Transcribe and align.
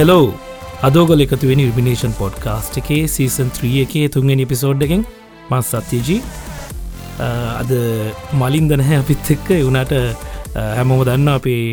Hello 0.00 0.26
අදෝගල 0.86 1.22
එකතු 1.24 1.48
වෙන 1.48 1.60
ඉර්මිනේෂන් 1.64 2.12
podcast 2.18 2.76
එකේ 2.80 3.00
සීසන් 3.14 3.48
3 3.56 3.80
එකේ 3.84 4.04
තුන්ගෙන 4.14 4.40
එපිසෝඩ් 4.44 4.84
එකෙන් 4.86 5.02
මස් 5.50 5.70
සත්‍යජී. 5.86 6.20
අද 7.60 7.72
මලින් 8.40 8.66
දනහැ 8.70 8.96
අපිත් 9.02 9.30
එක්ක. 9.34 9.48
වුණට 9.66 9.92
හැමෝම 10.76 11.02
දන්න 11.08 11.28
අපේ 11.34 11.64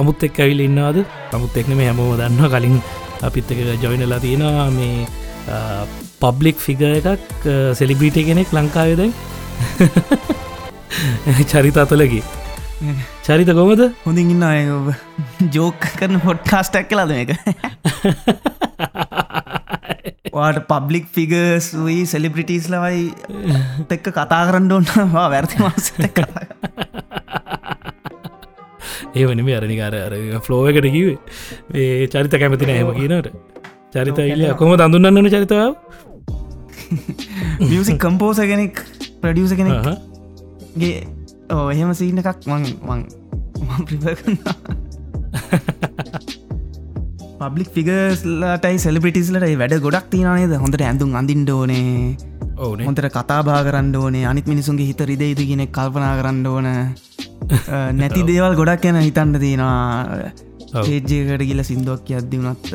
අමුත් 0.00 0.24
එක් 0.28 0.40
ඇවිල 0.44 0.62
ඉන්නාද 0.68 0.98
අමුත් 1.36 1.58
එක්නම 1.62 1.82
හැමෝම 1.86 2.12
දන්න 2.20 2.50
කලින් 2.54 2.76
අපිත් 3.28 3.52
එක 3.54 3.60
ජොයිනලා 3.84 4.20
තියෙනවා 4.26 4.68
මේ 4.78 4.94
පබ්ලික් 6.22 6.58
ෆිග 6.66 6.82
එකක් 6.88 7.48
සෙලිබ්‍රීට 7.80 8.18
කෙනෙක් 8.30 8.54
ලංකාවදයි 8.58 9.10
චරිත 11.52 11.76
අතලගේ 11.84 12.24
චරිත 13.22 13.50
කොමද 13.54 13.82
හොඳින් 14.04 14.30
ඉන්න 14.32 14.44
අය 14.44 14.62
ජෝක 15.52 15.84
කරන 15.94 16.18
පොඩ්කාස්ටක් 16.20 16.88
කලාද 16.90 17.12
එක 17.14 17.30
වාට 20.34 20.58
පබ්ලික් 20.68 21.06
ෆිගර්ස් 21.10 21.68
වී 21.78 22.02
සෙලිබ්‍රිටස් 22.06 22.66
ලවයි 22.72 23.04
තෙක්ක 23.88 24.10
කතා 24.10 24.42
කරන්න 24.48 24.74
ඔන්නවා 24.78 25.26
වැර්ති 25.28 25.62
මාස 25.62 25.86
ඒ 29.14 29.24
වනම 29.24 29.48
අරනිකාර 29.52 29.94
අර 30.00 30.14
ෆ්ලෝ 30.40 30.60
එකට 30.68 30.88
කිවේ 30.88 31.16
ඒ 31.76 32.06
චරිත 32.08 32.36
කැමතින 32.36 32.74
හැම 32.74 32.92
කියනට 32.94 33.32
චරිත 33.94 34.22
ඉල්ල 34.26 34.46
කොම 34.56 34.76
දඳුන්නන්න 34.76 35.30
චරිතාව 35.30 35.72
මියසික් 37.62 37.98
කම්පෝස 38.00 38.38
කෙනෙක් 38.44 38.86
ප්‍රඩියස 39.20 39.58
කෙනෙක්ගේ 39.58 40.94
ඕ 41.52 41.66
එහෙම 41.70 41.92
සීන 41.94 42.18
එකක් 42.22 42.48
මං 42.48 42.62
මං 42.82 43.00
ප්‍රිප 43.86 44.04
පබ්ලික් 47.40 47.70
ෆිගස්ලටයි 47.76 48.76
සෙලිපිටිස්ලට 48.78 49.46
වැඩ 49.54 49.74
ගොඩක් 49.86 50.06
තිනනේද 50.12 50.52
හොඳට 50.56 50.82
ඇඳුම් 50.82 51.16
අඳින්ඩ 51.20 51.50
ඕනේ. 51.50 52.16
ඕන 52.58 52.84
හොඳට 52.86 53.08
කතාබා 53.10 53.60
කරන්න 53.66 53.96
ඕනේ. 53.96 54.24
අනිත් 54.26 54.46
මිනිසුන්ගේ 54.46 54.86
හිත 54.86 55.02
රිදෙයිද 55.02 55.40
ගෙනෙක් 55.50 55.72
කල්පනා 55.72 56.14
කරන්න 56.20 56.46
ඕන. 56.46 56.68
නැති 58.00 58.22
දේවල් 58.28 58.58
ගොඩක් 58.60 58.86
යන 58.90 59.00
හිතන්න 59.00 59.38
තියෙනවා. 59.44 60.32
ඒජ්ජයකට 60.82 61.46
ගිල 61.48 61.64
සිින්දුවක් 61.64 62.12
අද්දි 62.20 62.42
වනත් 62.42 62.66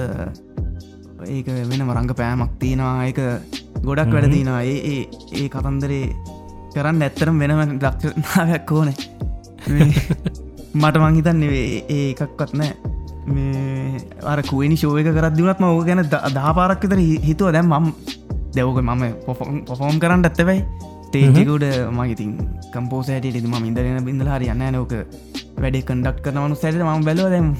ඒක 1.28 1.48
වෙන 1.70 1.86
මරංග 1.86 2.12
පෑමක් 2.14 2.58
තියෙනවා. 2.60 2.98
ඒක 3.08 3.20
ගොඩක් 3.84 4.12
වැඩ 4.12 4.34
තියෙනවා. 4.34 4.62
ඒ 4.64 4.78
ඒ 4.92 5.02
ඒ 5.38 5.48
කතන්දරේ 5.50 6.04
කරන්න 6.78 7.02
ඇත්තරම් 7.02 7.40
වෙනම 7.40 7.62
ලක්ෂනාවයක් 7.78 8.72
ඕන. 8.72 8.94
මට 10.82 10.96
මංහිතන් 11.04 11.44
ඒ 11.46 12.04
එකක්වත් 12.12 12.54
නෑ. 12.54 12.72
මේ 13.28 14.02
අර 14.24 14.42
කුවනි 14.44 14.78
ශෝය 14.78 15.04
කරදදිවනත්ම 15.08 15.66
ඕ 15.66 15.82
ගැන 15.84 16.04
දාපාරක් 16.10 16.84
විතර 16.84 17.02
හිතුව. 17.24 17.52
දැම් 17.52 17.68
මම් 17.72 17.92
දැවක 18.56 18.80
මම 18.82 19.04
පොෆෝම් 19.66 20.00
කරන්න 20.00 20.24
ඇත්තවයි 20.24 20.62
තේජකුඩ 21.12 21.66
මගඉතින් 21.92 22.32
කම්පෝසෑට 22.74 23.44
ම 23.46 23.58
ඉදරන 23.66 24.00
බිඳල 24.06 24.30
හරි 24.30 24.50
යන්න 24.54 24.66
නෝක 24.72 24.94
වැඩේ 25.58 25.84
කඩක් 25.84 26.24
කරනවනු 26.24 26.56
සැට 26.56 26.82
ම 26.82 27.06
බැලව. 27.06 27.30
දැම් 27.30 27.54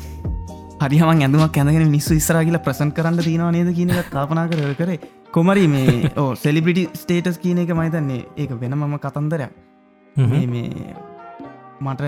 හරිහම 0.82 1.10
ඇඳුමක් 1.12 1.58
ඇඳගෙන 1.58 1.92
නිස්සු 1.92 2.14
ඉස්රාගල 2.14 2.58
ප්‍රසන් 2.60 2.92
කරන්න 2.92 3.20
තියෙනවා 3.20 3.52
නේද 3.52 3.70
කියන 3.74 3.94
කාපනා 4.12 4.48
කර 4.48 4.74
කරේ 4.76 5.00
කොමරි 5.32 5.68
මේ 5.68 6.12
ඕ 6.16 6.36
සෙලිබිටි 6.36 6.88
ස්ටේටස් 6.96 7.38
කියන 7.38 7.60
එක 7.60 7.72
මහිතන්නේ 7.72 8.26
ඒක 8.38 8.52
වෙන 8.62 8.76
මම 8.76 8.98
කතන්දරයක්. 8.98 9.52
මේ 10.16 10.94
මට 11.82 12.02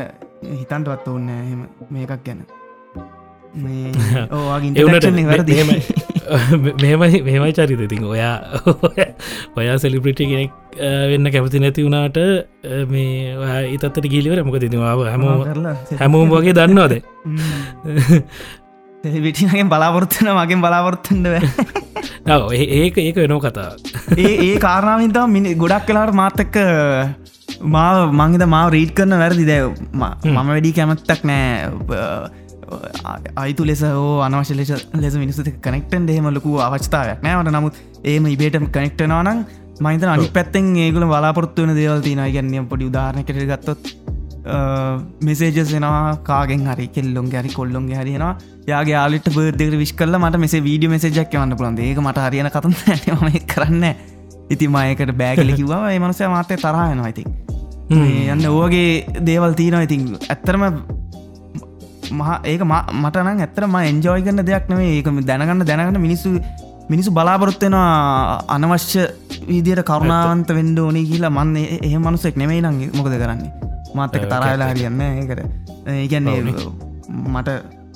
හිතන්ටවත් 0.54 1.08
ඔන්න 1.08 1.30
එහෙම 1.30 1.68
මේකක් 1.90 2.24
ගැන. 2.26 2.46
මෙමයි 6.78 7.22
මෙමයි 7.24 7.54
චරිත 7.54 7.82
ඉතින් 7.82 8.04
ඔයා 8.06 8.36
ඔයා 9.58 9.78
සෙලිප්‍රිටි 9.78 10.26
කෙනෙක් 10.26 10.52
වෙන්න 11.12 11.32
කැමති 11.32 11.60
නැති 11.60 11.86
වුණාට 11.86 12.20
මේ 12.90 13.64
ඉතත්තට 13.74 14.06
ගිලිවර 14.06 14.44
මොක 14.44 14.60
තිතිවාව 14.62 15.02
හැමෝම 15.06 15.42
හැමෝම් 15.98 16.30
වගේ 16.30 16.54
දන්නවාද 16.54 16.94
විටිනගෙන් 19.26 19.70
බලාපොරත්වන 19.70 20.30
මගෙන් 20.34 20.62
බලාපොරත්තන්ඩ 20.62 21.28
ඒක 22.80 22.98
ඒක 22.98 23.16
වෙනෝ 23.16 23.40
කතා. 23.40 23.72
ඒ 24.24 24.34
ඒ 24.46 24.56
කාරණාවින්තා 24.58 25.26
මිනි 25.28 25.56
ගොඩක් 25.56 25.88
කලාට 25.88 26.12
මාතක්ක 26.14 26.58
මා 27.76 27.92
මංහිත 28.14 28.46
මාව 28.48 28.74
රීට් 28.76 28.94
කරන 28.94 29.16
වැරදි. 29.24 29.46
දැව 29.46 29.72
මම 29.94 30.52
වැඩි 30.52 30.74
කැමත්තක් 30.74 31.24
නෑ. 31.24 31.70
අයිතු 33.38 33.66
ලෙස 33.66 33.86
හෝ 33.92 34.20
අනවශ 34.20 34.54
ලෙස 34.54 34.74
ලෙස 34.96 35.16
මිනිසු 35.16 35.48
කනෙක්ටන් 35.62 36.10
එහෙම 36.10 36.30
ලොකු 36.38 36.60
අවස්ථාවක් 36.60 37.24
නෑවට 37.24 37.56
නමුත් 37.56 37.82
ඒම 38.06 38.28
ඉබේට 38.28 38.60
කනෙක්ටනවානම් 38.70 39.46
මහිත 39.82 40.04
අනි 40.06 40.30
පැත්තෙන් 40.30 40.76
ඒගුල 40.78 41.08
බලාපොරත්තු 41.08 41.66
වන 41.66 41.76
දේවල් 41.76 42.02
තින 42.02 42.24
ගැන්නම් 42.28 42.68
පොඩි 42.68 42.92
උදාරණ 42.92 43.24
කර 43.24 43.40
ගත්තොත් 44.40 45.24
මෙසේජසෙනවා 45.24 46.18
කාගෙන් 46.24 46.66
හරි 46.66 46.88
කෙල්ලොන් 46.88 47.30
ගැරි 47.30 47.50
කොල්ලොන් 47.50 47.88
හරිෙනවා 47.92 48.38
යාගේ 48.68 48.94
යාලට 48.94 49.30
බර්දක 49.30 49.76
විශ් 49.76 49.94
කල 49.94 50.16
මට 50.18 50.38
මෙසේ 50.38 50.64
වීඩිය 50.64 50.90
මෙසේජක් 50.90 51.34
වන්න 51.34 51.56
පුළන් 51.56 51.80
ඒක 51.80 52.00
මට 52.00 52.18
හරියන 52.18 52.50
කතන් 52.50 52.74
ම 53.18 53.40
කරන්න 53.46 53.86
ඉති 54.50 54.68
මයකට 54.68 55.12
බෑගල 55.14 55.52
කිවා 55.56 55.92
මනසය 56.00 56.28
මාතය 56.28 56.56
තරහයනවා 56.58 57.10
ඉතින්. 57.10 57.28
යන්න 58.32 58.46
ඕගේ 58.48 59.06
දේවල් 59.22 59.54
තියෙනවා 59.54 59.84
ඉතින් 59.84 60.08
ඇත්තරම 60.30 60.64
මහ 62.12 62.30
ඒක 62.46 62.62
මටන 62.64 63.44
ඇතරම 63.46 63.76
එන්ජෝයි 63.82 64.24
කරන්න 64.24 64.46
දෙයක් 64.46 64.70
නේ 64.70 64.90
ඒක 64.98 65.10
දැනගන්න 65.26 65.66
දැනගන්න 65.66 66.02
මිනිස්සු 66.02 66.40
මිනිසු 66.90 67.12
බලාපොරොත්වෙනවා 67.12 68.46
අනවශ්‍ය 68.48 69.08
විදියට 69.48 69.84
කරුණාවන්ත 69.84 70.50
වෙන්ඩ 70.50 70.80
ඕනේ 70.80 71.06
කියලා. 71.06 71.30
මන්න 71.30 71.58
එහ 71.86 71.98
මනුසෙක් 72.00 72.38
නෙමයි 72.38 72.62
නං 72.62 72.80
මොකද 72.96 73.14
කරන්නේ 73.16 73.70
මාතක 73.96 74.24
තරවෙලා 74.32 74.70
හරියන්න 74.72 75.02
ඒකට. 75.02 75.42
ඒගැන්නේ 75.96 76.40
මට 77.36 77.50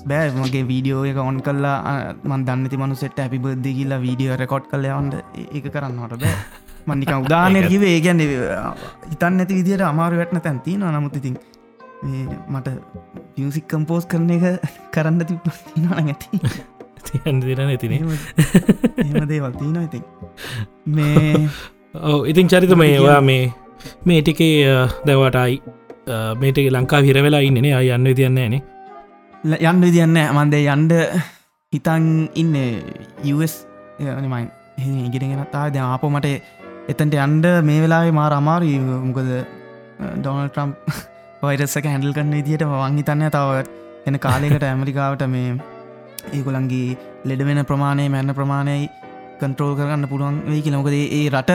බෑ 0.09 0.31
මගේ 0.35 0.63
වීඩියෝ 0.71 1.05
එක 1.11 1.17
ඔන් 1.23 1.39
කල්ලා 1.45 1.77
මන් 2.23 2.45
දන්නති 2.47 2.77
මනු 2.81 2.95
සෙට 2.95 3.19
ඇපි 3.19 3.39
බද්ධ 3.45 3.75
කියලා 3.79 4.01
වීඩියෝ 4.05 4.37
රෙකෝඩ් 4.41 4.67
කල 4.71 4.85
යවන්ට 4.91 5.15
ඒක 5.51 5.71
කරන්නට 5.75 6.19
බෑ. 6.19 6.35
මන්නික 6.87 7.13
උදානය 7.25 7.63
කිව 7.69 7.83
ඒගැන්න 7.89 8.21
හිතන් 9.09 9.37
නැති 9.39 9.59
විදියට 9.59 9.87
අමාරු 9.89 10.21
වැටන 10.21 10.43
තැන්ති 10.47 10.77
න 10.77 10.85
නමුතිතින් 10.97 11.37
මට 12.49 12.67
පියසික් 13.35 13.67
කම්පෝස් 13.71 14.05
කරන 14.13 14.31
එක 14.37 14.71
කරන්න 14.91 15.25
ති 15.27 15.39
න 15.81 15.91
ඇති. 15.93 16.41
තියන් 17.07 17.39
දිරන 17.43 17.69
ඇතින 17.69 17.93
දේවල් 19.29 19.53
තිීන 19.59 19.77
ඉති 19.83 19.99
මේ 20.87 21.47
ඔව 22.09 22.27
ඉතින් 22.31 22.47
චරිත 22.47 22.73
මේවා 22.75 23.19
මේ 23.21 23.43
මේ 24.05 24.21
ටිකේ 24.21 24.87
දැවටයි 25.07 25.59
මේට 26.38 26.58
ලංකා 26.69 27.02
හිරවෙලා 27.02 27.41
ඉන්නනේ 27.41 27.74
අය 27.74 27.90
යන්න 27.90 28.16
තියන්නේ 28.16 28.50
නේ. 28.50 28.62
යන්න 29.44 29.82
විදින්න 29.82 30.17
මන්දේ 30.32 30.66
යන්ඩ 30.67 30.94
හිතන් 31.73 32.05
ඉන්න 32.35 32.55
යස් 33.23 33.55
යනමයි 34.00 34.44
ඉගෙනගෙන 35.08 35.46
තා 35.52 35.70
ද 35.70 35.79
ආපෝ 35.79 36.09
මට 36.09 36.28
එතන්ට 36.90 37.16
යන්ඩ 37.17 37.46
මේ 37.61 37.82
වෙලාවේ 37.84 38.11
මාර 38.11 38.34
අමාරු 38.34 38.72
මොකද 39.05 39.29
ඩොනල් 40.17 40.50
ට්‍රම්ප් 40.50 40.76
වයිරස්සක 41.44 41.85
හැඩල් 41.85 42.14
කන්න 42.14 42.34
විදිට 42.38 42.64
වංහිතන්න 42.66 43.29
තව 43.29 43.64
එන 44.08 44.20
කාලෙකට 44.20 44.64
ඇමරිකාවට 44.64 45.23
මේ 45.28 45.56
ඒකොළන්ගේ 46.34 46.97
ලෙඩ 47.26 47.46
වෙන 47.47 47.64
ප්‍රමාණය 47.66 48.09
මැන්න 48.09 48.35
ප්‍රමාණයයි 48.35 48.90
කන්ට්‍රෝල් 49.40 49.76
කරන්න 49.76 50.08
පුළුවන් 50.08 50.41
වෙයි 50.47 50.61
කියලමකද 50.61 50.96
ඒ 50.99 51.23
රට 51.29 51.52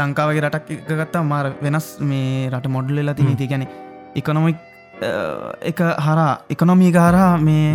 ලංකාවගේ 0.00 0.44
රටක් 0.46 0.68
එකගත්තා 0.92 1.22
මාර 1.32 1.46
වෙනස් 1.64 1.88
මේ 2.10 2.50
රට 2.52 2.74
මොඩ්ල 2.76 3.00
වෙලා 3.00 3.16
තින 3.18 3.36
ති 3.40 3.50
ගැන 3.52 3.66
එකනොමික් 4.20 4.58
එක 5.70 5.80
හරා 6.06 6.30
එකනොමී 6.54 6.92
හරහා 6.96 7.32
මේ 7.48 7.66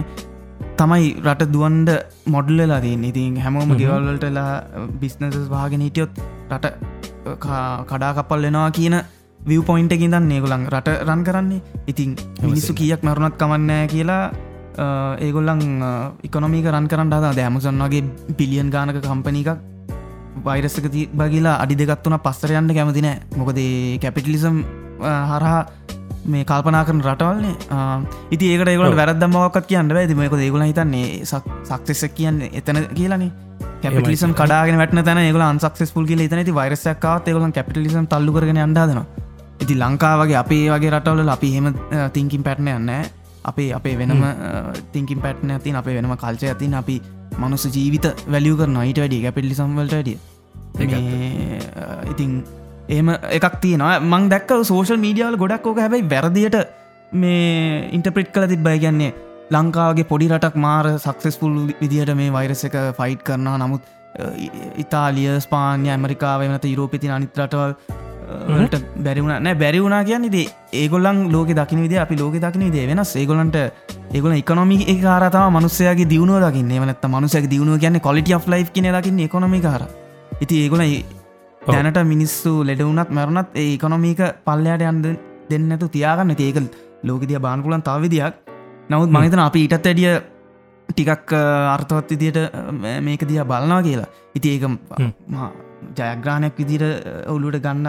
තමයි 0.79 1.05
රට 1.25 1.51
දුවන්ඩ 1.53 1.89
මොඩ්ලලා 2.33 2.79
තියන්න. 2.85 3.03
ඉතින් 3.11 3.37
හැමෝම 3.43 3.75
ගෙවල්වලටලා 3.81 4.51
බිස්නසස් 5.01 5.49
වාගෙන 5.53 5.85
හිටියොත් 5.85 6.13
රට 6.51 6.65
කඩාකපල් 7.91 8.47
වෙනවා 8.47 8.71
කියන 8.77 8.95
විය 9.39 9.61
පොයින්ට 9.69 9.93
එකකින් 9.95 10.13
දන්න 10.13 10.31
ඒගොලන් 10.37 10.65
රට 10.73 10.97
රන් 11.07 11.23
කරන්නේ. 11.27 11.61
ඉතින් 11.91 12.15
මිනිස්සු 12.41 12.73
කියක් 12.73 13.03
මරුණත් 13.07 13.37
කමන්නෑ 13.41 13.87
කියලා 13.93 14.23
ඒගොල්ලන් 15.27 15.63
ඉකොනොමික 16.27 16.67
රන් 16.73 16.87
කරන්න 16.91 17.15
අදා 17.19 17.33
දැමසන් 17.39 17.81
වගේ 17.85 18.03
පිලියන් 18.37 18.69
ගානක 18.75 18.99
කම්පනිකක් 19.07 19.49
වෛරස්සක 20.45 20.87
බගලා 21.13 21.55
අඩි 21.63 21.79
දෙගත්වන 21.81 22.17
පස්සර 22.19 22.55
යන්න 22.59 22.71
කැමතිනෑ 22.71 23.37
මොකද 23.37 23.59
කැපිටලිසම් 24.01 24.61
හරහා 25.31 25.61
මේ 26.25 26.43
කල්පනා 26.43 26.83
කරන 26.85 27.01
රටවල්න්නේ 27.03 27.55
ඉති 28.31 28.51
ඒකට 28.51 28.69
ඒගොල 28.69 28.95
වැරදමක්ත් 28.95 29.67
කියන්න 29.67 29.95
ඇති 29.95 30.15
මේක 30.15 30.37
ඒගොල 30.39 30.63
හිතන්නේ 30.63 31.25
සක්සෙසක් 31.25 32.15
කියන්න 32.15 32.41
එතන 32.51 32.79
කියලනේ. 32.93 33.31
කැපිටලිසම් 33.81 34.33
කඩාගෙන 34.33 34.77
වැටන 34.77 35.03
තැන 35.03 35.19
ඒගල 35.19 35.43
අන්සක්සෙස්පුල් 35.43 36.07
කියල 36.07 36.23
තනති 36.27 36.53
වරසක්කාත් 36.53 37.27
ඒගොල 37.27 37.45
කැපිටලිසම් 37.51 38.07
තල්ලු 38.07 38.33
කරගෙන 38.33 38.61
අන්ඩාදන 38.63 39.01
ඉති 39.61 39.75
ලංකාවගේ 39.75 40.39
අපේ 40.43 40.65
වගේ 40.69 40.91
රටවල 40.91 41.29
අපි 41.29 41.51
හෙම 41.55 41.67
තිංකින් 42.13 42.43
පැට්න 42.43 42.69
යන්න 42.69 42.93
අපේ 43.45 43.69
අපේ 43.73 43.95
වෙනම 43.97 44.23
තිංකින් 44.91 45.21
පැට්න 45.21 45.51
ඇතින් 45.51 45.75
අපේ 45.75 45.97
වෙනම 45.97 46.15
කල්චය 46.17 46.47
ඇතින් 46.47 46.73
අපි 46.75 47.01
මනුස 47.39 47.67
ජීවිත 47.69 48.07
වැලිය 48.27 48.55
කර 48.55 48.71
නයිට 48.71 49.03
වැඩිය 49.03 49.21
කැපිටලිසම් 49.21 49.77
වලට 49.77 49.93
වැඩිය 49.93 50.17
ඉතින් 50.79 52.31
ඒම 52.89 53.09
එකක් 53.09 53.55
තියෙනවා. 53.61 53.99
මං 54.01 54.29
දැක්ක 54.29 54.51
සෝෂල් 54.63 54.99
මීඩියවල් 54.99 55.37
ගොඩක් 55.37 55.67
ඕක 55.67 55.79
හැබයි 55.79 56.03
වැරදියට 56.13 56.57
මේ 57.11 57.89
ඉන්ටප්‍රිට් 57.91 58.31
කළ 58.31 58.47
තිබ්බයි 58.47 58.79
කියන්නේ 58.79 59.13
ලංකාවගේ 59.51 60.09
පොඩි 60.11 60.29
රටක් 60.29 60.55
මාර 60.57 60.85
සක්සෙස්පුල් 60.99 61.53
විදිහට 61.81 62.15
මේ 62.15 62.31
වෛරස 62.31 62.63
එක 62.63 62.77
ෆයිට් 62.99 63.23
කරනවා. 63.23 63.57
නමුත් 63.57 63.83
ඉතාලිය 64.77 65.39
ස්පාන්ය 65.39 65.89
ඇමරිකාව 65.89 66.45
වනත 66.45 66.73
යුරෝපිති 66.73 67.09
අනිත් 67.09 67.37
රටවල් 67.37 67.73
ට 68.69 68.81
බැරිවුණ 69.05 69.43
නෑ 69.45 69.55
බැරිවුණා 69.55 70.03
කියන්න 70.03 70.29
ද 70.29 70.45
ඒගොල්ලන් 70.73 71.19
ලෝක 71.31 71.51
දකින 71.51 71.83
විද 71.85 71.97
අපි 71.97 72.17
ලෝක 72.17 72.39
දකින 72.45 72.71
දේ 72.71 72.87
වෙනස්. 72.87 73.15
ඒගොලන්ට 73.15 73.57
ඒගොල 74.13 74.33
එකනොමි 74.33 74.79
කාරතාව 75.01 75.51
මනුස්සයගේ 75.51 76.09
දියුණුව 76.13 76.41
දකින්න. 76.45 76.73
වනත් 76.81 77.05
මනුසක 77.07 77.45
දියුණුව 77.53 77.79
කියන්න 77.79 77.99
කොලිට 77.99 78.33
ලයි් 78.47 78.65
කියන 78.73 78.91
දකින්න 78.93 79.23
එකොනොමි 79.27 79.61
කාර 79.61 79.85
ඉති 80.43 80.55
ඒගොල 80.63 80.83
දැනට 81.67 81.99
මිනිස්සු 82.13 82.51
ලෙඩවුනත් 82.69 83.11
මැරුණත් 83.17 83.55
ඒ 83.61 83.67
එකනොමීක 83.75 84.21
පල්ලයට 84.47 84.83
යන්ද 84.91 85.05
දෙන්නතු 85.49 85.87
තියාගන්න. 85.95 86.35
ඒක 86.37 86.57
ලෝකදිය 87.07 87.39
බානකුලන් 87.39 87.85
තවවිදියක් 87.87 88.33
නමුත් 88.89 89.13
මහිතන 89.15 89.41
අපි 89.47 89.59
ඊටත් 89.65 89.87
ඇඩිය 89.91 90.11
ටිකක් 90.89 91.31
අර්ථවත් 91.75 92.11
විදියට 92.13 92.39
මේක 93.07 93.23
දිය 93.29 93.43
බලනා 93.51 93.81
කියලා. 93.87 94.09
ඉති 94.35 94.47
ඒක 94.55 94.63
ජයග්‍රාණයක් 95.97 96.57
විදිර 96.59 96.83
ඔලුට 97.33 97.59
ගන්න 97.65 97.87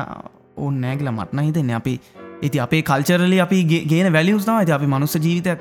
ඕන්න 0.56 0.80
නෑගල 0.80 1.10
මටන 1.12 1.46
හිතෙන්න. 1.48 1.74
අපි 1.80 2.00
ඉති 2.42 2.60
අපේ 2.60 2.82
කල්චරලි 2.82 3.40
අපි 3.46 3.64
ගේ 3.90 4.12
වැලියස්නාව 4.18 4.60
ඇති 4.60 4.76
අපි 4.78 4.86
මනුස්ස 4.94 5.18
ජීවිතයක් 5.26 5.60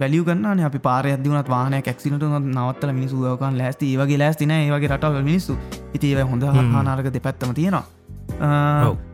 වැලිය 0.00 0.22
ගන්න 0.24 0.60
අපි 0.62 0.80
පාරයක්දිවනත් 0.80 1.48
වාහන 1.48 1.76
ක්සිනට 1.82 2.24
නවත්තල 2.24 2.92
මිනිසුවකන් 2.92 3.58
ලෑස්ති. 3.58 3.92
ඒවගේ 3.92 4.18
ලෑස්තින 4.18 4.50
ඒවගේ 4.52 4.88
රටවල් 4.88 5.22
මිනිස්සු. 5.22 5.56
ඉතිව 5.94 6.20
හොඳ 6.24 6.42
හනාරක 6.72 7.10
දෙපැත්තම 7.12 7.54
තියෙනවා. 7.54 7.84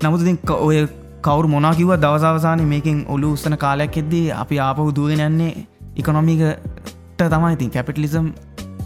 නමුතින් 0.02 0.38
ඔය 0.60 0.86
කවරු 1.22 1.48
මොනාකිව 1.48 1.94
දවසවසාන 1.98 2.64
මේකින් 2.66 3.04
ඔලු 3.08 3.32
උස්සන 3.32 3.56
කාලයක් 3.58 3.96
එද්දී 3.96 4.26
අපි 4.34 4.60
ආපහු 4.60 4.90
දුවගෙන 4.92 5.22
යන්නේ 5.22 5.66
ඉකොනොමිකට 5.96 7.24
තමයි. 7.26 7.52
ඉතින් 7.52 7.70
කැපිටලිසම් 7.70 8.28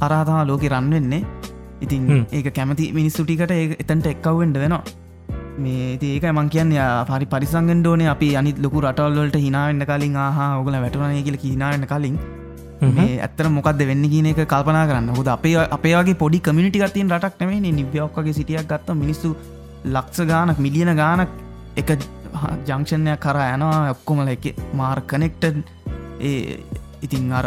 අරාතමා 0.00 0.46
ලෝක 0.46 0.62
රන්වෙන්නේ 0.68 1.22
ඉතින් 1.80 2.26
ඒක 2.32 2.48
කැමති 2.52 2.92
මිනිස්සුටිකට 2.92 3.52
එතන්ට 3.82 4.06
එක්කවෙන්ඩ 4.06 4.56
වෙනවා 4.56 4.82
මේ 5.64 5.98
ඒක 6.08 6.24
මං 6.32 6.48
කියන්න 6.54 6.74
පරි 7.10 7.26
පරිසංගෙන් 7.32 7.80
ඩෝන 7.82 8.02
අපි 8.14 8.28
අනි 8.40 8.52
ලොකු 8.64 8.82
රටවල්ලට 8.84 9.38
හිනාවෙන්න 9.44 9.86
කලින් 9.90 10.18
ආහ 10.24 10.36
ඔගල 10.60 10.76
වැටුණනය 10.84 11.22
කියල 11.28 11.38
හිනාවෙන්න 11.44 11.86
කලින් 11.92 12.18
මේ 12.96 13.18
ඇත්තර 13.26 13.48
මොකක්ද 13.56 13.80
වෙන්න 13.90 14.04
කියන 14.12 14.28
එක 14.32 14.40
කල්පනා 14.52 14.84
කරන්න. 14.90 15.08
හොද 15.18 15.28
අපේ 15.36 15.56
අපේගේ 15.76 16.20
පොඩි 16.22 16.40
කමිටි 16.48 16.82
ගතින් 16.82 17.10
රටක් 17.14 17.40
නෙමේ 17.40 17.72
නිව්‍යෝක්ගේ 17.80 18.36
සිටියක් 18.38 18.68
ගත්ත 18.72 18.96
මිනිස්සු 19.02 19.34
ලක්ෂ 19.94 20.28
ගානක් 20.30 20.58
මිලියන 20.66 20.92
ගානක් 21.02 21.28
එක 21.80 21.90
ජංක්ෂණයක් 22.68 23.20
කර 23.24 23.38
යනවා. 23.54 23.90
ඔක්කොමල 23.94 24.30
එක 24.36 24.54
මාර් 24.80 25.00
කනෙක්ට 25.10 25.44
ඉතින් 27.04 27.32
අර 27.32 27.46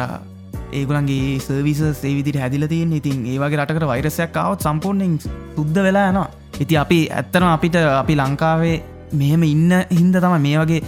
ඒගුලන්ගේ 0.79 1.39
සර්විස 1.45 1.81
සේවිදිට 2.01 2.39
හැදිලතින් 2.43 2.93
ඉතින් 2.99 3.25
ඒවගේ 3.33 3.59
රටකට 3.61 3.87
වෛරසයක් 3.91 4.31
කවත් 4.37 4.67
සම්පූර්ණයෙන් 4.67 5.13
සුද්ධ 5.55 5.79
වෙලා 5.87 6.07
යනවා. 6.11 6.29
ඉති 6.63 6.77
අපි 6.83 6.99
ඇත්තන 7.19 7.47
අපිට 7.55 7.77
අපි 8.01 8.15
ලංකාවේ 8.21 8.75
මෙහෙම 9.13 9.43
ඉන්න 9.53 9.71
හින්ද 9.97 10.15
තම 10.23 10.35
මේ 10.47 10.57
වගේ 10.61 10.81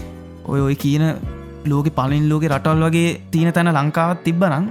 ඔය 0.46 0.62
ඔය 0.68 0.76
කියන 0.76 1.06
ලෝක 1.66 1.90
පලින් 2.00 2.30
ලෝක 2.32 2.46
රටවල් 2.52 2.86
වගේ 2.88 3.12
තියෙන 3.32 3.54
තැන 3.54 3.72
ලංකාවත් 3.74 4.24
තිබ්බනං 4.26 4.66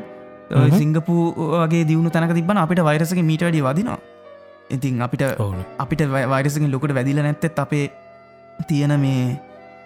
සිංගපු 0.81 1.15
වගේ 1.55 1.85
දියුණු 1.91 2.11
තැනක 2.11 2.35
තිබන 2.35 2.63
අපිට 2.65 2.83
වෛරසක 2.89 3.23
මීට 3.31 3.45
වැඩි 3.47 3.63
වදිනවා. 3.69 3.99
ඉතින් 4.71 5.01
අපිට 5.03 5.23
අපිට 5.79 6.03
වෛරසකින් 6.35 6.71
ලොකට 6.71 6.95
වැදිල 6.95 7.23
නැත්තෙත් 7.23 7.59
අපේ 7.59 7.87
තියෙන 8.69 8.95
මේ 9.01 9.25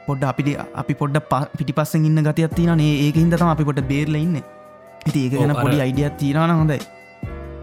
පොඩ්ඩ 0.06 0.28
අපිට 0.32 0.48
අපි 0.74 0.94
පොඩ්ඩ 0.94 1.32
පිටි 1.58 1.72
පස්සෙන් 1.72 2.04
ඉන්න 2.04 2.22
ගතියක් 2.28 2.54
තියන 2.58 2.80
ඒක 2.80 3.16
හිදතම 3.16 3.50
අපි 3.54 3.64
පොට 3.64 3.80
බේරල 3.92 4.16
ඉන්න. 4.16 4.36
ඉති 4.38 4.55
ඒක 5.14 5.32
ගැන 5.40 5.56
පොඩි 5.62 5.82
අයිඩියත් 5.86 6.14
තිීරන 6.20 6.54
හොඳයි. 6.60 6.78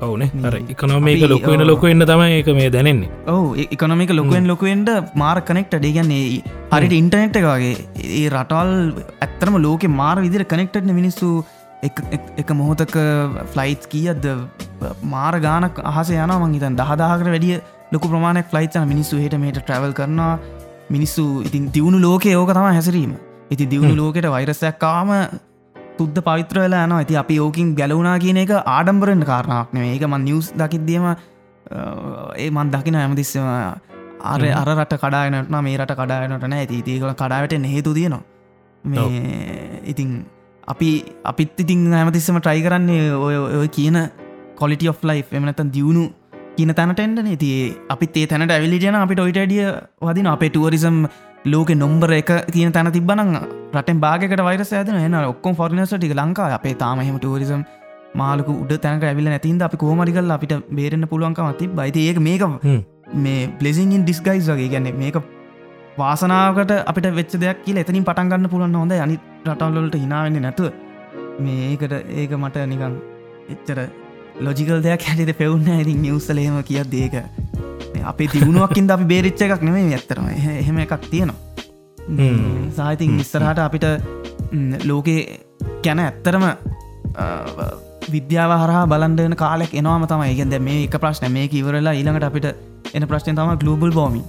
ඔවුන. 0.05 0.23
අර 0.47 0.53
එකනොමේක 0.73 1.23
ලොකුවෙන 1.33 1.65
ලොක 1.71 1.83
එන්න 1.91 2.05
තම 2.11 2.23
ඒක 2.27 2.49
මේ 2.59 2.69
දැනෙන්නේ. 2.75 3.09
ඔහු 3.33 3.65
එකනොමික 3.75 4.13
ලොකුවෙන් 4.19 4.47
ලොකුවෙන්ට 4.51 4.89
මාර 5.23 5.37
කනෙක්ට 5.49 5.75
ඩේගන්නේ 5.79 6.41
හරිට 6.73 6.95
ඉන්ටනෙට් 7.01 7.37
එකගේ 7.41 7.73
ඒ 8.21 8.29
රටවල් 8.29 8.73
ඇත්තරම 9.25 9.59
ලෝක 9.65 9.85
මාර 9.99 10.15
විදිර 10.25 10.45
කනෙක්ටන 10.53 10.95
මිනිස්සු. 11.01 11.29
එක 12.41 12.49
මොහොතක 12.59 12.97
ෆ්ලයිට් 13.53 13.85
කියද්ද 13.93 14.25
මාර 15.13 15.35
ගානක් 15.45 15.79
අහස 15.91 16.11
යන 16.17 16.33
මංහිතන් 16.43 16.77
දහදාහකට 16.81 17.31
වැඩිය 17.35 17.57
ලොකු 17.93 18.11
ප්‍රමාණයක් 18.13 18.51
ෆ්ලයිට්න 18.51 18.87
මිනිස්සු 18.91 19.19
හට 19.23 19.39
මේට 19.45 19.59
ට්‍රවල් 19.61 19.95
කරනවා. 19.99 20.35
මිනිස්සු 20.95 21.23
ඉතින් 21.47 21.71
දියුණු 21.75 21.99
ලෝකය 22.07 22.35
ඕක 22.41 22.53
තම 22.57 22.69
හැසිරීම. 22.77 23.13
ඉති 23.53 23.65
දියුණු 23.73 23.95
ලෝකට 24.01 24.29
වෛරසයක් 24.35 24.79
කාම 24.85 25.09
තුද්ද 25.97 26.17
පවිත්‍ර 26.19 26.59
වෙලා 26.59 26.83
යන 26.87 26.93
ඇති 26.93 27.17
අපි 27.17 27.39
ඕකින් 27.39 27.75
ගැලවුනා 27.79 28.17
කියන 28.19 28.41
එක 28.43 28.53
ආඩම්බරෙන් 28.55 29.23
කාරණක් 29.31 29.73
නේ 29.73 29.93
ඒක 29.93 30.05
මන් 30.07 30.23
නිියස් 30.27 30.51
දකිදීම 30.55 31.07
ඒ 32.35 32.49
මන් 32.49 32.71
දකින 32.71 32.95
ඇමතිස්සම 32.95 33.47
අර 34.23 34.41
අර 34.53 34.69
රට 34.75 34.99
කඩායනටන 34.99 35.57
මේ 35.63 35.77
රට 35.77 35.97
කඩායනට 35.99 36.45
නෑ. 36.45 36.59
ඇති 36.61 36.83
ඒකල 36.87 37.13
කඩාවට 37.13 37.57
හෙතු 37.73 37.93
තියෙනවා. 37.93 38.23
මේ 38.83 39.81
ඉතින් 39.85 40.25
අපි 40.67 40.89
අපිත් 41.23 41.59
ඉතින් 41.59 41.93
ඇමතිස්සම 41.93 42.39
ට්‍රයි 42.39 42.63
කරන්නේ 42.63 43.11
ඔය 43.17 43.35
ඔය 43.59 43.67
කියන 43.69 43.99
කොලිට 44.55 44.87
of 44.87 45.03
ලයි් 45.03 45.23
එමනතන් 45.31 45.71
දියුණු 45.71 46.03
කියන 46.57 46.73
තැනටෙන්ට 46.75 47.19
නතිේ 47.25 47.75
අපිත් 47.89 48.17
ඒ 48.17 48.25
තැනට 48.27 48.51
ඇවිලිජන 48.51 48.95
අපිට 48.95 49.19
ඔයිටඩිය 49.19 49.67
වදින 50.01 50.27
අපේ 50.27 50.49
ටුවරිසම් 50.49 51.05
ලෝක 51.45 51.69
නොම්බර 51.75 52.09
එක 52.13 52.29
තියෙන 52.47 52.71
තැන 52.71 52.89
තිබන 52.91 53.21
රටෙන් 53.73 53.99
බාගකට 53.99 54.41
වරස 54.41 54.71
ඇදන 54.73 54.99
එන 54.99 55.15
ඔක්කොම් 55.23 55.55
ෆොරිනස 55.55 55.93
ටික 55.93 56.13
ලංකා 56.15 56.49
අපේ 56.57 56.75
තාමහෙම 56.75 57.17
ටරිසම් 57.17 57.63
මාලක 58.15 58.49
උඩ 58.53 58.73
තැනක 58.77 59.03
ඇවිල 59.03 59.25
නැතින්ද 59.25 59.61
අපි 59.61 59.77
කෝමරිකල් 59.77 60.33
අපිට 60.37 60.53
බේරෙන්න්න 60.71 61.07
පුළුවන්කම 61.07 61.49
ති 61.59 61.67
බයිති 61.69 62.07
ඒක 62.07 62.19
මේක 62.19 62.43
මේ 63.15 63.41
පලෙසින් 63.59 63.91
ඩිස්ගයිස් 63.97 64.47
වගේ. 64.47 64.69
ගැන්න 64.69 64.89
මේක 64.97 65.17
වාසනාවකට 65.97 66.71
අපිට 66.83 67.09
වෙච්ච 67.11 67.35
දෙයක් 67.37 67.59
කියල 67.65 67.77
එතනින් 67.77 68.05
පටන්ගන්න 68.05 68.49
පුළුවන් 68.49 68.75
හොඳ 68.75 68.95
අනි 68.97 69.19
රටවල්ලට 69.45 69.97
හිනාවෙන්න 69.97 70.41
නැතුව 70.41 70.71
මේකට 71.39 71.93
ඒක 72.15 72.31
මට 72.33 72.65
නිකන් 72.67 72.95
එච්චර 73.49 73.83
ලොජිකල් 74.39 74.79
දෙයක් 74.81 75.09
හැටිට 75.09 75.37
පෙවුන්න 75.37 75.69
ඇති 75.69 75.99
නිවසලේම 75.99 76.57
කියත් 76.63 76.89
දේක 76.89 77.15
අපේ 78.01 78.27
තිබුණුවක්කින් 78.27 78.91
අපි 78.95 79.05
බේරිච්ච 79.13 79.41
එකක් 79.45 79.63
නෙමේ 79.69 79.85
ඇත්තරම 79.97 80.27
එහෙම 80.33 80.77
එකක් 80.85 80.93
තියෙනවා. 81.09 81.39
සාහිතින් 82.77 83.19
ඉස්සරහට 83.19 83.59
අපිට 83.59 83.85
ලෝකේ 84.85 85.39
ගැන 85.85 85.99
ඇත්තරම 85.99 86.45
විද්‍යාව 88.11 88.51
හරහා 88.63 88.85
බලන්ඩන 88.93 89.35
කාලෙක් 89.35 89.73
එනවාම 89.73 90.07
තමයි. 90.11 90.35
ගැද 90.39 90.61
මේ 90.61 90.83
එක 90.87 90.97
ප්‍රශ්න 91.03 91.31
මේ 91.31 91.49
ඉවරලා 91.61 91.93
ඊළඟට 91.99 92.29
අපිට 92.29 92.47
එන 92.93 93.07
ප්‍රශ්නය 93.11 93.35
තම 93.35 93.55
ගලෝබල් 93.63 93.93
බෝමි 93.99 94.23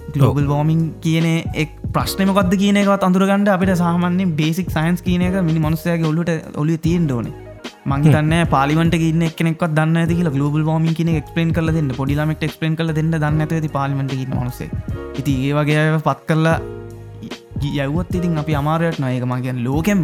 ගලෝබල් 0.00 0.46
බෝමින් 0.52 0.82
කියන 1.00 1.26
එක් 1.62 1.72
ප්‍රශ්නමකක්ද 1.96 2.54
කියනකත් 2.62 3.08
අඳුරගන්නඩ 3.08 3.54
අපිට 3.56 3.74
සාමාන්‍යෙන් 3.82 4.36
බේසික් 4.42 4.70
සයින්ස් 4.76 5.02
කියන 5.08 5.26
එක 5.28 5.42
මිනි 5.48 5.62
මනුස්සයගේ 5.64 6.08
ඔල්ලුට 6.12 6.30
ඔලු 6.62 6.78
තියෙන් 6.86 7.10
ඕනේ 7.10 7.45
මංහිතන්න 7.90 8.34
පාලිමට 8.54 8.94
ගන්න 9.00 9.24
එක්නෙක් 9.26 9.60
දන්න 9.74 9.98
ඇති 10.00 10.14
ගලෝබල් 10.36 10.62
වාමින් 10.68 10.94
කියන 10.98 11.10
එක්ස්පලන් 11.14 11.50
කල 11.56 11.70
දෙන්න. 11.76 11.90
පොඩිලමට 11.98 12.46
එක්ස්පලන් 12.46 12.76
කල 12.78 12.92
දෙන්න 12.98 13.12
දන්න 13.14 13.44
ඇති 13.44 13.70
පාලිමට 13.76 14.14
මනුසේ 14.32 14.70
ඉති 15.20 15.34
ඒ 15.48 15.52
වගේ 15.58 15.84
පත් 16.06 16.20
කරලා 16.28 16.58
යවත් 17.86 18.14
ඉතින් 18.14 18.38
අපි 18.42 18.54
අමාරයට 18.54 18.98
නයක 19.00 19.26
මගේන් 19.32 19.60
ලෝකෙම 19.66 20.02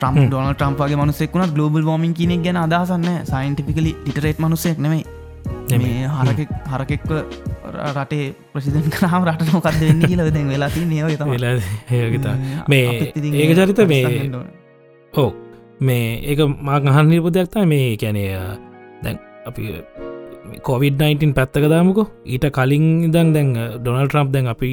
ටම් 0.00 0.16
ඩොන 0.24 0.54
ටම්පගේ 0.54 0.98
මනුසෙක්ුණ 1.02 1.54
ගලෝබල් 1.54 1.84
වාමින් 1.90 2.14
කියන 2.14 2.42
ගැන 2.46 2.60
අදසන්න 2.64 3.06
සයින්ටිපිකලි 3.30 3.92
ලිටරේට් 4.06 4.38
මනුසෙක් 4.38 4.78
නෙමයි. 4.78 5.04
මේ 5.72 6.08
හරක 6.08 6.40
හරකෙක්ව 6.72 7.10
රටේ 7.92 8.26
ප්‍රසිදන් 8.52 8.90
කරාම 8.90 9.22
රට 9.24 9.54
මොකක්ද 9.54 9.80
වෙන්න 9.80 10.02
කියල 10.02 10.24
වෙද 10.26 10.38
වෙලාති 10.50 10.84
නයගත 10.84 11.22
මේ 12.68 12.84
ඒක 13.40 13.56
චරිත 13.56 13.82
මේ 13.88 14.30
ඕ 15.14 15.30
මේ 15.86 16.08
ඒක 16.22 16.40
මාක් 16.60 16.86
අහන් 16.86 17.08
නිර්පදයක්තා 17.08 17.64
මේ 17.66 17.86
කැනය 17.96 18.24
දැන් 19.04 19.16
අපි 19.46 19.62
කොවිD-19 20.62 21.32
පැත්තක 21.32 21.66
දාමකෝ. 21.68 22.06
ඊට 22.26 22.46
කලින් 22.58 22.86
ඉදන් 23.06 23.32
දැන් 23.36 23.48
ඩොනල් 23.78 24.06
ට්‍රම්ප් 24.08 24.30
දැන් 24.34 24.52
අපි 24.54 24.70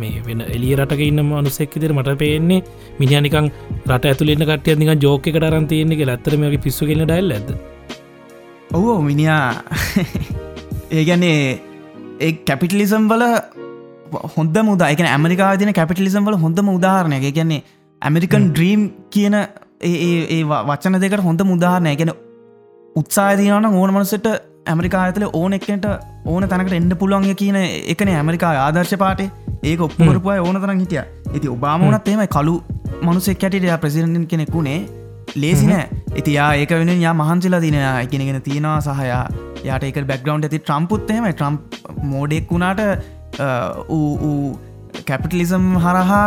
මේ 0.00 0.20
වෙන 0.26 0.40
එලිය 0.46 0.74
රටක 0.76 1.02
ඉන්න 1.08 1.22
මනුසෙක්කිතර 1.22 1.92
මට 1.96 2.16
පේන්නේ 2.22 2.60
මිනිියනිකං 3.00 3.48
රට 3.88 4.10
ඇතුලෙන්න 4.10 4.46
කටිය 4.50 4.76
නික 4.76 5.02
ජෝක 5.04 5.28
එකට 5.30 5.46
අරන්තියන්නේ 5.48 6.08
ඇත්තරමගේ 6.08 6.62
පිස්සු 6.66 6.88
කෙන 6.90 7.02
ඩයිල් 7.04 7.34
ඇද 7.36 7.50
ඔවෝ 8.72 8.98
මිනිා 9.08 9.42
ඒගැන්නේ 10.90 11.38
ඒ 12.20 12.32
කැපිටලිසම් 12.48 13.08
වල 13.12 13.24
හොඳ 14.36 14.56
මුද 14.68 14.84
එක 14.84 15.02
ඇමරිකා 15.06 15.50
තින 15.56 15.72
කැපිටලිසම් 15.72 16.28
වල 16.28 16.38
හොඳම 16.44 16.70
උදාහරණය 16.76 17.20
කියන්නේ 17.26 17.64
ඇමරිකන් 18.02 18.46
ඩ්‍රීම් 18.50 18.82
කියන 19.14 19.36
ඒ 19.80 20.42
වචන 20.42 21.00
දෙකට 21.00 21.22
හොඳ 21.22 21.42
මුදාහරණය 21.44 21.96
ගැන 21.96 22.12
උත්සාධයන 22.96 23.68
ඕන 23.72 23.92
මනසට 23.92 24.26
ඇමරිකා 24.66 25.02
ඇතල 25.02 25.24
ඕන 25.32 25.52
එක්කට 25.52 25.86
ඕන 26.26 26.48
තැනකට 26.48 26.72
එන්න 26.72 26.92
පුළුවන්ය 26.94 27.34
කියන 27.34 27.58
එකන 27.60 28.10
ඇමරිකා 28.10 28.52
ආදර්ශ 28.58 28.96
පාටේ. 28.96 29.30
ඒක 29.62 29.80
ඔප්පුරපුය 29.80 30.38
ඕන 30.38 30.56
තරන් 30.56 30.80
හිටිය. 30.80 31.02
ඇති 31.26 31.48
ඔබාමනත් 31.48 32.08
එමයි 32.08 32.28
කලු 32.28 32.56
මනුසෙක් 33.02 33.38
කැටිට 33.38 33.68
ප්‍රසිරෙන්ටන් 33.80 34.26
කෙනෙකුනේ 34.26 34.78
ලේසි 35.36 35.66
නෑ. 35.66 35.86
ඉති 36.14 36.34
යා 36.34 36.50
ඒක 36.54 36.72
වෙන 36.72 36.94
යා 36.98 37.14
මහන්සිලා 37.14 37.60
දින 37.60 37.78
එකනගෙන 37.80 38.42
තියෙනවා 38.42 38.80
සහයා 38.82 39.22
යාට 39.64 39.84
එක 39.84 40.00
බැක්ග්‍රවන්් 40.04 40.44
ඇති 40.44 40.60
ට්‍රම්පුත්තේම 40.60 41.30
ට්‍රම්ප් 41.30 41.60
මෝඩෙක් 42.06 42.50
වුණාට 42.50 42.80
කැපිටලිසම් 45.06 45.70
හරහා 45.78 46.26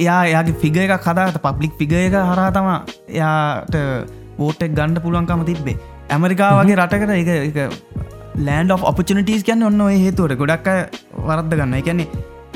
එයා 0.00 0.20
යාගේ 0.26 0.58
ෆිග 0.62 0.76
එක 0.78 0.96
කදාට 1.00 1.38
පබ්ලික් 1.44 1.76
ෆිග 1.78 1.92
එක 1.98 2.16
හරා 2.24 2.50
තමා 2.52 2.78
එයාට 3.10 3.76
පෝටෙක් 4.36 4.72
ගණ්ඩ 4.72 5.02
පුළුවන්කම 5.04 5.44
තිබ්බේ. 5.46 5.78
ඇමරිකා 6.10 6.50
වගේ 6.58 6.76
රටකට 6.76 7.12
එක 7.50 7.58
ලෑන්ඩ 8.38 8.74
ඔපචනිටස් 8.90 9.46
කියන්න 9.46 9.66
ඔන්න 9.68 9.80
හේතුවට 9.96 10.36
ගොඩක් 10.40 10.68
වරද්ද 11.20 11.54
ගන්න 11.54 11.78
එකන්නේ 11.80 12.08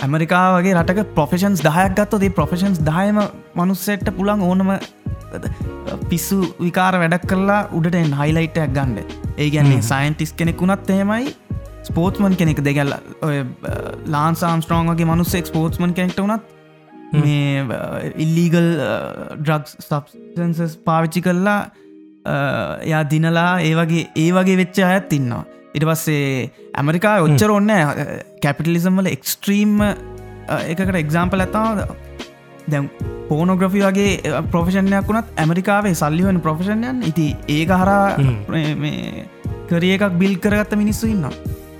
ඇමරිකා 0.03 0.45
වගේ 0.55 0.75
රටක 0.75 1.15
ප්‍රොෆෙෂන්ස් 1.17 1.65
දහයක් 1.67 1.97
ගත්තොදේ 1.99 2.35
ප්‍රොෆෙෂන්ස් 2.39 2.81
දායම 2.89 3.21
මනුස්සෙට්ට 3.55 4.11
පුළන් 4.19 4.43
ඕනම 4.43 4.73
පිස්සු 6.11 6.41
විකාර 6.59 6.99
වැඩක් 7.03 7.29
කරලා 7.31 7.61
උඩට 7.79 8.19
හයිලයිටයක් 8.21 8.75
ගණ්ඩ 8.79 9.15
ඒ 9.37 9.51
ගැන්නේ 9.51 9.83
සයින්ටිස් 9.85 10.33
කෙනෙක් 10.33 10.61
වුණත් 10.61 10.91
එහෙමයි 10.91 11.35
ස්පෝර්ට්මන් 11.85 12.37
කෙනෙක් 12.41 12.65
දෙගැල්ල 12.65 12.97
ඔය 13.23 13.39
ලාන්සාම් 14.09 14.65
ස්ට්‍රෝන්ගේ 14.65 15.11
මනුස්සෙක් 15.11 15.51
ස්පෝර්ට්මන් 15.51 15.97
කෙනෙක්ට 15.99 16.21
වුණත් 16.25 16.53
මේ 17.23 17.64
ඉල්ලීගල් 18.25 18.68
ඩ්‍රග් 19.38 19.73
සබ්සන්සස් 19.80 20.76
පාවිච්චි 20.85 21.25
කරලා 21.26 21.61
යා 22.92 23.02
දිනලා 23.11 23.50
ඒ 23.61 23.75
වගේ 23.75 24.06
ඒ 24.16 24.30
වගේ 24.33 24.56
වෙච්ච 24.56 24.83
අයත් 24.85 25.12
ඉන්නවා. 25.12 25.44
ඉට 25.75 25.85
පස්සේ 25.85 26.50
ඇමරිකා 26.78 27.16
ඔච්චර 27.26 27.50
ඔන්න 27.50 27.73
කැපිටලිසම් 28.42 29.00
වල 29.00 29.11
එක්ස්ට්‍රීම් 29.11 29.80
එකකට 29.85 31.00
එක්සාම්පල් 31.00 31.44
ඇත්තාවද 31.44 31.80
දැම් 32.68 32.88
පෝනොග්‍රෆි 33.28 33.83
වගේ 33.83 34.42
ප්‍රොෆෙෂණයක් 34.52 35.11
වුණත් 35.11 35.35
ඇමරිකාවේ 35.37 35.94
සල්ලිවෙන 35.94 36.40
ප්‍රොෆෙෂණයන් 36.40 37.02
ඉති 37.11 37.26
ඒක 37.49 37.75
හරා 37.75 38.06
කරිය 39.71 39.94
එකක් 39.97 40.18
බිල් 40.23 40.35
කරගත්ත 40.38 40.76
මිනිස්සු 40.76 41.11
ඉන්නවා 41.11 41.35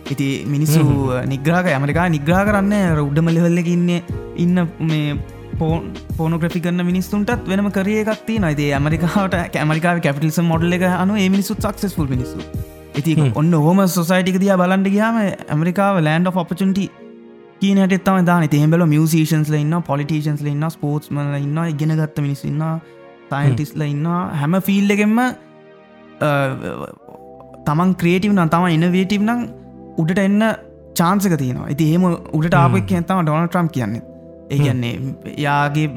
ඉති 0.06 0.26
මිනිස්සු 0.46 0.82
නිග්‍රහක 1.26 1.68
ඇමරිකා 1.68 2.08
නිග්‍රහ 2.08 2.40
කරන්න 2.49 2.75
උඩ්ඩම 3.02 3.28
ලෙවල්ලකින්නේ 3.28 4.00
ඉන්න 4.37 4.58
මේ 4.82 5.14
පෝන් 5.58 5.87
පෝනොග්‍රෆි 6.16 6.61
කරන 6.61 6.84
මිනිස්සුන්ටත් 6.90 7.49
වෙනම 7.50 7.68
කරිය 7.70 7.99
එකක්ති 8.02 8.37
නයිදේ 8.44 8.70
ඇමරිකාට 8.78 9.37
ඇමරිකා 9.62 9.94
කැපිටල්ස 10.00 10.40
මොඩල් 10.50 10.76
එක 10.78 10.84
අනු 10.92 11.16
ඒ 11.16 11.28
මිනිස්සුත් 11.28 11.66
සක්සස්පුල් 11.66 12.08
මිනිස්සු. 12.08 12.38
ඉති 13.00 13.14
ඔන්න 13.34 13.54
හෝම 13.66 13.80
සොසයිටික 13.88 14.38
දිය 14.42 14.52
බලන්ඩ 14.54 14.92
ගයාම 14.96 15.16
ඇමරිකාව 15.49 16.02
ලන්ඩ 16.02 16.42
ඔපචුන්ටි 16.44 16.84
කියනට 17.61 17.96
තම 18.06 18.26
දාන 18.26 18.46
තේබල 18.49 18.87
මියසිෂන්ස්ල 18.87 19.56
ඉන්න 19.62 19.76
පොලිටේෂන්ස්ල 19.82 20.52
ඉන්න 20.52 20.68
ස්පෝර්ට්මල 20.70 21.34
ඉන්න 21.38 21.58
ඉගෙන 21.64 21.96
ගත්ත 21.96 22.26
මිනිස්සන්න 22.26 22.62
සයින්ටිස්ල 23.30 23.84
ඉන්න 23.88 24.06
හැම 24.40 24.61
ෆිල්ඩ 24.68 24.94
එකෙන්ම 24.96 25.20
තමන් 27.66 27.92
ක්‍රේටව 28.00 28.32
නම් 28.32 28.50
තම 28.50 28.66
ඉනවේටව් 28.70 29.23
නම් 29.23 29.44
උඩට 30.00 30.24
එන්න 30.26 30.42
චාන්සක 31.00 31.36
තියනවා. 31.42 31.68
ඇති 31.68 31.92
ඒම 31.92 32.04
උඩට 32.38 32.58
ආපක් 32.62 32.90
තම 32.90 33.22
ඩොන 33.22 33.48
ට්‍රම් 33.48 33.70
කියන්නේ. 33.76 34.02
ඒ 34.50 34.58
කියන්නේ 34.58 34.94
යාගේ 35.38 35.88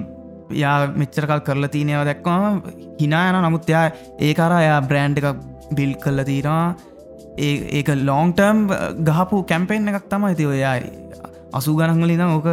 යා 0.63 0.77
මෙච්චරකල් 1.01 1.41
කරලා 1.47 1.73
තියනව 1.75 2.03
දැක්වාම 2.09 2.61
හිනායන 3.01 3.39
නමුත් 3.45 3.69
යා 3.75 3.85
ඒකර 4.27 4.53
යා 4.67 4.79
බ්‍රෑන්් 4.89 5.17
එකක් 5.21 5.29
බිල් 5.77 5.93
කල්ල 6.03 6.23
තිීරවා 6.23 6.65
ඒක 7.79 7.89
ලෝන්ටර්ම් 8.09 8.59
ගහපු 9.09 9.43
කැම්පෙන්න්න 9.51 9.93
එකක් 9.93 10.09
තම 10.13 10.27
ඇති 10.29 10.51
ඔයායි 10.53 10.91
අසු 11.53 11.75
ගනංගලින 11.79 12.23
ඕක 12.27 12.47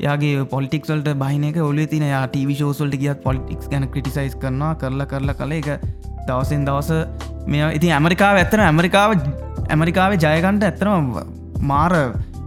යාගේ 0.00 0.44
පොලිටික්වල්ට 0.46 1.12
බහිනක 1.22 1.58
ඔල 1.68 1.78
තින 1.92 2.06
යා 2.06 2.24
ටව 2.26 2.58
ෂෝසල්ට 2.58 2.98
ගියත් 3.02 3.22
පොලිටික්ස් 3.22 3.70
ගැන 3.72 3.88
ක්‍රටිසයිස් 3.92 4.36
කරනවා. 4.36 4.74
කරලා 4.74 5.06
කරලා 5.06 5.38
කළ 5.40 5.52
එක 5.52 5.68
දවසෙන් 6.28 6.64
දවස 6.68 6.90
මෙ 7.46 7.58
ඉතින් 7.70 7.92
ඇමරිකාව 7.92 8.36
ඇත්තන 8.36 8.62
ඇමරිකාව 8.62 9.10
ඇමරිකාවේ 9.68 10.22
ජයගන්ට 10.24 10.64
ඇත්තනම 10.64 11.12
මාර 11.62 11.94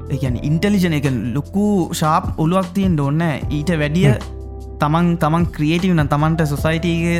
එකන 0.10 0.38
ඉන්ටලිජන 0.42 0.98
එක 1.00 1.08
ලොක්කු 1.36 1.66
ශාප් 1.94 2.30
ඔලුවක් 2.38 2.70
තියෙන් 2.76 2.96
ඩොන්න 2.96 3.26
ඊට 3.50 3.72
වැඩිය 3.82 4.14
තමන් 4.82 5.10
තමන් 5.18 5.46
ක්‍රියේටව 5.56 5.94
නම් 5.94 6.10
තමන්ට 6.10 6.48
සොසයිටගේ 6.48 7.20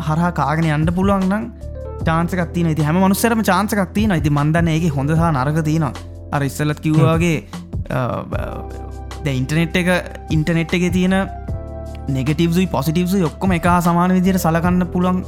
හරහා 0.00 0.32
කාගෙන 0.32 0.68
අන්ඩ 0.72 0.90
පුළුවන් 0.92 1.26
නම් 1.28 1.44
චාන්සකක් 2.04 2.42
තින 2.52 2.68
ති 2.74 2.82
හැම 2.82 2.98
මනුස්සරම 2.98 3.42
චාන්සකක් 3.42 3.82
තින 3.94 4.12
ඇති 4.12 4.30
මන්දන්න 4.30 4.68
ඒක 4.68 4.86
හොඳහා 4.92 5.30
නරක 5.32 5.58
තියනවා. 5.68 5.92
අර 6.32 6.42
ඉස්සලත් 6.42 6.80
කිව්වාගේ 6.80 7.36
ඉන්ටනෙට් 9.32 9.76
එක 9.76 9.88
ඉන්ටනෙට් 10.30 10.72
එක 10.72 10.84
තියෙන 10.92 11.16
නෙගටවසුයි 12.08 12.68
පොසිටවසු 12.68 13.24
ඔක්කොම 13.26 13.52
එක 13.52 13.68
සමාන 13.80 14.14
විදියට 14.16 14.38
සලකන්න 14.38 14.86
පුළන් 14.92 15.22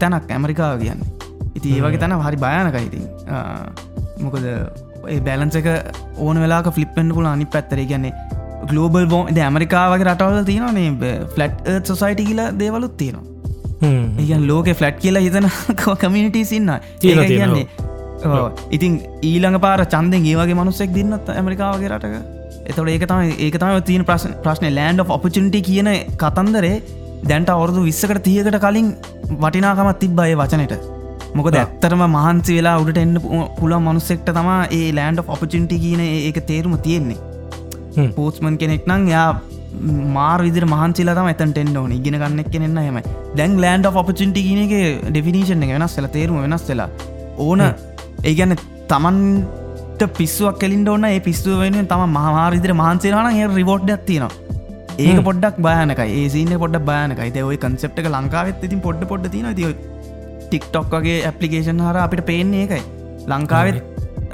තැනක් 0.00 0.30
ඇමරිකාව 0.30 0.80
කියන්න. 0.82 1.00
ඉති 1.56 1.76
ඒවගේ 1.76 2.00
තැන 2.02 2.16
හරි 2.20 2.42
භයනකයිඉතින් 2.44 3.04
මොකද 4.24 4.44
බැලන්ස 5.26 5.56
එක 5.60 5.68
ඕන 6.18 6.42
වෙලා 6.44 6.62
ෆලිප්ෙන්ට 6.70 7.14
පුල 7.14 7.26
අනි 7.26 7.46
පැත්තර 7.46 7.82
කියන්නේ 7.84 8.12
ගලෝබල් 8.70 9.06
බෝ 9.06 9.22
ද 9.30 9.38
ඇමරිකාවගේ 9.38 10.08
රටවල 10.08 10.44
තියෙනනේ 10.44 11.16
ෆලට් 11.34 11.88
සොසයිටි 11.90 12.28
කියල 12.28 12.42
දේවලුත් 12.58 12.96
තියෙනවා. 12.96 13.24
ඒගන් 14.20 14.46
ලෝක 14.46 14.70
ෆලට් 14.72 15.02
කියලා 15.02 15.26
හිතන 15.26 15.50
කමිනිට 16.02 16.40
සින්න 16.44 16.72
කියන්නේ 17.00 17.66
ඉතින් 18.70 18.92
ඊළඟ 19.22 19.60
පාර 19.60 19.84
චන්දෙන් 19.86 20.24
ඒවගේ 20.24 20.58
මනුස්සෙක් 20.60 20.94
දින්නත් 20.94 21.28
ඇමරිකාවගේ 21.30 21.90
රටක. 21.90 22.14
එතොට 22.66 22.88
ඒක 22.88 23.04
තම 23.06 23.34
ඒක 23.38 23.58
තම 23.58 23.82
තියෙන 23.88 24.04
ප්‍රශ් 24.04 24.26
ප්‍රශ්නය 24.44 24.70
ලෑන්ඩ් 24.74 25.04
ඔපචුන්ටි 25.08 25.60
කියන 25.68 25.90
කතන්දරේ 26.16 26.76
දැන්ට 27.22 27.50
අවුරදු 27.50 27.80
විස්සකට 27.82 28.20
තියකට 28.22 28.58
කලින් 28.58 28.88
වටිනාකමත් 29.40 29.98
තිබ්බය 30.02 30.34
වචනයට 30.34 30.74
මොකද 31.34 31.56
ඇත්තරම 31.60 32.02
මහන්සි 32.08 32.56
වෙලා 32.58 32.76
උඩට 32.82 33.00
එන්න 33.02 33.16
පුළන් 33.58 33.82
මනුස්සෙක්ට 33.82 34.30
තමා 34.30 34.60
ඒ 34.70 34.86
ලෑන්ඩ් 34.92 35.22
ඔපචින්ටි 35.26 35.82
කියන 35.84 36.02
ඒක 36.04 36.38
තේරුම 36.50 36.76
තියෙන්නේ. 36.78 37.18
පෝස්මන් 38.16 38.56
කෙනෙක් 38.62 38.86
නං 38.86 39.04
යා 39.08 39.28
මාර 40.16 40.38
විදිර 40.46 40.66
මහන්සිලා 40.66 41.26
එතන් 41.34 41.52
ෙන්ඩ 41.64 41.76
ඕන. 41.76 41.92
ඉගෙන 41.92 42.18
ගන්නෙක් 42.22 42.50
කෙනෙන්න 42.54 42.78
හෙම 42.78 42.98
දැන් 43.36 43.60
ලෑන්ඩ් 43.64 43.90
ඔපචින්ටි 43.92 44.46
කියනගේ 44.48 44.86
ඩෙෆිනිෂන් 45.10 45.66
එක 45.66 45.74
වෙනස් 45.76 45.96
වෙලා 45.98 46.14
තේරුම 46.16 46.42
වෙනස් 46.46 46.66
වෙලා. 46.68 46.88
ඕන 47.38 47.62
ඒගැන 48.24 48.56
තමන්ට 48.88 50.02
පිස්සුවක් 50.18 50.58
කෙලින්ට 50.62 50.88
ඕන්න 50.88 51.06
ඒ 51.06 51.20
පිස්සුව 51.20 51.62
වෙන 51.64 51.78
තම 51.92 52.04
මහමාරිදිර 52.16 52.74
මහන්සේරන 52.74 53.30
ඒ 53.32 53.48
රිවෝඩ් 53.54 53.90
ඇත්තිනවා 53.90 54.32
ඒක 54.98 55.20
පොඩ්ඩක් 55.20 55.58
බයනක 55.58 56.02
ඒසින 56.06 56.52
පොඩ 56.58 56.78
බයනකයි 56.88 57.42
ඔය 57.42 57.58
කන්සෙප්ට 57.58 58.00
එක 58.02 58.08
ලංකාවත් 58.08 58.64
ඉතින් 58.64 58.80
පොඩ්ඩ 58.80 59.08
පොඩ්ඩ 59.08 59.32
තින 59.32 59.48
ති 59.54 59.72
ටික්ටොක් 60.42 60.96
වගේ 60.96 61.18
ඇපලිකේෂන් 61.30 61.84
හර 61.86 61.98
අපිට 61.98 62.24
පේන්නේ 62.24 62.64
එකයි 62.66 62.82
ලංකාවෙත් 63.26 63.78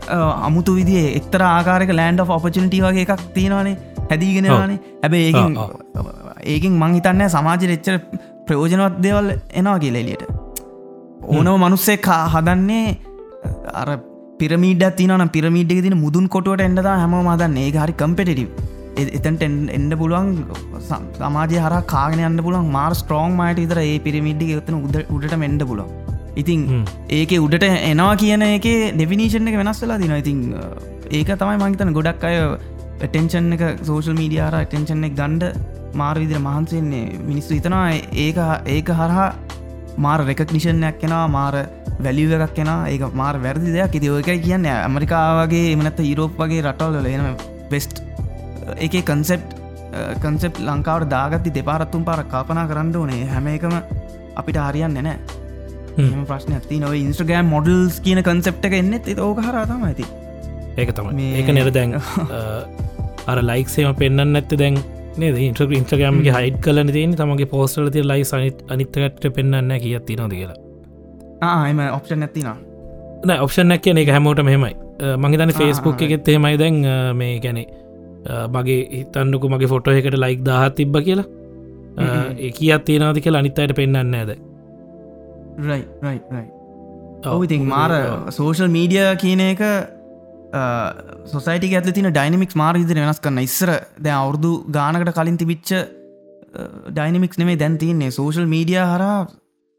අමුතු 0.09 0.75
විදිේ 0.75 1.15
එක්තර 1.19 1.43
ආකාරක 1.45 1.91
ලෑන්ඩ් 1.93 2.21
ඔපචනිටි 2.21 2.81
වගේ 2.81 3.05
එකක් 3.07 3.23
තියෙනවානේ. 3.35 3.77
හැදීගෙනවානේ. 4.11 4.79
හැබැ 5.03 5.23
ඒකින් 5.23 5.57
ඒකින් 6.45 6.73
මං 6.73 6.95
හිතන්න 6.95 7.29
සමාජ 7.29 7.67
එච්චර 7.77 7.99
ප්‍රයෝජනවත් 8.47 8.97
දේවල් 9.03 9.29
එනවා 9.53 9.79
කියලෙලියට 9.79 10.25
ඕනව 11.29 11.55
මනුස්සේ 11.59 11.97
කා 11.99 12.23
හදන්නේ 12.29 12.87
අර 13.75 13.89
පිරමීඩ 14.39 14.85
තින 14.97 15.15
පිරමීඩ් 15.33 15.75
තින 15.87 15.97
මුදුන් 15.97 16.29
කොටුවට 16.29 16.67
එන්නද 16.69 16.85
හැම 16.87 17.17
මදන්න 17.21 17.59
ඒ 17.59 17.71
හරි 17.77 17.95
කම්පෙටටව 17.95 18.72
එතන්ට 18.97 19.45
එන්ඩ 19.79 19.95
පුළුවන් 19.99 20.31
සමාජය 21.19 21.59
හර 21.65 21.77
කාගෙන 21.95 22.25
යන්න 22.29 22.45
පුලන් 22.47 22.71
මාර් 22.71 22.93
ස්ට්‍රෝන් 22.95 23.37
මයිට 23.41 23.63
විතර 23.65 23.81
ඒ 23.83 23.99
පිරිමිඩ්ඩි 24.07 24.57
එතන 24.61 24.81
උද 24.81 24.99
උඩට 25.09 25.37
මෙන්ඩ 25.45 25.65
පුලො 25.71 25.87
ඉතින් 26.37 26.85
ඒක 27.11 27.33
උඩට 27.39 27.69
එනවා 27.69 28.15
කියන 28.17 28.45
එක 28.49 28.69
ඩෙවිනිෂන් 28.99 29.53
එක 29.53 29.59
වෙනස් 29.63 29.83
වෙලා 29.85 30.01
දින 30.03 30.17
ඉතින් 30.17 30.41
ඒක 31.11 31.31
තමයි 31.37 31.59
මංතන 31.61 31.93
ගොඩක් 31.93 32.25
අය 32.31 32.37
ටෙන්ෂන් 33.03 33.55
එක 33.57 33.63
සෝෂල් 33.89 34.19
මීඩියාර 34.19 34.55
ටෙන්ෂන් 34.65 35.09
එක 35.09 35.17
ගණ්ඩ 35.19 35.55
මාර 35.95 36.17
විදිර 36.17 36.39
මහන්සෙන්නේ 36.39 37.19
මිනිස්සු 37.21 37.55
හිතනවා. 37.55 37.91
ඒක 38.17 38.39
ඒක 38.67 38.89
හරහා 38.91 39.35
මාර 39.99 40.21
රෙකක්නිෂණයක් 40.21 41.01
කෙනවා 41.03 41.27
මාර 41.29 41.55
වැලිව 42.01 42.33
එකක් 42.39 42.55
කෙන 42.55 42.71
ඒක 42.87 43.03
මාර 43.15 43.35
වැරදි 43.37 43.75
දෙයක්. 43.77 43.95
ඉති 43.95 44.11
ඔයකයි 44.11 44.39
කියන්න. 44.41 44.67
ඇමරිකාවගේ 44.67 45.73
එමනත්ත 45.75 46.01
යුරෝප් 46.03 46.39
වගේ 46.39 46.63
රටවල 46.63 47.07
එන 47.07 47.37
වෙස්ට් 47.71 48.03
එක 48.79 48.95
කන්සෙප් 49.05 49.43
කන්සෙප් 50.21 50.59
ලංකාවට 50.61 51.11
දාගත්ති 51.11 51.51
දෙපාරත්තුම් 51.53 52.05
පාර 52.05 52.25
කාපනා 52.27 52.67
කරන්න 52.67 52.97
ඕනේ. 52.97 53.25
හැම 53.27 53.47
එකම 53.49 53.75
අපිට 54.37 54.57
හරියන්න 54.59 54.97
නෑ 54.99 55.17
එම 55.99 56.25
ප්‍රශ්න 56.27 56.55
ඇති 56.55 56.79
නොව 56.81 56.95
ඉන්ස්ට්‍රගෑම් 56.97 57.47
මොඩල්ස් 57.49 58.01
කියන 58.01 58.23
කන්සෙප්ට 58.23 58.65
එක 58.65 58.75
එන්නෙත් 58.75 59.09
ඕක 59.21 59.43
හරතම 59.43 59.83
ඇති 59.85 60.07
ඒක 60.79 60.93
තම 60.93 61.11
ඒක 61.21 61.49
නෙර 61.53 61.71
දැන් 61.71 61.95
අර 63.31 63.39
ලයික්සේම 63.43 63.95
පෙන්න්න 63.97 64.37
ඇත්ත 64.37 64.55
දැන් 64.57 64.79
නේද? 65.17 65.37
ඉන්ට්‍ර 65.39 65.69
ඉන්ට්‍රගෑම්ගේ 65.73 66.33
හයිට් 66.35 66.61
කලන 66.65 66.89
තියන 66.91 67.13
තමගේ 67.15 67.47
පෝස්ටල 67.47 67.91
ති 67.91 68.03
ලයි 68.05 68.25
සනිත් 68.25 68.63
අනිත්තකට 68.69 69.29
පෙන්න්න 69.31 69.77
කියත්ති 69.79 70.17
නොද 70.17 70.33
කියලා? 70.33 70.57
ආම 71.43 71.79
ඔප්ෂන් 71.91 72.23
ඇතිනා 72.23 72.57
නෑ 73.23 73.39
ඔප්ෂන්ක් 73.41 73.83
කියන 73.83 73.99
එක 73.99 74.09
හැමෝට 74.11 74.41
මෙහෙමයි 74.43 74.73
මහිතන 75.19 75.53
ෆේස්බුක් 75.55 76.01
එකෙත් 76.03 76.29
එහෙමයි 76.29 76.57
දැන් 76.59 76.85
අ, 76.87 76.97
මේ 77.15 77.39
ගැනෙ 77.41 77.67
මගේ 78.57 78.81
හිතන්නකු 78.97 79.47
මගේ 79.55 79.71
ෆොටෝ 79.75 79.95
එකට 80.01 80.19
ලයික් 80.25 80.43
දහත් 80.49 80.75
තිබ්බ 80.81 80.97
කියලා. 81.07 81.29
කියත් 82.59 82.85
තියෙනවාති 82.89 83.21
කියලා 83.25 83.41
අනිත්තයට 83.45 83.73
පෙන්න්න 83.79 84.15
ඇද 84.21 84.31
ඔවිතින් 87.33 87.67
මාර 87.73 87.93
සෝෂල් 88.37 88.71
මීඩිය 88.77 89.05
කියන 89.23 89.43
එක 89.49 89.61
සොසයිට 91.33 91.67
ඇත 91.69 91.91
තින 91.99 92.09
ඩයිනමික් 92.09 92.55
මාර 92.63 92.75
ඉදිරි 92.77 93.05
වෙනස් 93.05 93.21
කරන්න. 93.21 93.43
ඉස්සර 93.49 93.71
දැ 94.05 94.15
අවුරදු 94.21 94.51
ගානකට 94.79 95.13
කලින් 95.19 95.39
තිබිච්ච 95.43 95.71
ඩයිනමික්ස් 96.97 97.39
නෙමේ 97.43 97.61
දැන් 97.63 97.79
තියන්නේ. 97.83 98.11
සෝෂල් 98.19 98.47
මීඩිය 98.55 98.81
හර 98.83 99.05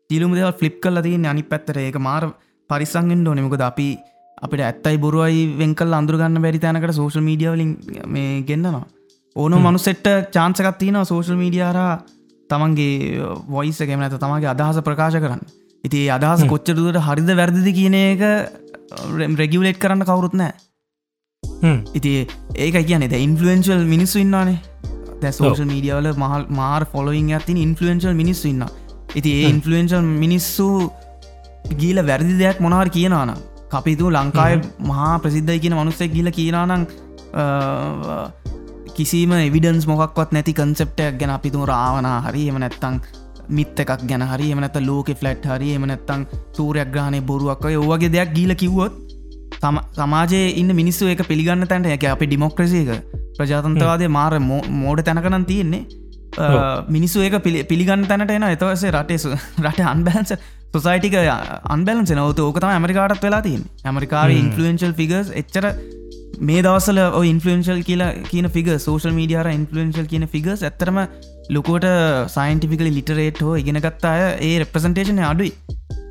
තිලුම 0.10 0.32
දෙවල් 0.38 0.54
ෆ්ලිප් 0.60 0.80
කල්ල 0.84 1.02
තියන්නේ 1.08 1.32
අනි 1.34 1.44
පැත්තර 1.52 1.78
ඒක 1.84 1.98
මාර 2.08 2.24
පරිසංගෙන් 2.70 3.22
ඩෝනෙමකද 3.24 3.64
අපි 3.72 3.90
අපිට 4.44 4.62
ඇත්තයි 4.62 4.98
බොරුවයි 4.98 5.44
වෙංකල් 5.58 5.94
අඳුරගන්න 5.94 6.42
බැරි 6.42 6.60
තැනකට 6.60 6.94
සෝෂල් 6.94 7.22
මීඩියවලින් 7.22 7.72
මේ 8.08 8.42
ගෙන්න්නවා. 8.44 8.86
ඕන 9.36 9.56
මනුසෙට්ට 9.60 10.10
චාන්සකත් 10.32 10.78
තියෙන 10.80 11.00
සෝෂල් 11.06 11.38
මීඩියාර 11.38 11.80
තමන්ගේ 12.50 13.30
වොයිස 13.50 13.80
එකම 13.82 14.02
ඇත 14.02 14.18
තමගේ 14.18 14.52
අදහස 14.52 14.82
ප්‍රකාශ 14.82 15.18
කරන්න. 15.18 15.42
ඉති 15.84 16.02
අදහස 16.10 16.44
කොච්චරදුවට 16.46 17.02
හරිද 17.02 17.32
වැරදිදි 17.34 17.74
කියන 17.74 17.98
එක 18.02 18.22
රෙගියවලේට් 19.38 19.80
කරන්න 19.80 20.06
කවුරුත් 20.06 20.36
නෑ 20.36 20.54
ඉති 21.94 22.14
ඒක 22.58 22.78
කියන 22.84 23.08
ද 23.08 23.20
ඉන්ෆලුවෙන්ශල් 23.20 23.84
මිනිස්සු 23.86 24.20
ඉන්නවානේ. 24.20 24.60
දැ 25.22 25.32
සෝෂල් 25.32 25.68
මීඩියවල 25.68 26.12
මහල් 26.14 26.46
මාර් 26.52 26.86
ෆොලොයින් 26.88 27.32
ඇතින් 27.32 27.60
ඉන්ෆලුවෙන්ශල් 27.60 28.16
මිනිස්සු 28.16 28.50
ඉන්න 28.50 28.68
ඉති 29.16 29.32
ඒ 29.32 29.50
ඉන්ෆලුවෙන්ශල් 29.50 30.06
මිනිස්සු 30.18 30.68
ගීල 31.78 32.00
වැරදි 32.04 32.38
දෙයක් 32.38 32.60
මොනවර 32.60 32.90
කියනවාන 32.90 33.34
කපිතු 33.74 34.12
ලංකාය 34.12 34.53
මහා 34.84 35.12
ප්‍රසිද්ධයි 35.18 35.60
කියන 35.60 35.75
මනුස්සෙක් 35.75 36.13
ගිල 36.13 36.30
කියනනම් 36.32 36.86
කිසිම 38.96 39.34
එවිඩන්ස් 39.39 39.86
මොක්වත් 39.88 40.32
නැති 40.32 40.53
කන්සෙප්ටයක් 40.53 41.20
ගැන 41.20 41.32
අපිතු 41.32 41.65
රාවන 41.65 42.10
හරි 42.25 42.44
එම 42.50 42.60
නැත්තං 42.60 43.00
මිත්ත 43.50 43.80
එකක් 43.80 44.03
ගැන 44.03 44.25
හරි 44.25 44.51
එමනත 44.51 44.77
ලෝක 44.82 45.10
ෆලට් 45.13 45.48
හරි 45.48 45.72
එම 45.74 45.86
නැත්තං 45.86 46.27
සූරයක් 46.51 46.94
ග්‍රහණය 46.94 47.22
බොරුවක් 47.24 47.65
ඔවගේ 47.74 48.10
දෙයක් 48.10 48.32
ගීල 48.34 48.56
කිව්වොත් 48.56 48.94
සමාජයේ 49.94 50.48
ඉන්න 50.56 50.75
මිනිස්සු 50.75 51.08
එක 51.08 51.22
පිළිගන්න 51.27 51.68
තැන්ට 51.68 51.88
එක 51.88 52.06
අපි 52.06 52.27
ඩිමොක්‍රසියක 52.27 52.89
ප්‍රජාතන්තවාදය 53.38 54.08
මාර 54.10 54.39
මෝඩ 54.39 55.01
තැනකනම් 55.01 55.46
තියෙන්නේ. 55.46 55.86
මිනිස්සු 56.89 57.22
ඒක 57.22 57.38
පිළිගන්න 57.68 58.06
තැනට 58.06 58.32
එන 58.32 58.44
එතවසේ 58.46 58.92
රටේසු 58.92 59.32
රට 59.62 59.80
අන්බැන්ස 59.86 60.34
සොසයිටික 60.74 61.15
අන්බැලන්ස 61.70 62.12
නවත 62.13 62.39
ඕකතම 62.42 62.70
ඇමරිකාටත් 62.70 63.24
වෙලා 63.24 63.41
තින් 63.41 63.62
ඇමරිකාව 63.84 64.32
ඉන්ෆලුවෙන්ශල් 64.36 64.93
ෆිගස් 64.93 65.28
එච්චර 65.41 65.65
මේ 66.41 66.62
දවසල 66.62 67.00
ඉන්ෆලුවෙන්ශල් 67.26 67.82
කියලා 67.84 68.12
කියන 68.26 68.50
ෆිග 68.50 68.69
සෝෂල් 68.80 69.13
මීඩියර 69.13 69.50
ඉන්ෆලුවෙන්ශල් 69.52 70.08
කියන 70.08 70.26
ෆිගස් 70.28 70.63
ඇතරම 70.63 70.98
ලොකෝට 71.50 71.86
සයින්ටිෆිකලි 72.30 72.89
ලිටරේට් 72.89 73.41
හෝ 73.41 73.54
ඉගෙනගත් 73.56 74.08
අය 74.12 74.24
ඒ 74.41 74.56
රෙප්‍රසන්ටේෂන 74.60 75.21
අඩුයි. 75.24 75.52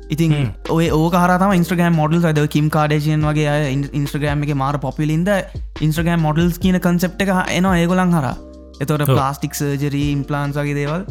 ඉතින් 0.09 0.33
ඔය 0.69 0.87
ඕක 0.91 1.15
හරම 1.15 1.53
ඉස්ට්‍රගම් 1.57 1.95
මොඩල් 1.95 2.23
ද 2.29 2.47
කිම් 2.47 2.69
කාඩේෂන් 2.69 3.27
වගේ 3.29 3.49
අය 3.49 3.75
ඉන්ස්ට්‍රගෑම් 3.93 4.45
එක 4.47 4.53
මාර 4.55 4.79
පොපිලින්ද 4.79 5.31
ඉන්ස්ට්‍රගම් 5.81 6.23
මොඩල්ස් 6.27 6.59
කියන 6.59 6.79
කන්සෙප් 6.79 7.25
එක 7.25 7.33
එනවා 7.51 7.75
ඒගොලන් 7.77 8.15
හර 8.17 8.29
එතොට 8.79 9.05
ප්ලාස්ටික් 9.07 9.53
සර්ජරී 9.53 10.07
ඉම්පලාන්ස් 10.13 10.55
වගේ 10.55 10.79
දේවල් 10.79 11.03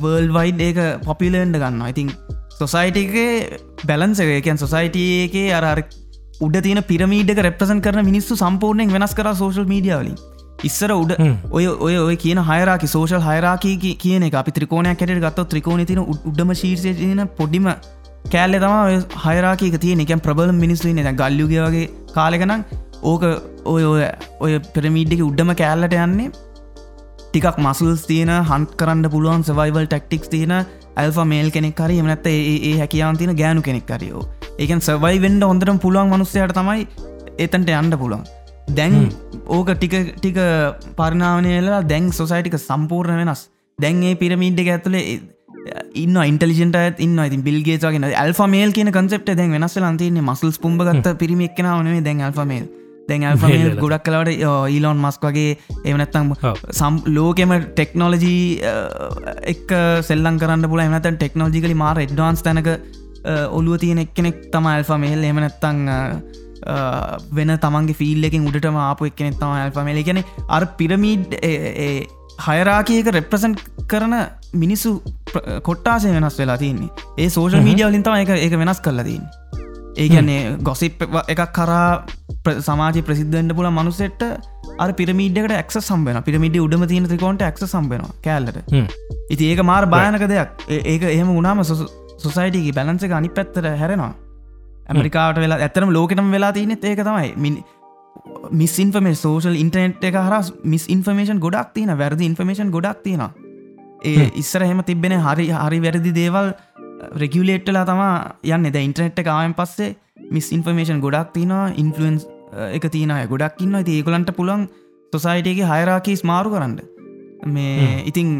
වර්ල් 0.00 0.30
වයිඩ් 0.38 0.64
ඒක 0.68 0.80
පොපිලෙන්ඩ 1.04 1.60
ගන්න 1.60 1.84
ඉතින් 1.88 2.10
සොසයිටගේ 2.58 3.28
බැලන්ස 3.84 4.20
එකකන් 4.20 4.60
සොසයිටඒකේ 4.64 5.48
අර 5.60 5.82
උඩ 6.40 6.56
තින 6.62 6.80
පිරමීඩක 6.82 7.42
රෙප්‍රසන් 7.48 7.80
කරන 7.80 8.04
මිනිස්සු 8.04 8.36
සම්පූර්ණයෙන් 8.36 8.94
වෙනස් 8.96 9.14
කර 9.14 9.34
සෝශල් 9.34 9.66
මීඩියවලින් 9.66 10.16
ඉස්සර 10.62 10.92
උඩ 10.94 11.12
ඔය 11.50 11.66
ඔය 11.86 11.96
ඔය 11.98 12.16
කියන 12.16 12.40
හයරකි 12.50 12.88
සෝෂල් 12.88 13.26
හයරකී 13.28 13.96
කියන 13.96 14.30
අපි 14.32 14.56
ත්‍රිකෝණයක් 14.58 14.98
කැට 15.00 15.20
ගත්ත 15.20 15.46
ත්‍රිකෝණ 15.52 15.84
තින 15.86 16.00
උඩම 16.04 16.54
ශීර්සය 16.54 16.94
තින 16.94 17.26
පොඩිම 17.38 17.68
කෑල්ල 18.26 18.56
තම 18.56 18.74
හයරකීක 19.26 19.76
තිය 19.80 19.94
එකන් 20.06 20.24
ප්‍රබල 20.26 20.54
මිනිස්සු 20.56 20.94
න 20.94 21.12
ගල්ලුගේ 21.14 21.66
වගේ 21.66 21.86
කාලෙකනම් 22.14 22.64
ඕක 23.04 23.24
ඔය 23.66 23.84
ඔය 23.84 24.02
ඔය 24.40 24.58
පෙරමීඩ්ඩක 24.74 25.24
උඩ්ඩම 25.28 25.54
කෑල්ලට 25.54 25.96
යන්නේ 26.00 26.30
ටිකක් 27.34 27.58
මසල්ස් 27.58 28.06
තියෙන 28.06 28.32
හන්ට 28.32 28.78
කරන්න 28.80 29.10
පුළුවන් 29.10 29.42
සවයිවල් 29.42 29.86
ටක්ටික්ස් 29.86 30.30
තියෙන 30.30 30.54
ඇල්ෆ 30.96 31.16
මේල් 31.26 31.50
කෙනෙක් 31.50 31.80
හරි 31.80 31.98
එමනැත්ත 31.98 32.26
ඒ 32.28 32.74
හැකියාන් 32.78 33.18
තියෙන 33.18 33.36
ගෑනු 33.36 33.62
කෙනෙක් 33.62 33.86
කරියෝ 33.88 34.22
ඒකන් 34.58 34.82
සවයි 34.82 35.18
වෙන්ඩ 35.20 35.44
හොඳට 35.44 35.82
පුළුවන් 35.82 36.12
මනුස්සයට 36.12 36.54
තමයි 36.54 36.86
එතන්ට 37.38 37.70
යන්න 37.72 37.98
පුළුවන්. 37.98 38.24
දැන් 38.70 38.94
ඕක 39.48 39.72
ටික 39.72 39.94
ටික 40.12 40.38
පරිනාවනයලා 40.96 41.80
දැන් 41.84 42.12
සොසයිටික 42.12 42.56
සම්පූර්ණ 42.60 43.22
වෙනස්. 43.22 43.48
දැන් 43.78 44.02
ඒ 44.02 44.14
පිරමීඩ්ඩ 44.14 44.68
ඇතුලේ 44.68 45.04
ඉන්න 45.94 46.16
ඉන්ටලිජෙන්ට 46.22 47.00
ඉන්න 47.00 47.18
ඉතින් 47.20 47.42
බිල්ගේගේ 47.42 48.14
ඇල්ෆමේල් 48.14 48.72
කියන 48.72 48.92
කන්සෙප්ට 48.92 49.34
දැන් 49.34 49.58
වෙනස් 49.58 49.76
ලන්තින්නේ 49.80 50.22
මසල්ස් 50.22 50.60
පුම්බගත්ත 50.60 51.12
පිරිමික්කෙනාවනේ 51.18 52.00
දැන් 52.00 52.24
ඇල්ෆමේල් 52.28 52.66
දැන් 53.08 53.24
ගොඩක් 53.78 54.06
කලවට 54.06 54.34
ඊලොන් 54.70 55.00
මස්ක් 55.00 55.24
වගේ 55.28 55.56
එමනැත්තම් 55.84 56.32
සම් 56.72 57.00
ලෝකෙම 57.08 57.52
ටෙක්නෝලජී 57.70 58.44
එක් 59.52 59.74
සෙල්ලන් 60.02 60.40
කරන්න 60.40 60.70
පුල 60.72 60.84
එමනතන් 60.84 61.18
ටෙක්නෝජිකලි 61.18 61.76
මාර 61.76 62.00
එඩ්වාන්ස් 62.00 62.42
තැනක 62.42 62.70
ඔලුව 63.50 63.78
තියෙන 63.78 64.02
එක්කෙනෙක් 64.04 64.40
තම 64.52 64.70
ඇල්ෆමේල් 64.70 65.24
එමනැත්තං 65.24 65.84
වෙන 67.32 67.54
තමන්ගේ 67.58 67.94
ෆිල් 67.94 68.30
එකින් 68.30 68.48
උඩටම 68.50 68.80
ආපු 68.80 69.10
එක්කෙනෙක් 69.10 69.38
තම 69.38 69.54
ඇල්ෆමේල 69.56 70.02
ගැන 70.02 70.22
අර 70.48 70.66
පිරමීඩ් 70.78 71.38
හයරාකයක 72.40 73.08
රෙප්‍රසන්් 73.10 73.54
කරන 73.86 74.14
මිනිස්සු 74.54 74.90
කොට්ටාසය 75.62 76.12
වෙනස් 76.16 76.38
වෙලා 76.38 76.58
තින්නේ 76.58 76.90
ඒ 77.18 77.28
සෝෂල් 77.28 77.62
මීඩිය 77.62 77.86
වලින්තම 77.86 78.14
එක 78.16 78.58
වෙනස් 78.58 78.80
කරලා 78.80 79.06
තින් 79.06 79.24
ඒගැන්නේ 79.96 80.56
ගොසිප් 80.62 81.02
එකක් 81.28 81.42
කරා 81.52 81.88
සමාජ 82.60 82.98
ප්‍රසිද්ධෙන්ට 83.02 83.56
පුල 83.58 83.68
මනුසෙට්ට 83.70 84.24
අර 84.78 84.90
පිරමීඩ්ඩකට 84.92 85.56
එක් 85.58 85.76
සම්බෙන 85.80 86.20
පිරමිඩි 86.22 86.64
උඩම 86.66 86.86
තියන 86.86 87.06
ත්‍රකොන්ට 87.06 87.46
එක් 87.48 87.62
සම්බෙන 87.66 88.02
කෑල්ලට. 88.22 88.58
ඉති 89.30 89.50
ඒක 89.50 89.62
මාර 89.62 89.86
භායනක 89.86 90.26
දෙයක්. 90.26 90.66
ඒක 90.68 91.08
එහෙම 91.10 91.30
උනාම 91.32 91.62
සොසයිටගේ 91.64 92.74
බැලන්ස 92.74 93.06
අනි 93.12 93.30
පැත්තර 93.30 93.70
හැරෙනවා. 93.74 94.12
ඇමරිකාට 94.88 95.40
වෙලා 95.44 95.62
ඇතරම 95.68 95.94
ලෝකටම 95.98 96.28
වෙලා 96.30 96.52
තියනෙත් 96.52 96.84
ඒක 96.84 97.02
තමයි. 97.02 97.32
මිනි 97.36 97.64
මිස් 98.52 98.74
ඉන්ෆර්මේ 98.78 99.16
සෝෂල් 99.16 99.56
ඉන්ටනෙට් 99.56 100.04
එක 100.04 100.18
හර 100.18 100.36
මිස් 100.64 100.84
ඉන්ෆර්මේෂන් 100.88 101.40
ගොඩක් 101.40 101.72
තියන 101.74 101.92
වැරදි 101.96 102.28
ඉන්ෆර්මේෂන් 102.30 102.70
ගොඩක් 102.70 103.02
තියෙන 103.04 103.24
ඒ 104.04 104.28
ඉස්සර 104.42 104.62
එහෙම 104.62 104.82
තිබෙන 104.84 105.16
හරි 105.18 105.48
හරි 105.50 105.80
වැරදි 105.80 106.12
දේවල් 106.12 106.52
රෙගියලේට්ටලා 107.22 107.84
තම 107.90 108.02
යන්න. 108.54 108.70
ද 108.74 108.76
ඉන්ටනෙට් 108.88 109.20
එකාවෙන් 109.22 109.54
පස්සේ 109.58 109.94
මිස් 110.36 110.48
ඉන්ෆර්මේෂන් 110.56 111.02
ගොඩක් 111.04 111.32
තිනවා 111.36 111.64
ඉන්ෆලන්ස් 111.82 112.26
එක 112.76 112.86
තියනය 112.94 113.20
ගොඩක් 113.32 113.62
ඉන්න 113.66 113.78
ඇති 113.80 113.98
ඒගොලන්ට 114.00 114.32
පුළන් 114.38 114.68
සොසයිටගේ 115.12 115.70
හයරාකීස් 115.72 116.24
මාරු 116.30 116.54
කරන්න. 116.54 116.78
මේ 117.56 118.04
ඉතිං 118.10 118.30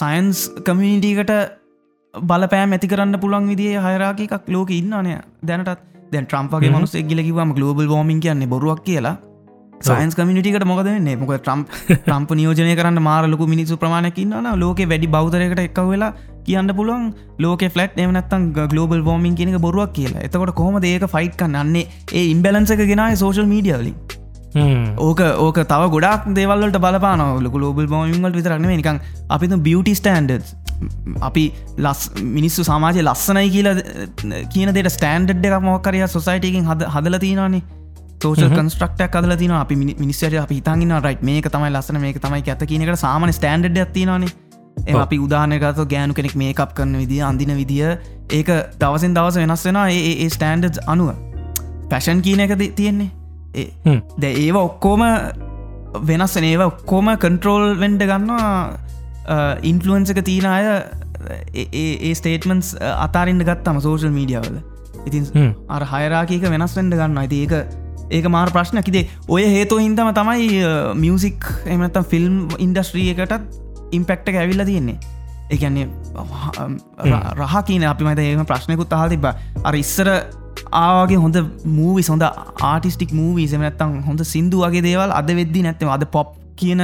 සයින්ස් 0.00 0.42
කමියනිටීකට 0.66 1.32
බලපෑම් 2.14 2.76
ඇති 2.76 2.92
කරන්න 2.92 3.22
පුළන් 3.24 3.48
විදිේ 3.52 3.86
හයරාකක් 3.86 4.52
ලෝක 4.56 4.70
ඉන්නනය 4.80 5.16
දැනටත්. 5.42 5.88
දැන් 6.12 6.26
ට්‍රම්පගේ 6.26 6.70
මනුස් 6.74 6.94
එක්ගලකිවම 7.00 7.50
ගලෝබල් 7.56 7.90
ෝමින් 7.96 8.20
කියන්නේ 8.22 8.52
බොරුවක් 8.52 8.80
කියලා. 8.86 9.16
සයින්ස් 9.88 10.14
කමිනිටිකට 10.18 10.64
මොකද 10.70 10.88
වෙන්නේ? 10.88 11.16
මොක 11.20 11.30
ට්‍රම්ප් 11.34 11.66
ට්‍රම්ප 11.90 12.30
නියෝජනය 12.40 12.74
කරන්න 12.80 13.00
මාරලකු 13.08 13.46
මිනිසු 13.52 13.78
ප්‍රමාණයකින්නන 13.82 14.48
ලෝක 14.62 14.80
වැඩි 14.90 15.08
බෞතරයකට 15.14 15.62
එක්ක 15.66 15.78
වෙලා 15.92 16.10
කියන්න 16.46 16.74
පුළුවන් 16.76 17.10
ලෝක 17.38 17.66
ෆලට් 17.66 17.98
එමනත්තන් 17.98 18.46
ගලෝබල් 18.70 19.02
ෝමින් 19.06 19.34
කියනක 19.34 19.58
බොරුවක් 19.58 19.92
කියලා. 19.92 20.24
එතකොට 20.26 20.54
කොහොම 20.54 20.80
ඒක 20.84 21.06
ෆයිට් 21.08 21.36
කන්න 21.36 21.60
අන්නේ 21.64 21.86
ඒ 22.12 22.24
ඉම්බලන්සක 22.30 22.86
ගෙනයි 22.86 23.16
සෝශල් 23.16 23.46
මීඩියවලින් 23.46 23.96
ඕක 24.98 25.20
ඕක 25.38 25.58
තව 25.64 25.90
ගොඩක් 25.90 26.30
දේවල්ලට 26.34 26.78
බලපානවල 26.78 27.48
ගලෝබල් 27.48 27.86
බෝමිංවල් 27.86 28.32
විතරක්න 28.32 28.66
නිකං 28.72 29.00
අපිතු 29.28 29.58
බියටි 29.58 29.94
ස්ටන්ඩඩ් 29.94 30.44
අපි 31.20 31.44
ලස් 31.78 32.00
මිනිස්සු 32.36 32.64
සමාජය 32.64 33.02
ලස්සනයි 33.02 33.50
කියලා 33.50 33.74
කියන 34.48 34.74
දෙට 34.74 34.90
ස්ටන්ඩ් 34.90 35.46
එකක් 35.46 35.62
මොක්කරය 35.62 36.02
සොසයිටකින් 36.08 36.66
හද 36.66 36.90
හදල 36.94 37.18
තියනනේ 37.18 37.62
සෝෂල් 38.22 38.50
කන්ස්ට්‍රක්ටක් 38.50 39.16
අදල 39.16 39.36
තින 39.36 39.54
අපි 39.54 39.76
මිනිස්සට 39.76 40.36
අපි 40.36 40.58
හිතන්න්න 40.58 40.96
රයිට් 41.00 41.22
මේක 41.22 41.48
තමයි 41.48 41.70
ලස්සන 41.70 42.00
මේක 42.00 42.18
තමයි 42.20 42.42
ඇත 42.46 42.64
කියනකට 42.66 43.02
සාමන 43.02 43.32
ස්ටන්ඩ් 43.32 43.78
ඇතිනනේ 43.84 44.32
ඒ 44.86 44.96
අපි 44.96 45.18
උදානකත 45.18 45.84
ගෑනු 45.86 46.14
කෙනෙක් 46.14 46.34
මේකප් 46.36 46.74
කරන 46.74 46.96
විදිිය 46.96 47.22
අඳින 47.22 47.54
විදිිය 47.56 47.96
ඒක 48.30 48.50
දවසෙන් 48.78 49.14
දවස 49.14 49.36
වෙනස් 49.36 49.64
වෙන 49.66 49.80
ඒ 49.86 50.28
ස්ටන්ඩ් 50.28 50.82
අනුව. 50.86 51.14
පැෂන් 51.90 52.22
කියන 52.22 52.40
එක 52.40 52.56
තියෙන්නේ. 52.58 53.10
ද 54.16 54.24
ඒව 54.24 54.56
ඔක්කෝම 54.58 55.02
වෙනස් 56.02 56.36
ඒව 56.38 56.62
ඔක්කෝම 56.62 57.12
කන්ට්‍රෝල් 57.18 57.76
වෙන්ඩ 57.78 58.02
ගන්නවා 58.04 59.58
ඉන්ෆලුවන්සක 59.62 60.22
තිීන 60.24 60.46
අය 60.46 60.66
ඒ 61.64 62.14
ස්ටේටමන්ස් 62.14 62.74
අතාරින්ට 62.78 63.44
ගත්තම 63.44 63.80
සෝෂල් 63.80 64.12
මීඩියවල 64.12 64.60
ඉතින් 65.06 65.54
අර 65.68 65.86
හයරාකීක 65.86 66.46
වෙනස් 66.48 66.76
වෙන්ඩ 66.76 66.94
ගන්න 66.94 67.18
ඇති 67.18 67.42
ඒක 67.44 67.54
ඒක 68.10 68.28
මාර 68.28 68.50
ප්‍රශ්නකිදේ 68.50 69.08
ඔය 69.28 69.42
හේතු 69.46 69.78
හින්දම 69.78 70.12
තමයි 70.14 70.62
මියසික් 70.96 71.50
එමනත්තම් 71.66 72.06
ෆිල්ම් 72.06 72.38
ඉන්ඩස්ට්‍රිය 72.58 73.10
එකටත් 73.14 73.58
ඉම්පෙක්ට 73.98 74.28
ඇවිල්ල 74.34 74.64
තියෙන්නේ. 74.70 74.98
එකන්නේ 75.54 75.86
රහ 77.40 77.54
කියන 77.68 77.84
අපි 77.92 78.04
මත 78.06 78.26
ඒම 78.26 78.44
ප්‍රශ්නයකුත් 78.50 78.92
අහල් 78.98 79.08
තිබ 79.14 79.26
අර 79.68 79.74
ඉස්සර 79.82 80.08
ආගේ 80.80 81.18
හොඳ 81.24 81.36
මූවි 81.78 82.02
සොඳ 82.08 82.24
ආටිස්ටික් 82.26 83.12
මූවී 83.20 83.46
සමනත්තම් 83.52 83.96
හොඳ 84.08 84.20
සිින්දු 84.32 84.62
වගේ 84.64 84.84
දේවල් 84.88 85.14
අද 85.20 85.30
වෙද්දි 85.38 85.64
නැත්තම 85.66 85.90
අද 85.96 86.04
පොප් 86.16 86.28
කියන 86.60 86.82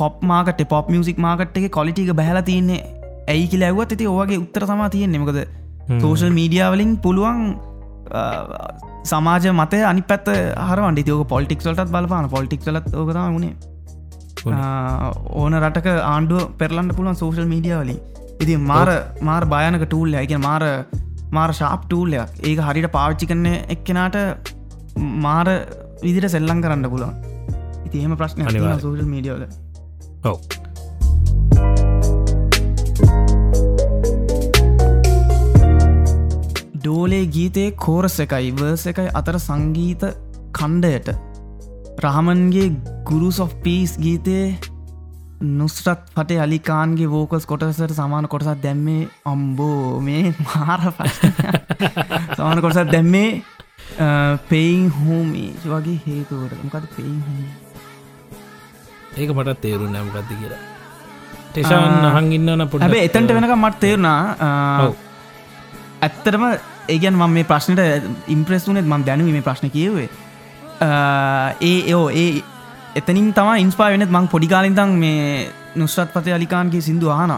pop 0.00 0.14
market 0.30 0.62
pop 0.72 0.86
music 0.92 1.18
market 1.26 1.58
එක 1.60 1.66
කොලිටික 1.78 2.12
බැහල 2.20 2.40
තියන්නේ 2.50 2.80
ඇයි 3.32 3.50
කියල 3.52 3.66
ඇවත් 3.68 3.92
ඇති 3.96 4.06
ඕගේ 4.12 4.38
උත්තර 4.44 4.64
තමා 4.70 4.88
තියෙන්නේ. 4.94 5.20
මකද 5.22 5.40
සෝෂල් 6.02 6.32
මීඩියාවලින් 6.38 6.94
පුළුවන් 7.04 7.42
සමාජ 9.10 9.44
මතය 9.60 9.82
අනි 9.90 10.02
පැත් 10.10 10.26
හරවන්ඩි 10.68 11.04
යෝක 11.12 11.28
පොලිටික්වලටත් 11.34 11.92
බලපාන 11.96 12.30
පොලිටික්ලත් 12.36 12.88
ඕකතම 13.00 13.22
වුණේ 13.36 13.54
ඕන. 14.46 15.54
රටක 15.62 15.88
ආණ්ඩුව 16.14 16.42
පෙරලන්න 16.60 16.90
පුළුවන් 16.96 17.18
සෝෂල් 17.22 17.46
මීඩියවලින් 17.52 18.00
ඉති 18.42 18.56
මාර 18.70 18.88
මාර 19.28 19.42
භයනක 19.52 19.84
ටූල් 19.86 20.16
ඇක 20.22 20.32
මාර 20.46 20.64
මාර 21.36 21.50
ශාප් 21.60 21.84
ටූල්ලයක් 21.90 22.40
ඒක 22.50 22.64
හරිට 22.68 22.88
පාවිච්චි 22.96 23.30
කරන 23.32 23.46
එක්කෙනට 23.74 24.16
මාර 25.26 25.48
විදිට 26.06 26.32
සෙල්ලං 26.34 26.64
කරන්න 26.64 26.90
පුළුවන්. 26.94 27.14
ඉතිහෙම 27.86 28.16
ප්‍රශ්න 28.20 28.42
සෝෂල් 28.84 29.06
මීඩියවල 29.14 29.44
ඔව. 30.30 30.38
ඩෝලේ 36.82 37.24
ගීතයේ 37.34 37.74
කෝරස 37.84 38.16
එකයි 38.24 38.48
වර්ස 38.60 38.84
එකයි 38.92 39.10
අතර 39.20 39.36
සංගීත 39.48 40.02
කණ්ඩයට 40.58 41.08
රහමන්ගේ 42.02 42.68
ගුරු 43.06 43.30
සොෆ් 43.30 43.52
පිස් 43.62 43.90
ගීතයේ 43.98 44.58
නුස්රත් 45.52 46.00
පටේ 46.14 46.40
අලිකාන්ගේ 46.40 47.08
වෝකස් 47.08 47.46
කොටසට 47.46 47.92
සමාන 47.92 48.26
කොටසත් 48.28 48.62
දැම්මේ 48.62 49.02
අම්බෝ 49.24 50.00
මේ 50.00 50.24
මාර 50.40 50.80
සමාන 52.36 52.62
කොටසත් 52.64 52.90
දැම්මේ 52.92 53.28
පෙයින් 54.48 54.88
හෝමී 54.98 55.50
වගේ 55.64 55.98
හේතුවට 56.06 56.64
මොකද 56.64 56.88
පෙයින් 56.96 57.22
ඒක 59.14 59.30
මටත් 59.30 59.60
තේරු 59.60 59.86
නැමගත්ති 59.88 60.34
කියලා. 60.34 60.60
ටෙෂාන් 61.50 62.04
අහංගින්නන 62.10 62.66
පොට 62.68 62.82
හැබ 62.82 62.98
එතන්ට 62.98 63.34
වෙනක 63.36 63.54
මට 63.56 63.80
තේරුණා 63.80 64.20
ඇත්තරම 66.02 66.44
ඒගන් 66.88 67.14
ම 67.14 67.24
මේ 67.30 67.44
ප්‍රශ්නයට 67.44 68.10
ඉම්ප්‍රෙස් 68.28 68.68
වනෙත් 68.68 68.86
මන් 68.86 69.04
දැනුව 69.04 69.30
මේ 69.30 69.46
ප්‍රශ්න 69.48 69.70
කියවේ 69.70 70.10
ඒ 70.82 71.90
යෝ 71.90 72.08
ඒ 72.10 72.42
එතනින් 72.94 73.32
තම 73.34 73.50
ඉන්ස්පා 73.58 73.90
වෙනෙත් 73.90 74.10
මං 74.10 74.28
පොඩිකාලින්තන් 74.28 74.94
මේ 74.98 75.48
නුස්්‍රත් 75.76 76.12
පතය 76.12 76.32
අලිකාන්ගේ 76.32 76.80
සිින්දු 76.80 77.10
ආන 77.10 77.34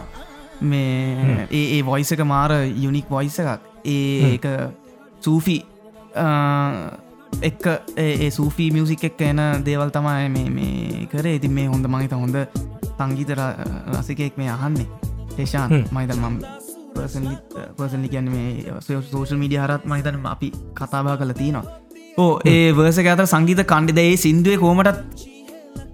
මේ 0.61 1.47
ඒ 1.51 1.65
ඒ 1.77 1.83
වොයිසක 1.87 2.25
මාර 2.25 2.53
යුනික් 2.77 3.11
වොයිස 3.11 3.39
එකක්. 3.39 3.61
ඒක 3.85 4.47
සූෆි 5.21 5.57
එක්ක 7.43 7.65
ඒ 7.97 8.31
සූෆී 8.31 8.71
මියසික් 8.71 9.05
එක් 9.05 9.21
එන 9.21 9.41
දේවල් 9.65 9.91
තමයි 9.91 10.29
මේ 10.51 11.07
කරේ. 11.07 11.35
ඉතින් 11.35 11.53
මේ 11.53 11.67
හොඳ 11.67 11.87
මහිත 11.87 12.13
හොඳ 12.13 12.37
සංගීත 12.99 13.31
රසිකයෙක් 13.91 14.37
මේ 14.37 14.51
අහන්නේ. 14.51 14.89
ටේෂාන් 15.29 15.71
මයිත 15.93 16.17
මම් 16.17 16.37
පර්සලි 17.77 18.09
කියන්න 18.09 18.31
මේ 18.31 18.75
සෝෂල් 18.81 19.37
මීඩිය 19.37 19.59
හරත් 19.59 19.85
මහිතන 19.85 20.27
අපි 20.27 20.53
කතාබා 20.75 21.17
කල 21.17 21.33
තියනවා 21.33 21.84
ඕ 22.17 22.33
ඒ 22.47 22.67
වර්සක 22.73 23.07
අතර 23.07 23.27
සංගීත 23.27 23.61
කණ්ඩිදේ 23.65 24.11
සිින්දුවේ 24.17 24.59
කෝමටත් 24.59 24.99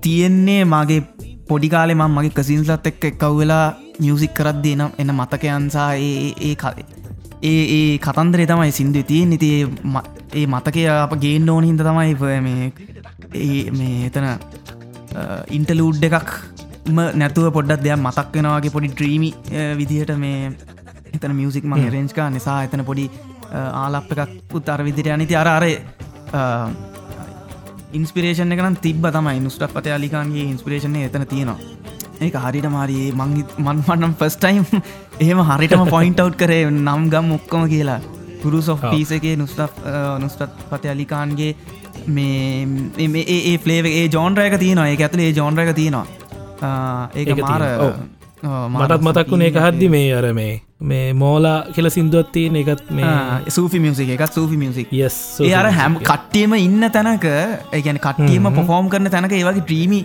තියෙන්නේ 0.01 0.63
මගේ 0.67 1.01
පොඩිකාලෙ 1.49 1.95
මං 1.95 2.17
මගේ 2.17 2.35
කසින්සලත් 2.39 2.89
එක්ක 2.91 3.05
එක්කව් 3.05 3.37
වෙලා 3.39 3.67
මියසික් 3.99 4.35
කරද්දී 4.35 4.75
නම් 4.77 4.91
එන්න 5.01 5.13
මතකයන්සා 5.15 5.91
ඒ 5.99 6.55
කලේ 6.57 6.85
ඒ 7.43 7.63
ඒ 7.71 7.93
කතන්දරේ 7.99 8.47
තමයි 8.47 8.73
සිින්දු 8.73 9.03
තියෙන් 9.03 9.33
ඉති 9.33 9.51
ඒ 10.35 10.47
මතකය 10.47 10.85
අප 10.95 11.15
ගේන්න 11.23 11.49
ඕන 11.49 11.65
හිද 11.65 11.81
තමයි 11.81 12.41
මේ 12.41 12.69
මේ 13.73 13.95
එතන 14.09 14.29
ඉන්ටලූඩ් 15.51 16.05
එකක් 16.11 16.31
නැතුව 17.15 17.49
පොඩ්ඩක් 17.51 17.87
දෙයක් 17.87 17.99
මතක් 17.99 18.37
වෙනවාගේ 18.37 18.75
පොඩි 18.77 18.93
ඩ්‍රීමි 18.93 19.33
විදිහට 19.77 20.15
මේ 20.19 20.53
එතන 21.15 21.35
මියසික් 21.35 21.65
මං 21.65 21.89
රෙන්ජ්කා 21.89 22.29
නිසා 22.31 22.61
එතන 22.67 22.85
පොඩි 22.85 23.09
ආලප් 23.53 24.15
එකක් 24.17 24.37
පුත් 24.49 24.69
අර 24.69 24.85
විදිට 24.85 25.11
අනිති 25.11 25.37
අර 25.37 25.49
අරේ 25.49 25.75
ඉන්ස්පිරේෂන් 27.99 28.53
එකන 28.55 28.77
තිබ 28.87 29.05
තමයි. 29.17 29.37
ඉනුස්ටක් 29.41 29.73
පත 29.75 29.87
අලිකාන්ගේ 29.99 30.45
ඉන්ස්පිරේෂණ 30.53 30.97
එතන 31.09 31.27
තියෙනවා. 31.33 31.59
ඒක 32.21 32.35
හරිට 32.45 32.67
මාරයේ 32.77 33.11
මන්මන්නම් 33.19 34.15
ෆස්ටයිම් 34.21 34.65
එහෙම 35.25 35.43
හරිටම 35.51 35.85
පොයින්ට් 35.95 36.23
කරේ 36.43 36.63
නම් 36.71 37.11
ගම් 37.13 37.37
ඔක්කොම 37.39 37.69
කියලා. 37.75 38.01
ගුරු 38.43 38.63
සොෆ් 38.63 38.81
පිසගේ 38.93 39.37
නුස්ට 39.37 39.61
නුස්ටත් 40.25 40.65
පත 40.71 40.93
අලිකාන්ගේ 40.95 41.53
මේ 42.17 42.67
ඒ 43.27 43.57
ෆලේ 43.65 43.81
ඒ 43.99 44.07
ජෝන්රයක 44.15 44.55
තියෙනවා. 44.65 44.89
ඒ 44.89 44.97
ඇතුලේ 44.99 45.29
ඒ 45.31 45.37
ජෝන්රයක 45.41 45.75
තියෙනවා. 45.75 46.07
ඒක 47.15 47.29
මාර 47.45 47.63
මටත් 48.81 49.03
මතක්වුණ 49.07 49.47
එක 49.49 49.57
හද්දි 49.65 49.89
මේ 49.97 50.11
අර 50.19 50.27
මේ 50.41 50.55
මේ 50.81 51.13
මෝලා 51.15 51.57
කියල 51.75 51.89
සිින්දුවත්තියන 51.91 52.57
එකත් 52.57 52.87
මේ 52.91 53.51
සූෆි 53.51 53.79
මියසික 53.79 54.11
එකත් 54.15 54.33
සූෆි 54.33 54.57
මියසික් 54.57 54.93
යස් 54.99 55.17
ඒ 55.41 55.53
අර 55.55 55.67
හැම් 55.73 55.99
කට්ටියම 56.03 56.55
ඉන්න 56.59 56.87
තැනක 56.91 57.27
ඒගැන 57.27 57.99
කට්ටියම 57.99 58.49
පොෆෝම් 58.55 58.89
කරන 58.89 59.11
තැනක 59.11 59.33
ඒවගේ 59.33 59.67
ත්‍රීමි 59.69 60.01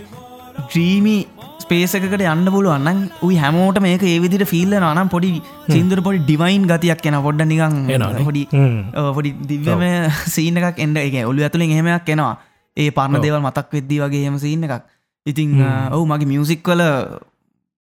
ත්‍රීමි 0.64 1.16
ස්පේසකට 1.58 2.24
යන්න 2.24 2.50
පුළුවන්න 2.54 2.98
උයි 3.22 3.38
හැමෝට 3.42 3.80
මේක 3.84 4.04
ඒවිදිට 4.04 4.44
ෆිල්ල 4.50 4.74
නම් 4.80 5.08
පොඩි 5.08 5.30
සිින්දුර 5.68 6.02
පොඩි 6.02 6.20
ඩිවයින් 6.22 6.66
ගතියක් 6.72 7.06
එන 7.10 7.16
පොඩ්ඩ 7.22 7.48
නිකං 7.52 7.78
පොඩි 8.20 8.42
පොඩි 9.16 9.32
දිව්‍යම 9.48 9.86
සීන 10.34 10.60
එකක් 10.62 10.82
එන්න 10.84 11.00
එක 11.02 11.16
ඔලු 11.24 11.46
ඇතුළින් 11.46 11.72
එහෙමයක් 11.76 12.12
එනවා. 12.14 12.34
ඒ 12.76 12.90
පරණ 12.90 13.24
දේවල් 13.24 13.40
මතක් 13.40 13.72
වෙද්දී 13.72 14.02
වගේ 14.02 14.26
හෙම 14.26 14.36
සින්න 14.38 14.68
එකක්. 14.68 14.84
ඉතිං 15.26 15.56
ඔවු 15.90 16.04
මගේ 16.04 16.30
මියසික් 16.32 16.62
කල 16.62 16.84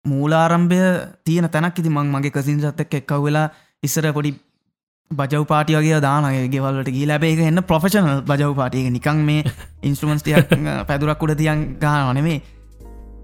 මූලාරම්භය 0.06 0.82
තියෙන 1.26 1.50
තැනක් 1.50 1.80
ඉති 1.80 1.90
මං 1.90 2.10
මගේ 2.10 2.32
කසින්සත්තක් 2.32 2.98
එක්කව 3.02 3.22
වෙලා 3.22 3.46
ඉස්සර 3.84 4.08
පොඩි 4.12 4.34
බජව 5.12 5.44
පාටි 5.46 5.78
වගේ 5.78 6.02
දානගේ 6.02 6.48
ගෙවල්ලට 6.48 6.90
ගී 6.90 7.06
ලැබේ 7.06 7.38
එන්න 7.44 7.64
ප්‍රොෆෙෂනල් 7.64 8.24
බජව 8.24 8.52
පාටියක 8.56 8.90
නිකං 8.92 9.24
මේ 9.24 9.46
ඉන්ස්ට්‍රමන්ස්ටියක් 9.88 10.54
පැදුරක් 10.90 11.24
උඩ 11.24 11.38
තියන් 11.38 11.64
ගානනේ 11.80 12.42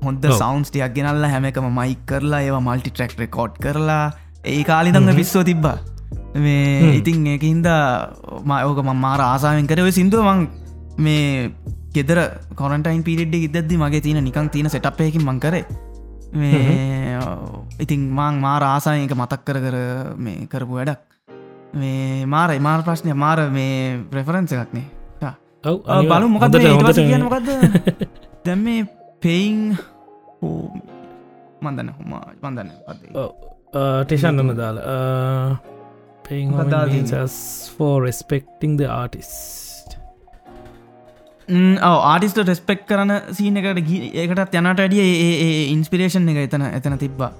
හොඳ 0.03 0.25
සෞන්ස්ටියක් 0.35 0.93
ගෙනල්ල 0.95 1.25
හැමකම 1.25 1.67
මයික් 1.77 2.03
කරලා 2.05 2.41
ඒවා 2.41 2.61
මල්ටි 2.61 2.91
ට්‍රක් 2.91 3.15
රෙකෝඩ් 3.19 3.57
කරලා 3.59 4.03
ඒ 4.45 4.63
කාලිදන්න 4.63 5.15
පිස්සෝ 5.15 5.43
තිබ්බා. 5.43 5.77
මේ 6.35 6.95
ඉතින් 6.95 7.27
ඒක 7.27 7.43
හින්දා 7.43 7.83
මයෝක 8.43 8.79
ම 8.83 8.91
මාර 8.97 9.21
ආසාාවෙන් 9.21 9.67
කරව 9.67 9.91
සිින්දුවමං 9.91 10.47
මේ 10.99 11.51
ගෙදර 11.93 12.19
කොරටයින් 12.55 13.03
පිරිඩ් 13.03 13.35
ඉදදදි 13.37 13.77
මගේ 13.77 14.01
තියෙන 14.01 14.23
නිකං 14.23 14.49
තියෙන 14.49 14.69
සටපයකින් 14.69 15.23
මං 15.23 15.39
කරේ. 15.39 15.65
මේ 15.65 15.88
ඉතින් 17.83 18.01
මාං 18.17 18.35
මාර 18.45 18.63
ආසායක 18.63 19.13
මතක් 19.15 19.41
කර 19.47 19.57
කර 19.65 19.77
මේ 20.17 20.47
කරපු 20.51 20.73
වැඩක්. 20.79 21.01
මේ 21.73 22.25
මාර 22.25 22.49
මාර 22.59 22.79
ප්‍රශ්නය 22.87 23.13
මාර 23.13 23.39
මේ 23.57 23.97
ප්‍රෙෆරන්ස 24.11 24.51
එකක්නේ 24.53 24.87
බලු 26.11 26.27
මොකද 26.35 26.55
කිය 26.57 27.17
මොකක්ද 27.25 27.49
දැම් 28.45 28.59
මේ 28.67 28.81
පෙයින් 29.21 29.77
මන්දන්න 31.61 31.89
හොම 31.97 32.13
මන්දන්න 32.43 32.69
ටේෂන්නම 34.05 34.49
දාලා. 34.61 35.57
Pain 36.27 36.49
for 37.77 37.95
respecting 38.05 38.77
the 38.79 38.81
artist 38.85 39.31
artist 41.81 42.41
respect 42.43 42.85
කරන 42.85 43.11
සීන 43.31 43.57
එකට 43.57 43.81
ගී- 43.81 44.11
ඒකටත් 44.15 44.55
යනට 44.55 44.77
වැඩිය 44.77 45.01
ඒ 45.01 45.63
ඉන්ස්පිරේෂන් 45.67 46.29
එක 46.29 46.41
එතන 46.45 46.65
එතන 46.71 46.97
තිබ්බා. 46.97 47.31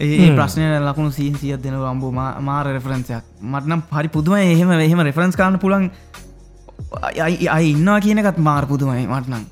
ඒ 0.00 0.30
ප්‍රශ්නය 0.30 0.68
ලකුණු 0.80 1.10
සීන් 1.10 1.36
සියත් 1.36 1.62
දෙන 1.62 1.74
අම්බෝ 1.84 2.12
මාර 2.12 2.66
රෙෆරන්සයක් 2.68 3.24
මටනම් 3.42 3.82
පරි 3.90 4.08
පුදුම 4.08 4.36
එහෙම 4.36 4.70
එහෙම 4.78 5.00
රෙෆරන්ස් 5.00 5.36
කාන්න 5.36 5.58
පුළන් 5.58 5.90
අයි 7.16 7.70
ඉන්නවා 7.70 8.00
කියනකත් 8.00 8.38
මාර 8.40 8.66
පුදුමයි 8.66 9.06
මටනම් 9.06 9.44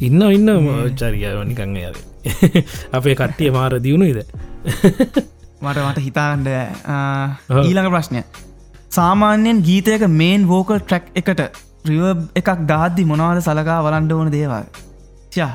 ඉන්න 0.00 0.22
ඉන්න 0.36 0.96
චරියාව 0.96 1.44
නිකං 1.44 1.76
යාද 1.76 1.98
අපේ 2.96 3.14
කට්ටිය 3.14 3.50
මාර 3.50 3.76
දියුණුයිද? 3.82 4.24
මට 5.62 5.78
මට 5.80 6.00
හිතාන්ඩ 6.00 6.48
ඊළඟ 6.48 7.90
ප්‍රශ්නය. 7.90 8.22
සාමාන්‍යයෙන් 8.90 9.62
ගීතයක 9.62 10.06
මේන් 10.10 10.48
වෝකල් 10.48 10.80
ට්‍රක් 10.80 11.12
එකට 11.14 11.65
රිව 11.90 12.04
එකක් 12.40 12.50
දාද්දි 12.72 13.08
මොනවාද 13.12 13.40
සලකා 13.46 13.78
වලන්ඩ 13.86 14.12
ඕන 14.18 14.32
දේවල්? 14.36 14.66
ෂා 15.30 15.54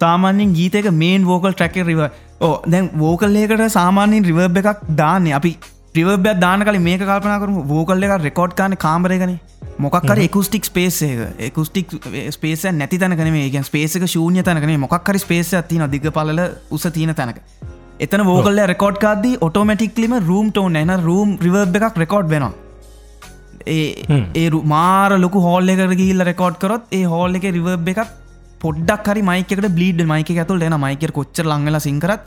තාමාන්‍යෙන් 0.00 0.54
ගීතක 0.58 0.90
මේන් 1.02 1.26
වෝකල් 1.30 1.52
ට්‍රැක 1.52 1.76
රිව 1.90 2.02
ඕ 2.40 2.54
දැන් 2.66 2.90
වෝකල්ලේකට 2.98 3.64
සාමාන්‍යින් 3.78 4.28
රිවබ් 4.30 4.60
එකක් 4.62 4.84
දාන්න. 4.96 5.32
අපි 5.40 5.52
්‍රිවබ්‍ය 5.96 6.34
දාන 6.40 6.64
කල 6.64 6.78
මේ 6.86 6.98
කල්පන 7.00 7.40
කරම. 7.42 7.58
වෝකල්ල 7.68 8.06
එක 8.06 8.16
රෙකෝඩ් 8.28 8.54
කාන 8.54 8.76
කාමරයගන 8.76 9.36
මොක්කර 9.78 10.18
එකුස්ටික් 10.24 10.64
ස්පේසේක 10.64 11.20
එකුස්ටික් 11.40 11.94
ස්පේස 12.30 12.64
නැති 12.72 12.98
තැනකන 12.98 13.30
මේ 13.36 13.62
ස්පේසක 13.62 14.08
ශූන්‍ය 14.14 14.42
තැනකන 14.42 14.74
මොක්කර 14.80 15.18
ස්පේස 15.18 15.54
තින 15.68 15.86
දිග 15.90 16.10
පල 16.10 16.42
උස 16.70 16.86
තියන 16.98 17.14
තැනක. 17.14 17.38
එතන 18.00 18.26
වෝකල්ල 18.26 18.60
රෙකෝඩ් 18.66 18.98
කාදී 18.98 19.38
ඔටෝමටික්ලිම 19.40 20.18
රූම් 20.28 20.50
ටෝන් 20.50 20.76
එන 20.76 20.92
රූම් 21.00 21.38
රිවබ් 21.38 21.80
එකක් 21.80 21.98
රෙකෝඩ් 22.04 22.28
වෙනවා 22.28 22.63
ඒ 23.66 23.80
ඒ 24.34 24.48
රු- 24.48 24.64
මාර 24.64 25.10
ලොකු 25.18 25.38
හෝල් 25.40 25.68
එකට 25.68 25.94
ගිල්ල 26.00 26.24
රෙකෝඩ් 26.24 26.56
කරොත් 26.58 26.84
ඒ 26.92 27.02
හෝල් 27.04 27.34
එක 27.34 27.46
රිවබ් 27.50 27.88
එකක් 27.88 28.00
පොඩ්ඩක් 28.60 29.08
හරි 29.08 29.22
මයිකට 29.22 29.68
බ්ලීඩ් 29.70 30.02
මයික 30.06 30.30
ඇතුල් 30.34 30.62
එන 30.62 30.76
මයිකර 30.80 31.10
කොච්චර 31.10 31.44
ලංගල 31.44 31.78
සිංකරත් 31.78 32.22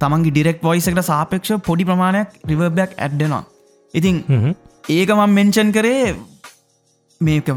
තමන්ගේ 0.00 0.30
ඩිරෙක් 0.30 0.58
වොයිස 0.62 0.88
එකට 0.88 1.04
සාපක්ෂ 1.04 1.52
පොඩි 1.62 1.84
ප්‍රමාණයක් 1.84 2.28
රිවබ්යක් 2.44 2.96
ඇඩ්ඩෙනවා 2.98 3.44
ඉතින් 3.94 4.16
ඒක 4.88 5.10
මං 5.12 5.30
මෙන්ෂන් 5.30 5.70
කරේ 5.72 6.02
මේක 7.20 7.48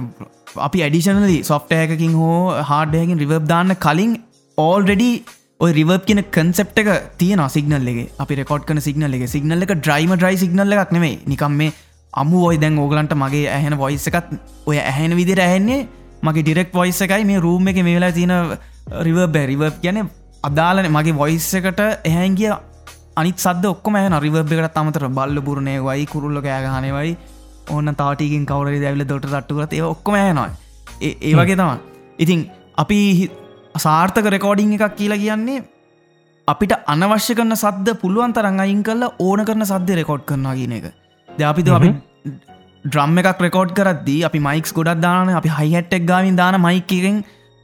අපි 0.58 0.80
ඇඩිෂනලි 0.82 1.38
සොෆ්ටයකින් 1.44 2.14
හෝ 2.14 2.38
හාඩයකින් 2.64 3.20
රිවබ් 3.20 3.46
දාන්න 3.48 3.76
කලින් 3.78 4.14
ඕල්රෙඩි 4.58 5.12
ඔය 5.60 5.72
රිවබ් 5.74 6.02
කියන 6.06 6.22
කන්සෙප් 6.32 6.78
එක 6.78 6.90
තියෙන 7.18 7.42
සිගනල් 7.50 7.88
එක. 7.94 8.00
අපි 8.18 8.34
රෙකෝඩ් 8.36 8.64
කන 8.64 8.80
සිගනල් 8.80 9.14
එක. 9.14 9.24
සිගනල් 9.28 9.62
එක 9.62 9.72
ඩ්‍රයිම 9.76 10.12
ඩ්‍රයි 10.16 10.38
සිගනල් 10.38 10.74
එකක් 10.76 10.92
නෙමේ 10.92 11.20
නිකම් 11.28 11.52
මේ 11.52 11.72
අමු 12.14 12.46
ඔයි 12.46 12.58
දැන් 12.58 12.78
ඕගලන්ට 12.80 13.14
මගේ 13.16 13.48
ඇහෙන 13.50 13.78
වොයිස 13.78 14.08
එකත් 14.08 14.30
ඔය 14.66 14.78
ඇහෙන 14.80 15.16
විදිර 15.16 15.40
ඇහෙන්නේ 15.40 15.88
මගේ 16.24 16.44
ඩිරෙක් 16.44 16.74
වොයිස 16.74 17.02
එකයි. 17.02 17.26
මේ 17.26 17.40
රූම් 17.40 17.64
uh, 17.64 17.70
එක 17.70 17.84
මේ 17.84 17.96
වෙලා 17.96 18.12
තියෙන 18.12 18.34
රිව 19.02 19.20
බැරිව 19.28 19.64
කියන 19.82 20.10
අදාලන 20.44 20.88
මගේ 20.92 21.14
වොයිස් 21.14 21.54
එකට 21.54 21.80
එහැන්ගිය 22.04 22.54
අනිත් 23.16 23.38
සද 23.38 23.66
ඔක්කම 23.66 23.96
ඇහ 23.96 24.20
රිවබ්බෙකට 24.20 24.74
තමතර 24.74 25.08
බල්ල 25.10 25.42
පුරණය 25.42 25.76
වයි 25.80 26.06
කුරුල්ල 26.06 26.42
කෑගහනවයි 26.42 27.18
ඕන්න 27.70 27.96
තාටිකින් 27.96 28.46
කවර 28.46 28.80
දැවිල 28.82 29.06
දොට 29.08 29.26
රට්ටුකරත් 29.26 29.74
ඒ 29.74 29.82
ඔක්කොම 29.84 30.16
ඇනවා 30.16 30.50
ඒ 31.02 31.34
වගේ 31.36 31.56
තම 31.56 31.72
ඉතින් 32.20 32.40
අපි 32.78 32.98
හි- 33.20 33.32
සාර්ථක 33.78 34.30
රෙකෝඩිං 34.36 34.74
එකක් 34.74 34.96
කියලා 34.96 35.18
කියන්නේ 35.18 35.60
අපිට 36.48 36.74
අනවශ්‍ය 36.86 37.36
කරන 37.36 37.56
සද්ද 37.56 37.96
පුළුවන් 38.02 38.34
තරන් 38.34 38.60
අයින් 38.60 38.82
කල්ල 38.84 39.04
ඕන 39.20 39.46
කරන 39.46 39.66
සද්‍ය 39.66 39.96
රෙකෝඩ් 39.96 40.24
කරනවා 40.26 40.56
කියන 40.56 40.72
එක. 40.72 40.86
ද 41.38 41.42
අපිද 41.52 41.70
අපි 41.78 41.90
ඩ්‍රම් 42.86 43.20
එකක් 43.22 43.42
රෙකෝඩ් 43.46 43.72
කරද්දී 43.80 44.26
අපි 44.30 44.40
මයික්ස් 44.48 44.74
ගොඩක් 44.78 45.02
දාන 45.06 45.34
අපි 45.42 45.50
හයිහට්ටක් 45.60 46.10
ගාමින් 46.12 46.40
දාන 46.42 46.58
මයිකෙන් 46.68 47.18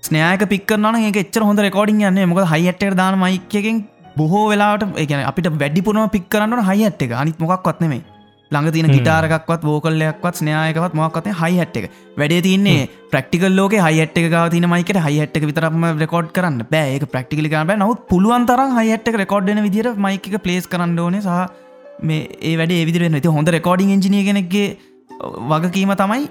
ස්නෑක 0.03 0.43
පික්කරන 0.53 0.97
එක 1.09 1.21
එච්චර 1.23 1.43
හොඳ 1.49 1.59
රෙකෝඩින් 1.67 2.01
යන්න 2.09 2.29
මොක 2.31 2.41
හයිහට්ට 2.53 2.97
දාන 3.01 3.19
මයිකෙන් 3.23 3.85
බොහෝ 4.17 4.43
වෙලාට 4.51 4.83
එකන 5.03 5.23
අපිට 5.31 5.47
වැඩිපුරම 5.61 6.11
පික් 6.17 6.27
කරන්න 6.33 6.67
හයිහට් 6.71 7.01
එක. 7.07 7.15
අනිත් 7.21 7.39
මොකක්වත් 7.43 7.81
නෙමේ 7.85 8.03
ළඟ 8.51 8.71
තින 8.75 8.87
ගිටාරකක්වත් 8.95 9.61
වෝකල්ලයක්වත් 9.69 10.35
ස්නයායකවත් 10.41 10.93
මොක්කත 10.99 11.27
හයිහට් 11.41 11.77
එක. 11.79 11.85
වැඩේ 12.19 12.41
තින්නේ 12.47 12.87
ප්‍රක්ටිකල් 13.11 13.55
ලෝක 13.59 13.73
හයිට 13.87 14.17
එක 14.21 14.35
තින 14.53 14.69
මයිකට 14.73 14.99
හයිට 15.07 15.37
එක 15.37 15.45
විතරම 15.49 15.85
රෙකෝඩ් 16.03 16.31
කරන්න. 16.35 16.63
බෑ. 16.73 16.95
ඒක 16.95 17.05
ප්‍රක්ටිකලි 17.13 17.49
කරන්න 17.53 17.81
නවත් 17.81 18.07
පුළුවන් 18.11 18.45
තරම් 18.49 18.79
හයිට 18.79 19.07
එක 19.11 19.21
රෙකෝඩ්න 19.23 19.63
විදිර 19.67 19.93
මයික 20.07 20.29
ප්ලේස් 20.45 20.67
කරන්න 20.73 20.99
ඕනේ. 21.05 21.21
සහ 21.27 21.63
මේ 22.01 22.21
ඒ 22.41 22.55
වැඩ 22.57 22.73
විදිර 22.89 23.09
නති 23.09 23.27
හොඳ 23.27 23.49
රෙකෝඩිං 23.49 23.93
එජිනිය 23.97 24.23
කෙනෙක්ගේ 24.23 24.67
වගකීම 25.51 25.93
තමයි 25.95 26.23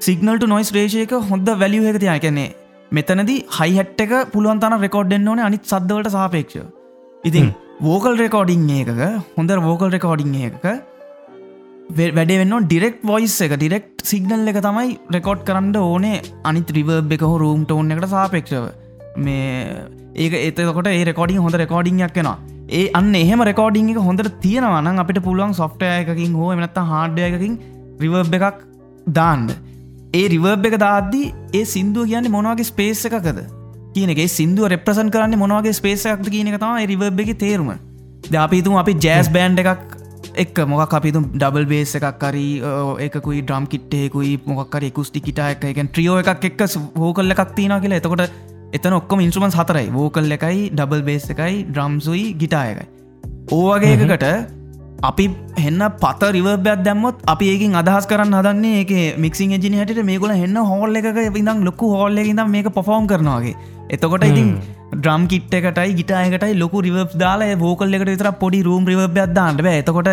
සිගනල්ට 0.00 0.46
නොයිස් 0.46 0.72
රේෂයක 0.72 1.14
හොඳ 1.30 1.48
වැලිය 1.62 1.88
එක 1.92 1.98
තිය 1.98 2.18
කැනෙ 2.18 2.44
මෙතනද 2.92 3.32
හයිහට් 3.58 4.04
එක 4.06 4.12
පුළුවන් 4.32 4.60
තන 4.60 4.78
රෙකෝඩ්ඩෙන් 4.80 5.28
ඕන 5.28 5.42
අනිත් 5.48 5.64
සද්දවලට 5.64 6.10
සාපේක්ෂ 6.10 6.56
ඉතින් 7.24 7.50
වෝකල් 7.80 8.16
රෙකෝඩිං 8.16 8.70
එකක 8.78 9.02
හොඳ 9.36 9.56
වෝකල් 9.66 9.92
රෙකෝඩිං 9.96 10.34
එකක 10.48 10.66
වැඩ 11.90 12.32
වෙන්න 12.32 12.66
ඩිරෙක්් 12.66 13.00
වොයිස් 13.02 13.40
එක 13.46 13.56
ඩිරෙක්් 13.56 13.88
සිගනල් 14.02 14.52
එක 14.52 14.60
තමයි 14.66 14.98
රෙකෝඩ් 15.16 15.42
කරන්න 15.48 15.74
ඕනේ 15.76 16.22
අනිත් 16.44 16.70
රිවර්බ් 16.70 17.16
එක 17.16 17.22
හෝ 17.22 17.38
රූම් 17.38 17.64
ටෝන් 17.64 17.90
එකට 17.90 18.08
සාපේක්ෂව. 18.14 18.70
මේ 19.16 19.88
ඒක 20.16 20.32
ඒතකොට 20.38 20.86
ඒ 20.86 21.04
රෙකෝඩින් 21.04 21.42
හොඳ 21.44 21.54
රෙකෝඩිංයක් 21.54 22.14
කෙනවා 22.14 22.38
ඒ 22.70 22.82
අන්න 22.98 23.14
එහෙම 23.20 23.40
රෙකෝඩිං 23.48 23.90
එක 23.92 24.00
හොඳට 24.08 24.32
තියෙනවන 24.42 25.00
අපිට 25.02 25.20
පුළුවන් 25.26 25.54
සොෆ්ටය 25.60 25.86
එකකින් 25.92 26.34
හෝ 26.40 26.50
එමනත්ත 26.54 26.80
හාඩ්ඩය 26.90 27.22
එකකින් 27.28 27.54
රිවර්බ් 28.02 28.34
එකක් 28.38 28.58
දාන්න. 29.18 29.46
ඒ 30.14 30.26
රිවර්බ් 30.34 30.68
එක 30.68 30.76
දාද්දී 30.84 31.32
ඒ 31.58 31.64
සිින්දුව 31.72 32.10
කියන්නේ 32.12 32.34
මොනවගේ 32.36 32.68
ස්පේස් 32.72 33.02
එකකද 33.08 33.40
කියනගේ 33.94 34.28
සිින්දුව 34.36 34.70
රෙප්‍රසන් 34.74 35.10
කරන්න 35.14 35.40
මොනවගේ 35.44 35.78
ස්පේසයක්ද 35.80 36.28
කියන 36.34 36.52
තම 36.56 36.76
රිවර්බ් 36.92 37.24
එක 37.24 37.32
තේරුම. 37.38 37.72
ද 38.32 38.34
අපිතුම 38.44 38.76
අපි 38.82 38.94
ජෑස් 39.06 39.32
බෑන්් 39.36 39.58
එකක් 39.64 39.96
එක් 40.44 40.58
මොක් 40.72 40.94
අපිතු 40.98 41.22
ඩබල් 41.32 41.66
බේස් 41.72 41.96
එකක් 41.98 42.20
කරි 42.22 42.46
එකකුයි 43.06 43.42
ඩ්‍රම් 43.42 43.66
කිට්ටෙකුයි 43.72 44.32
මොක්කර 44.46 44.86
එකුස්ටි 44.90 45.24
කිට 45.26 45.42
එක 45.46 45.66
එක 45.72 45.82
ට්‍රියෝ 45.82 46.20
එකක් 46.22 46.46
එක් 46.50 46.64
හෝකල්ල 47.02 47.34
එකක් 47.34 47.42
තින 47.58 47.74
කියලා. 47.82 48.00
එතකොට 48.02 48.49
එතන 48.72 48.92
ඔක්කොම 48.92 49.20
ඉන්ස්ුමන් 49.20 49.52
හතරයි. 49.52 49.86
වෝකල් 49.90 50.32
එකයි 50.38 50.70
ඩබල් 50.70 51.02
බේස් 51.02 51.28
එකයි 51.34 51.60
ඩ්‍රම්සුයි 51.66 52.24
ගිටායකයි 52.36 52.88
ඕවගේ 53.50 53.92
එකකට 53.96 54.26
අපි 55.02 55.24
එන්න 55.60 55.82
පත 56.00 56.30
රිවර්බයක් 56.36 56.82
දැම්මොත් 56.86 57.22
අපි 57.26 57.46
ඒකින් 57.52 57.78
අදහස් 57.82 58.06
කරන්න 58.06 58.36
හදන්නේ 58.40 58.80
ඒක 58.80 58.92
මික්සින් 59.18 59.54
ජිනි 59.56 59.80
හට 59.82 60.04
මේගොල 60.04 60.34
එන්න 60.36 60.58
හෝල් 60.70 61.00
එක 61.00 61.08
ඉදම් 61.36 61.64
ලොකු 61.68 61.88
හෝල්ල 61.94 62.20
ඉදම් 62.24 62.50
මේක 62.50 62.68
පොෆෝම් 62.72 63.06
කරනවාගේ 63.06 63.56
එතකොට 63.90 64.24
ඉතින් 64.24 64.50
ඩ්‍රම් 64.94 65.24
කිට් 65.26 65.54
එකටයි 65.54 65.96
ගිටායකටයි 66.00 66.58
ලොකු 66.58 66.84
රිවබ් 66.86 67.16
දාලා 67.16 67.56
වෝකල් 67.56 67.96
එකට 67.98 68.12
විතර 68.14 68.30
පොඩි 68.34 68.62
රූම් 68.62 68.86
රිවබ්යක් 68.86 69.34
දාන්නට 69.34 69.70
එතකොට 69.72 70.10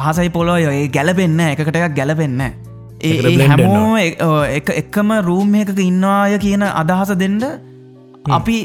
අහසයි 0.00 0.30
පොලොය 0.30 0.64
ඒ 0.66 0.86
ගැලපෙන්න්න 0.88 1.44
එකට 1.46 1.68
එකක් 1.74 1.94
ගැලපෙන්න 1.94 2.42
ඒ 3.02 3.14
එක 4.56 4.68
එකම 4.74 5.10
රූම් 5.22 5.54
එකක 5.54 5.80
ඉන්නවාය 5.82 6.38
කියන 6.38 6.64
අදහස 6.74 7.12
දෙන්න 7.14 7.40
අපි 8.30 8.56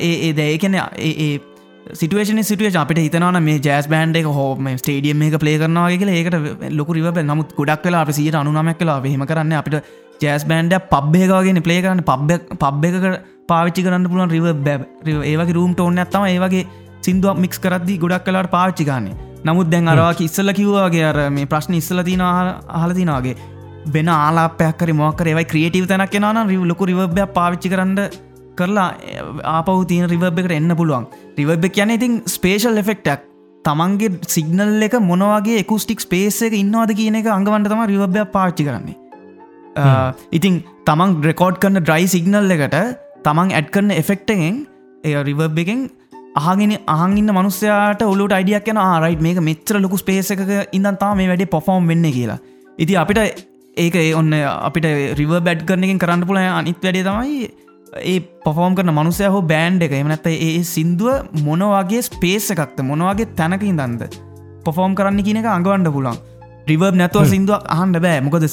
ඒ 0.00 0.32
දැයකන 0.32 0.74
ඒ 0.74 1.30
සිටුවේෂන 1.92 2.42
සිටුවේ 2.42 2.74
අපිට 2.76 2.98
හිතනවන 2.98 3.42
මේ 3.42 3.60
ජෑස් 3.60 3.88
බෑන්් 3.88 4.16
එක 4.16 4.28
හෝම 4.32 4.68
ස්ටේඩියම් 4.74 5.22
එක 5.22 5.38
පලේ 5.38 5.56
කරනවාගේ 5.58 5.98
කියලා 5.98 6.18
ඒකට 6.18 6.76
ලොකු 6.76 6.92
රිව 6.92 7.22
නමුත් 7.22 7.54
ගොඩක් 7.54 7.84
වෙලා 7.84 8.02
අප 8.02 8.12
සිට 8.12 8.34
අනුනමක් 8.34 8.78
කලා 8.78 9.00
හෙම 9.04 9.26
කරන්න 9.26 9.52
අපිට 9.52 9.78
ජෑස් 10.20 10.44
බෑන්ඩ 10.44 10.74
පබ්බේකාගෙන 10.90 11.62
පලේ 11.62 11.82
කරන්න. 11.82 12.02
පබ්බ 12.02 12.58
පබ් 12.58 12.84
එක 12.84 13.22
පාවිච්චි 13.48 13.82
කරන්න 13.82 14.10
පුළුවන් 14.10 14.30
රිව 14.30 14.46
බැබ 14.64 14.82
ඒවගේ 15.24 15.54
රූම්ට 15.54 15.80
ඔන්න 15.80 15.98
ඇත්තම 15.98 16.26
ඒවගේ 16.26 16.66
සිින්දුවක් 17.02 17.38
මික්ස් 17.38 17.58
කරදදි 17.58 17.98
ගොඩක් 17.98 18.24
කලාට 18.24 18.50
පාච්චිකාන්නේ 18.50 19.16
නමුත් 19.44 19.70
දැන් 19.70 19.88
අරවා 19.88 20.12
ඉස්සල 20.20 20.52
කිව්වාගේ 20.52 21.04
අර 21.04 21.18
මේ 21.30 21.46
ප්‍රශ්න 21.46 21.74
ඉස්සල 21.74 22.02
තින 22.02 22.20
අහලතිනවාගේ 22.20 23.36
වෙන 23.94 24.08
ආලාපයක්කර 24.08 24.92
මොකර 24.92 25.26
ඒවයි 25.26 25.44
ක්‍රියටව 25.44 25.86
තැනක් 25.86 26.16
න 26.20 26.48
රිව 26.48 26.64
ලොකු 26.64 26.84
රිවබ්යක් 26.84 27.32
පාවිච්චි 27.32 27.68
කරන්න 27.68 27.94
කරලා 28.60 28.88
ආපව 29.54 29.80
තියන 29.90 30.06
රිවබ් 30.12 30.38
එකට 30.42 30.54
එන්න 30.58 30.76
පුළුවන්. 30.80 31.08
රිවබ් 31.40 31.66
කියන 31.76 31.96
ඉතින් 31.96 32.14
ස්පේෂල් 32.36 32.80
එෆෙක්ටක් 32.84 33.26
තමන්ගේ 33.64 34.14
සිගනල් 34.34 34.86
එක 34.86 34.96
මොනවගේ 35.10 35.60
එකුස්ටික් 35.64 36.00
ස්පේස 36.06 36.40
එක 36.46 36.56
ඉන්නවාද 36.62 36.94
කියන 37.00 37.20
එක 37.20 37.28
අඟවන්ට 37.36 37.70
තම 37.72 37.84
රිවබ්යක් 37.92 38.32
පාච්චි 38.36 38.66
කරන්නේ. 38.68 38.96
ඉතින් 40.32 40.62
තමන් 40.88 41.16
රෙකෝඩ් 41.28 41.60
කරන 41.62 41.80
ඩ්‍රයි 41.80 42.10
සිගනල් 42.14 42.56
එකට 42.56 42.76
තමන් 43.26 43.54
ඇඩ් 43.58 43.70
කරන 43.74 43.94
එෆෙක්ටගෙන් 44.02 44.58
ඒ 45.04 45.22
රිවබ් 45.28 45.58
එකෙන් 45.64 45.82
අහගෙන 46.40 46.72
අහගන්න 46.94 47.30
මනුස්සයාට 47.36 48.02
ඔලුට 48.06 48.34
අයිඩියක් 48.38 48.72
යන 48.72 48.80
ආරයිට් 48.84 49.22
මේක 49.26 49.38
මෙච්‍ර 49.50 49.78
ලොකු 49.84 50.00
ස්පේස 50.02 50.30
එක 50.34 50.42
ඉඳන් 50.72 50.98
තා 51.02 51.12
මේ 51.18 51.30
වැඩේ 51.30 51.54
පොෆෝම් 51.54 51.88
වෙන්න 51.92 52.10
කියලා. 52.16 52.40
ඉති 52.78 52.98
අපිට 53.02 53.20
ඒක 53.76 53.96
ඒ 54.02 54.10
ඔන්න 54.20 54.34
අපිට 54.68 54.86
රිව 55.20 55.32
බැඩ් 55.46 55.64
කරනකින් 55.68 56.02
කරන්න 56.02 56.26
පුල 56.28 56.38
අනිත් 56.40 56.78
වැඩේ 56.84 57.06
තමයි 57.08 57.48
ඒ 57.94 58.18
පොෆෝම් 58.44 58.74
කරන 58.74 58.92
මනුසය 58.92 59.26
හෝ 59.26 59.42
බෑන්් 59.42 59.82
එක 59.82 59.92
එමනැත්ත 59.92 60.26
ඒ 60.28 60.62
සිින්දුව 60.64 61.44
මොනවගේ 61.44 62.02
ස්පේස 62.02 62.50
එකක්ත 62.50 62.82
මොනවගේ 62.84 63.30
තැනක 63.36 63.62
ඉදන්ද 63.64 64.08
පොෆෝම් 64.64 64.94
කරන්න 64.94 65.22
කියන 65.22 65.40
එක 65.42 65.48
අඟවන්ඩ 65.48 65.92
පුලන් 65.92 66.18
රිවර් 66.68 66.92
නැතුව 66.92 67.24
සිින්දුවක් 67.24 67.64
අහන්ඩ 67.66 68.00
බෑ. 68.04 68.20
මොකද 68.20 68.44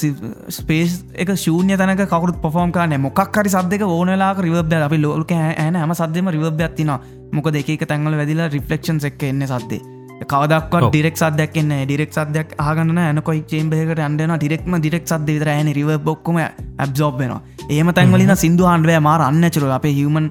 ස්පේස් 0.50 0.94
එක 1.16 1.34
ශූන්‍ය 1.36 1.76
තැනක 1.76 2.06
කවරුත් 2.06 2.40
පොෆෝම් 2.42 2.72
කාන 2.72 2.96
මොක්කරි 3.02 3.50
සද්ක 3.50 3.90
ඕනලා 3.90 4.32
රිවබ 4.40 4.78
අපි 4.80 5.02
ලෝක 5.02 5.32
ඇන 5.34 5.76
හම 5.76 5.94
සද්‍යම 5.94 6.32
රිවබ 6.32 6.62
ඇත්තින 6.62 6.96
මොකද 7.32 7.56
එක 7.56 7.84
තැන්වල 7.84 8.16
වැදිලා 8.16 8.50
රිෆලක්ෂන් 8.50 9.04
එක් 9.04 9.24
එන්න 9.24 9.44
සද්දේ 9.44 9.95
කවදක්. 10.24 10.74
ඩිරෙක් 10.88 11.18
සදයක්න්න 11.18 11.74
ඩිරෙක් 11.84 12.12
සදයක් 12.12 12.56
ආගන්න 12.60 12.98
ඇන 13.00 13.22
කොයි 13.22 13.44
චේම්බේකට 13.52 14.00
අන්ඩන 14.00 14.36
ඩිරෙක්ම 14.38 14.80
ඩිරෙක් 14.80 15.08
සද 15.08 15.30
විතර 15.30 15.50
ඇන 15.50 15.72
රිව 15.74 15.92
බොක්කම 16.02 16.40
ඇබ්සෝබ් 16.40 17.20
වෙන 17.20 17.38
ඒම 17.70 17.94
තැන්වලින් 17.94 18.36
සිින්දු 18.36 18.68
හන්ඩුව 18.72 19.02
මාර 19.02 19.22
අන්නචුර 19.22 19.70
අපේ 19.80 19.96
හිවමන් 20.00 20.30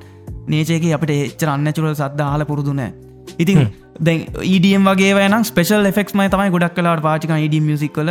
නේචයක 0.49 0.87
අපට 0.99 1.17
එච්චර 1.17 1.51
අන්නචුර 1.57 1.91
සද්ද 1.93 2.31
හල 2.35 2.45
පුරුදුනෑ 2.45 2.93
ඉතින් 3.39 3.67
දැ 4.01 4.17
ඊඩම් 4.45 4.89
වගේ 4.91 5.15
වන 5.15 5.45
ස්පේෂල් 5.45 5.91
ෙක්ස් 5.93 6.15
මයි 6.15 6.31
තමයි 6.31 6.51
ගොඩක් 6.51 6.77
කලාට 6.79 7.03
පාචික 7.03 7.35
ඉඩ 7.39 7.59
මියසික්කල 7.63 8.11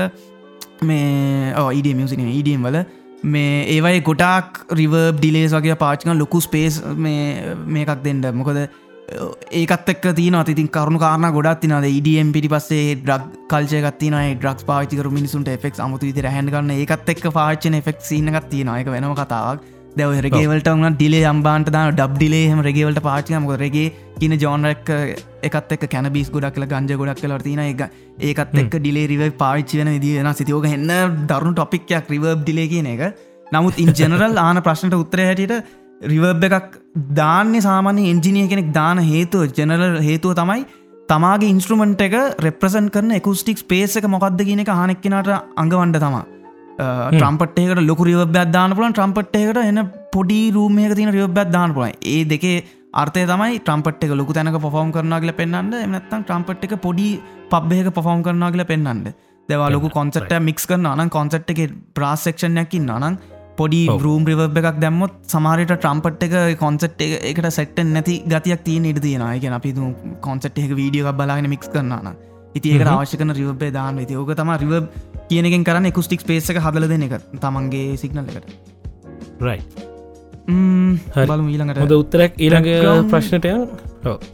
මේ 0.82 1.54
ඊඩ 1.72 1.90
මියසික 1.96 2.20
ඊඩම් 2.20 2.68
වල. 2.68 2.84
මේ 3.26 3.66
ඒවයි 3.74 4.02
ගොටාක් 4.02 4.66
රිවර්බ් 4.72 5.20
ඩිලේස් 5.20 5.54
වගේ 5.54 5.76
පාචික 5.76 6.14
ලොකු 6.14 6.42
ස්පේස් 6.42 6.82
මේකක් 6.98 8.04
දෙන්නට 8.04 8.32
මොකද 8.34 8.60
ඒකත් 9.10 9.90
එක් 9.90 10.06
තින 10.16 10.36
ඉතින් 10.36 10.68
කරුණු 10.70 11.00
කාරන 11.00 11.28
ගොඩත් 11.34 11.62
තිනද 11.62 11.88
ඉඩම් 11.90 12.32
පිටි 12.32 12.50
පස්සේ 12.50 12.96
ඩක් 13.02 13.50
කල්චයගත්තින 13.50 14.16
ඩක් 14.40 14.66
පාචිකර 14.66 15.10
මිනිසුන්ට 15.10 15.50
එෆෙක් 15.50 15.80
අමුතු 15.80 16.10
විතර 16.10 16.28
හැන්ගන්න 16.28 16.72
ඒකත් 16.72 17.10
එක් 17.10 17.24
පාචන 17.34 17.76
එෆෙක් 17.76 18.02
සිනගත් 18.02 18.50
තින 18.50 18.70
එක 18.70 18.88
වෙනම 18.88 19.14
කතාවක්. 19.14 19.60
දැව 19.98 20.14
රෙගේවලට 20.26 20.70
වන්න 20.70 20.96
ඩිලේ 20.96 21.26
අම්බාන්ට 21.32 21.68
දාන 21.70 21.92
ඩබ් 21.92 22.16
ඩිලේහම 22.16 22.64
රෙගේවලට 22.68 23.02
පාචිකම 23.02 23.46
රගේ 23.56 23.92
කියන 24.20 24.38
ජෝනරක් 24.44 24.90
එකත් 25.44 25.76
එක් 25.76 25.86
කැනබිස් 25.92 26.32
ගොඩක් 26.32 26.56
කල 26.56 26.66
ගංජ 26.72 26.98
ගොඩක් 27.02 27.22
කල 27.22 27.36
තින 27.44 27.62
එක 27.66 27.86
ඒකත් 28.30 28.58
එක් 28.64 28.74
ඩිලේ 28.74 29.12
රිව 29.12 29.28
පාච්චි 29.38 29.84
වෙන 29.84 29.94
විදින 29.98 30.34
සිතියෝක 30.34 30.66
එන්න 30.72 30.90
දරුණු 31.28 31.54
ටොපික්යක් 31.54 32.10
රිවබ් 32.10 32.42
ඩිලේ 32.42 32.72
කියන 32.74 32.92
එක. 32.96 33.14
නමුත් 33.48 33.78
ඉන් 33.78 33.94
ජනරල් 33.94 34.40
ආන 34.40 34.64
ප්‍රශ්නට 34.66 34.96
උත්තර 34.96 35.28
හැටියට 35.28 35.82
රිවබ් 36.04 36.46
එකක් 36.50 36.78
දාන්න 37.14 37.54
සාමාන්‍ය 37.62 38.06
එන්ජිනිය 38.12 38.48
කෙනෙක් 38.50 38.70
දාන 38.74 39.04
හේතුව 39.06 39.44
ජනරල් 39.52 39.98
හේතුව 40.02 40.34
තමයි 40.34 40.66
තමාගේ 41.10 41.54
ඉන්ස්ට්‍රමන්ට් 41.54 42.06
එක 42.08 42.16
රෙප්‍රසන් 42.40 42.88
කරන 42.90 43.12
එකුස්ටික් 43.14 43.66
පේස 43.68 43.96
එක 43.96 44.08
මොකක්ද 44.08 44.46
කියන 44.50 44.64
එක 44.64 44.72
හනෙක්කනට 44.74 45.34
අඟවන්ඩ 45.56 46.00
තමා. 46.00 46.24
ට්‍රම්පට්ේකට 46.80 47.82
ලොකු 47.82 48.04
රිවබ්‍යත් 48.04 48.52
දාන 48.52 48.72
පුලන් 48.72 48.94
ට්‍රම්පට්ේකට 48.94 49.60
එන 49.64 49.82
පොඩි 50.12 50.40
රූමයක 50.52 50.96
තින 50.96 51.12
රිවබ්‍යත් 51.12 51.52
දාන 51.52 51.74
පුලයි 51.74 51.94
ඒ 52.06 52.24
දෙකේ 52.26 52.64
අර්තය 52.94 53.26
තමයි 53.26 53.60
ට්‍රම්පට් 53.60 54.04
එක 54.04 54.14
ලොකු 54.14 54.34
තැනක 54.34 54.58
පොෆෝම් 54.60 54.92
කරනාගල 54.92 55.34
පෙන්න්නන්න 55.34 55.78
එමනත්තම් 55.80 56.24
ට්‍රම්පට් 56.24 56.66
එක 56.68 56.76
පොඩි 56.80 57.08
පබ්බයක 57.50 57.94
පොෆෝම් 57.94 58.24
කරනාගල 58.24 58.66
පෙන්න්නන්න 58.66 59.14
දෙවා 59.50 59.70
ලොකු 59.70 59.90
කොන්සට 59.90 60.34
මික්ස් 60.42 60.66
කරන 60.66 60.86
අනන් 60.88 61.10
කොන්සට් 61.10 61.54
එක 61.54 61.62
ප්‍රාසෙක්ෂණයක්කින් 61.94 62.90
අනන් 62.92 63.18
පොඩි 63.58 63.82
රූම් 64.06 64.28
රිවබ් 64.30 64.60
එකක් 64.62 64.80
දැම්මොත් 64.84 65.16
සමාරයට 65.34 65.74
ට්‍රම්පට් 65.76 66.28
එක 66.28 66.60
කොන්සට් 66.60 67.02
එකට 67.32 67.50
සෙට්ට 67.58 67.82
නැති 67.88 68.16
ගතියක් 68.26 68.62
තිය 68.68 68.78
ඉට 68.92 69.02
තියෙනයක 69.06 69.48
අපි 69.60 69.74
කොන්සට් 70.28 70.62
එක 70.66 70.78
වීඩියෝ 70.82 71.14
බලාගෙන 71.20 71.50
මික්ස් 71.54 71.72
කරන්නන 71.76 72.14
ඉති 72.56 72.74
ඒක 72.74 72.86
අවශ්‍යකන 72.88 73.34
රිවබේ 73.40 73.72
දාන්න. 73.78 74.04
ති 74.10 74.16
ඕක 74.16 74.34
තම 74.36 74.52
රිවබ් 74.64 74.86
කියනකින් 75.30 75.66
කරන්න 75.70 75.90
එකුස්ටික් 75.92 76.28
පේසක 76.30 76.60
හදල 76.66 76.88
දෙන 76.92 77.08
එක 77.08 77.16
තමන්ගේ 77.40 77.98
සිගනල් 77.98 78.22
එකට. 78.24 78.54
රයි 79.42 79.60
හරි. 81.10 81.26
බලමු 81.26 81.50
ඊළඟට. 81.54 81.82
හොද 81.84 81.98
උත්තරක් 81.98 82.40
ඊළඟ 82.40 83.10
ප්‍රශ්නටය 83.12 83.54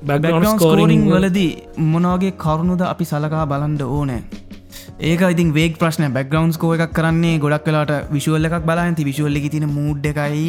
බැග්‍රවන්් 0.04 0.52
ස්කෝරිං 0.54 1.08
වලදී 1.08 1.50
මොනවගේ 1.88 2.38
කරුණුද 2.44 2.82
අපි 2.84 3.06
සලකා 3.06 3.46
බලන්ඩ 3.52 3.84
ඕනෑ 3.88 4.22
ඒක 5.00 5.22
ඉතින් 5.24 5.54
වේක් 5.54 5.78
ප්‍රශ්න 5.80 6.12
බැක්ග්‍රවන්් 6.12 6.52
කෝ 6.56 6.74
එකක් 6.76 6.94
කරන්නේ 6.94 7.40
ගොඩක් 7.40 7.64
කලාට 7.66 7.92
විශුවල්ල 8.10 8.48
එකක් 8.48 8.66
බලන්ති 8.66 9.06
විශුවල්ල 9.06 9.38
තින 9.48 9.66
මූඩ් 9.70 10.06
එකයි 10.06 10.48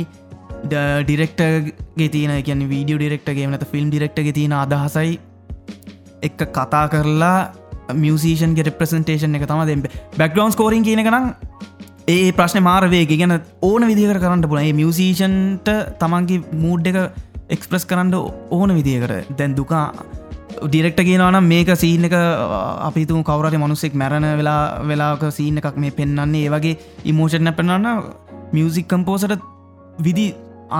ඩිරෙක්ටගේ 1.05 2.09
තියන 2.09 2.33
කියන 2.43 2.65
වීඩිය 2.67 2.97
ඩිරෙක්ටගේ 2.97 3.47
නත 3.47 3.69
ෆිල්ම් 3.71 3.89
ඩිරෙක්ටගේ 3.89 4.33
තියෙන 4.33 4.55
අදහසයි 4.55 5.13
එක්ක 6.23 6.43
කතා 6.51 6.83
කරලා 6.89 7.39
මියසිෂන් 7.95 8.59
රෙප්‍රසන්ටේෂන් 8.61 9.39
එක 9.39 9.47
තම 9.47 9.63
දෙ 9.65 9.95
බැක්ග්‍රවන්් 10.19 10.57
කෝරින් 10.57 10.83
කියන 10.83 11.03
කනම් 11.03 11.31
ඒ 12.09 12.33
ප්‍රශ්න 12.33 12.63
මාරවේ 12.63 13.07
ගැන 13.07 13.39
ඕන 13.63 13.87
විදිකට 13.87 14.19
කරන්න 14.19 14.43
පුළ 14.45 14.63
ඒ 14.63 14.73
මියසිෂන්ට 14.75 15.71
තමන්ගේ 15.99 16.43
මූඩ් 16.59 16.91
එක 16.91 16.99
එක්ස්ප්‍රස් 17.49 17.87
කරන්න 17.87 18.15
ඕන 18.51 18.75
විදිකට 18.75 19.37
දැන් 19.39 19.55
දුකා 19.55 19.87
ඩිරෙක්ට 20.62 21.01
කියනවනම් 21.09 21.49
මේක 21.53 21.70
සීන 21.77 22.05
එක 22.05 22.14
අපිතු 22.88 23.23
කවරට 23.23 23.59
මනුස්සෙක් 23.62 23.94
මැරණ 23.94 24.29
වෙලා 24.40 24.62
වෙලාක 24.83 25.25
සීන 25.33 25.59
එකක් 25.59 25.77
මේ 25.77 25.96
පෙන්න්නන්නේ 25.99 26.46
ඒවගේ 26.46 26.79
ඉමෝෂණ 27.05 27.53
පෙන්න්න 27.59 27.90
මියසික් 28.53 28.88
කම්පෝසට 28.88 29.37
විදි 30.01 30.27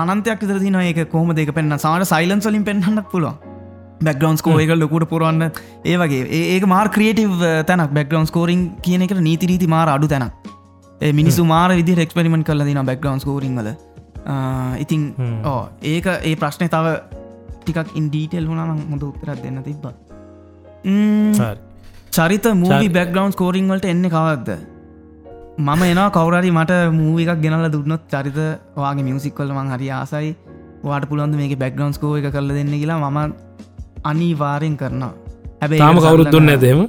අනන්තයක් 0.01 0.43
විදරදින 0.43 0.81
ඒක 0.81 1.01
කොහම 1.09 1.33
දෙක 1.35 1.53
පෙන්න්න 1.53 1.79
සාට 1.79 2.07
සයිලන් 2.13 2.41
සලින් 2.41 2.63
පෙන්න්නත් 2.63 3.07
පුළුව 3.13 3.49
බැක්ග්‍රවන්් 4.01 4.37
කෝ 4.45 4.57
එක 4.59 4.73
ලොකුට 4.75 5.07
පුරුවන්න. 5.09 5.51
ඒවගේ 5.85 6.23
ඒක 6.55 6.65
මාර් 6.65 6.89
ක්‍රියටව් 6.89 7.45
තැනක්. 7.67 7.93
බැක්ග්‍රවන්් 7.93 8.27
කෝරින් 8.31 8.61
කියන 8.81 9.01
එක 9.01 9.13
නීතිරීති 9.19 9.67
මාර 9.67 9.87
අඩු 9.89 10.07
තැනක්. 10.07 10.33
ඒ 11.01 11.13
මිනිසු 11.13 11.45
මාර 11.45 11.69
විදි 11.71 11.95
රෙක්ස්පෙරිමෙන්ට 11.95 12.45
කල 12.45 12.65
දින 12.65 12.81
බැක්ග්‍රවන්් 12.85 13.23
කෝරින්ල 13.23 13.71
ඉතින් 14.83 15.01
ඕ 15.45 15.69
ඒක 15.83 16.05
ඒ 16.07 16.35
ප්‍රශ්නය 16.35 16.69
තව 16.69 16.95
ටිකක් 17.63 17.89
ඉන්ඩීටෙල් 17.99 18.45
වුණනම් 18.51 18.81
හොඳ 18.91 19.03
උත්තරත් 19.09 19.39
දෙන්න 19.45 19.59
තිබ්බ. 19.67 19.85
චරිත 22.17 22.45
මූවි 22.61 22.87
බැක්ග්‍රවන්් 22.97 23.33
කෝරිං 23.41 23.67
වලට 23.71 23.87
එන්න 23.93 24.05
කවක්ද 24.15 24.49
මම 25.67 25.81
එනවා 25.91 26.09
කවරරි 26.15 26.51
මට 26.57 26.73
මූවිකක් 26.99 27.39
ගෙනල 27.43 27.65
දුන්නොත් 27.75 28.03
චරිත 28.13 28.39
වගේ 28.83 29.05
මියසික්වල 29.07 29.49
මං 29.57 29.67
හරි 29.73 29.87
ආසයි. 29.99 30.31
වාට 30.83 31.05
පුළන්ද 31.09 31.35
මේක 31.39 31.53
බැක්ග්‍රවන්ස් 31.63 31.97
කෝ 32.01 32.13
එක 32.19 32.27
කරල 32.35 32.49
දෙන්න 32.57 32.71
කියලා 32.81 33.09
මම 33.09 33.19
අනිවාරයෙන් 34.11 34.75
කරනවා. 34.81 35.13
තාම 35.81 35.95
ඒක 35.97 36.03
කවුරුත් 36.05 36.31
දුන්න 36.33 36.51
ඇදේම 36.53 36.79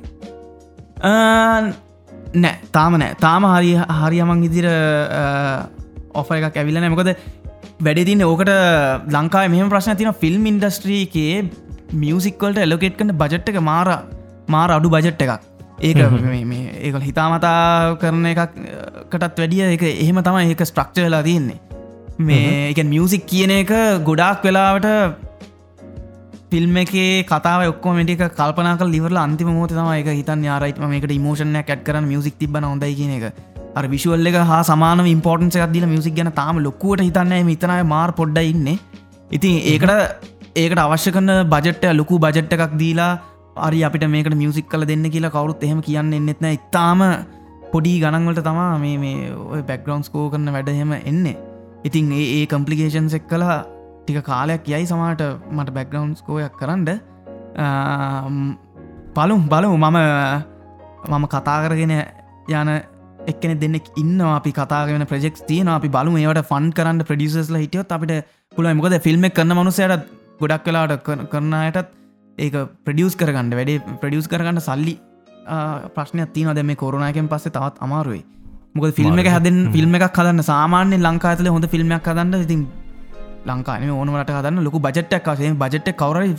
නෑ. 2.43 2.55
තාම 2.77 2.93
නෑ. 3.03 3.13
තාම 3.25 3.43
හරි 3.53 3.71
හරියමං 4.01 4.41
ඉදිර 4.49 4.67
ඔෆ 6.21 6.29
එකක් 6.39 6.57
ඇවිලන 6.61 6.89
මොකද 6.95 7.11
වැඩදින්න 7.87 8.25
ඕකට 8.25 8.51
ලංකා 9.15 9.49
මෙම 9.53 9.71
ප්‍රශ්න 9.73 9.99
තින 10.01 10.11
ෆිල්ම් 10.23 10.45
ඉන්ඩස්ට්‍රීකේ 10.51 11.33
මියසික්වලට 12.03 12.63
එලොකෙට් 12.67 12.99
කන 12.99 13.15
බජට් 13.23 13.51
එක 13.53 13.59
මාර 13.71 13.89
මාර 14.49 14.71
අඩු 14.77 14.93
බජට් 14.95 15.25
එකක්. 15.27 15.43
ඒක 15.81 15.99
ඒකල් 16.87 17.03
හිතාමතා 17.09 17.97
කරන 18.03 18.31
එකකටත් 18.33 19.41
වැඩිය 19.41 19.67
එක 19.67 19.85
එහෙම 19.89 20.23
තමයි 20.23 20.55
ඒක 20.55 20.65
ස්ට්‍රක්ච 20.71 21.03
වෙලා 21.07 21.23
තියන්නේ. 21.23 21.59
මේ 22.21 22.71
එක 22.71 22.81
මියසික් 22.87 23.27
කියන 23.27 23.55
එක 23.59 23.73
ගොඩාක් 24.05 24.47
වෙලාවට 24.47 24.89
ෆිල්ම් 26.51 26.77
එක 26.77 26.93
කතාව 27.27 27.69
ඔක්කොමටික 27.69 28.23
කල්පනා 28.37 28.77
ලිවර 28.87 29.17
අන්තිම 29.19 29.51
මෝත 29.51 29.73
තම 29.73 29.91
එක 29.95 30.13
හිතන් 30.13 30.45
යාරයිටම 30.45 30.87
මේකට 30.89 31.17
ඉමෝෂණ 31.19 31.59
ඇත් 31.59 31.83
කරන 31.85 32.07
මියසික් 32.07 32.39
තිබන 32.39 32.65
හොඳයි 32.65 32.95
කියන 32.95 33.17
එක 33.19 33.43
අර 33.79 33.85
විශුවල් 33.95 34.29
එක 34.31 34.39
හා 34.51 34.63
සමාන 34.71 35.05
ඉම්පෝර්ටන්ස 35.15 35.59
එකක්දිල 35.59 35.87
මියසික් 35.93 36.15
ගැන 36.19 36.31
තාම 36.41 36.63
ලොකුවට 36.67 37.05
හිතන්න 37.09 37.51
හිතනය 37.51 37.77
මාර් 37.95 38.09
පොඩ්ඩ 38.21 38.51
ඉන්න. 38.53 38.79
ඉතින් 39.31 39.55
ඒකට 39.73 39.93
ඒකට 40.63 40.81
අවශ්‍ය 40.87 41.13
කරන 41.17 41.31
බජට්ට 41.53 41.87
ලොකු 42.01 42.19
බජට්ට 42.25 42.57
එකක් 42.57 42.75
දීලා 42.83 43.13
අරි 43.67 43.81
අපිට 43.89 44.05
මේකට 44.15 44.35
මියසික් 44.35 44.69
කල 44.69 44.85
දෙන්න 44.91 45.07
කියලා 45.15 45.35
කවරුත් 45.37 45.65
එහෙම 45.67 45.81
කියන්න 45.89 46.13
එන්නෙත්න 46.13 46.49
ඉතාම 46.51 47.03
පොඩි 47.73 47.95
ගණන්වලට 48.03 48.45
තමා 48.49 48.73
මේ 48.79 48.97
මේ 49.05 49.31
ඔය 49.53 49.63
බැක්ග්‍රවන්ස් 49.71 50.13
කෝ 50.15 50.27
කරන 50.31 50.53
වැඩහෙම 50.57 50.93
එන්නේ. 51.03 51.37
ඉතින් 51.85 52.13
ඒ 52.13 52.27
ඒ 52.37 52.45
කම්පලිකේෂන්ස් 52.47 53.17
එක් 53.19 53.27
කලා 53.29 53.59
ටික 54.03 54.21
කාලයක් 54.31 54.69
යයි 54.73 54.85
සමාට 54.87 55.23
මට 55.51 55.75
බැක්ග්‍රවන්ස් 55.79 56.23
කෝයක් 56.23 56.57
කරන්න. 56.61 56.89
පලුම් 59.17 59.43
බලමු. 59.49 59.77
මම 59.79 59.99
මම 61.11 61.25
කතා 61.27 61.59
කරගෙන 61.65 61.95
යන 62.51 62.71
එක්කෙන 63.27 63.59
දෙන්නෙක් 63.59 63.87
ඉන්න 63.97 64.21
අපි 64.29 64.53
කතාගෙන 64.53 65.07
ප්‍රෙෙක් 65.07 65.39
තියන 65.47 65.69
අපි 65.69 65.89
බලු 65.89 66.17
ඒවට 66.19 66.43
ෆන් 66.45 66.67
කරන්න 66.73 67.05
ප්‍රඩියසස්ල 67.05 67.57
හිටියොත් 67.57 67.95
අපිට 67.97 68.27
පුළ 68.53 68.69
මොකද 68.75 68.99
ෆිල්ම් 69.01 69.25
කරන්න 69.31 69.59
මනුසයට 69.59 70.05
ගොඩක් 70.41 70.65
කලාට 70.67 71.09
කරනයටත් 71.31 71.89
ඒක 72.39 72.55
ප්‍රඩියස් 72.87 73.17
කරගන්න 73.17 73.57
වැඩේ 73.59 73.99
ප්‍රඩියස් 74.03 74.29
කරගන්න 74.29 74.61
සල්ලි 74.61 74.95
ප්‍රශ්නයක් 75.97 76.33
තින 76.33 76.55
දෙම 76.55 76.77
කොරුණයකෙන් 76.77 77.29
පස්සේ 77.29 77.55
තවත් 77.57 77.77
අමාරුවයි 77.81 78.23
මොක 78.75 78.95
ෆිල්ම් 78.95 79.19
එක 79.19 79.29
හැදෙන් 79.29 79.59
ෆිල්ම් 79.73 79.95
එකක් 79.95 80.19
හදන්න. 80.19 80.43
සාමාන්‍ය 80.45 80.97
ලංකාඇතල 80.99 81.49
හොඳ 81.49 81.67
ෆිල්ම්යක් 81.67 82.09
හදන්න. 82.09 82.43
ඉතින් 82.47 82.63
ලංකාන 83.47 83.91
ඕනවට 83.91 84.33
හදන්න. 84.33 84.65
ලොකු 84.67 84.79
බජට්ටක් 84.81 85.29
වසේ 85.31 85.55
බජට්ට 85.55 85.97
කවරයි 86.03 86.35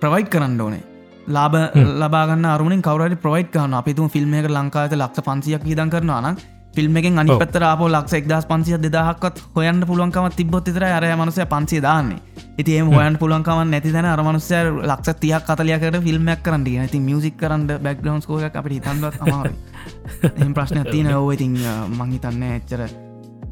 ප්‍රවයිට් 0.00 0.30
කරන්න 0.30 0.60
ඕනේ 0.60 0.82
ලාබ 1.28 1.54
ලබාගන්න 1.74 2.44
අරුණින් 2.46 2.82
කවරට 2.82 3.20
ප්‍රවයිට් 3.20 3.52
කන 3.52 3.74
අපිතුම 3.74 4.08
ෆිල්ම් 4.08 4.34
එක 4.34 4.48
ලංකාත 4.48 4.92
ලක්ෂ 4.92 5.22
පන්සියක් 5.22 5.64
හිදන් 5.64 5.90
කරනවා 5.90 6.20
නම් 6.22 6.36
ෆිල්ම් 6.74 6.96
එකෙන් 6.96 7.18
අනි. 7.18 7.30
පත්තර 7.32 7.64
අප 7.64 7.80
ලක්ෂ 7.84 8.14
එක්දස් 8.14 8.46
පන්සිය 8.46 8.78
දෙදහක්වත් 8.78 9.42
හොයන්න 9.54 9.82
පුළුවන්කම 9.82 10.28
තිබොත් 10.32 10.64
තර 10.66 10.84
අර 10.86 11.04
මනුසය 11.16 11.44
පන්සේ 11.46 11.80
දාන්නේ. 11.80 12.18
ඉති 12.58 12.78
හොයන් 12.80 13.18
පුළන්කම 13.18 13.60
නැති 13.66 13.92
තැන 13.92 14.06
අරමනුසය 14.06 14.62
ලක්ෂ 14.82 15.20
තියක් 15.20 15.44
කතලයකට 15.44 16.00
ෆිල්ම්මක් 16.02 16.42
කරන්න 16.42 16.66
ඇති 16.78 17.00
මියසික් 17.00 17.36
කරන්න 17.36 17.68
බැක්ග්‍රවන්ස් 17.78 18.26
කෝය 18.26 18.44
අපට 18.44 18.72
හිතන්වත් 18.72 19.20
අමාරු 19.20 19.52
එම 20.42 20.54
ප්‍රශ්න 20.54 20.82
තියන 20.86 21.12
ඔව. 21.12 21.30
ඉතින් 21.32 21.54
මංහිතන්න 21.92 22.42
එච්චර 22.50 22.88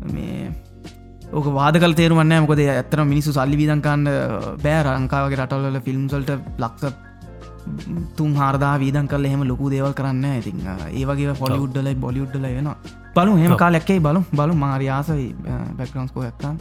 මේ 0.08 0.50
ඕක 1.30 1.46
වාද 1.52 1.78
කල් 1.78 1.94
තේරුවන්න 1.94 2.40
මොකද 2.40 2.64
ඇත්තර 2.66 3.04
මිනිසු 3.04 3.32
සල්ලි 3.32 3.56
විදන්කන්න 3.56 4.10
බෑ. 4.58 4.82
රංකාවගේ 4.88 5.38
රටල්ල 5.38 5.80
ෆිල්ම්සල්ට 5.82 6.34
ලක්ස 6.58 7.09
තුන් 8.16 8.32
හාරදා 8.34 8.74
වීදන් 8.78 9.08
කල 9.08 9.24
එහෙම 9.24 9.42
ලොකු 9.44 9.70
දේවල් 9.70 9.92
කරන්න 9.92 10.24
ඉතින් 10.34 10.62
ඒවගේ 10.92 11.34
පොලිුඩ්ඩලයි 11.34 11.94
බොලිුඩ්ඩල 11.96 12.46
වෙන 12.48 12.70
බලු 13.14 13.36
හෙම. 13.36 13.56
කාලැක්කේ 13.56 14.00
බලු 14.00 14.22
බලු 14.32 14.54
මාරයාසයි 14.56 15.28
බැක්රන්ස්කෝ 15.78 16.22
ඇත්තා 16.22 16.54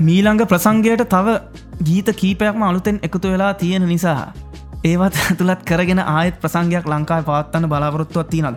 මීළඟ 0.00 0.46
ප්‍රසංගයට 0.46 1.06
තව 1.08 1.36
ගීත 1.82 2.08
කීපයක්ම 2.14 2.62
අලුතෙන් 2.62 3.00
එකතු 3.02 3.26
වෙලා 3.26 3.52
තියෙන 3.54 3.86
නිසා 3.86 4.32
ඒවත් 4.84 5.20
ඇතුළත් 5.22 5.62
කරගෙන 5.64 6.00
ආයත් 6.00 6.40
ප්‍රසංගයක් 6.40 6.86
ලංකායි 6.86 7.24
පවත්වන්න 7.24 7.68
බලාපොරොත්තුවත් 7.68 8.30
තියනද 8.30 8.56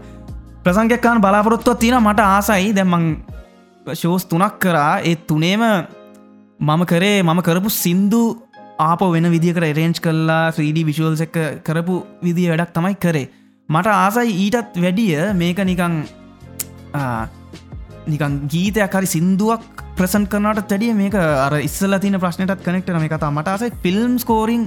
ප්‍රසංගයක්කාන 0.64 1.22
බලාපොරොත්තුවත් 1.22 1.80
තියෙන 1.80 2.04
මට 2.04 2.20
ආසයි. 2.20 2.76
දැම්මං 2.76 3.06
ශෝස් 3.94 4.26
තුනක් 4.26 4.60
කරා. 4.60 5.00
ඒ 5.00 5.16
තුනේම 5.18 5.62
මම 6.60 6.86
කරේ 6.86 7.24
මම 7.24 7.42
කරපු 7.42 7.70
සින්දු 7.72 8.22
ආප 8.80 9.02
වෙන 9.14 9.28
විදිකට 9.32 9.64
එරේන්ච් 9.64 10.00
කල්ලා 10.00 10.52
3D 10.52 10.86
විශුවල්ස 10.86 11.22
එක 11.22 11.36
කරපු 11.64 11.96
විදිිය 12.24 12.50
වැඩක් 12.52 12.74
තමයි 12.74 12.96
කරේ. 12.98 13.28
මට 13.70 13.88
ආසයි 13.96 14.32
ඊටත් 14.46 14.78
වැඩිය 14.78 15.34
මේක 15.36 15.60
නිකං 15.64 15.96
ආ, 16.94 17.28
නිකන් 18.08 18.38
ගීතයක් 18.48 18.94
හරි 18.94 19.08
සින්දුවක් 19.08 19.64
ප්‍රසන් 19.96 20.26
කරනට 20.28 20.68
තැඩිය 20.68 20.94
මේක 20.96 21.16
අර 21.16 21.54
ඉස්සල 21.62 21.94
තින 22.00 22.18
ප්‍රශ්නටත් 22.18 22.64
කනෙක්ට 22.64 22.94
මේ 22.96 23.10
කතා 23.10 23.32
මට 23.32 23.48
අසයි 23.50 23.74
ෆිල්ම් 23.84 24.16
ස්කෝරිං 24.18 24.64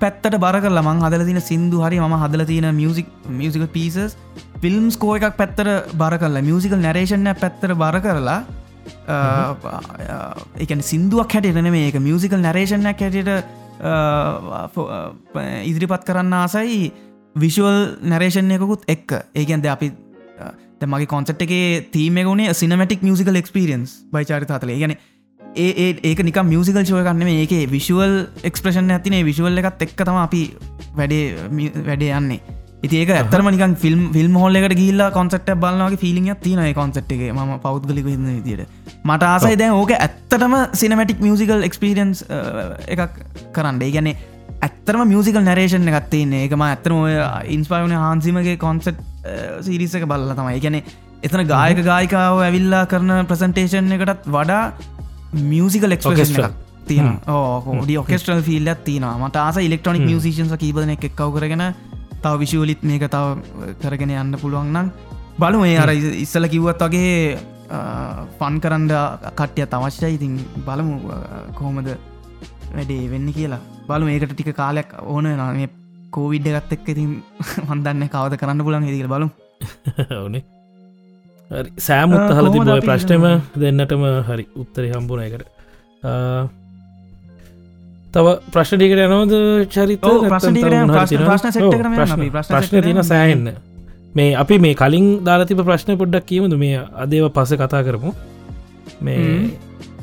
පැත්තට 0.00 0.36
බර 0.38 0.58
කරලා 0.60 0.84
මං 0.84 1.04
හදල 1.04 1.24
තින 1.28 1.40
සින්දු 1.42 1.80
හරි 1.82 2.00
ම 2.00 2.16
හදල 2.16 2.44
තියෙන 2.44 2.68
මියසික් 2.74 3.08
මියසික 3.30 3.64
පිසස් 3.72 4.16
ෆිල්ම් 4.60 4.90
ස්කෝ 4.90 5.14
එකක් 5.18 5.38
පැත්තර 5.38 5.68
බර 5.94 6.18
කරලා 6.18 6.42
මියසිකල් 6.42 6.78
නැරේෂණ 6.78 7.30
පැත්තර 7.36 7.72
බර 7.74 7.96
කරලා 8.00 8.36
එකන 10.58 10.80
සිින්දුවක් 10.82 11.32
හැටන 11.32 11.70
මේක 11.70 11.98
මියසිකල් 12.00 12.40
නැරේෂණයක් 12.40 13.00
හැටට 13.00 13.30
ඉදිරිපත් 15.64 16.04
කරන්න 16.06 16.32
ආසයි 16.34 16.92
විශුවල් 17.36 17.96
නැරේෂණයකුත් 18.02 18.84
එක්ක. 18.88 19.10
ඒකන්ද 19.34 19.66
අපි 19.66 19.92
ද 20.80 20.86
මගේ 20.86 21.06
කොන්සට් 21.06 21.42
එකේ 21.42 21.88
තීම 21.92 22.16
ගුණේ 22.24 22.54
සිනමටික් 22.54 23.02
මියසිකල් 23.02 23.36
එක්ස්පිරියන්ස් 23.36 23.90
බයිචාරිත 24.12 24.50
අතලේ 24.50 24.78
ගැන 24.78 24.96
ඒ 25.56 25.88
ඒක 26.02 26.22
නික 26.24 26.38
මියසිකල් 26.44 26.84
ශෝය 26.84 27.04
කන්න 27.04 27.24
මේ 27.24 27.44
ඒක 27.44 27.70
විශුවල් 27.70 28.14
එක්ස්ප්‍රේෂන් 28.42 28.90
ඇතිනේ 28.90 29.22
විශුවල් 29.24 29.58
එකත් 29.58 29.82
එක්ක 29.82 29.96
තම 29.98 30.18
අපි 30.18 30.42
වැඩේ 30.96 31.48
මි- 31.50 31.72
වැඩේ 31.86 32.12
යන්නේ. 32.12 32.40
ඉති 32.40 32.61
ඒක 32.82 33.10
ඇතරම 33.10 33.48
නික 33.54 33.78
ෆිල්ම් 33.78 34.00
ෆිල්ම් 34.12 34.34
හොල්ලකට 34.34 34.74
ගිල්ලා 34.74 35.10
කොන්සට 35.12 35.50
බලන්නගේ 35.64 35.98
ෆිලිිය 35.98 36.34
තින 36.42 36.58
කොන්සට් 36.74 36.98
එක. 36.98 37.22
ම 37.30 37.58
පෞද්ගලික 37.62 38.04
විදිට 38.04 38.66
මට 39.04 39.22
ආසයි 39.24 39.56
දැන් 39.56 39.76
ඕක 39.78 39.92
ඇත්තටම 39.96 40.56
සිනමටික් 40.74 41.20
මියසිකල් 41.20 41.62
එක්ස්පිරියන්ස් 41.62 42.24
එකක් 42.88 43.22
කරන්න. 43.52 43.78
ඒ 43.80 43.92
ගැනේ 43.92 44.16
ඇත්තරම 44.60 45.06
මියසිකල් 45.06 45.42
නැරේෂන් 45.42 45.86
එකත්තේන්නේ 45.92 46.48
ඒකම 46.48 46.66
ඇත්තරම 46.66 46.98
ඔය 47.04 47.14
ඉන්ස්පයිවන 47.56 47.94
හාන්සිමගේ 47.98 48.56
කොන්සට් 48.56 48.98
සිරිස 49.60 49.94
එක 49.94 50.08
බල්ල 50.10 50.34
තමයි. 50.34 50.58
ගැන 50.66 50.82
එතන 51.22 51.46
ගායක 51.46 51.84
ගායිකාව 51.86 52.42
ඇවිල්ලා 52.48 52.82
කරන 52.86 53.14
ප්‍රසන්ටේෂන් 53.30 53.94
එකටත් 53.98 54.28
වඩා 54.28 54.64
මියසිකල් 55.54 55.94
Orchestral. 55.94 56.50
එකක් 56.50 56.60
තියෙන 56.88 57.14
ඕඩි 57.30 57.96
ඔකෙස්ටල් 57.98 58.42
ෆිල්ලත් 58.42 58.84
තින 58.84 59.06
මට 59.06 59.36
ආස 59.38 59.62
ඉලෙක්ට්‍රොනික් 59.62 60.02
මියසිෂන්ස 60.02 60.58
කීපන 60.58 60.94
එක 60.96 61.10
එක්කව 61.10 61.38
කරගෙන 61.38 61.64
තව 62.24 62.34
විශූලිත් 62.42 62.82
මේක 62.82 63.04
තව 63.08 63.26
කරගෙන 63.82 64.12
යන්න 64.14 64.38
පුළුවන් 64.42 64.70
නම් 64.72 64.88
බලු 65.38 65.60
මේ 65.62 65.76
අර 65.78 65.90
ඉස්සල 65.94 66.46
කිව්වත් 66.48 66.82
වගේ 66.86 67.38
පන් 68.38 68.56
කරන්න 68.62 68.88
කට්ටිය 69.36 69.66
අවශ්‍යයි. 69.72 70.14
ඉතින් 70.16 70.34
බලමු 70.66 70.94
කොහොමද 71.58 71.88
වැඩේ 72.74 73.10
වෙන්න 73.12 73.28
කියලා. 73.32 73.60
බලු 73.88 74.08
ඒකට 74.08 74.32
ටික 74.34 74.52
කාලයක් 74.56 74.90
ඕන 75.04 75.24
මේ 75.52 75.68
කෝවිඩ් 76.12 76.46
එකත් 76.52 76.72
එක් 76.74 76.88
ඉතින් 76.88 77.12
හොන්දන්න 77.70 78.08
කවද 78.08 78.36
කරන්න 78.40 78.64
පුලන් 78.66 78.84
ඉදික 78.84 79.08
බලු 79.08 79.28
ඕනේ. 80.16 80.42
සෑමුත් 81.78 82.32
හල 82.36 82.48
තිබ 82.54 82.68
ප්‍රශ්නම 82.86 83.24
දෙන්නටම 83.56 84.04
හරි 84.28 84.44
උත්තරි 84.56 84.88
හම්බුණ 84.92 85.24
එකට 85.26 85.42
අ, 86.02 86.12
තව 88.14 88.26
ප්‍රශ්ටිකට 88.54 89.02
යනවද 89.06 89.34
චරිත 89.74 90.02
ප්‍රශ්න 90.32 90.54
තින. 92.86 92.98
සෑහෙන්න. 93.10 93.46
මේ 94.18 94.30
අපි 94.42 94.54
මේ 94.64 94.74
කලින් 94.82 95.06
දාලතිබ 95.28 95.60
ප්‍රශ්න 95.68 95.90
පොඩ්ඩක් 96.02 96.26
කියමුද? 96.30 96.54
මේ 96.64 96.76
අදේව 97.04 97.24
පස 97.36 97.50
කතා 97.62 97.82
කරමු. 97.88 98.10
මේ. 99.00 99.50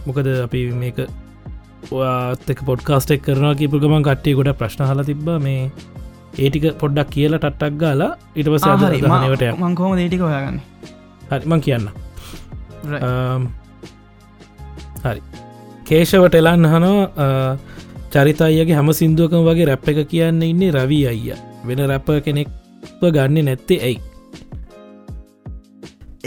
මොකද 0.07 0.27
අපි 0.45 0.61
මේක 0.83 0.97
ඔයාත්තක 1.91 2.59
පොඩ්කාස්ටෙක් 2.69 3.21
කරනවා 3.27 3.53
කියපු 3.61 3.77
ගමන් 3.83 4.03
කට්ටිය 4.07 4.33
ගොඩ 4.41 4.51
ප්‍රශ්න 4.61 4.83
හල 4.89 5.01
තිබ්බ. 5.11 5.27
මේ 5.45 5.61
ඒටික 6.43 6.65
පොඩ්ඩක් 6.81 7.09
කියලා 7.15 7.41
ටට්ටක් 7.45 7.73
ගාලා 7.83 8.11
ඉට 8.35 8.47
පස 8.53 8.63
හරි. 8.83 8.99
දනවට 9.05 9.45
මංකෝම 9.61 9.91
දේටික 10.01 10.21
ඔයාගන්න 10.29 10.59
හරිමං 11.31 11.61
කියන්න. 11.67 11.85
හරි. 15.05 15.21
කේශවට 15.89 16.35
එලන්න 16.41 16.65
හනවා 16.73 17.57
චරිත 18.13 18.41
අයගේ 18.45 18.75
හැම 18.79 18.89
සිින්දුවකම 18.99 19.41
වගේ 19.49 19.67
රැප් 19.71 19.89
එක 19.91 19.99
කියන්න 20.11 20.41
ඉන්නේ 20.51 20.71
රවී 20.77 21.05
අයිය. 21.11 21.35
වෙන 21.67 21.79
රැප 21.91 22.07
කෙනෙක්ව 22.25 23.03
ගන්න 23.15 23.45
නැත්තේ 23.49 23.79
ඇයි? 23.87 23.99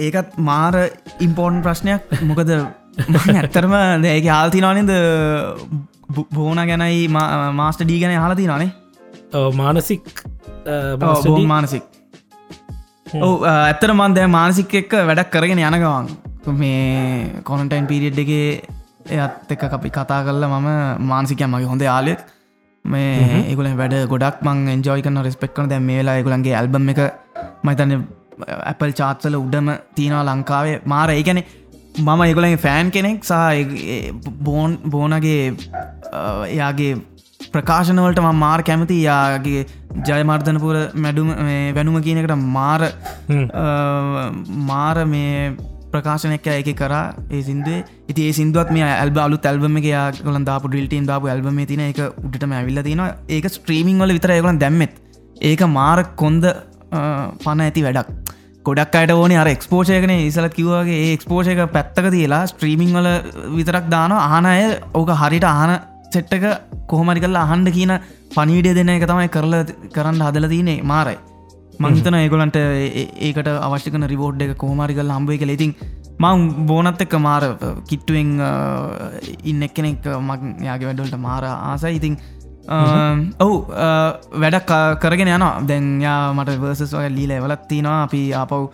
ඒකත් 0.05 0.39
මාර 0.49 0.75
ඉම්පෝර්න් 1.27 1.57
ප්‍රශ්නයක්. 1.65 2.03
මොකද 2.29 2.51
ඇත්තරම 2.53 3.75
ඒක 4.13 4.27
ආල්තිනවානද 4.37 4.93
බෝන 6.37 6.61
ගැනයි 6.71 7.09
මාස්ට 7.61 7.83
ඩී 7.85 8.01
ගැන 8.03 8.21
හලති 8.25 8.45
නනේ 8.51 8.71
මානසික් 9.61 10.05
මානසික්. 11.53 11.85
ඔව 13.27 13.45
ඇත්තර 13.53 13.91
මන් 13.95 14.15
දැ 14.19 14.27
මානසික 14.37 14.71
එක්ක 14.83 14.93
වැඩක් 15.09 15.33
කරගෙන 15.35 15.63
යනගවන් 15.69 16.07
මේ 16.61 17.43
කොනටයින් 17.49 17.87
පිරිියඩ් 17.91 18.23
එක 18.23 18.33
එයත් 19.07 19.53
එක 19.57 19.63
අපි 19.79 19.91
කතා 19.91 20.23
කරල 20.27 20.45
මම 20.49 20.69
මාන්සිකය 21.11 21.47
මගේ 21.47 21.71
හොඳ 21.73 21.83
යාලෙක්. 21.83 22.21
මේ 22.85 23.43
ඒකුල 23.51 23.69
වැඩ 23.81 23.95
ගොඩක් 24.13 24.43
මං 24.47 24.69
එන්ජෝයි 24.75 25.03
කන 25.07 25.23
රෙස්පෙක් 25.27 25.55
කන 25.57 25.69
දැම් 25.73 25.85
මේලා 25.91 26.17
ඒකුලන්ගේ 26.21 26.55
ඇල්බම් 26.61 26.89
එක 26.93 27.01
මතන්න 27.65 28.05
ඇපල් 28.71 28.93
චාත්සල 29.01 29.37
උඩම 29.41 29.69
තියෙනවා 29.97 30.25
ලංකාවේ 30.29 30.81
මාර. 30.93 31.09
ඒකැනෙ 31.11 31.43
මම 31.99 32.21
ඒකුලගේ 32.27 32.61
ෆෑන් 32.67 32.91
කෙනෙක් 32.91 33.25
සහ 33.25 34.29
බෝන් 34.47 34.79
බෝනගේ 34.95 35.43
එයාගේ 36.49 36.93
ප්‍රකාශනවලට 37.55 38.21
ම 38.23 38.39
මාර් 38.45 38.61
කැමති 38.69 38.97
යාගේ 39.03 39.63
ජයමර්ධනපුර 40.09 40.77
මැඩුම 41.05 41.31
වැනුම 41.77 41.99
කියනකට 42.07 42.35
මාර. 42.57 42.81
මාර 44.71 45.05
මේ 45.15 45.55
ප්‍රකාශනයක් 45.93 46.49
එක 46.53 46.71
කරා. 46.81 47.05
ඒ 47.31 47.43
සිින්දුවේ. 47.49 47.85
ඉති 48.11 48.29
ඒ 48.29 48.33
සිින්දුවත් 48.39 48.73
මේ 48.77 48.89
ඇල්බ 48.89 49.19
අලු 49.27 49.39
ඇල්බම 49.45 49.79
එක 49.81 49.89
ගල 50.25 50.39
දාපු 50.51 50.73
ඩිල්ටීන් 50.73 51.07
දාපු 51.13 51.33
ඇල්බම 51.35 51.63
තින 51.73 51.85
එක 51.87 52.03
උඩටම 52.27 52.53
ඇවිල්ල 52.59 52.83
තින 52.89 53.03
ඒක 53.29 53.49
ස්ට්‍රීමිං 53.57 54.05
වල 54.05 54.15
විතර 54.19 54.35
ඒගලන් 54.37 54.61
දැම්මෙත්. 54.65 54.95
ඒක 55.51 55.63
මාර 55.79 56.05
කොන්ද 56.23 56.45
පන 57.45 57.65
ඇති 57.67 57.87
වැඩක්. 57.87 58.11
ගොඩක් 58.67 58.97
අයට 58.99 59.13
ඕන 59.13 59.33
අර 59.43 59.49
එක්ස්පෝෂයකන 59.53 60.13
ඉසල 60.17 60.47
කිවගේ 60.59 60.99
ඒ 60.99 61.15
එක්ස්පෝෂය 61.15 61.55
එක 61.55 61.73
පැත්තක 61.77 62.11
තියලා 62.15 62.43
ස්ට්‍රීමිං 62.51 62.93
වල 62.99 63.09
විතරක් 63.57 63.89
දාන 63.95 64.15
ආනය 64.19 64.79
ඕක 65.01 65.11
හරිට 65.23 65.49
අහන 65.53 65.73
සෙට්ටක 66.15 66.47
කොහොමරි 66.93 67.25
කල්ල 67.25 67.43
අහන්ඩ 67.43 67.75
කියන 67.79 67.93
පනීඩිය 68.37 68.79
දෙන 68.79 68.95
එක 68.95 69.07
තමයි 69.11 69.29
කරල 69.37 69.55
කරන්න 69.97 70.25
හදල 70.27 70.49
තියනේ 70.55 70.83
මාරයි. 70.93 71.19
මංහිතන 71.85 72.19
ඒගොලන්ට 72.19 72.59
ඒකට 72.59 73.49
අවශ්‍යකන 73.69 74.09
රිවෝඩ් 74.13 74.45
එක 74.47 74.55
කෝමරි 74.63 74.97
කල් 74.99 75.13
හම්බේ 75.17 75.41
කළ 75.41 75.55
ඉතින් 75.57 75.75
මං 76.19 76.67
බෝනත් 76.67 77.03
එක්ක 77.05 77.17
මාර 77.21 77.45
කිට්ටුවෙන් 77.89 78.31
ඉන්න 79.45 79.67
එක්කෙනෙක් 79.69 80.07
මක් 80.21 80.41
යාගේ 80.69 80.89
වැඩවලට 80.89 81.19
මාර 81.19 81.45
ආසයි. 81.49 81.97
ඉතින් 81.99 82.17
ඔවු 83.41 83.57
වැඩක් 84.37 84.73
කරගෙන 85.03 85.35
යන 85.35 85.49
දැන් 85.67 85.91
යා 86.01 86.33
මට 86.33 86.61
වර්සස් 86.61 86.93
වගේ 86.93 87.13
ලීල 87.19 87.33
එවලත් 87.33 87.69
තියෙනවා. 87.69 88.03
අපි 88.05 88.23
ආපව් 88.35 88.71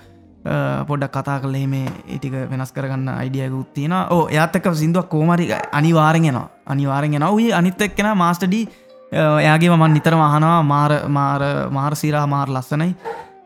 පොඩ්ඩක් 0.88 1.14
කතා 1.14 1.38
කලේ 1.40 1.66
මේ 1.66 1.86
ඒටික 2.08 2.34
වෙනස් 2.50 2.72
කරගන්න 2.72 3.08
අයිඩියකුත් 3.10 3.72
තියෙන 3.74 3.92
ඕ 3.92 4.28
එයාත්තක 4.28 4.68
සිින්දුවක් 4.74 5.08
කෝමරි 5.08 5.48
අනිවාරෙන්ගෙනවා 5.72 6.48
අනිවාරෙන් 6.66 7.16
නවී 7.20 7.52
අනිත් 7.52 7.82
එක්කෙන 7.82 8.10
මාස්ටඩී 8.16 8.68
එයාගේ 9.12 9.70
මන් 9.76 9.94
නිතර 9.96 10.14
මහනවා 10.14 10.62
මාර 10.62 10.92
මාර 11.08 11.42
මාර 11.70 11.92
සිරා 11.96 12.26
මාර 12.26 12.48
ලස්සනයි. 12.48 12.90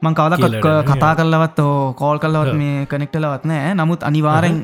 මං 0.02 0.14
කවදක් 0.18 0.66
කතා 0.88 1.12
කල්ලවත් 1.18 1.58
ඕ 1.62 1.92
කෝල් 2.00 2.18
කල්ලවත් 2.18 2.54
මේ 2.62 2.86
කනෙක්ටලවත් 2.86 3.44
නෑ. 3.50 3.74
නමුත් 3.74 4.02
අනිවාරෙන් 4.02 4.58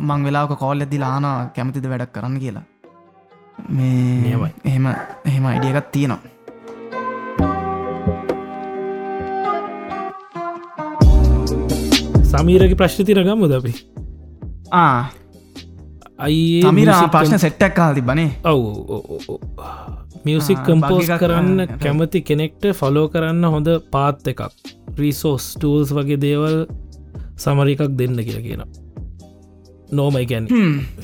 මං 0.00 0.24
වෙලාක 0.26 0.52
කෝල් 0.58 0.84
ඇදදි 0.84 0.98
ලාන 1.04 1.24
කැමතිද 1.56 1.88
වැඩක් 1.88 2.12
කරන්න 2.12 2.36
කියලා? 2.42 2.64
මේ. 3.68 4.50
එහෙම 4.64 4.86
එහෙම 5.24 5.46
අයිඩියගත් 5.46 5.90
තියෙනවා. 5.92 6.20
සමීරගේ 12.32 12.76
ප්‍රශ්න 12.76 13.04
තිරගම්මුද 13.08 13.52
අපි? 13.60 13.72
ආ. 14.72 15.04
අයි 16.22 16.62
තමීර 16.62 16.92
ප්‍රශ්න 17.10 17.40
සෙට්ටක් 17.40 17.74
කාල් 17.74 17.94
තිබනේ 17.96 18.30
ඔව් 18.44 18.60
මියසික් 20.24 20.62
කම්පෝස් 20.66 21.10
කරන්න 21.22 21.78
කැමති 21.78 22.22
කෙනෙක්ට 22.22 22.70
ෆොලෝ 22.74 23.08
කරන්න 23.08 23.44
හොඳ 23.46 23.68
පාත් 23.90 24.32
එකක්. 24.32 24.42
රිසෝස් 24.98 25.44
ටූල්ස් 25.56 25.92
වගේ 25.92 26.20
දේවල් 26.20 26.56
සමර 27.36 27.74
එකක් 27.74 27.84
දෙන්න 27.98 28.16
කියලා 28.20 28.46
කියන 28.46 28.64
නෝමයි 29.92 30.26
ගැන් 30.26 30.48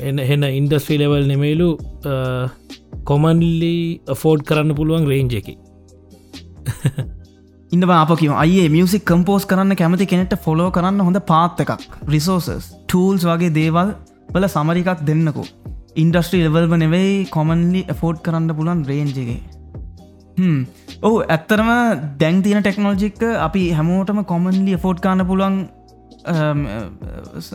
එන්න 0.01 0.19
එන්න 0.27 0.49
ඉන්ඩස්ට්‍රී 0.51 1.01
ලෙවල් 1.03 1.29
නෙමේලු 1.31 1.69
කොමන්ලි 3.05 3.75
ෆෝඩ් 4.23 4.45
කරන්න 4.49 4.77
පුළුවන් 4.79 5.09
රේන්ජ 5.13 5.39
එක. 5.41 5.49
ඉන්න 7.73 7.89
අපකිම 7.95 8.35
අයේ 8.37 8.69
මියසික් 8.69 9.05
කම්පෝස් 9.05 9.47
කරන්න 9.47 9.77
කැමති 9.77 10.07
කෙනෙට 10.07 10.37
ෆොලෝ 10.45 10.69
කරන්න 10.71 11.01
හොඳ 11.01 11.21
පාත් 11.27 11.65
එකක්. 11.65 11.75
රිසෝසස් 12.09 12.71
ටූල්ස් 12.85 13.25
වගේ 13.25 13.53
දේවල් 13.53 13.97
වල 14.31 14.49
සමරිකක් 14.49 15.05
දෙන්නකෝ 15.05 15.49
ඉන්ඩස්ට්‍රී 16.03 16.43
ලෙවල්ව 16.47 16.75
නෙවෙයි 16.85 17.15
කොමන්ලි 17.37 17.81
ෆෝඩ් 18.01 18.19
කරන්න 18.27 18.51
පුලන් 18.59 18.85
රේන්ජගේ 18.91 19.41
ඔහු 21.07 21.17
ඇත්තරම 21.37 21.71
දැන් 22.21 22.45
තින 22.47 22.61
ටෙක්නෝජික්ක 22.67 23.23
අපි 23.49 23.65
හැමෝටම 23.79 24.21
කොමන්ලි 24.33 24.77
ෆෝඩ් 24.85 25.01
කාන්න 25.07 25.25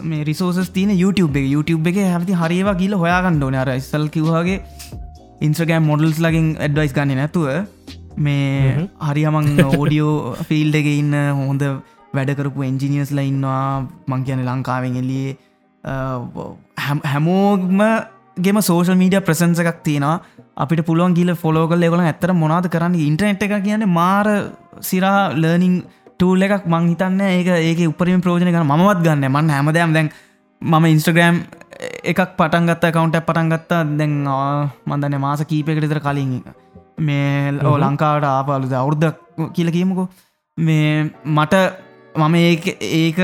මේ 0.10 0.24
රිසෝස් 0.24 0.70
තින 0.78 0.90
YouTube 0.90 1.36
එක. 1.40 1.46
YouTube 1.56 1.90
එක 1.90 1.98
හැති 2.14 2.34
හරිවා 2.42 2.76
කියල 2.82 2.94
හොයාගන්න 3.04 3.44
ඕන. 3.44 3.56
අර 3.56 3.70
ඉස්සල් 3.76 4.08
කිව්වාගේ 4.16 4.60
ඉන්ස්්‍රගෑම් 5.48 5.86
මොඩල්ස් 5.92 6.20
ලගින් 6.26 6.48
ඇඩ්වයිස් 6.66 6.94
ගන්න 6.98 7.18
නැතුව 7.22 7.48
මේ 8.26 8.88
හරිහමං 9.10 9.48
ඕඩියෝ 9.68 10.16
ෆිල්ඩ 10.50 10.80
එක 10.82 10.88
ඉන්න 10.92 11.14
හොඳ 11.40 11.64
වැඩකරපු 12.18 12.66
එන්ජිනියස්ල 12.70 13.20
ඉන්නවා. 13.24 13.88
මං 14.10 14.26
කියන 14.28 14.42
ලංකාවෙන් 14.48 15.00
එලියේ 15.02 15.32
හැමෝගම 17.14 17.82
ගෙම 18.38 18.58
සෝෂල් 18.62 18.98
මීඩිය 18.98 19.22
ප්‍රසන්ස 19.22 19.60
එකක් 19.60 19.84
තියෙනවා. 19.84 20.22
අපිට 20.58 20.86
පුළුවන් 20.86 21.14
ගිල 21.14 21.36
ෆොලෝ 21.36 21.68
කල් 21.68 21.84
එගොල 21.84 22.00
ඇතර 22.02 22.34
මොනාද 22.34 22.68
කරන්න? 22.68 22.96
ඉන්ටනෙට් 22.96 23.44
එක 23.44 23.64
කියන්නේ 23.64 23.86
මාර 23.88 24.28
සිරා 24.82 25.34
ලර්නිං 25.34 25.84
ටූල් 26.18 26.42
එකක් 26.42 26.66
මං 26.66 26.90
හිතන්න 26.92 27.22
ඒක 27.22 27.48
ඒක 27.70 27.80
උපරිම 27.90 28.22
ප්‍රෝජන 28.22 28.50
කන 28.50 28.66
මත් 28.66 29.04
ගන්න. 29.06 29.30
මන්න 29.30 29.54
හැමදෑම් 29.56 29.94
දැන් 29.94 30.10
මම 30.62 30.86
ඉන්ස්ට්‍රගෑම් 30.86 31.40
එකක් 32.12 32.20
පටන්ගත්ත 32.40 32.86
කවුන්ට 32.92 33.18
පටන්ගත්තා 33.22 33.82
දැන් 34.00 34.14
මන්දන්න 34.86 35.20
මාස 35.22 35.46
කීපයකට 35.46 35.86
විතර 35.86 36.02
කලින් 36.02 36.38
මේ 37.00 37.54
ඕ 37.64 37.78
ලංකාවට 37.78 38.30
ආපාලුද 38.30 38.74
අවුද්ධ 38.74 39.10
කියල 39.56 39.72
කියමුකෝ. 39.72 40.08
මේ 40.58 41.12
මට 41.38 41.54
මම 42.16 42.36
ඒක 42.36 42.66
ඒක 42.82 43.20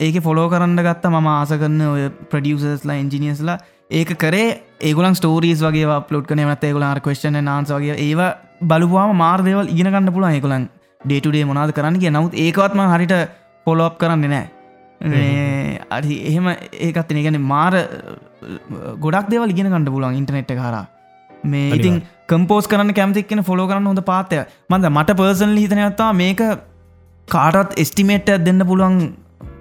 ඒක 0.00 0.22
ෆොලෝ 0.22 0.48
කරන්න 0.48 0.86
ගත්ත. 0.86 1.04
ම 1.10 1.26
ආස 1.28 1.50
කරන්න 1.50 1.90
ඔය 1.94 2.04
ප්‍රඩියසස්ලා 2.30 3.02
එන්ජිනියස්ලා 3.02 3.58
ඒක 3.90 4.10
කරේ 4.16 4.48
ඒගුලන් 4.80 5.14
ස්ටෝරීස් 5.14 5.60
වගේ 5.60 6.00
පලෝට් 6.02 6.26
කන 6.26 6.44
මත 6.44 6.64
ඒගුලන් 6.64 7.00
කස්ටන 7.00 7.40
නාන්ස 7.42 7.70
වගේ 7.70 7.96
ඒවා 7.98 8.30
බලපුවාම 8.62 9.16
මාර්දවල් 9.16 9.68
ඉගෙන 9.68 9.88
ගන්න 9.88 10.12
පුලන් 10.12 10.28
ඒකුලන් 10.28 10.68
ඩේටුඩේ 11.00 11.44
මොනාද 11.44 11.72
කරන්න 11.72 11.98
කිය 11.98 12.10
නවත් 12.10 12.34
ඒකවත්ම 12.38 12.82
හරිට 12.86 13.14
පොලෝප් 13.66 13.96
කරන්න 13.98 14.28
නෑ 14.28 15.80
අරි 15.90 16.18
එහෙම 16.24 16.50
ඒකත් 16.80 17.14
ගැන 17.18 17.40
මාර 17.44 17.78
ගොඩක් 18.98 19.30
දෙවල් 19.30 19.48
ඉගෙන 19.48 19.68
කණඩ 19.68 19.90
පුලන් 19.90 20.14
ඉන්ටනෙට් 20.14 20.52
හර 20.58 20.76
මේ 21.46 21.72
ඉතින් 21.72 22.02
කම්පෝස් 22.28 22.68
කරන්න 22.68 22.92
කැමතික්න 22.92 23.42
ෆොලෝ 23.42 23.66
කරන්න 23.66 23.90
හොඳ 23.92 24.04
පාතය 24.04 24.42
මන්ද 24.68 24.90
මට 24.90 25.16
පර්සල් 25.16 25.56
හිතනයත්තා 25.56 26.10
මේක 26.14 26.44
කාටත් 27.28 27.74
එස්ටිමේට් 27.78 28.36
දෙන්න 28.42 28.66
පුළුවන් 28.66 29.00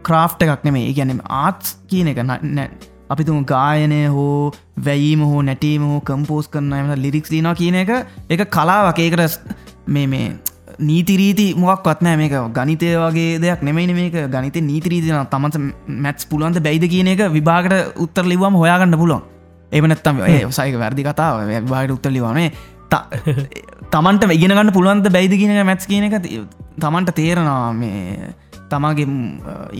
ක්‍රාෆ්ට 0.03 0.43
එකක් 0.43 0.63
නෙමේ 0.63 0.93
ගැනම් 0.93 1.25
ආත්ස් 1.37 1.75
කියන 1.87 2.09
එක 2.09 2.23
නෑ 2.25 2.69
අපි 3.09 3.23
තුම 3.29 3.45
ගායනය 3.53 4.01
හෝ 4.15 4.51
වැයීම 4.87 5.23
හෝ 5.29 5.41
නැටීම 5.49 5.87
හෝ 5.91 6.01
කම්පෝස් 6.09 6.51
කරන්න 6.53 6.73
එම 6.79 6.91
ලිරික්ස් 7.05 7.31
දීනවා 7.33 7.55
කියන 7.61 7.79
එක 7.83 7.91
එක 8.29 8.45
කලාවක්. 8.57 8.99
ඒකට 8.99 9.41
මේ 9.87 10.07
මේ 10.13 10.27
නීතිරීති 10.89 11.47
මොක් 11.57 11.87
වත්නෑ 11.89 12.17
මේක 12.21 12.35
ගනිතය 12.57 12.89
වගේ 13.03 13.39
දෙයක් 13.45 13.63
නෙමයි 13.69 13.93
මේක. 13.99 14.17
ගනිත 14.35 14.57
නීතිරීතින 14.71 15.31
තමන්ස 15.33 15.57
මැත්ස් 16.05 16.29
පුළුවන්ද 16.31 16.61
බැයිද 16.67 16.85
කියන 16.93 17.13
එක 17.13 17.23
විභාගට 17.37 18.01
උත්තර 18.05 18.25
ලිවම 18.33 18.59
හොයාගන්න 18.63 18.99
පුළුවන්. 19.03 19.23
එමනත්තම 19.71 20.25
ඒ 20.31 20.41
සයික 20.59 20.75
වැරදි 20.83 21.07
කතාව. 21.09 21.45
විභාගට 21.47 21.95
උත්තර 21.97 22.11
ලිවානේ 22.17 22.51
තමන්ට 23.93 24.31
ඉගෙනගන්න 24.37 24.71
පුළුවන්ද 24.75 25.07
බැයිද 25.15 25.33
කියන 25.41 25.65
මැත්ස් 25.65 25.87
කියන 25.91 26.05
එක 26.07 26.15
තමන්ට 26.79 27.15
තේරනවා 27.19 27.73
මේ 27.73 28.33
තමාගේ 28.73 29.07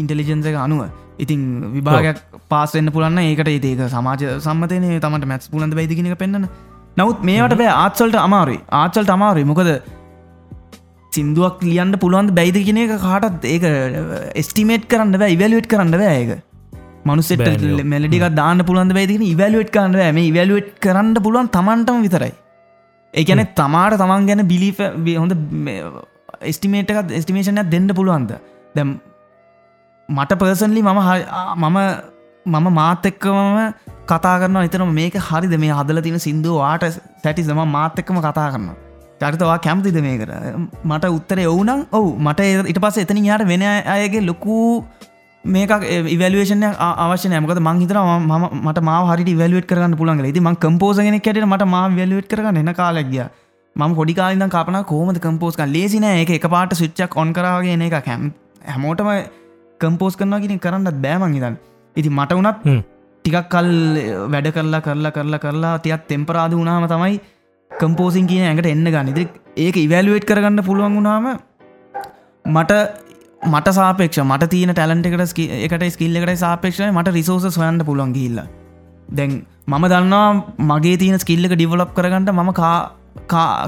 ඉන්ටෙලිජන්ස 0.02 0.48
එක 0.52 0.58
අනුව. 0.66 0.82
ඉතින් 1.24 1.42
විභාගයක් 1.76 2.24
පාසෙන්න්න 2.54 2.94
පුලන්න 2.96 3.20
ඒකට 3.26 3.52
ඒක 3.52 3.84
සමාජ 3.96 4.26
සම්මතයන 4.48 4.88
තමට 5.06 5.30
මැත්ස් 5.34 5.52
පුලන්ද 5.54 5.78
බයිදිගෙනක 5.80 6.18
පෙන්න්න 6.24 6.48
නවත් 6.98 7.22
මේට 7.30 7.56
බෑ 7.62 7.72
ආත්සල්ට 7.84 8.18
අමාරුයි. 8.28 8.60
ආච්චල්ට 8.82 9.14
අමාරුයි. 9.18 9.48
මොකද 9.52 9.70
සිින්දුවක් 11.12 11.62
ලියන්න 11.70 11.94
පුළුවන් 12.04 12.34
බැයිද 12.40 12.58
කියෙන 12.66 12.82
එක 12.84 12.94
කාටත් 13.06 13.48
ඒක 13.54 13.64
එස්ටිමේට් 14.42 14.90
කරන්න 14.92 15.22
බෑ 15.22 15.36
ඉවැලුවට් 15.36 15.70
කරන්න 15.72 15.96
බෑයක 16.04 16.34
මනුසෙට 17.08 17.64
මෙලඩික 17.94 18.26
දාන්න 18.42 18.66
පුළුවන් 18.68 18.94
බයිදින 18.98 19.24
ඉවැලුවට් 19.34 19.72
කරන්න 19.76 20.18
මේ 20.18 20.28
ඉවැලුවට් 20.32 20.76
කරන්න 20.86 21.16
පුළුවන් 21.26 21.50
තමන්ටම 21.56 22.04
විතරයි. 22.06 22.34
ඒකැන 23.14 23.44
තමාට 23.60 23.98
තමන් 24.02 24.30
ගැන 24.30 24.44
බිලි 24.52 24.70
හොඳ 25.22 25.34
එස්ටිමේට 26.52 26.94
එකත් 26.94 27.18
එස්ටිමේෂනයක් 27.20 27.72
දෙන්න 27.74 27.90
පුළුවන්ද 28.00 28.34
දැම් 28.76 29.00
මට 30.10 30.40
පර්සන්ලි 30.40 30.82
මම 30.82 31.00
මම 31.58 31.78
මම 32.46 32.68
මාත් 32.72 33.06
එක්කමම 33.06 33.74
කතා 34.08 34.36
කරන්න 34.40 34.60
එතනම 34.64 34.94
මේක 34.94 35.16
හරිද? 35.22 35.54
මේ 35.58 35.72
හදල 35.72 36.02
තින 36.02 36.20
සිින්දුව 36.20 36.60
වාට 36.60 36.86
සැටිසම 37.24 37.62
මාත් 37.70 38.00
එක්කම 38.00 38.20
කතා 38.20 38.52
කරන්න 38.52 38.76
චරිතවා 39.22 39.58
කැමතිද 39.60 40.00
මේ 40.02 40.18
කර 40.18 40.32
මට 40.86 41.06
උත්තර 41.10 41.40
ඔවුනම් 41.46 41.86
ඔවු. 41.92 42.10
මට 42.20 42.70
ඉට 42.72 42.80
පස 42.80 43.04
එතනින් 43.04 43.26
යාට 43.26 43.46
වෙන 43.46 43.68
අයගේ 43.96 44.24
ලොකු 44.24 44.58
මේක 45.44 45.72
ඉවලේෂන 46.08 46.64
අවශ්‍ය 47.04 47.30
නෑමකද 47.30 47.62
මං 47.62 47.84
හිතර 47.84 48.00
ම 48.00 48.48
මට 48.62 48.80
ම 48.82 48.90
හරි 49.10 49.36
වලුවට 49.36 49.70
කරන්න 49.70 50.00
පුළන් 50.00 50.24
ති 50.30 50.42
ම 50.42 50.50
කම්පෝසගෙන 50.58 51.20
කට 51.20 51.46
ම 51.46 51.56
ම 51.66 52.00
වලුවට 52.00 52.32
කරන්න 52.32 52.64
එන 52.64 52.74
කාලක්ගිය 52.74 53.24
ම 53.76 53.96
පොඩිකාලන්න 53.96 54.50
කපන 54.50 54.84
කෝමද 54.86 55.20
කම්පෝස්ක 55.20 55.64
ලේසින 55.68 56.08
එක 56.08 56.32
එක 56.32 56.48
පාට 56.50 56.76
සුච්චක් 56.76 57.18
ඔන් 57.18 57.34
කරාගෙන 57.34 57.88
එක 57.88 57.98
කැම් 58.04 58.34
හැමෝටම 58.66 59.10
කම්පෝස් 59.80 60.16
කරනවා 60.16 60.40
කියෙන 60.40 60.60
කරන්නත් 60.60 61.02
බෑමං 61.02 61.34
හිතන් 61.34 61.58
ඉති 61.96 62.10
මට 62.10 62.38
වනත් 62.38 62.78
ටිකක් 63.26 63.50
කල් 63.50 63.72
වැඩ 64.30 64.48
කරලා 64.52 64.82
කරලා 64.82 65.12
කරලා 65.12 65.40
කරලා 65.40 65.74
තියත් 65.80 66.08
තෙම්පරාද 66.08 66.54
වුණාම 66.54 66.88
තමයි 66.88 67.18
කම්පෝසින් 67.72 68.28
කියන 68.28 68.46
ඇඟට 68.46 68.68
එන්න 68.68 68.86
ගන්න. 68.86 69.10
ඉදිරි 69.10 69.28
ඒක 69.58 69.78
ඉවැලුවේට් 69.78 70.30
කරගන්න 70.30 70.64
පුළුවන් 70.64 70.96
වුණාම 70.98 71.28
මට 72.46 72.74
මට 73.46 73.74
සාපේක්ෂ 73.74 74.24
මට 74.24 74.50
තියන 74.50 74.74
ටැලන්ට 74.74 75.08
එකට 75.08 75.42
එකට 75.74 75.92
ස්කිල්ල 75.96 76.16
එකට 76.16 76.40
සාපේක්ෂය 76.40 76.90
මට 76.92 77.14
රිසෝස 77.14 77.58
හොයන්ට 77.58 77.86
පුළන් 77.86 78.14
ගිල්ල 78.14 78.40
දැන් 79.10 79.34
මම 79.68 79.86
දන්නවා 79.94 80.28
මගේ 80.70 80.98
තියන 80.98 81.20
ස්කිල්ලක 81.20 81.54
ඩිවලප් 81.54 81.92
කරගන්නට 81.94 82.32
මම 82.34 82.52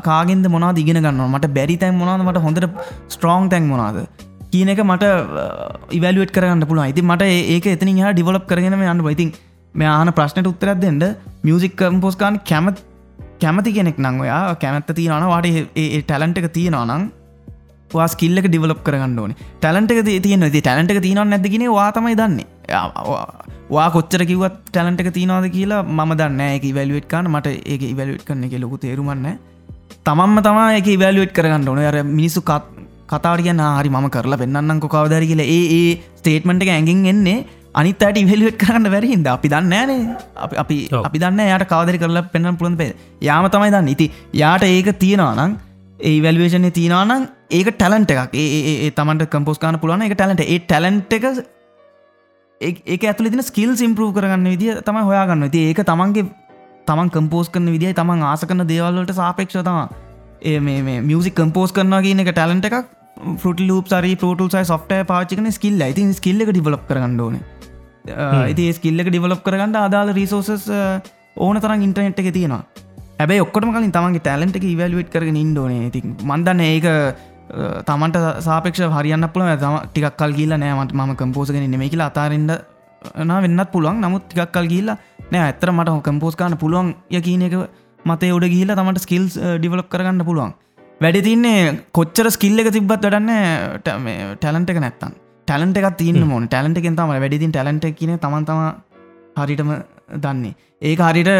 කාගෙන්ද 0.08 0.48
මොනා 0.48 0.74
දිගෙන 0.74 1.00
ගන්න 1.00 1.22
මට 1.28 1.54
බැරි 1.54 1.78
තැන් 1.78 1.96
මොනාද 1.96 2.26
මට 2.26 2.44
හොඳට 2.46 2.68
ස්ට්‍රෝං 3.10 3.50
තැන් 3.50 3.68
මොනාද 3.68 4.00
කියන 4.52 4.72
එක 4.74 4.82
මට 4.84 5.04
uh, 5.04 5.97
ඉවලුවට 5.97 6.34
කරන්න 6.36 6.68
පුළුව 6.70 6.91
ඉති 6.93 7.02
මට 7.02 7.30
ඒක 7.56 7.68
එතනි 7.76 7.95
හ 8.00 8.14
ඩිවලප් 8.14 8.47
කරගෙන 8.52 8.78
යන්න 8.78 9.06
ඉතින් 9.16 9.32
මේ 9.76 9.89
ආන 9.89 10.12
ප්‍රශ්නයට 10.12 10.52
උත්තරත් 10.54 10.82
දෙෙන්ට 10.82 11.06
මියසික් 11.43 11.76
කම්පෝස්කාන් 11.76 12.41
කැමත් 12.52 12.84
කැමති 13.41 13.74
කෙනෙක් 13.74 13.97
නං 14.00 14.26
ඔයා 14.26 14.43
කැමැත්ත 14.56 14.91
තියෙනන 15.00 15.30
වාට 15.34 15.47
ඒ 15.50 16.02
ටැලන්ට 16.02 16.41
එක 16.41 16.52
තියෙනවනං 16.58 17.10
වාස් 17.91 18.16
කිල්ලක 18.16 18.47
ඩිවලප් 18.47 18.82
කරගන්න 18.84 19.20
ඕන. 19.20 19.36
ටැලන්ට 19.62 19.91
එක 19.91 20.02
තියෙන 20.06 20.45
ති 20.52 20.62
ටැලන්ට 20.62 20.91
එක 20.91 21.02
තියනව 21.02 21.26
නැතිගෙන 21.26 21.66
වාතමයි 21.72 22.16
දන්නේ. 22.16 22.45
වා 23.70 23.88
කොච්චර 23.91 24.26
කිවත් 24.26 24.58
ටැලන්ට 24.72 25.02
එක 25.02 25.12
තියනවාද 25.14 25.47
කියලා 25.52 25.84
ම 25.84 26.16
දන්න 26.16 26.41
එක 26.58 26.68
වැලුවට් 26.76 27.08
කාන 27.08 27.32
මට 27.32 27.56
ඒක 27.66 27.82
ඉවැලුවට් 27.93 28.26
කරන 28.26 28.43
එක 28.43 28.58
ලොකු 28.60 28.78
තේරුමන්න 28.78 29.30
තමන්ම 30.06 30.41
තමා 30.41 30.68
එක 30.78 30.88
ඉවැලුවට් 30.88 31.34
කරගන්න 31.34 31.68
ඕන. 31.68 31.80
අර 31.80 32.04
මිනිස්සු 32.04 32.41
කත් 32.41 32.79
කතාට 33.12 33.45
කියන්න 33.45 33.64
හරි 33.78 33.89
ම 33.93 34.10
කරලා 34.16 34.41
පෙන්න්නම් 34.41 34.82
කවදර 34.95 35.24
කියල. 35.32 35.41
ඒ 35.55 35.62
ඒ 35.78 35.89
ස්ටේට්මට 36.20 36.66
එක 36.66 36.72
ඇඟින් 36.76 37.05
එන්නේ 37.14 37.38
අනිත් 37.80 38.03
අයට 38.07 38.20
ඉවල්ුවට 38.22 38.60
කරන්න 38.64 38.88
වැරහින්ද 38.93 39.28
අපි 39.36 39.47
දන්න 39.53 39.74
ෑනේ 39.80 39.99
අපි 40.66 40.78
අපි 41.07 41.22
දන්න 41.24 41.41
යට 41.55 41.66
කවදරි 41.72 42.01
කරලා 42.03 42.26
පෙන්න්න 42.34 42.57
පුළන් 42.62 42.78
පේ 42.82 42.91
යාම 43.28 43.47
තමයි 43.55 43.72
දන්න. 43.76 43.93
ඉති 43.95 44.12
යාට 44.41 44.66
ඒක 44.72 44.89
තියෙනවා 45.03 45.36
නම් 45.38 45.53
ඒ 46.10 46.18
වැල්වේෂන 46.26 46.68
තියනනම් 46.80 47.30
ඒක 47.57 47.70
ටැලන්ට 47.78 48.12
එකක්. 48.16 48.36
ඒ 48.36 48.91
තමන්ට 48.99 49.32
කම්පෝස් 49.34 49.62
කාන 49.64 49.80
පුලුවන් 49.84 50.05
එක 50.07 50.18
ටැලට 50.18 50.43
ඒ 50.45 50.60
ටැලන්ට 50.66 51.14
එක 51.18 51.26
ඒක 52.62 53.07
ඇතුල 53.10 53.32
තින 53.32 53.43
ස්කිල් 53.49 53.74
ඉම්පරූ 53.88 54.12
කරගන්න 54.18 54.51
විදිිය 54.53 54.78
තම 54.88 55.01
හොයාගන්න 55.10 55.49
ති 55.55 55.66
ඒක 55.72 55.82
තමන්ගේ 55.89 56.28
තමන් 56.88 57.10
කම්පෝස් 57.16 57.49
කරන 57.55 57.74
විදියි 57.76 57.97
තමන් 57.99 58.24
ආස 58.30 58.45
කරන 58.49 58.66
දේවල්ලට 58.72 59.18
සාපේක්ෂ 59.22 59.60
තම. 59.68 59.82
ඒ 60.49 60.60
මේ 60.60 61.01
මියසික් 61.10 61.36
කම්පෝස් 61.39 61.76
කරනවා 61.78 62.01
කියන 62.05 62.24
එක 62.24 62.32
ටැලන්ට 62.34 62.68
එකක් 62.70 62.88
ට 63.20 63.68
ලූප 63.70 63.88
සරි 63.94 64.12
පෝටල් 64.24 64.50
සයි 64.56 64.66
සොෆ්ට 64.72 64.92
පාචිකන 65.12 65.52
ස්කිල්ල 65.58 65.82
ඉති 65.92 66.04
ස්කිල්ල 66.20 66.44
එක 66.46 66.52
ඩිවලප් 66.56 66.84
කරගන්නඩෝන 66.90 67.40
ඉති 68.52 68.68
ස්කිල්ල 68.78 69.04
එක 69.04 69.10
ඩිවලප් 69.12 69.42
කරගන්න 69.48 69.80
අදාල 69.88 70.14
රිසෝසස් 70.20 70.70
ඕන 71.46 71.60
තරම් 71.64 71.84
ඉන්ටනෙට් 71.88 72.22
එක 72.22 72.30
තියෙනවා. 72.38 72.64
හැබයි 73.20 73.42
ඔක්කොටම 73.46 73.74
කලින් 73.76 73.92
තමන්ගේ 73.98 74.24
ටැලන්ට 74.26 74.56
එක 74.60 74.66
ඉවල්ුවට් 74.74 75.12
කරගෙන 75.16 75.38
ඉන්ඩෝන 75.44 75.92
ති 75.96 76.02
මන්දන්න 76.32 76.64
ඒක 76.70 76.88
තමන්ට 77.90 78.18
සාපක්ෂ 78.48 78.88
හරියන්න 78.98 79.28
පුළ 79.36 79.46
තම 79.64 79.78
ටිකක් 79.92 80.18
කල් 80.22 80.34
ගිල්ල 80.40 80.56
නෑමට 80.64 80.96
ම 80.98 81.14
කම්පෝසගෙන 81.22 81.70
නෙමේ 81.76 81.92
කියලා 81.94 82.10
අතාරෙන්ට 82.14 82.52
වෙන්නත් 83.46 83.72
පුළුවන්. 83.74 84.02
නමුත් 84.06 84.26
ටිකක් 84.32 84.52
කල් 84.56 84.68
ගිල්ල 84.74 84.90
නෑ 85.32 85.44
ඇතර 85.50 85.72
මට 85.76 86.00
කම්පෝස් 86.08 86.36
කාන 86.40 86.58
පුළුවන් 86.64 86.96
ය 87.12 87.22
කියන 87.28 87.46
එක 87.50 87.56
මතේ 88.10 88.32
උඩ 88.38 88.48
ගිහිල 88.54 88.72
තමට 88.80 89.04
ස්කිල්ස් 89.06 89.34
ඩිවලප් 89.60 89.88
කරගන්න 89.94 90.24
පුළුවන් 90.30 90.54
වැඩි 91.04 91.22
තින්නේ 91.28 91.60
කොච්චර 91.97 92.28
ස්කිල්ල 92.36 92.62
එක 92.62 92.70
තිබත් 92.76 92.91
වඩන්න 92.93 93.30
ටැලන්ට 94.41 94.72
එක 94.74 94.80
නැත්තන් 94.84 95.14
ටැලන්ට 95.47 95.80
එකක් 95.80 95.95
තියන්න 96.02 96.26
මොන 96.32 96.47
ටැලන්ට 96.52 96.80
එකෙන් 96.82 96.97
තම 97.00 97.14
වැඩිතින් 97.24 97.54
ටැලන්ට 97.56 97.88
කියන 98.00 98.20
තමන්තම 98.26 98.60
හරිටම 99.39 99.72
දන්නේ. 100.26 100.54
ඒක 100.89 101.00
හරිට 101.08 101.32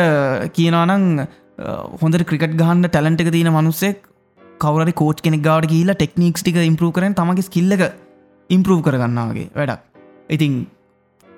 කියනවානං 0.57 1.28
හොඳ 2.03 2.18
ක්‍රිකට් 2.32 2.55
ගහන්න 2.62 2.88
ටැලන්ට 2.88 3.26
එක 3.26 3.32
තියෙන 3.36 3.51
මනුස්සෙක් 3.57 4.01
කවරි 4.64 4.95
කෝච් 5.03 5.22
කෙනෙක් 5.28 5.45
ගාඩ 5.49 5.72
කියලා 5.76 5.99
ටෙක්නික්ස් 6.01 6.43
ටික 6.43 6.64
ඉම්පරූ 6.72 6.91
කරන 6.97 7.20
තමගේ 7.22 7.47
ස්කිල්ලක 7.51 7.86
ඉම්පරූ 8.49 8.82
කරගන්නාවගේ 8.88 9.47
වැඩක්. 9.60 9.82
ඉතින් 10.36 10.53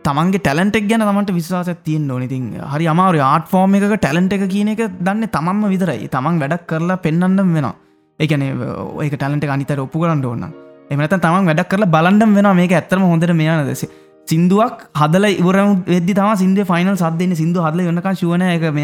තමන්ගේ 0.05 0.43
ටැලන්ටෙක් 0.45 0.89
ගැන 0.91 1.09
තමට 1.09 1.38
විශවාස 1.41 1.78
තියෙන් 1.88 2.09
ඕනඉතින් 2.15 2.49
හරි 2.74 2.93
අමාර 2.95 3.15
ආට 3.34 3.53
ෆෝර්ම 3.53 3.80
එක 3.80 3.93
ටැලන්ට 3.97 4.36
එක 4.38 4.49
කියන 4.55 4.76
එක 4.76 4.89
දන්න 5.07 5.32
තමන්ම 5.38 5.72
විතරයි. 5.74 6.11
තමන් 6.15 6.43
වැඩක් 6.43 6.67
කරලා 6.74 7.05
පෙන්න්නම් 7.07 7.55
වෙනවා 7.57 7.78
එකන 8.24 8.43
ඒක 8.45 9.15
ටැලට 9.15 9.53
අනිතර 9.55 9.82
ඔප්පු 9.86 10.03
කරන්න 10.03 10.26
ඕන්න 10.26 10.45
එමනත 10.91 11.17
තමන් 11.17 11.49
වැඩක් 11.49 11.72
කරලා 11.74 11.93
බලන්ඩම් 11.95 12.34
වෙන 12.38 12.49
මේක 12.61 12.74
ඇත්තරම 12.74 13.05
හොඳට 13.11 13.36
මෙයාන 13.41 13.63
දෙස 13.69 13.84
සිින්දුවක් 14.28 14.88
හදල 15.01 15.28
ඉවර 15.34 15.59
වෙදදි 15.88 16.17
තම 16.19 16.34
සිින්ද 16.41 16.59
ෆයිනල් 16.72 16.95
සදන්න 16.95 17.39
සිින්දු 17.41 17.63
හදල 17.65 17.88
වෙනක 17.89 18.11
ශුවන 18.15 18.43
එක 18.47 18.67
මෙ 18.72 18.84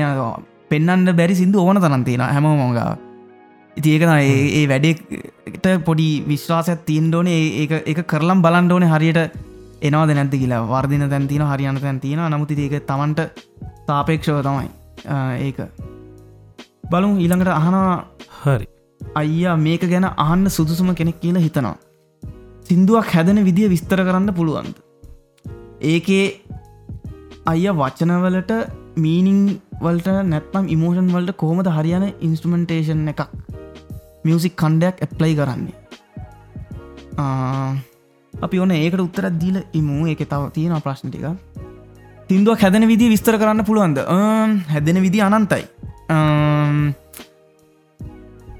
පෙන්න්න 0.71 1.11
බැරි 1.19 1.35
සිින්දු 1.35 1.65
ඕන 1.65 1.83
තරන්තින 1.83 2.23
හැම 2.27 2.47
මොගා 2.63 2.93
ඉති 3.77 3.89
ඒක 3.95 4.03
ඒ 4.03 4.63
වැඩේට 4.67 5.67
පොඩි 5.85 6.07
විශ්වාසයක් 6.27 6.79
තිීන්ඩෝන 6.85 7.27
ඒ 7.27 7.67
එක 7.85 7.99
කරලම් 8.05 8.39
බලන්ඩෝන 8.41 8.85
හරියට 8.85 9.19
එනවාද 9.81 10.11
නැති 10.11 10.37
කියලා. 10.37 10.63
වර්දින 10.65 11.09
තැන්තින 11.09 11.43
හරියන්න 11.43 11.77
තැන් 11.77 11.99
තියෙන 11.99 12.23
නමුති 12.27 12.57
ඒක 12.59 12.87
තමන්ට 12.87 13.19
තාපේක්ෂව 13.87 14.41
තමයි 14.41 14.69
ඒක. 15.39 15.59
බලු 16.89 17.09
ඊළඟට 17.17 17.51
අහනා 17.51 18.05
හරි. 18.39 18.65
අයියා 19.01 19.55
මේක 19.65 19.83
ගැන 19.91 20.07
අහන්න 20.25 20.49
සුදුසුම 20.57 20.89
කෙනෙක් 20.99 21.17
කියලා 21.23 21.45
හිතනවා. 21.45 21.77
සිින්දුවක් 22.67 23.13
හැදෙන 23.15 23.39
විදිිය 23.47 23.69
විස්තර 23.73 23.99
කරන්න 24.07 24.29
පුළුවන්ද. 24.39 24.75
ඒකේ 25.91 26.25
අය 27.51 27.65
වචනවලට 27.81 28.51
මීනිං 29.03 29.41
වලට 29.85 30.07
නැත්නම් 30.31 30.65
ඉමෝෂන් 30.75 31.11
වලට 31.15 31.37
කොහොමද 31.41 31.67
හරියන 31.77 32.05
ඉන්ස්ටමෙන්ටේෂන් 32.27 33.11
එකක්? 33.13 33.21
මියසික් 34.25 34.55
කණ්ඩයක් 34.61 35.03
ඇප්ලයි 35.05 35.35
කරන්නේ? 35.39 35.75
අපි 38.33 38.59
ඕන 38.61 38.71
ඒකට 38.77 39.01
උත්තරත් 39.07 39.35
දීල 39.41 39.57
ඉමු. 39.79 40.05
ඒක 40.11 40.21
තව 40.31 40.51
තියෙන 40.55 40.81
ප්‍රශ්න 40.85 41.13
ටික 41.13 41.25
තින්දුවක් 42.29 42.59
හැදෙන 42.65 42.87
විදි 42.91 43.09
විස්තර 43.13 43.35
කරන්න 43.41 43.65
පුළුවන්ද? 43.69 43.99
හැදෙන 44.73 45.01
විදි 45.05 45.21
අනන්තයි. 45.27 45.63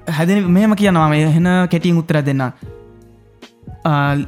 හැදෙන 0.08 0.50
මෙම 0.50 0.76
කියනවා 0.76 1.14
එහෙන 1.16 1.48
කෙටින් 1.70 2.00
උත්තර 2.02 2.22
දෙන්න. 2.26 2.44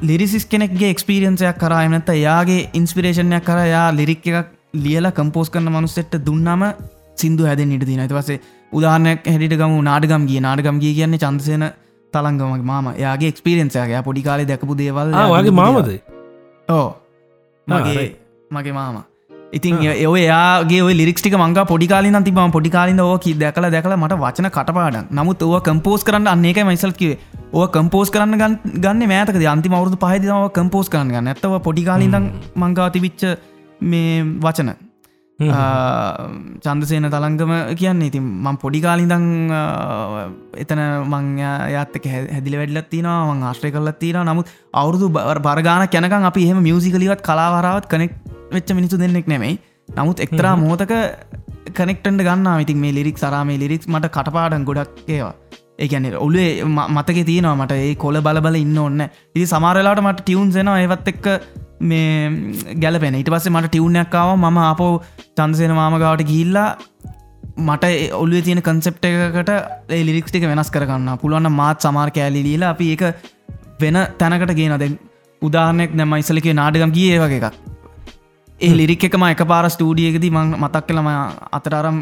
ලිරිසිස් 0.01 0.45
කෙනෙක්ගේ 0.45 0.91
එක්ස්පිරියන්සයක් 0.93 1.57
කරා 1.57 1.81
එමනත 1.83 2.09
යාගේ 2.17 2.69
ඉන්ස්පිරේෂණයක් 2.73 3.43
කර 3.43 3.59
යා 3.67 3.89
ලිරික් 3.91 4.27
එකක් 4.27 4.47
ලියලා 4.75 5.11
කම්පෝස් 5.11 5.49
කරන 5.49 5.69
මනුස්සෙට 5.69 6.15
දුන්නම 6.25 6.63
සිින්දු 7.15 7.45
හැද 7.45 7.61
නිට 7.65 7.85
දින 7.85 7.99
ඇතිවසේ 7.99 8.39
උදාහනයක් 8.71 9.25
හැඩිට 9.25 9.59
ගම 9.61 9.77
නාඩගම් 9.89 10.27
ගිය. 10.29 10.39
නාඩගම් 10.39 10.79
ගිය 10.79 10.93
කියන්නේ 10.93 11.23
චන්දසයන 11.25 11.67
තලංගමක් 12.13 12.63
මාම. 12.63 12.93
යාගේ 12.97 13.33
එක්ස්පිරියන්සයගේ 13.33 14.03
පොඩි 14.07 14.25
කාලෙ 14.29 14.49
දැකපු 14.51 14.77
දේවල් 14.77 15.15
වගේ 15.35 15.55
මාමද? 15.61 15.93
ඕ 16.69 16.89
මගේ 17.67 18.09
මගේ 18.51 18.73
මාම 18.73 19.08
ඉතින් 19.53 19.77
ඔය 20.07 20.21
යාගේ 20.21 20.93
ලිරික්ටික 20.93 21.35
මංග 21.35 21.57
පොඩිකාලින් 21.65 22.17
තිබම 22.23 22.51
පොඩිකාලින් 22.51 22.99
ඕක 23.01 23.25
දැකල 23.43 23.67
දැකල 23.75 23.95
මට 23.95 24.19
වචන 24.23 24.49
කටපාඩ 24.49 24.97
නමුත් 25.11 25.41
ඕ 25.43 25.59
කම්පෝස් 25.59 26.03
කරන්න 26.03 26.31
අන්නේක 26.33 26.59
මයිසල්කිවේ 26.63 27.17
ඕ 27.53 27.65
කම්පෝස් 27.67 28.11
කරන්න 28.11 28.59
ගන්න 28.75 29.07
මෑතක 29.13 29.39
අන්ති 29.53 29.73
මවරුදු 29.73 29.97
පහදිනාව 30.03 30.51
කම්පෝස් 30.57 30.91
කරන්න 30.93 31.15
ගන්න. 31.15 31.31
ඇත්තව 31.31 31.57
පොඩිකාලින්දම් 31.67 32.29
මංගාතිවිච්ච 32.55 33.25
මේ 33.83 34.13
වචන 34.45 34.88
චන්දසයන 35.39 37.07
තලංගම 37.07 37.51
කියන්න 37.73 38.01
ඉතින් 38.01 38.25
මං 38.43 38.57
පොඩිකාලිදං 38.57 39.27
එතන 40.55 40.81
මං 41.05 41.29
යත්තක 41.73 42.07
හැදිල 42.33 42.57
වැඩලත්තිනවා 42.61 43.19
මං 43.29 43.45
ආශ්‍රය 43.49 43.71
කරලත්තින 43.71 44.19
නමුත් 44.23 44.51
අවුරුදු 44.73 45.07
බරගාන 45.47 45.87
කැනකන් 45.87 46.27
අපි 46.31 46.47
එහම 46.47 46.59
මියසිකලිවත් 46.61 47.21
කලාවරාවත් 47.21 47.87
කනෙක් 47.87 48.11
වෙච්ච 48.51 48.73
මිනිසු 48.73 48.97
දෙන්නෙක් 48.97 49.27
නෙමෙයි. 49.27 49.59
නමුත් 49.89 50.19
එක්තරා 50.19 50.55
මෝතක 50.57 50.93
කනෙක්ටන්ට 51.73 52.25
ගන්න 52.27 52.65
ඉතින් 52.65 52.77
මේ 52.77 52.91
ලිරික් 52.91 53.17
සරාමේ 53.17 53.57
ලිරික් 53.57 53.87
මට 53.87 54.11
කටපාඩන් 54.15 54.67
ගොඩක් 54.69 55.09
ඒවා. 55.09 55.33
ඒගැන 55.79 56.05
ඔලේ 56.17 56.49
මතක 56.65 57.25
තියෙනවා 57.25 57.55
මට 57.55 57.79
ඒ 57.79 57.95
කොල 57.95 58.19
බලබල 58.21 58.59
ඉන්න 58.59 58.77
ඔන්න 58.79 59.01
ඉති 59.35 59.45
සමාරලාට 59.45 60.03
මට 60.03 60.21
ටියවන්සෙන 60.21 60.71
ඒවත් 60.75 61.11
එක්ක 61.13 61.27
මේ 61.81 62.75
ගැලපෙන. 62.75 63.15
ඉට 63.15 63.29
පස්සේ 63.29 63.51
මට 63.51 63.69
ටියවුණයක්කාව 63.69 64.29
ම 64.37 64.57
අපෝ 64.63 64.91
චන්දසයන 65.37 65.73
මාමගාවට 65.73 66.23
ගිල්ලා 66.23 66.69
මට 67.59 68.13
ඔල්ුව 68.13 68.43
තියෙන 68.43 68.61
කන්සෙප්ට 68.61 69.05
එකකට 69.05 69.51
ලිරික්ටික 70.01 70.43
වෙනස් 70.43 70.71
කරන්න 70.71 71.09
පුළුවන්න 71.17 71.51
මාත් 71.51 71.81
සමාර් 71.81 72.11
කෑලි 72.11 72.43
ලීලා 72.43 72.71
අපි 72.75 72.87
ඒක 72.93 73.03
වෙන 73.81 73.97
තැනකට 74.17 74.55
ගේනද 74.55 74.85
උදාහනෙක් 75.41 75.93
නැම 75.93 76.15
ඉසලකේ 76.15 76.53
නාඩගම් 76.53 76.91
ගිය 76.91 77.11
ඒ 77.11 77.19
වගේ 77.19 77.39
එකක්. 77.41 77.55
ඒ 78.59 78.73
ලිරික් 78.73 79.03
එකම 79.03 79.23
එක 79.25 79.43
පාර 79.47 79.65
ස්ටඩියකද 79.67 80.25
මං 80.29 80.57
මතක් 80.57 80.83
කලම 80.87 81.07
අතරම් 81.51 81.99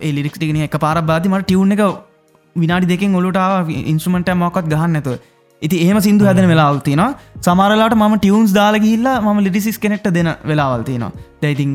ඒ 0.00 0.12
ලිරික්ටිගෙන 0.12 0.60
එක 0.62 0.76
පාර 0.78 1.00
බාති 1.02 1.32
මට 1.32 1.46
ටියව් 1.46 1.72
එක 1.76 1.82
විනාඩි 2.56 2.86
දෙකින් 2.86 3.14
ඔලුටාව 3.14 3.70
ඉන්ස්ුමට 3.84 4.30
මොකත් 4.36 4.68
ගහන්න 4.72 4.98
ඇත 4.98 5.08
ඉති 5.62 5.76
ඒම 5.80 5.98
සිින්දු 6.00 6.24
හැදන 6.24 6.48
වෙලාවල්තින 6.48 7.02
සමාරලාට 7.40 7.96
ම 7.96 8.16
ටියවන්ස් 8.16 8.52
දාලගහිල්ලා 8.52 9.16
ම 9.24 9.40
ලිටිසිස් 9.40 9.78
කෙනෙක්ට 9.78 10.08
දෙන 10.10 10.30
වෙලාවල්තිනවා 10.44 11.12
දැයිතිං 11.42 11.72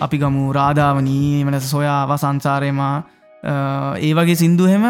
අපි 0.00 0.18
ගමු 0.18 0.42
රාධාවනී 0.52 1.44
මනස 1.44 1.70
සොයාව 1.70 2.12
සංසාරයම 2.16 2.80
ඒ 4.00 4.12
වගේ 4.12 4.36
සිින්දුහෙම 4.36 4.84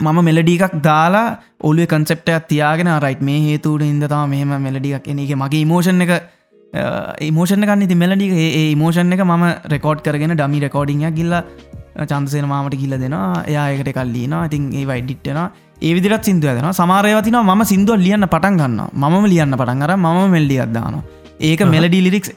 මම 0.00 0.18
මෙලඩිකක් 0.22 0.76
දාලා 0.82 1.26
ඔලුව 1.62 1.86
කන්සෙප්ටයක් 1.86 2.46
තියාගෙන 2.48 2.90
රයිට් 2.98 3.22
මේ 3.22 3.40
හේතුවට 3.40 3.88
ඉදතා 3.88 4.22
මෙහම 4.26 4.54
මෙලඩියක් 4.60 5.06
එන 5.06 5.20
එක 5.20 5.34
මගේ 5.36 5.64
මෝෂන් 5.64 6.04
එක 6.06 6.12
ඒමෝෂණ 7.20 7.66
කන්න 7.68 7.88
ති 7.88 7.96
මෙලඩි 7.96 8.26
ඒ 8.40 8.66
මෝෂන් 8.74 9.14
එක 9.14 9.22
ම 9.24 9.44
රෙකෝඩ් 9.66 10.00
කරගෙන 10.00 10.34
ඩමි 10.34 10.60
රෙකෝඩිං 10.60 11.06
ගිල්ල 11.10 11.34
චන්සේන 11.94 12.46
මාමට 12.48 12.76
කිල්ල 12.76 12.94
දෙෙනවා 12.96 13.44
එයායකට 13.44 13.90
කල්ලීන 13.92 14.34
ඉතින් 14.38 14.68
ඒ 14.72 14.84
වයිඩිට්ටන 14.84 15.40
ඒ 15.80 15.92
විදිරත් 15.94 16.24
සිින්දුව 16.24 16.58
දෙන 16.58 16.68
සමාරයවතින 16.72 17.38
ම 17.40 17.64
සිින්දුව 17.64 18.04
ලියන්න 18.06 18.26
පටන් 18.26 18.60
ගන්න 18.60 18.80
ම 19.02 19.26
ලියන්න 19.26 19.56
පටන් 19.56 19.84
කර 19.84 19.96
ම 19.96 20.06
මෙල්ඩි 20.30 20.58
අදදාන 20.58 20.98
ඒක 21.40 21.62
මෙලඩි 21.66 22.00
ලිරික්ස් 22.06 22.30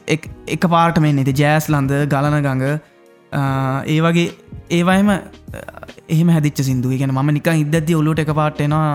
එක 0.48 0.64
පාට 0.68 0.98
මේ 0.98 1.14
නති 1.14 1.34
ජෑස් 1.34 1.68
ලන්ද 1.68 1.92
ගලන 2.06 2.38
ගඟ 2.40 2.64
ඒ 3.86 4.00
වගේ 4.00 4.26
ඒවයිම 4.70 5.12
එහම 6.08 6.28
හැදිච 6.28 6.60
සිින්දුව 6.62 6.98
ගැන 6.98 7.14
ම 7.16 7.30
නික 7.30 7.48
ඉදදදි 7.54 7.94
ඔලුට 7.94 8.24
එක 8.24 8.32
පාට්ටෙනවා 8.32 8.90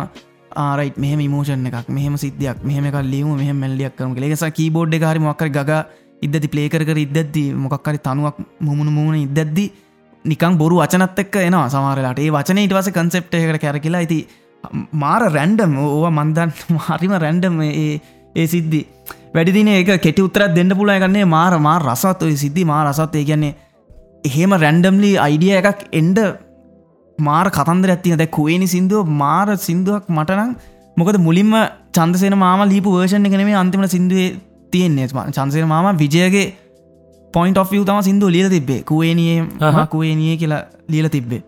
ආරයිට 0.57 0.97
මෙහම 0.97 1.21
මෝෂණ 1.27 1.67
එකක් 1.67 1.89
මෙහම 1.89 2.15
සිද්ධයක් 2.17 2.63
මෙහම 2.63 2.87
කල්ලීම 2.91 3.29
මෙහ 3.35 3.51
මැල්ලියක් 3.53 3.95
කරම 3.97 4.15
ලෙස 4.17 4.43
කීබෝඩ් 4.51 4.95
හරි 5.03 5.21
මොක්කර 5.21 5.49
ග 5.49 5.83
ඉදදි 6.21 6.47
පලේකර 6.47 6.81
ඉදද්දි 6.97 7.45
මොකක්කරි 7.55 7.99
තනුවක් 7.99 8.37
මුමුණ 8.59 8.91
මුණ 8.91 9.15
ඉදද්දි 9.19 9.65
නිකං 10.25 10.57
බොරු 10.57 10.77
වචනත් 10.77 11.19
එක්ක 11.19 11.35
එනවා 11.41 11.69
සමාරලාට 11.69 12.19
ඒ 12.19 12.29
වචන 12.29 12.57
ඉටවස 12.57 12.91
කන්සෙප්ට 12.91 13.33
එකට 13.35 13.61
කැරකිලා 13.61 14.01
ඇති 14.01 14.19
මාර 14.93 15.23
රැන්ඩම් 15.29 15.73
ඕව 15.79 16.05
මන්දන් 16.11 16.51
හරිම 16.87 17.13
රැන්ඩම් 17.15 17.61
ඒ 17.63 18.45
සිද්ධි. 18.47 18.81
වැඩිදින 19.33 19.67
ඒක 19.69 19.91
කෙටි 20.01 20.21
උත්තරත් 20.21 20.55
දෙන්න 20.55 20.75
පුලා 20.75 20.99
ගන්නේ 20.99 21.25
මාර 21.25 21.57
මා 21.59 21.79
රසත් 21.79 22.23
ඔය 22.23 22.35
සිද්ධි. 22.35 22.65
මා 22.65 22.83
රසත් 22.85 23.15
ඒ 23.15 23.25
කියන්නේ 23.25 23.55
එහෙම 24.23 24.53
රැන්ඩම්ලි 24.55 25.11
අයිඩිය 25.17 25.57
එකක් 25.59 25.87
එන්ඩ 25.91 26.19
මාර 27.17 27.49
කතන්දර 27.49 27.95
ඇත්තින 27.95 28.17
දැ 28.17 28.29
කුවනි 28.29 28.67
සිින්දුව 28.67 29.09
මාර 29.23 29.57
සිින්දුවක් 29.57 30.05
මටනම් 30.09 30.55
මොකද 30.97 31.17
මුලින්ම 31.19 31.53
චන්දසේන 31.91 32.37
මාම 32.37 32.61
ලීපු 32.69 32.93
වර්ෂණ 32.93 33.25
එකනෙේ 33.25 33.55
අන්තිමට 33.55 33.89
සිින්දුවේ 33.89 34.29
තියෙන්නේ. 34.71 35.07
චන්සේන 35.07 35.67
මාම 35.67 35.97
විජයගේ 35.97 36.47
පොයින්ට 37.35 37.61
of 37.61 37.71
තම 37.71 38.01
සිින්දුව 38.07 38.29
ලියල 38.35 38.49
තිබේ 38.55 38.81
කුවේනියේ 38.83 39.87
කුවේනිය 39.93 40.35
කියලා 40.37 40.61
ලියල 40.89 41.09
තිබ්බේ. 41.15 41.41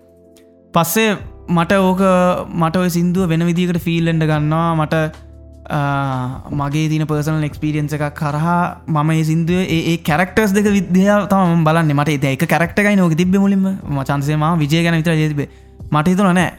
පස්සේ 0.74 1.12
මට 1.50 1.72
ඕක 1.90 2.02
මට 2.62 2.76
ඔය 2.84 2.90
සිින්දුව 2.98 3.30
වෙන 3.34 3.46
විදිකට 3.50 3.84
ෆිල්ලෙන්ඩ 3.88 4.24
ගන්නවා. 4.32 4.74
මට 4.80 4.96
මගේ 6.60 6.88
තින 6.90 7.06
පර්සනල් 7.12 7.46
එක්ස්පිරියන්ස 7.50 7.94
එකක් 7.98 8.08
කරහා 8.22 8.60
මම 8.88 9.12
සිින්දුව 9.30 9.62
ඒ 9.78 9.96
කැරක්ටර්ස් 10.10 10.56
දෙක 10.58 10.68
විද්‍යාව 10.78 11.30
තම 11.32 11.64
බලන්න. 11.68 11.94
මට 12.00 12.32
ඒක 12.34 12.46
කැරක්ටකයි 12.56 12.96
නොක 12.96 13.16
තිබ 13.22 13.36
මුලින්ම. 13.46 13.66
චන්සේම 14.10 14.46
විජය 14.64 14.84
ගැන 14.84 15.00
විතර 15.00 15.16
ජතිබේ 15.22 15.50
මට 15.92 16.08
හිතුන 16.08 16.34
නෑ. 16.40 16.52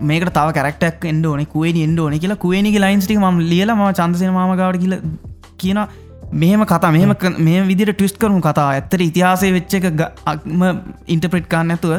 මේක 0.00 0.24
තව 0.28 0.48
කරක්ටක් 0.56 1.04
එන්ඩ 1.12 1.26
ඕන 1.26 1.46
කුවේ 1.52 1.72
එන්ඩ 1.84 1.98
ඕන 1.98 2.18
කියලා. 2.22 2.42
කුවනි 2.44 2.72
ලයින්ස්ටි 2.84 3.16
ම 3.18 3.38
ලියල 3.52 3.70
ම 3.74 3.82
චන්දසය 4.00 4.28
මගවට 4.28 4.80
කියල 4.82 4.96
කියන 5.60 5.78
මෙහම 6.32 6.64
කතා 6.64 6.90
මෙහම 6.92 7.14
මේ 7.38 7.62
විදිට 7.62 7.94
ටවිස්් 7.94 8.18
කරුණු 8.18 8.40
කතා. 8.40 8.68
ඇත්තර 8.72 9.00
ඉතිහාසය 9.02 9.52
වෙච්ච 9.52 9.74
එකම 9.74 10.62
ඉන්ටප්‍රට් 11.08 11.48
කාන්න 11.48 11.70
ඇතුව 11.70 11.94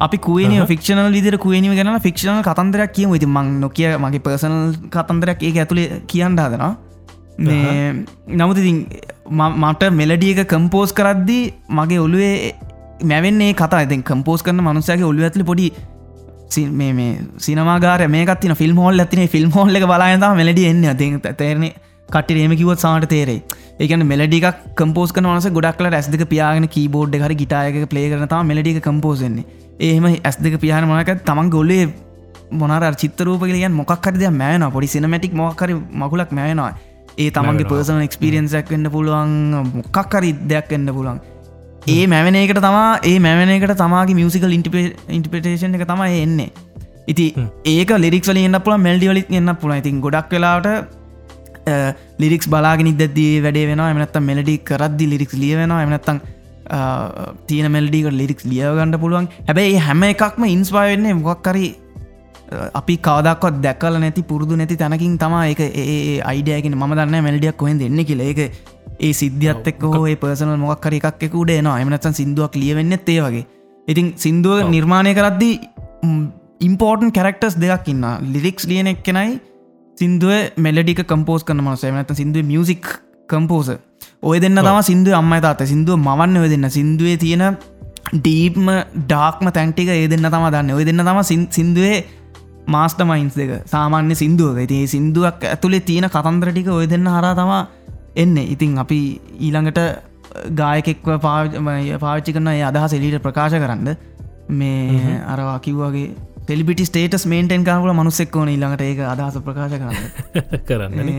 අපි 0.00 0.18
කුවන 0.18 0.54
ෆික්ෂනල් 0.66 1.12
විදිර 1.12 1.36
කුවනීම 1.38 1.74
ගැන 1.74 2.00
ෆික්ෂනල් 2.00 2.42
කතන්දරයක් 2.42 2.92
කියම. 2.92 3.14
ඉති 3.14 3.26
මං 3.26 3.60
නොකිය 3.60 3.96
මගේ 3.96 4.24
පර්සනල් 4.26 4.88
කතන්දරයක් 4.90 5.42
ඒ 5.42 5.52
ඇතුළේ 5.58 6.02
කියන්න 6.06 6.38
හදනවා. 6.38 6.72
නමුති 8.40 8.72
මට 9.62 9.92
මෙලඩිය 9.92 10.32
එක 10.34 10.48
කම්පෝස් 10.48 10.92
කරද්දී 10.92 11.44
මගේ 11.70 12.00
ඔළුවේ 12.06 12.54
මැවෙන්නේ 13.04 13.52
කතා. 13.54 13.80
ඇති 13.82 14.02
කම්පෝස් 14.02 14.42
කරන 14.42 14.64
මනුසයගේ 14.66 15.06
ඔලු 15.12 15.22
ඇතුලි 15.22 15.44
පොඩි 15.44 15.72
මේ 16.70 17.10
සිනමාගාර 17.38 18.08
මේකත්තින 18.08 18.54
ෆිල්ම් 18.54 18.76
හෝල් 18.76 18.98
ඇතින 18.98 19.28
ෆිල්ම් 19.28 19.50
හෝල්ල 19.50 19.76
එක 19.76 19.86
බලායත 19.92 20.26
මෙලඩි 20.40 20.66
එන්න. 20.72 20.82
ති 20.96 21.06
තේරණ 21.42 21.70
කට 22.10 22.36
ඒම 22.36 22.54
කිවත් 22.56 22.84
සාට 22.84 23.06
තේරේ 23.12 23.38
ඒකන 23.78 24.04
මෙලඩික් 24.04 24.46
කම්පෝස් 24.74 25.14
කනවස 25.16 25.48
ගොඩක්ල 25.56 25.88
ඇස් 25.90 26.10
දෙක 26.14 26.26
පියාගෙන 26.28 26.68
කීබෝඩ් 26.68 27.16
හරි 27.20 27.38
ගිටායක 27.42 27.80
පලේ 27.86 28.06
කරනතා 28.12 28.42
මෙලඩික 28.42 28.78
කම්පෝසන්නේ 28.82 29.46
ඒම 29.88 30.06
ඇස් 30.10 30.38
දෙක 30.38 30.60
පියාන 30.60 30.88
මොනක 30.90 31.12
තමන් 31.24 31.50
ගොල්ලේ 31.50 31.88
මොනර 32.52 32.86
චිත්තරූප 32.96 33.42
කියලියන් 33.42 33.74
මොක්කරද 33.74 34.22
මෑන 34.34 34.68
පොඩි 34.70 34.94
සිනමටික් 34.94 35.34
මොක්කර 35.34 35.74
මකුලක් 35.96 36.32
මෑනවා 36.32 36.72
ඒ 37.18 37.30
තමන්ගේ 37.30 37.68
පර්සන 37.70 38.06
එක්ස්පිරියන්සක් 38.06 38.72
වෙන්න 38.74 38.90
පුළුවන් 38.90 39.36
මොක්කක්කරි 39.74 40.32
දෙයක් 40.48 40.72
එන්න 40.78 40.88
පුළන් 40.96 41.20
ඒ 41.88 42.06
මැවනකට 42.06 42.60
තමා 42.60 42.88
ඒ 43.02 43.18
මැවනකට 43.18 43.74
තමාගේ 43.76 44.14
මියසිකල් 44.14 44.52
ඉන්ටිපටේෂන් 44.52 45.76
එක 45.76 45.84
තමයි 45.88 46.22
එන්නේ. 46.22 46.50
ඉති 47.08 47.26
ඒක 47.66 47.90
ලිරික් 47.96 48.26
වල 48.26 48.40
එන්න 48.40 48.58
පුළ 48.60 48.76
මෙල්ඩිවලික් 48.78 49.30
එන්න 49.32 49.52
පුළ 49.56 49.72
ඉතින් 49.72 50.00
ගොඩක් 50.00 50.30
වෙලාට 50.30 50.66
ලිරික්ස් 52.22 52.48
බලාගෙන 52.54 52.90
ඉදදී 52.92 53.32
වැඩේ 53.46 53.66
වෙන 53.70 53.82
එමනත්ත 53.86 54.20
මෙලඩි 54.30 54.56
කරද්දි 54.70 55.10
ලිරික්ස් 55.12 55.36
ලිය 55.42 55.54
වෙන 55.60 55.74
එමනත්තං 55.84 56.20
තියන 57.50 57.68
මෙල්ඩික 57.76 58.10
ලිරික්ස් 58.22 58.44
ලියගන්න 58.52 58.98
පුළුවන්. 59.04 59.28
හැබැයි 59.48 59.78
හැම 59.86 60.02
එකක්ම 60.14 60.44
ඉන්ස්පා 60.56 60.84
වෙන්නේ 60.90 61.14
මොක්කරි 61.20 61.68
අපි 62.80 62.96
කවදක්වත් 63.06 63.62
දැකල 63.66 63.96
නැති 64.04 64.22
පුරදු 64.30 64.58
නැති 64.60 64.76
තැනකින් 64.82 65.16
තමා 65.22 65.46
එක 65.52 65.62
ඒ 65.66 66.20
අයිඩයගෙන 66.32 66.76
ම 66.80 66.94
දන්න 66.98 67.24
මෙල්ඩියක් 67.28 67.56
කොහෙන් 67.62 67.78
දෙන්න 67.82 68.04
කියල. 68.10 68.22
එක 68.32 68.40
ඒ 69.00 69.12
සිද්ධියත් 69.20 69.68
එක් 69.72 69.82
හෝ 69.82 70.06
පර්සනල් 70.22 70.56
මොක්කර 70.66 70.94
එකක් 70.98 71.24
එක 71.28 71.34
උඩේ 71.42 71.60
නවා 71.66 71.80
එමනත්තන් 71.84 72.18
සිින්දුවක් 72.20 72.56
ලියවෙන්න 72.62 72.98
ඒ 72.98 73.20
වගේ. 73.26 73.46
ඉතින් 73.88 74.08
සිින්දුව 74.24 74.66
නිර්මාණය 74.74 75.12
කරද්දී 75.18 75.54
ඉම්පෝර්ටන් 76.68 77.14
කැරක්ටර්ස් 77.18 77.56
දෙයක් 77.62 77.86
ඉන්න 77.92 78.04
ලිරික්ස් 78.34 78.66
ලියන 78.70 78.90
එක්කෙනයි 78.94 79.40
සිින්දුව 80.00 80.32
මෙලඩික 80.66 81.00
කම්පෝස් 81.12 81.44
කන 81.48 81.62
මනස. 81.64 81.84
එමනත 81.84 82.12
සිින්දුව 82.20 82.44
මියසික් 82.52 82.86
කම්පෝස 83.28 83.70
ඔය 84.22 84.38
දෙන්න 84.44 84.62
තම 84.66 84.80
සිින්දුව 84.90 85.18
අම්ම 85.20 85.34
තාත 85.46 85.60
සිින්දුව 85.72 85.98
මවන්න 86.06 86.40
ඔය 86.44 86.48
දෙන්න. 86.54 86.70
සිින්දුවේ 86.76 87.18
තියෙන 87.24 87.44
ඩීප්ම 88.14 88.68
ඩාක්ම 89.02 89.52
තැන්ටික 89.56 89.90
ඒ 89.96 90.08
දෙන්න 90.12 90.30
තම 90.34 90.46
දන්න. 90.54 90.72
ඔය 90.78 90.84
දෙන්න 90.88 91.04
තම 91.08 91.20
සිින්දුවේ 91.56 91.98
මාස්ට 92.66 93.00
මයින්ස් 93.10 93.34
දෙක. 93.40 93.52
සාමාන්‍ය 93.74 94.14
සිින්දුවක. 94.22 94.58
ඉතිේ 94.66 94.86
සිින්දුවක් 94.94 95.44
ඇතුළේ 95.52 95.86
තියෙන 95.88 96.08
කතන්දර 96.14 96.52
ටික 96.52 96.70
ඔය 96.78 96.86
දෙන්න 96.92 97.10
හරා 97.16 97.34
තමා 97.40 97.62
එන්න. 98.22 98.36
ඉතින් 98.54 98.78
අපි 98.84 99.00
ඊළඟට 99.46 99.80
ගායකෙක්ව 100.60 101.08
පාවිච්චි 102.04 102.34
කරන 102.36 102.50
අදහස් 102.70 102.92
එලිට 102.98 103.22
ප්‍රකාශ 103.26 103.56
කරන්න. 103.62 103.88
මේ 104.50 105.20
අරවා 105.32 105.58
කිව්වාගේ 105.66 106.08
පෙලිපිටි 106.50 106.88
ස්ටේටස් 106.88 107.26
මේන්ටෙන් 107.26 107.64
කාරල 107.64 107.92
මනුස්සෙක් 107.92 108.36
ඕන 108.36 108.50
ඊළඟට. 108.54 108.82
ඒක 108.82 109.00
අදහස 109.12 109.38
ප්‍රකාශ 109.46 109.76
කරන්න. 109.76 110.04
කරන්න 110.68 111.12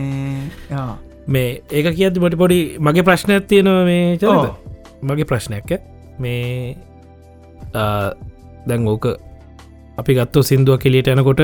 මේ 1.28 1.62
ඒක 1.70 1.92
කියද 1.96 2.18
බොටි 2.18 2.36
පොඩි 2.36 2.58
මගේ 2.80 3.06
ප්‍රශ්නයක් 3.08 3.48
තියෙනවා 3.48 3.84
මේ 3.84 4.16
ච 4.18 4.24
මගේ 5.02 5.28
ප්‍රශ්නයක් 5.30 5.76
මේ 6.18 6.76
දැන් 8.66 8.88
ඕක 8.88 9.08
අපි 9.98 10.18
ගත්තු 10.18 10.42
සිින්දුව 10.42 10.78
කෙලියට 10.82 11.10
යනකොට 11.14 11.42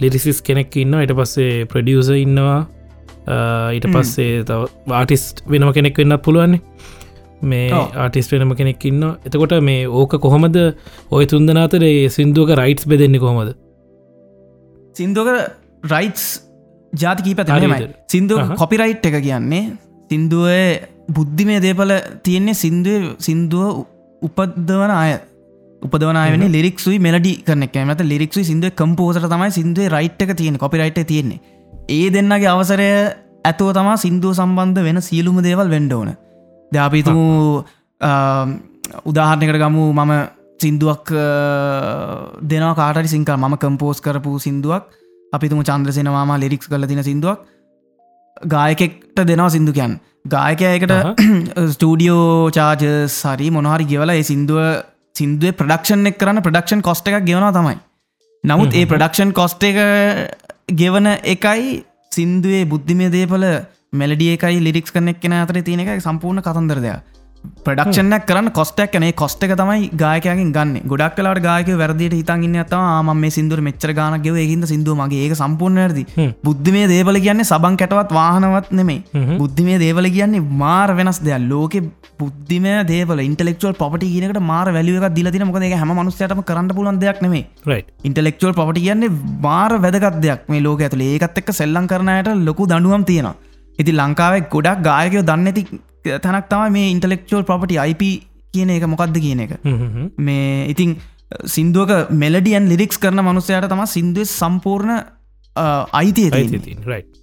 ලිරිසිස් 0.00 0.40
කෙනෙක් 0.42 0.76
ඉන්න 0.76 1.00
එට 1.00 1.16
පස්සේ 1.16 1.66
ප්‍රඩියස 1.66 2.10
ඉන්නවා. 2.16 2.60
ඊට 3.76 3.86
පස්සේ 3.92 4.44
තව 4.44 4.68
වාටිස්ට් 4.88 5.44
වෙනම 5.46 5.72
කෙනෙක් 5.72 5.98
වෙන්න 5.98 6.18
පුළුවන්නේ 6.24 6.60
මේ 7.42 7.70
ආටිස් 7.72 8.30
වෙනම 8.32 8.54
කෙනෙක් 8.54 8.84
ඉන්න 8.84 9.02
එතකොට 9.24 9.56
මේ 9.62 9.86
ඕක 9.86 10.16
කොහොමද? 10.18 10.56
ඔය 11.10 11.26
තුන්දනාතර 11.26 11.84
සිින්දුවක 12.10 12.54
රයිට්ස් 12.56 12.86
බෙදෙන්නේ 12.86 13.20
කොහොමද? 13.20 13.54
සිින්දුවක 14.94 15.28
රයිටස් 15.84 16.24
ජාතිකී 16.92 17.34
පැතමයි 17.34 17.88
සිින්දුව 18.06 18.54
කොපිරයිට් 18.56 19.06
එක 19.06 19.16
කියන්නේ 19.22 19.64
සිින්දුව 20.10 20.46
බුද්ධිමය 21.08 21.60
දේපල 21.60 21.92
තියෙන්නේ 22.22 22.54
සිින්දුව 22.54 23.16
සිින්දුව 23.18 23.84
උපදවන 24.22 24.92
අය. 24.92 25.18
උපදවනය 25.82 26.48
ලිරික්සුයි 26.48 26.98
මෙලඩි 26.98 27.32
කරන 27.42 27.64
මත 27.86 28.00
ලිරික්සු 28.04 28.44
සිින්දුව 28.44 28.76
කම්පෝසට 28.76 29.26
තමයි 29.26 29.50
සිින්දුව 29.50 29.88
රයිට් 29.88 30.22
එක 30.22 30.36
තියෙන 30.36 30.58
කොපිරයිට් 30.58 31.00
තියෙන්නේ. 31.06 31.40
ඒ 31.88 32.06
දෙන්නගේ 32.10 32.48
අවසරය 32.48 32.88
ඇතුව 33.44 33.70
තමා 33.72 33.96
සිින්දුව 33.96 34.34
සම්බන්ධ 34.34 34.82
වෙන 34.86 35.00
සියලුම 35.00 35.38
දේවල් 35.42 35.68
වෙන්ඩෝන 35.68 36.10
ධාපිතුමු 36.72 37.26
උදාහරණකට 39.04 39.60
ගමු 39.64 39.84
මම 39.94 40.12
සිින්දුවක් 40.60 41.12
දෙනවා 42.44 42.74
කාටරි 42.74 43.08
සිංකල්. 43.08 43.36
මම 43.36 43.56
කම්පෝස් 43.56 44.00
කරපු 44.00 44.38
සිින්දුවක්. 44.38 44.84
අපිතුම 45.32 45.62
චන්ද්‍රසෙනවාම 45.62 46.36
ලිරික්ස් 46.40 46.68
කල 46.68 46.86
තින 46.86 47.02
සිින්දුවක්. 47.02 47.38
ගායකෙක්ට 48.46 49.18
දෙනවා 49.22 49.50
සිින්දුකයන් 49.50 49.98
ගායකයකට 50.26 50.92
ස්ටඩියෝ 51.66 52.50
චාජ 52.50 52.84
සරි 53.20 53.50
මොනහරි 53.50 53.84
ගෙවල 53.84 54.10
ඒ 54.10 54.22
සිින්දුව 54.22 54.60
සිින්දුව 55.16 55.52
ප්‍රඩක්ෂන් 55.52 56.06
එක් 56.06 56.18
කරන්න 56.18 56.42
ප්‍රඩක්ෂන් 56.42 56.82
කොස්ට 56.82 57.08
එකක් 57.08 57.24
ගෙවන 57.24 57.46
තමයි. 57.52 57.76
නමුත් 58.44 58.74
ඒ 58.74 58.86
ප්‍රඩක්ෂන් 58.86 59.32
කොස්ට 59.32 59.62
එක 59.62 59.78
ගෙවන 60.74 61.06
එකයි 61.34 61.84
සින්දුවේ 62.12 62.64
බුද්ධිමය 62.64 63.10
දේපල 63.10 63.44
මෙලඩිය 63.92 64.34
එකයි 64.34 64.58
ලිරික්ස් 64.62 64.92
කනෙක් 64.92 65.16
කෙන 65.20 65.32
අතර 65.34 65.56
තියෙන 65.62 65.80
එක 65.82 66.02
සම්පූර්ණ 66.02 66.42
කතන්දරදයක් 66.46 67.18
ප්‍රඩක්ෂණයක් 67.66 68.26
කරන්න 68.28 68.50
කොස්ටක් 68.52 68.92
කනේ 68.92 69.12
කොස්ට 69.12 69.42
එක 69.42 69.54
තමයි 69.58 69.88
ගායකයගෙන් 70.02 70.52
ගන්න. 70.56 70.76
ගොඩක් 70.86 71.16
කලාට 71.16 71.40
ගායක 71.42 71.70
වැරදිට 71.80 72.14
හිතන්ගන්න 72.14 72.54
ඇතවා 72.62 73.02
ම 73.02 73.24
සිදුර 73.36 73.60
මෙච්චර 73.60 73.92
ගානගව 73.92 74.36
ඒහිද 74.36 74.66
සිදුව 74.72 75.00
මගේ. 75.00 75.24
ඒක 75.26 75.34
සම්පූර්ණ 75.34 75.82
ඇරදි 75.84 76.04
බුද්ධ 76.44 76.70
මේ 76.76 76.86
දේවල 76.92 77.18
කියන්නේ 77.18 77.48
සබන් 77.50 77.80
කැටවත් 77.82 78.14
වාහනවත් 78.20 78.70
නෙමේ 78.72 79.02
බුද්ධ 79.40 79.60
මේ 79.68 79.82
දේවල 79.84 80.06
කියන්නේ 80.08 80.46
මාර 80.62 80.94
වෙනස් 80.94 81.18
දෙයක්. 81.20 81.50
ලෝක 81.50 81.74
බුද්ධිම 82.20 82.70
දේවල 82.86 83.26
ඉන්ටලෙක්ල් 83.26 83.74
පොට 83.74 84.02
කියනකට 84.06 84.40
මාර 84.52 84.66
වැලියක 84.70 85.10
දිලතින 85.18 85.48
මොකද 85.50 85.66
එක 85.66 85.78
හැම 85.82 85.96
මනුස්සයටම 85.98 86.46
කරන්න 86.46 86.74
පුලන් 86.78 87.02
දෙයක් 87.04 87.26
නෙමේ 87.26 87.44
ඉන්ටලෙක්ල් 88.04 88.54
පොට 88.54 88.82
කියන්නේ 88.86 89.14
මාර 89.42 89.72
වැදගත් 89.84 90.24
දෙයක් 90.26 90.48
මේ 90.48 90.66
ලෝක 90.66 90.86
ඇතුළ 90.86 91.08
ඒකත් 91.10 91.40
එක්ක 91.42 91.56
සෙල්ලං 91.60 91.90
කරනයට 91.92 92.36
ලොකු 92.48 92.70
දඩුවම් 92.70 93.04
තියෙනවා 93.12 93.49
ඉති 93.80 93.92
ලංකාවක් 93.92 94.50
ගොඩක් 94.50 94.82
ගායකයෝ 94.82 95.24
දන්න 95.24 95.50
ඇති 95.50 95.62
තැනක් 96.18 96.50
තම 96.50 96.66
මේ 96.72 96.90
ඉන්ටලෙක්චුවල් 96.90 97.44
ප්‍රපටි 97.44 97.80
IP 97.84 98.02
කියන 98.54 98.70
එක 98.70 98.86
මොකක්ද 98.86 99.16
කියන 99.18 99.40
එක. 99.40 99.52
මේ 100.18 100.66
ඉතිං 100.66 100.98
සිින්දුවක 101.46 102.10
මෙලඩියන් 102.16 102.68
ලිරික්ස් 102.68 102.98
කරන 102.98 103.22
මනුස්සයට 103.22 103.68
තම 103.68 103.86
සිින්දුව 103.86 104.30
සම්පූර්ණ 104.32 105.00
අයිතිය 105.92 106.30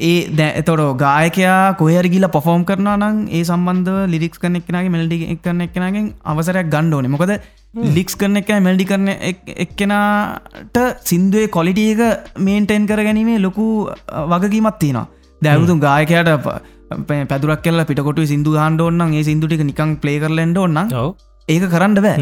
ඒ 0.01 0.15
දැ 0.31 0.49
එතොට 0.53 0.97
ගායකයා 0.97 1.75
කොහර 1.75 2.07
ගිල 2.07 2.27
පොෆෝම් 2.29 2.65
කරන 2.65 2.89
නම් 2.93 3.19
ඒ 3.29 3.43
සම්බන්ධ 3.43 4.07
ලිරික්ස් 4.07 4.39
කනෙක් 4.39 4.65
කෙනගේ 4.65 4.89
මෙල්ඩි 4.89 5.19
එක්කන 5.35 5.61
එක්කනගෙන් 5.61 6.11
අවසරයක් 6.25 6.69
ගණ්ඩෝන 6.69 7.09
මොකද 7.09 7.33
ලික්ස් 7.91 8.15
කරන 8.15 8.37
එක 8.37 8.49
මැල්ඩි 8.59 8.85
කරන 8.85 9.07
එක්කෙනට 9.57 10.77
සිින්දුවේ 11.03 11.47
කොලිටියක 11.49 12.01
මේන්ටෙන් 12.39 12.87
කර 12.87 13.03
ගැනීමේ 13.03 13.39
ලොකු 13.39 13.67
වගකීමත් 14.31 14.79
තියෙනවා 14.79 15.07
දැවුතු 15.41 15.79
ගායකයට 15.79 16.29
පැදුරක් 17.29 17.63
කියල 17.63 17.85
පිටකොට 17.85 18.21
සිදු 18.33 18.53
හන්ඩ 18.61 18.81
ඔන්න 18.81 19.13
ඒ 19.13 19.23
සිදුටික 19.23 19.63
නිකං 19.71 19.95
පලේ 20.03 20.19
කරලෙන්ඩ 20.19 20.57
ඔන්න 20.57 20.79
ඒක 21.47 21.65
කරන්න 21.73 21.99
බෑ. 22.05 22.17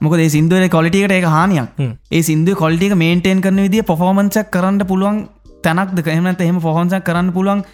මොක 0.00 0.14
ඒ 0.18 0.28
සිින්දුවල 0.28 0.68
කොලිටිකට 0.68 1.12
එක 1.12 1.26
හානියක්. 1.36 1.68
ඒ 2.10 2.22
සිින්දුව 2.22 2.56
කොලිටික 2.62 2.94
මේන්ටේන් 2.96 3.42
කරන 3.42 3.60
විදිිය 3.66 3.86
පොෆෝමන්සක් 3.90 4.50
කරන්න 4.56 4.80
පුළුවන් 4.86 5.20
තැනක්ද 5.64 6.02
කහමනත 6.06 6.40
එහෙම 6.40 6.60
පොහොන්සක් 6.60 7.04
කරන්න 7.08 7.32
පුළුවන් 7.36 7.64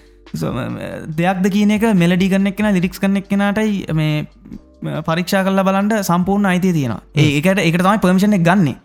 දෙයක්ද 1.20 1.46
කියන 1.56 1.74
එක 1.76 1.86
මෙලඩි 1.94 2.30
කරන්න 2.32 2.52
එක්ෙන 2.52 2.72
ලිරික්ස් 2.74 3.02
කරන 3.02 3.20
එක්කෙනටයි 3.22 3.94
මේ 4.00 4.24
පරීක්ෂා 5.02 5.44
කල්ල 5.46 5.62
බලන්ට 5.68 6.02
සම්පූර්ණ 6.02 6.50
අයිතිය 6.52 6.72
තියෙනවා. 6.72 7.00
ඒකට 7.16 7.62
එකට 7.68 7.82
තමයි 7.82 8.02
පර්මිෂණ 8.04 8.42
ගන්නේ 8.42 8.76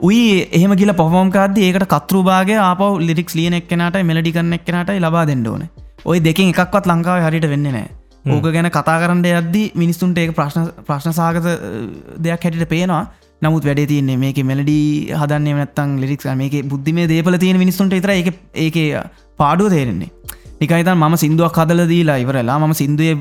උයි 0.00 0.48
එහෙම 0.52 0.72
කියල 0.76 0.92
පොෆෝම් 0.92 1.28
කාද 1.32 1.58
ඒකට 1.58 1.84
කතරුභාගේ 1.92 2.56
ආපව 2.60 2.98
ලිරික්ස් 3.00 3.34
ලියන 3.34 3.54
එක්කනට 3.58 3.96
මෙලඩි 4.04 4.32
කරන 4.32 4.56
එක්කනට 4.56 4.90
ලබා 5.04 5.24
දෙන්න 5.26 5.46
ඕන. 5.46 5.62
ඔය 6.04 6.18
දෙකින් 6.20 6.52
එකක්වත් 6.52 6.88
ලංකාව 6.90 7.22
හරිට 7.26 7.46
වෙන්න 7.52 7.68
නෑ 7.68 7.88
ඕක 8.26 8.48
ගැන 8.56 8.68
කතා 8.68 8.96
කරන්න 9.02 9.24
යද්දි 9.30 9.62
මිනිස්සුන්ට 9.74 10.18
ඒ 10.18 10.34
ප්‍රශ්න 10.38 10.68
ප්‍රශ්න 10.88 11.16
සාගත 11.20 11.48
දෙයක් 12.18 12.44
හැටිට 12.44 12.68
පේනවා. 12.68 13.04
නමුත් 13.42 13.64
වැඩේ 13.64 13.88
තියන්නේ 13.92 14.16
මේක 14.16 14.38
මෙලඩී 14.50 15.16
හදන්නේ 15.20 15.56
නැත්තන් 15.60 15.96
ලිරික්ස් 16.02 16.28
මේක 16.42 16.60
බුද්ධිමේ 16.68 17.08
දේපල 17.08 17.40
තියෙන 17.40 17.62
මිනිස්සුන්ට 17.64 17.96
ඉතර 17.96 18.12
එක 18.12 18.30
ඒක 18.54 18.76
පාඩුව 19.38 19.72
තේරෙන්නේ 19.72 20.10
නිකයිතන් 20.60 20.92
ම 20.96 21.16
සිින්දුවක් 21.16 21.58
හදල 21.60 21.82
දීලා 21.86 22.18
ඉවරලා 22.18 22.58
ම 22.58 22.72
සිින්දුවේ 22.72 23.14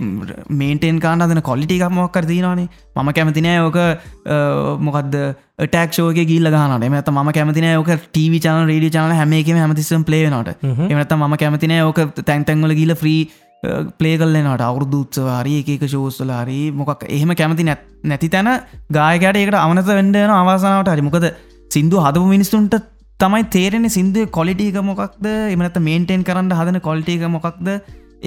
මේන්ටේන් 0.51 0.99
කාන්නදන 0.99 1.41
කොලිටි 1.41 1.79
එකක් 1.79 1.91
මොක්කර 1.91 2.25
තිනවානේ 2.25 2.67
මම 2.95 3.09
කැමතිනෑ 3.11 3.59
ඕක 3.61 3.79
මොකද 4.81 5.15
ටක්ෂෝක 5.65 6.19
ගිල්ල 6.25 6.49
ගන 6.49 6.86
එමත 6.89 7.09
ම 7.13 7.31
කැමතින 7.31 7.69
ඕක 7.73 7.91
ටව 7.95 8.43
චන 8.43 8.67
රඩි 8.67 8.91
චන 8.91 9.17
හැමේකම 9.21 9.57
හැමතිසම් 9.57 10.03
පලේනට 10.03 10.53
එමත 10.91 11.17
ම 11.17 11.36
කැමතිනෑ 11.38 11.89
ඕක 11.89 12.05
තැන්තැන්වල 12.21 12.75
ගිල 12.75 12.95
්‍රී 12.97 13.23
පලේ 13.97 14.17
කල්ලනට 14.17 14.61
අවුරදු 14.61 15.03
උත්සවාරි 15.05 15.55
එක 15.75 15.86
ශෝස්සල 15.88 16.31
හරි 16.33 16.59
මොකක් 16.71 17.05
එහෙම 17.09 17.31
කැමති 17.33 17.63
නැත් 17.63 18.25
තැන 18.29 18.51
ගායකට 18.91 19.39
ඒකට 19.41 19.57
අමනත 19.57 19.88
වෙන්ඩන 19.89 20.33
අවාසනාවට 20.33 20.91
හරි. 20.93 21.01
මොකද 21.01 21.25
සිින්දු 21.71 21.99
හදපු 21.99 22.27
මිනිස්තුන්ට 22.27 22.75
තමයි 23.20 23.43
තේරෙන 23.55 23.89
සිින්දුව 23.89 24.32
කොලිටික 24.38 24.80
මොකක්ද? 24.89 25.28
එමනත 25.53 25.78
මේන්ටේන් 25.89 26.26
කරන්න 26.28 26.51
හදන 26.59 26.82
කොල්ටික 26.88 27.24
මොකක්ද? 27.36 27.70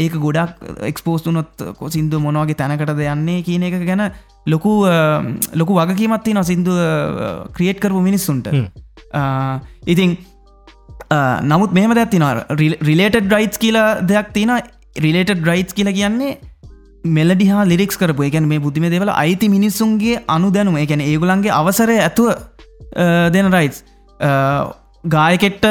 ඒක 0.02 0.14
ගොඩක් 0.24 0.64
එක්ස්පෝස්තුනොත් 0.90 1.62
සිින්දු 1.94 2.20
මොනවගේ 2.24 2.58
තැනකටද 2.60 3.04
යන්නේ 3.14 3.44
කියන 3.46 3.68
එක 3.68 3.78
ගැන 3.88 4.04
ලොකු 4.46 4.72
ලොකු 5.60 5.78
වගකීමත්ති 5.80 6.34
නො 6.38 6.42
සිින්දුව 6.50 6.78
ක්‍රියේට් 7.56 7.80
කරපු 7.84 8.02
මිනිස්සුන්ට. 8.08 8.48
ඉතින් 9.86 10.16
නමුත් 11.52 11.72
මෙහම 11.78 11.94
දැත්තින 11.98 12.26
රිලේටඩ් 12.90 13.32
රයිට්ස් 13.36 13.60
කියලා 13.64 13.88
දෙයක් 14.12 14.32
තියෙන 14.36 14.54
රිලේටඩ් 15.06 15.44
රයිට්ස් 15.50 15.76
කියලා 15.76 15.96
කියන්නේ 16.00 16.38
මෙලඩිහා 17.18 17.68
ලිරික්ස් 17.72 18.00
කරපු. 18.00 18.28
එකැන 18.28 18.48
මේ 18.48 18.64
බුද්ධිම 18.64 18.88
දෙවල 18.94 19.12
අයිති 19.14 19.52
මිනිස්සුන්ගේ 19.56 20.24
අනු 20.36 20.50
දැනුම 20.56 20.80
එකැන 20.84 21.04
ඒගුලන්ගේ 21.10 21.56
අවසරය 21.60 21.98
ඇතුව 22.08 22.28
දෙන 23.36 23.52
රයිටස් 23.56 23.84
ගායකෙට්ට 25.04 25.66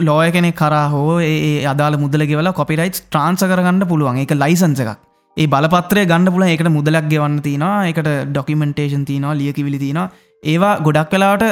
ලෝය 0.00 0.30
කෙනෙ 0.30 0.50
කරා 0.52 0.88
හෝ 0.90 1.18
ඒ 1.20 1.64
අදාල 1.64 1.96
මුදල 1.96 2.24
ගෙවල 2.26 2.52
කොපිරයිට් 2.52 3.00
ට්‍රන්ස 3.04 3.42
කරගන්න 3.42 3.88
පුළුවන්. 3.88 4.18
එක 4.18 4.34
ලයිසන්ස 4.34 4.80
එකක්. 4.80 4.98
ඒ 5.36 5.46
බලපත්‍රය 5.46 6.04
ගන්න 6.06 6.32
පුල 6.34 6.42
එකට 6.44 6.68
මුදලක් 6.68 7.08
ගෙවන්න 7.08 7.40
තිනවා 7.46 7.88
එකට 7.90 8.08
ඩොකිමෙන්ටේෂන් 8.30 9.04
තිනවා 9.04 9.34
ලියකිවිලි 9.34 9.78
තිනවා 9.78 10.10
ඒවා 10.42 10.74
ගොඩක් 10.80 11.10
කලාට 11.10 11.44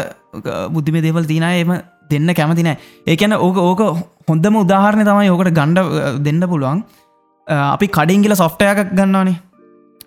බුද්ධිම 0.74 1.00
දේවල් 1.06 1.24
තින 1.24 1.42
එම 1.42 1.72
දෙන්න 2.10 2.34
කැමතිනෑ 2.34 2.76
ඒකැන 3.06 3.34
ඕක 3.38 3.56
ඕක 3.68 3.82
හොඳම 4.28 4.60
උදාහරණය 4.64 5.04
තමයි 5.04 5.32
ඕකට 5.32 5.56
ගණ්ඩ 5.58 6.22
දෙන්න 6.26 6.42
පුළුවන්. 6.52 6.84
අපි 7.46 7.86
කඩිංගිල 7.88 8.36
සොෆ්ටයයක් 8.36 8.92
ගන්නවානේ. 8.92 9.40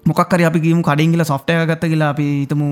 මොක්කර 0.06 0.46
අපි 0.50 0.60
ගීම 0.60 0.82
කඩිංගිල 0.82 1.26
සොෆ්ටය 1.26 1.58
ගත්ත 1.66 1.92
කියලා 1.92 2.14
අපි 2.14 2.28
හිතමු 2.42 2.68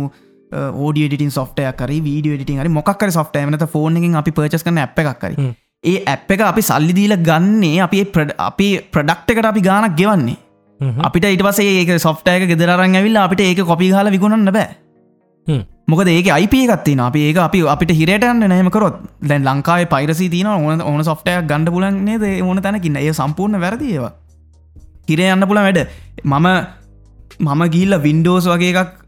ඕඩිය 0.54 1.10
ටින් 1.10 1.32
සොෆ්ටය 1.32 1.68
කර 1.74 1.92
වීඩිය 2.08 2.38
ටින් 2.42 2.62
හරි 2.62 2.70
මොක්කර 2.70 3.12
සොෆ්ටය 3.12 3.46
නත 3.46 3.68
ෆෝනින් 3.68 4.16
අපි 4.16 4.32
පර්චස් 4.32 4.64
කන 4.64 4.78
ඇ් 4.78 4.90
එකක් 5.04 5.20
කරි 5.20 5.54
ඒ 5.84 5.98
ඇ් 6.06 6.18
එක 6.30 6.42
අපි 6.42 6.62
සල්ලිදීල 6.62 7.16
ගන්නේ 7.28 7.82
අපි 7.82 8.02
අපි 8.38 8.68
ප්‍රඩක්් 8.94 9.32
එකට 9.32 9.52
අපි 9.52 9.62
ගානක් 9.62 9.96
ගෙවන්නේ. 9.98 10.38
අපිට 10.80 11.26
ඉට 11.26 11.44
පසේ 11.44 11.78
ඒක 11.82 12.00
සොෆ්ටයක 12.00 12.48
ගෙදරන් 12.50 12.96
ඇවිල්ල 12.96 13.18
අපිට 13.18 13.42
ඒක 13.42 13.62
කොපි 13.66 13.92
හල 13.92 14.10
විගුණන්න 14.16 14.52
බෑ. 14.52 15.62
මොකද 15.88 16.08
ඒක 16.08 16.30
අයිප 16.38 16.54
එකත්තින 16.56 17.00
අපි 17.00 17.26
ඒක 17.30 17.38
අපි 17.38 17.62
අපිට 17.74 17.92
හිරටන්න 18.00 18.44
නෑමකරොත් 18.52 18.98
දැන් 19.22 19.44
ලංකාවේ 19.44 19.90
පයිරසි 19.94 20.30
තින 20.30 20.48
ඕන 20.48 20.82
ඕන 20.82 21.04
සොෆ්ටය 21.04 21.38
ගණඩ 21.44 21.74
පුලන්න්නේ 21.76 22.42
ඕන 22.42 22.62
තැනකින්න 22.62 22.98
ඒ 22.98 23.14
සම්පූර්ණ 23.14 23.62
වැරදිඒවා 23.62 24.14
හිරේ 25.10 25.32
යන්න 25.36 25.48
පුළ 25.48 25.62
වැඩ. 25.68 25.82
මම 26.24 26.48
මම 27.40 27.62
ගිල්ල 27.76 28.02
වින්ඩෝස් 28.02 28.48
වගේ 28.48 28.74
එකක් 28.74 29.05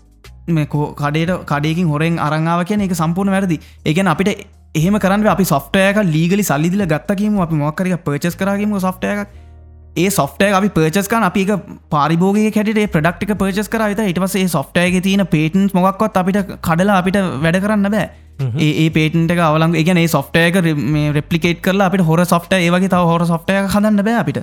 කඩේට 0.48 1.34
කඩයකින් 1.46 1.88
හොරෙන් 1.88 2.20
අරංාව 2.20 2.64
කියන 2.66 2.82
එක 2.82 2.96
සම්පූර්ණ 2.96 3.32
වැරදි. 3.32 3.60
ඒගැන 3.86 4.08
අපිට 4.08 4.46
එහෙම 4.76 5.00
කරන්න 5.00 5.28
අපි 5.28 5.44
සොෆ්ටයක 5.46 6.00
ලීගලි 6.06 6.44
සල්ලිදිල 6.44 6.86
ගත්තකීම 6.86 7.40
අපි 7.40 7.56
මොක්කරක 7.56 8.00
පර්චස් 8.06 8.36
කරගීම 8.36 8.80
සොෆ්ටයක 8.80 9.28
ඒ 9.96 10.10
සොෆ්ටය 10.10 10.52
අපි 10.52 10.70
පර්චස්කන් 10.70 11.26
අපි 11.30 11.44
පාරිභෝග 11.90 12.40
කැට 12.54 12.80
ප්‍රඩක්ටික 12.96 13.34
පර්චස් 13.42 13.68
කර 13.68 13.84
විත 13.92 14.02
ඉටවසේ 14.06 14.48
සොෆ්ටයක 14.48 15.02
තියෙන 15.04 15.26
පේටන්ස් 15.28 15.74
මොක්වත් 15.74 16.22
අපිට 16.24 16.40
කඩලා 16.62 16.98
අපිට 17.02 17.20
වැඩ 17.44 17.62
කරන්න 17.64 17.92
බෑ. 17.92 18.08
ඒ 18.60 18.90
පේටන්ට 18.90 19.32
අවලන් 19.42 19.76
ඒ 19.76 20.08
සොෆ්ටයක 20.08 20.60
රෙපලිකේට 21.14 21.62
කරලා 21.62 21.88
අපිට 21.90 22.06
හොර 22.06 22.26
සොෆ්ට 22.26 22.54
ඒවගේ 22.54 22.90
තව 22.90 23.04
හොර 23.12 23.26
සොෆ්ටය 23.26 23.56
හදන්න 23.66 24.04
බෑ 24.04 24.20
අපිට 24.24 24.38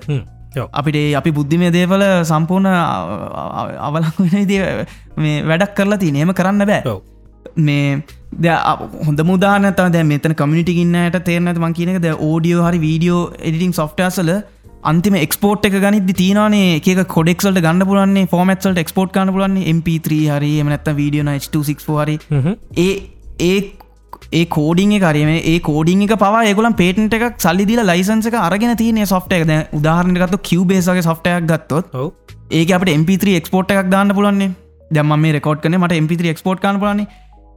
අපිට 0.73 0.99
අපි 1.15 1.31
බුද්ධිමය 1.31 1.71
දේවල 1.71 2.05
සම්පූර්ණ 2.25 2.69
අවලං 3.81 4.13
මේ 5.17 5.43
වැඩක් 5.43 5.75
කරලා 5.75 5.99
ති 5.99 6.13
නේම 6.13 6.33
කරන්න 6.33 6.67
බෑ. 6.67 6.97
මේ 7.59 8.03
ද 8.39 8.57
හොඳ 9.07 9.21
මුදානත 9.25 9.85
දැ 9.93 10.03
මෙතන 10.05 10.35
කමිටි 10.35 10.81
ඉන්නට 10.81 11.21
තේරනත 11.25 11.59
මං 11.59 11.79
කියනක 11.79 12.01
ද 12.01 12.17
ඕඩියෝ 12.21 12.67
හරි 12.69 12.83
වීඩියෝ 12.87 13.23
එඩිටිං 13.41 13.73
සොෆ්ටසල 13.73 14.33
අන්තිම 14.85 15.15
එක්ස්පෝට් 15.17 15.69
එක 15.69 15.77
ගනිද 15.85 16.11
තියනේ 16.21 16.75
එක 16.79 17.07
කොඩෙක්සල්ට 17.09 17.63
ගන්න 17.67 17.87
පුලන්නේ 17.91 18.27
ෆෝමත්සල්ට 18.27 18.83
එක්ස්පෝට් 18.85 19.15
කන්න 19.15 19.33
පුලන්නේ 19.37 19.71
MP3 19.73 20.21
හරි 20.37 20.53
එමනත්ත 20.65 20.91
වීඩියෝ 21.01 21.37
H264 21.37 22.03
හරි. 22.03 22.17
ඒ 22.77 22.93
ඒ 23.41 23.59
ඒ 24.35 24.45
කෝඩිං 24.49 24.93
කරම 24.99 25.31
ඒ 25.33 25.57
කෝඩිං 25.61 26.05
එක 26.07 26.15
පවා 26.19 26.43
ඒගුලන් 26.45 26.75
පේටන්ට 26.75 27.17
එකක් 27.19 27.37
සල්ලිදිල 27.39 27.83
ලයිසන්ස 27.85 28.29
එක 28.31 28.37
අරගෙන 28.41 28.77
තියන 28.77 29.01
සොෆ්ට 29.07 29.35
එක. 29.35 29.45
උදාහරණගත්තු 29.73 30.41
කිව්බේසගේ 30.43 31.05
සොෆ්ටයක් 31.05 31.51
ගත්තොත් 31.51 31.93
ඒක 32.53 32.71
අපට 32.71 32.91
MP3 32.93 33.37
එක්ස්පෝට් 33.41 33.75
එකක් 33.75 33.91
දාන්න 33.91 34.11
පුලන්නේ 34.11 34.51
දැම 34.91 35.15
මේ 35.19 35.37
රෙකෝඩ් 35.37 35.63
කන 35.63 35.79
මට 35.79 36.01
MP3 36.01 36.33
එක්ස්පෝට් 36.33 36.65
කන්න 36.65 36.81
පුලන්නේ 36.81 37.07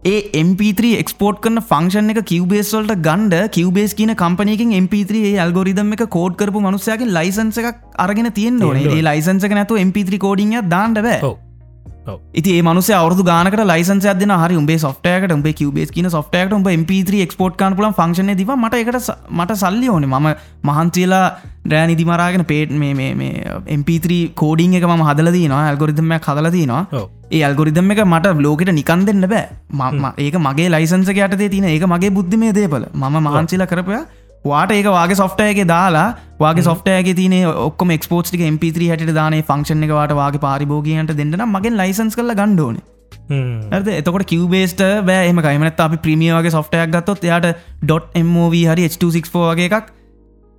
ඒ 0.03 0.19
MP3 0.39 0.93
එක්ස්පෝට් 0.99 1.41
කරන 1.41 1.63
ෆංක්ෂන් 1.63 2.13
එක 2.13 2.21
කිවබේස්වල්ට 2.25 2.93
ගන්ඩ 3.01 3.49
කිවබේස් 3.51 3.97
කියන 3.97 4.13
කම්පනයකින් 4.15 4.77
MP3 4.77 5.33
ඇල්ගොරිදම් 5.37 5.91
එක 5.97 6.05
කෝඩ් 6.11 6.37
කරපු 6.37 6.61
මනුස්සයගේ 6.61 7.09
ලයිසන්ස 7.11 7.59
එකක් 7.63 7.81
අරගෙන 7.97 8.31
තියෙන් 8.31 8.63
ඕනේ. 8.63 9.01
ලයිසන්සක 9.03 9.59
නැතු 9.59 9.81
MP3 9.81 10.23
කෝඩිං 10.25 10.55
දාන්න 10.69 10.97
බෑ 10.99 11.35
ඉති 12.33 12.53
මනුස 12.61 12.89
අවුදු 12.97 13.23
ගානක 13.23 13.57
ලයිසන්ස 13.63 14.07
අදන 14.13 14.33
හරි 14.35 14.55
උඹේ 14.61 14.77
සොෆ්ටයකට 14.77 15.33
උඹේ 15.37 15.55
කිවබේස් 15.59 15.91
කියන 15.91 16.09
සොෆ්ටයකට 16.09 16.55
උඹ 16.57 16.69
MP3 16.73 17.21
එක්ස්පෝට් 17.25 17.57
කන් 17.61 17.77
පුලන් 17.79 17.95
ෆක්ෂන 17.99 18.31
දිව 18.41 18.51
මට 18.55 18.81
එකට 18.83 19.09
මට 19.31 19.59
සල්ලි 19.63 19.89
ඕනේ. 19.89 20.11
මම 20.11 20.27
මහන්සේලා 20.63 21.25
රෑ 21.67 21.87
නිදිමරාගෙන 21.87 22.45
පේට් 22.45 22.71
මේ 22.75 23.11
MP3 23.77 24.19
කෝඩිං 24.35 24.77
එක 24.79 24.87
ම 24.89 25.05
හදලදනවා 25.09 25.63
ඇල්ගොරිදම 25.63 26.13
හදලතිනවා 26.19 27.03
ඒ 27.31 27.43
අල්ගොරිදම් 27.43 27.91
එක 27.95 28.03
මට 28.05 28.35
ලෝකට 28.39 28.71
නිකන් 28.73 29.03
දෙන්න 29.09 29.27
බෑ. 29.27 29.45
මම 29.73 30.07
ඒක 30.17 30.37
මගේ 30.39 30.69
ලයිසන්සක 30.69 31.19
යටතේ 31.19 31.51
තින 31.55 31.67
ඒක 31.67 31.85
මගේ 31.87 32.15
බුද්ධිමේ 32.19 32.53
දේපල. 32.53 32.87
ම 32.93 33.19
මහන්සිලා 33.19 33.71
කරපය 33.73 33.99
වාට 34.45 34.71
ඒක 34.71 34.89
වගේ 34.89 35.15
සොෆ්ටයගේ 35.15 35.67
දාලා 35.67 36.09
වගේ 36.39 36.63
සොෆ්ටයගේ 36.63 37.15
තින 37.15 37.37
ඔක්කම 37.45 37.95
එක්ස්පෝට්ි 37.97 38.43
MP3 38.49 38.91
හට 38.91 39.15
දාන 39.15 39.39
ෆක්ෂණ 39.41 39.87
එක 39.87 39.95
වාට 39.97 40.13
වගේ 40.13 40.43
පාරිභෝගීන්ට 40.45 41.17
දෙන්න 41.17 41.49
මගෙන් 41.49 41.77
ලයිසන්ස් 41.77 42.15
කල 42.15 42.33
ගණ්ඩෝන 42.33 42.79
ඇද 43.71 43.87
එතකොට 43.91 44.25
කිවබේස්ට 44.25 44.81
බෑ. 45.07 45.27
එම 45.29 45.41
කයිමනත් 45.43 45.79
අපි 45.79 45.97
ප්‍රමියෝගේ 45.97 46.51
සොෆ්ටයක් 46.51 46.91
ගත්තොත් 46.93 47.23
යාට 47.23 47.47
ඩොට්MOV 47.83 48.55
හරි 48.71 48.87
H264 48.87 49.51
වගේ 49.51 49.69
එකක් 49.69 49.91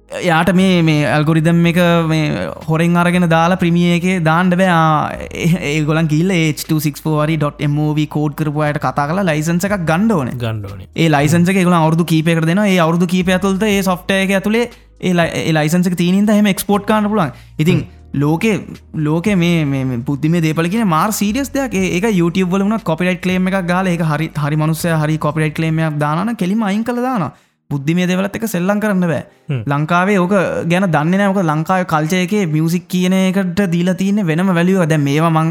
යාට 0.08 0.54
මේ 0.54 0.82
මේ 0.82 1.04
ඇල්ගොරිදම් 1.06 1.58
එක 1.70 1.78
මේ 2.08 2.46
හොරෙන් 2.66 2.94
අරගෙන 2.96 3.28
දාලා 3.28 3.58
ප්‍රමිය 3.58 3.96
එක 3.96 4.24
දාන්ඩ 4.24 4.56
බෑ. 4.56 5.28
ඒගොලන් 5.72 6.08
කිල්ල 6.08 6.32
H264.mov 6.32 8.00
කෝඩ් 8.08 8.34
කරපුයට 8.34 8.80
කතා 8.80 9.06
කලා 9.10 9.26
ලයිසන්ස 9.30 9.68
එකක් 9.68 9.84
ගණ්ඩෝන 9.84 10.32
ගණ්ඩෝන 10.36 10.86
ඒ 10.96 11.08
ලයිසන්ස 11.08 11.52
එක 11.52 11.60
ගල 11.60 11.76
අවුදු 11.80 12.04
කීපයක 12.04 12.40
දෙන 12.46 12.64
ඒ 12.64 12.78
අවුදු 12.78 13.06
කීප 13.06 13.28
ඇතුළද 13.28 13.62
ඒ 13.64 13.82
සොෆ්ටය 13.82 14.24
එක 14.24 14.34
ඇතුළේ 14.38 14.66
ඒ 15.00 15.52
ලයිසන්සක 15.52 15.96
තිීනින්ද 15.96 16.30
හෙම 16.30 16.46
එක්ස්පෝට් 16.46 16.86
කාන්න 16.86 17.06
පුලන් 17.06 17.34
ඉතින් 17.58 17.84
ලෝකේ 18.14 18.64
ලෝක 18.96 19.26
මේ 19.36 19.98
පුද්දිම 20.06 20.40
දේපලගෙන 20.40 20.86
මාර් 20.86 21.10
සීරියස් 21.10 21.52
දෙයක්. 21.52 21.74
ඒක 21.74 22.04
YouTube 22.12 22.48
වල 22.48 22.62
වුණ 22.62 22.80
කොපිට් 22.82 23.20
කලේම 23.20 23.48
එක 23.48 23.66
ගාල 23.66 23.86
එක 23.86 24.00
හරි 24.02 24.30
හරි 24.34 24.56
මනුස්සය 24.56 24.88
හරි 24.94 25.18
කොපිට් 25.18 25.54
කලේමයක් 25.54 25.98
දාන 25.98 26.34
කෙලිම 26.34 26.62
අයින් 26.62 26.82
කළ 26.82 27.02
දාන 27.02 27.28
බුද්ධිමය 27.70 28.04
දෙවලත් 28.08 28.36
එක 28.36 28.44
සෙල්ලං 28.48 28.80
කරන්න 28.80 29.04
බෑ. 29.04 29.24
ලංකාවේ 29.66 30.18
ඕක 30.18 30.34
ගැන 30.70 30.86
දන්න 30.88 31.18
නෑමක 31.20 31.40
ලංකාව 31.44 31.82
කල්චයක 31.86 32.32
මියසික් 32.48 32.86
කියන 32.88 33.14
එකට 33.14 33.60
දීලා 33.72 33.94
තියන්නේ 33.94 34.24
වෙනම 34.24 34.52
වැලියෝ 34.58 34.86
දැ 34.86 34.98
මේවා 34.98 35.30
මං 35.30 35.50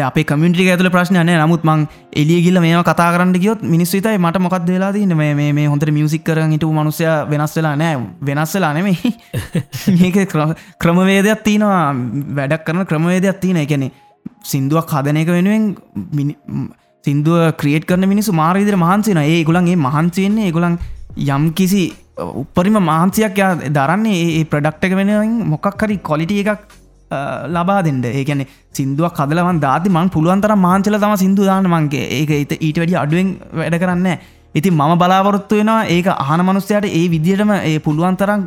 අපේ 0.00 0.24
කමින්ට්‍රි 0.24 0.68
ඇතුල 0.70 0.88
ප්‍රශ්නය 0.88 1.20
නෑ. 1.20 1.36
නමුත් 1.36 1.64
මං 1.64 1.84
එලිය 2.14 2.40
ගිල්ල 2.46 2.60
මේ 2.60 2.80
කතා 2.82 3.10
කරන්න 3.14 3.36
ගියොත් 3.36 3.60
මිනිස් 3.64 3.92
විතයි 3.92 4.16
මට 4.18 4.40
මොකක් 4.40 4.56
වෙලා 4.66 4.92
තින්න 4.92 5.16
මේ 5.16 5.66
හොඳට 5.66 5.92
මියසික් 5.92 6.24
කර 6.24 6.40
හිට 6.46 6.64
මනුසය 6.78 7.04
වෙනස් 7.28 7.56
වෙලා 7.58 7.74
නෑ. 7.76 7.98
වෙනස් 8.22 8.54
වෙලා 8.56 8.72
නෙමේ 8.72 8.96
මේක 9.98 10.16
ක්‍රමවේදයක් 10.78 11.44
තියෙනවා. 11.44 11.82
වැඩක් 12.38 12.64
කරන 12.64 12.86
ක්‍රමවේදයක් 12.86 13.42
තියෙන 13.44 13.60
එකනෙ 13.66 13.90
සිින්දුවක් 14.44 14.88
හදන 14.90 15.20
එක 15.20 15.34
වෙනුවෙන් 15.36 15.68
සිින්දුව 17.04 17.52
ක්‍රියට් 17.60 17.84
කරන 17.84 18.08
මිනිසු 18.08 18.32
මාරවිදිර 18.32 18.76
මහන්සින 18.76 19.18
ඒ 19.18 19.44
ගුලන්ගේ 19.44 19.76
මහන්සියන්නේ 19.78 20.48
ඒගුලන් 20.48 20.80
යම් 21.16 21.52
කිසි 21.52 21.82
උපරිම 22.16 22.76
මහන්සියක් 22.80 23.40
දරන්නේ 23.70 24.22
ඒ 24.38 24.44
ප්‍රඩක්ට 24.44 24.84
එක 24.84 24.94
වෙනුවෙන් 24.94 25.32
මොකක් 25.46 25.82
හරි 25.82 25.98
කොලිටිය 25.98 26.44
එකක් 26.44 26.62
ලබා 27.48 27.80
දෙන්න. 27.84 28.02
ඒකැනෙ 28.02 28.46
සිින්දුවක් 28.72 29.14
කදලවන් 29.14 29.60
දාති 29.60 29.88
මං 29.90 30.10
පුළුවන්තර 30.10 30.54
මාංචල 30.56 30.98
තම 30.98 31.16
සිින්දු 31.16 31.44
දාන්න 31.44 31.68
මන්ගේ 31.68 32.04
ඒක 32.18 32.30
එත 32.30 32.52
ඊට 32.58 32.78
වැඩි 32.78 32.96
අඩුවෙන් 32.96 33.30
වැඩ 33.52 33.78
කරන්න 33.82 34.08
ඉතින් 34.54 34.74
මම 34.74 34.94
බලාපොරොත්තු 34.98 35.60
වෙනවා 35.60 35.80
ඒක 35.88 36.08
අහන 36.14 36.42
මනුස්සයට 36.48 36.86
ඒ 36.90 37.04
විදිහටම 37.08 37.52
ඒ 37.60 37.78
පුළුවන්තරම් 37.78 38.42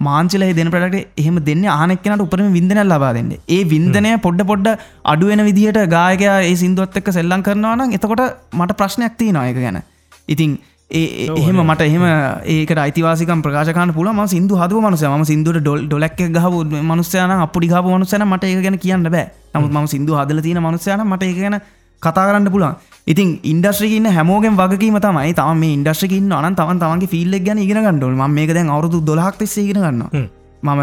මාංචලේ 0.00 0.52
දෙන 0.58 0.70
ප්‍රඩක්ට 0.74 1.20
එහෙම 1.22 1.36
දෙන්න 1.48 1.64
ආනෙක්කනට 1.76 2.24
උපරම 2.26 2.52
විින්දන 2.58 2.82
ලබා 2.84 3.12
දෙන්න. 3.18 3.32
ඒ 3.48 3.62
විින්දනය 3.72 4.12
පොඩ්ඩ 4.26 4.46
පොඩ්ඩ 4.50 4.68
අඩුවෙන 5.04 5.42
විදිහට 5.48 5.80
ගායකයා 5.96 6.38
ඒ 6.42 6.54
සිින්දුවත් 6.62 7.00
එක්ක 7.00 7.10
සෙල්ලං 7.18 7.44
කරනවා 7.48 7.74
නම් 7.78 7.96
එතකොට 7.98 8.22
මට 8.52 8.78
ප්‍රශ්නයක් 8.80 9.18
තිී 9.20 9.36
නොයක 9.38 9.58
ගැන. 9.58 9.80
ඉතින් 10.28 10.52
එහෙම 10.90 11.60
මට 11.60 11.80
එහෙම 11.82 12.04
ඒක 12.46 12.70
අයිතිවාසිකම් 12.78 13.42
ප්‍රකාශකන 13.42 13.92
පුල 13.92 14.08
ම 14.08 14.26
සිදු 14.26 14.54
හද 14.54 14.72
මනුස 14.80 15.02
ම 15.04 15.24
සිදුට 15.24 15.58
ඩොල් 15.58 15.86
ඩොලක් 15.86 16.20
ගහ 16.30 16.46
මනුස්සයන 16.82 17.32
අපපුඩි 17.38 17.68
ගහ 17.68 17.82
මනුසයන 17.84 18.24
මට 18.24 18.44
ඒ 18.44 18.60
ගැන 18.60 18.78
කියන්න 18.78 19.08
බෑ. 19.08 19.30
නමුත් 19.54 19.72
ම 19.72 19.86
සිදු 19.86 20.12
හදල 20.14 20.40
තියෙන 20.40 20.60
මනුසයන 20.60 21.02
මට 21.04 21.22
ඒ 21.24 21.34
ගැන 21.34 21.60
කතා 22.02 22.26
කරන්න 22.28 22.50
පුළන් 22.50 22.76
ඉතින් 23.06 23.28
ඉන්ඩස්්‍රිකන්න 23.44 24.08
හැමෝගෙන් 24.10 24.54
වගකීම 24.54 25.00
තමයි 25.00 25.34
තම 25.34 25.62
ඉන්ඩස්්‍රිකින්න 25.68 26.32
අන 26.34 26.54
තම 26.54 26.78
තමන්ගේ 26.78 27.08
ෆිල්ලක් 27.08 27.44
ගැන 27.44 27.58
ඉගෙන 27.58 27.80
ගන්නඩුල් 27.80 28.14
ම 28.14 28.24
මේක 28.30 28.52
දැන් 28.52 28.70
අවුදු 28.70 29.00
දොලහක් 29.02 29.36
තිස්සේ 29.36 29.64
ඉගෙන 29.64 29.82
ගන්නවා 29.82 30.43
මම 30.64 30.80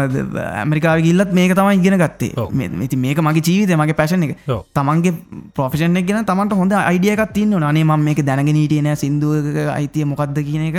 ඇමරිකා 0.62 0.94
ගිල්ලත් 1.06 1.32
මේක 1.38 1.54
තමයි 1.58 1.76
ඉගෙන 1.80 1.98
ගත්තේ. 2.02 2.32
ඉති 2.86 2.96
මේක 3.04 3.18
මගේ 3.26 3.44
ජීවිතය 3.48 3.78
මගේ 3.80 3.98
පැශන 4.00 4.24
එක. 4.26 4.32
තමන්ගේ 4.78 5.12
ප්‍රොෆෙෂන් 5.56 6.00
එක 6.00 6.06
ගෙන 6.08 6.28
තමන්ට 6.30 6.58
හොඳ 6.60 6.74
අයිඩියකත් 6.80 7.32
තින්න 7.38 7.58
නේ 7.58 7.84
ම 7.84 7.92
මේක 8.08 8.24
දැනගෙන 8.30 8.56
නීටියන 8.58 8.90
සිින්දුව 9.02 9.50
අයිතිය 9.76 10.06
මොකක්ද 10.12 10.38
කියන 10.48 10.64
එක. 10.70 10.78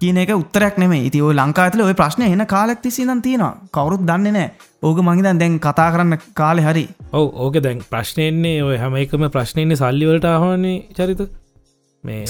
කියන 0.00 0.22
එක 0.24 0.34
උත්තරක් 0.36 0.80
නෙමේ 0.82 1.06
ඉති 1.08 1.22
ඔය 1.22 1.34
ලංකාඇතල 1.40 1.84
ඔය 1.88 1.94
ප්‍රශ්න 2.00 2.26
එන 2.28 2.46
කාලෙක් 2.54 2.82
තිසිදන් 2.86 3.22
තියෙනවා. 3.26 3.54
කවරුත් 3.76 4.06
දන්නේ 4.08 4.32
නෑ. 4.38 4.50
ඕක 4.82 4.98
මහිතන් 5.08 5.38
දැන් 5.42 5.60
කතා 5.66 5.90
කරන්න 5.92 6.18
කාලෙ 6.40 6.62
හරි. 6.68 6.88
ඔව 7.12 7.26
ඕක 7.44 7.60
දැන් 7.66 7.84
ප්‍රශ්නයන්නේ 7.92 8.58
ඔය 8.68 8.76
හැම 8.82 8.98
එකම 9.04 9.28
ප්‍රශ්නයන්නේ 9.36 9.80
සල්ලිවලට 9.82 10.26
ආහනේ 10.32 10.76
චරිත. 10.96 11.22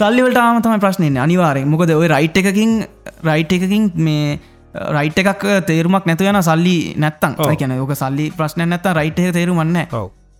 සල්ලිවලට 0.00 0.38
ආමතම 0.40 0.80
ප්‍රශ්නයන්නේ 0.84 1.22
අනිවාරය 1.26 1.62
මොකද 1.74 1.92
ඔය 1.96 2.08
රයිට් 2.12 2.36
එකකින් 2.40 2.72
රයිට් 3.28 3.52
එකකින් 3.56 3.84
මේ 4.06 4.38
රයිට් 4.72 5.18
එකක් 5.18 5.44
තේරුමක් 5.66 6.06
නැතු 6.06 6.24
යන 6.24 6.42
සල්ලි 6.42 6.76
නැත්තන් 6.96 7.36
කියන 7.52 7.78
ඕක 7.78 7.94
සල්ලි 7.94 8.32
ප්‍රශ්න 8.36 8.68
නැත්ත 8.68 8.90
රයිට් 8.92 9.22
තේරුමන්න 9.34 9.78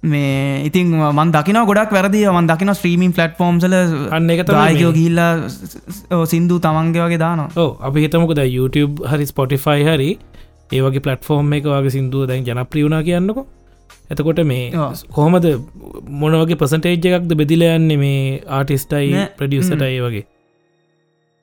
මේ 0.03 0.65
ඉතින් 0.67 0.91
මන් 0.91 1.31
දකින 1.31 1.59
ගොඩක් 1.65 1.93
වැරදි. 1.93 2.27
මන් 2.29 2.49
දකින 2.49 2.75
ස්ත්‍රීමින් 2.75 3.13
ෆලට්ෆෝම්සල 3.13 3.75
අන්න 4.11 4.31
එක 4.31 4.45
දායකෝ 4.49 4.93
ගිල්ලා 4.93 6.27
සිින්දු 6.27 6.59
තමන්ගේ 6.59 7.05
වගේ 7.05 7.19
දාන 7.19 7.47
ඕ 7.57 7.71
අපි 7.81 8.07
හිතමකද 8.07 8.41
YouTube 8.49 9.07
හරි 9.07 9.27
ස්පොටිෆයි 9.27 9.85
හරි 9.85 10.11
ඒවගේ 10.73 11.05
පලට්ෆෝර්ම් 11.07 11.53
එක 11.53 11.69
වගේ 11.69 11.95
සිින්දුව 11.97 12.27
දැන් 12.29 12.45
ජනප්‍රියුණ 12.45 12.99
කියන්නකො. 13.05 13.47
එතකොට 14.11 14.43
මේ 14.45 14.73
කොහොමද 15.13 15.47
මොනවගේ 16.21 16.59
පසටේජ් 16.59 16.99
එකක්ද 17.13 17.37
බෙදිල 17.37 17.63
යන්නේ 17.69 18.03
මේ 18.03 18.43
ආටිස්ටයි 18.51 19.29
ප්‍රඩියසටයි 19.39 20.03
වගේ? 20.07 20.27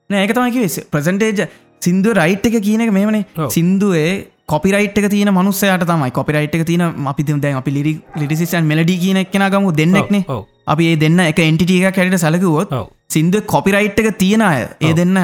නෑ 0.10 0.26
එක 0.26 0.36
තමයිකි 0.36 0.88
ප්‍රසන්ටේජ් 0.92 1.48
සිින්දුව 1.82 2.14
රයිට් 2.14 2.46
එක 2.46 2.62
කියන 2.64 2.82
එක 2.82 2.92
මෙමනේ 2.92 3.50
සිින්දුවේ 3.50 4.28
කොපිරයිට් 4.46 4.98
එක 4.98 5.10
තියන 5.10 5.32
මනුස්සයට 5.32 5.86
තමයි. 5.86 6.12
කොපිරයිට් 6.12 6.56
එක 6.56 6.66
තියන 6.66 6.82
අපි 6.82 7.24
දැන් 7.24 7.56
අපි 7.56 7.72
ලිරි 7.72 8.02
ලිරිසින් 8.18 8.64
මෙලඩි 8.64 8.98
කියන 8.98 9.18
එක්ෙන 9.18 9.46
ගමු 9.52 9.72
දෙන්නෙක්නේ. 9.72 10.24
අපි 10.68 10.84
ඒ 10.86 10.96
දෙන්න 10.96 11.20
එක 11.20 11.40
එන්ටිටිය 11.40 11.86
එක 11.86 11.96
කැට 11.96 12.18
සැලකුවොත් 12.18 12.74
සිින්දුව 13.10 13.46
කොපිරයිට් 13.46 14.00
එක 14.00 14.18
තියෙන 14.18 14.42
අය 14.42 14.68
ඒ 14.82 14.94
දෙන්න 14.94 15.20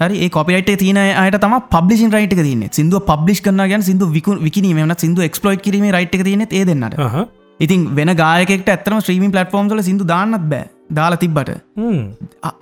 හරි 0.00 0.18
ඒ 0.18 0.28
කොපිට 0.28 0.70
තියන 0.78 0.96
අයට 0.96 1.40
තම 1.40 1.58
පබ්ලිසින් 1.70 2.12
රයිට් 2.12 2.32
එක 2.32 2.42
තියන 2.42 2.68
සිින්දුව 2.70 3.02
පබ්ලිස් 3.02 3.40
කරන 3.40 3.64
ගැන 3.68 3.82
සිින්දු 3.82 4.06
විකු 4.06 4.38
විකිනීම 4.38 4.94
සිින්දු 4.96 5.22
එක්ස්පලෝයි් 5.22 5.58
කිරීම 5.58 5.90
රයිට් 5.90 6.14
එක 6.14 6.24
තියන 6.24 6.46
ඒ 6.50 6.64
දෙන්නට. 6.64 6.94
ඉතින් 7.60 7.94
වෙන 7.96 8.14
ගායකට 8.16 8.68
ඇතරම 8.68 9.00
ශ්‍රීමින් 9.00 9.30
පලටෆෝම්ල 9.30 9.82
සිදු 9.82 10.04
දාන්නත් 10.04 10.44
බෑ 10.48 10.66
දාලා 10.90 11.20
තිබ්බට. 11.22 11.50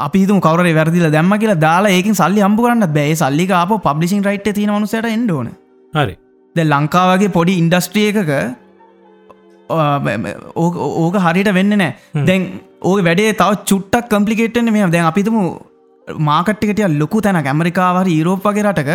අපි 0.06 0.18
හිතු 0.22 0.38
කවර 0.46 0.68
වැරදිල 0.78 1.08
දැම්ම 1.16 1.32
කියලා 1.42 1.58
දාලා 1.66 1.96
ඒකින් 1.96 2.14
සල්ලි 2.20 2.44
අම්පු 2.48 2.66
කරන්න 2.66 2.92
බෑ. 2.98 3.14
සල්ලි 3.22 3.46
අප 3.62 3.72
පබ්ලිසින් 3.88 4.22
රයිට් 4.28 4.48
තින 4.58 4.70
මනුසට 4.76 5.10
එන්ඩෝන 5.16 5.50
හරි. 5.94 6.14
ද 6.56 6.58
ලංකාවගේ 6.72 7.34
පොඩි 7.38 7.58
ඉන්ඩස්ට්‍රිය 7.62 8.08
එකක 8.12 8.32
ඕක 11.04 11.16
හරිට 11.26 11.50
වෙන්න 11.58 11.78
නෑ. 11.82 11.92
දැන් 12.28 12.42
ඕක 12.90 13.00
වැඩේ 13.08 13.32
තව 13.40 13.50
චුට්ටක් 13.70 14.12
කම්පලිකේට්න 14.12 14.72
මේ 14.76 14.92
දැන් 14.94 15.08
අපිතුම 15.12 15.36
මාකට්ටිකටිය 16.30 16.88
ලොකු 17.00 17.20
තැන 17.26 17.40
ඇමරිකාවර 17.42 18.06
යුරෝප් 18.18 18.46
වගේ 18.48 18.66
රටක 18.68 18.90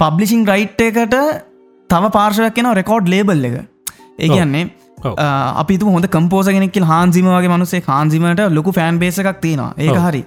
පබ්ලිසිං 0.00 0.46
රයිට් 0.52 0.80
එකට 0.86 1.16
තව 1.90 2.10
පාර්ශයක් 2.16 2.54
කෙන 2.56 2.70
රෙකෝඩ් 2.80 3.12
ලේබල් 3.14 3.44
එක. 3.48 3.56
ඒ 4.22 4.28
කියන්නේ 4.34 4.64
අපි 5.04 5.78
හොඳ 5.86 6.06
කම්පෝස 6.06 6.46
කෙනෙක් 6.46 6.78
හාන්සිමගේ 6.92 7.50
මනුසේ 7.54 7.80
කාන්සිමට 7.80 8.44
ලොකු 8.50 8.70
ෆෑන් 8.78 8.98
බේස 8.98 9.18
එකක් 9.18 9.40
තියෙනවා. 9.40 9.72
ඒක 9.78 9.98
හරි. 10.06 10.22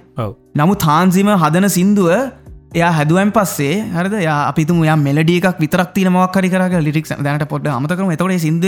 නමු 0.56 0.74
තාන්සිම 0.74 1.32
හදන 1.44 1.68
සින්දුව 1.78 2.12
එයා 2.74 2.90
හැදුවන් 2.90 3.30
පස්සේ 3.30 3.74
හරද? 3.96 4.14
අපිතු 4.28 4.78
ය 4.84 4.94
මෙලඩිය 5.08 5.40
එකක් 5.40 5.60
විතරක් 5.64 5.92
තින 5.94 6.08
මක්කරි 6.12 6.50
කර 6.54 6.80
ලික් 6.86 7.10
දැනට 7.26 7.48
පොඩ 7.48 7.68
අමතකරම 7.74 8.14
එතොට 8.16 8.38
සිද 8.46 8.64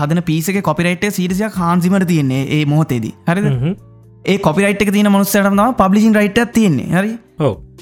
හදන 0.00 0.22
පිසක 0.30 0.60
කොපිරයිට 0.70 1.06
සිරිසියක් 1.18 1.62
හාන්සිමට 1.62 2.06
තියන්නේ 2.12 2.42
ඒ 2.56 2.64
මොහොතේදී. 2.64 3.14
හරිද 3.28 3.46
ඒ 4.24 4.38
කොපිරයිට් 4.38 4.82
එක 4.82 4.92
තින 4.92 5.06
මනුස්සටම 5.06 5.60
පබ්ලිසින් 5.72 6.14
රයිට් 6.14 6.38
තියන්නේ. 6.52 6.88
හරි? 6.92 7.18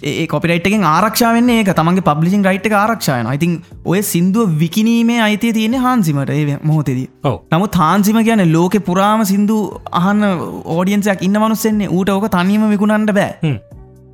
ඒ 0.03 0.27
කොපිරයිට්ෙන් 0.27 0.85
ආරක්ෂාවන්නේ 0.85 1.63
ඒ 1.63 1.73
තමන්ගේ 1.73 2.01
පබ්ලිසින් 2.01 2.45
රයිට් 2.45 2.69
ආරක්ෂායන 2.73 3.27
ඉතින් 3.35 3.63
ඔය 3.85 4.03
සිින්දුව 4.03 4.59
විකිනීමේ 4.59 5.21
අයිතිය 5.21 5.53
තියෙන 5.53 5.75
හාන්සිමට 5.75 6.31
ඒ 6.31 6.59
මොහොතෙදී. 6.63 7.09
නමුත් 7.53 7.75
හාන්සිම 7.75 8.23
කියන 8.23 8.53
ලෝක 8.53 8.73
පුරාම 8.73 9.25
සිින්දු 9.25 9.81
අහන්න 9.93 10.23
ඕඩියන්සයක් 10.65 11.23
ඉන්න 11.23 11.33
මනුස්සෙන්නේ. 11.33 11.89
ඌට 11.89 12.09
ඕක 12.09 12.29
තනීම 12.29 12.71
විකුණන්ට 12.71 13.13
බෑ. 13.13 13.61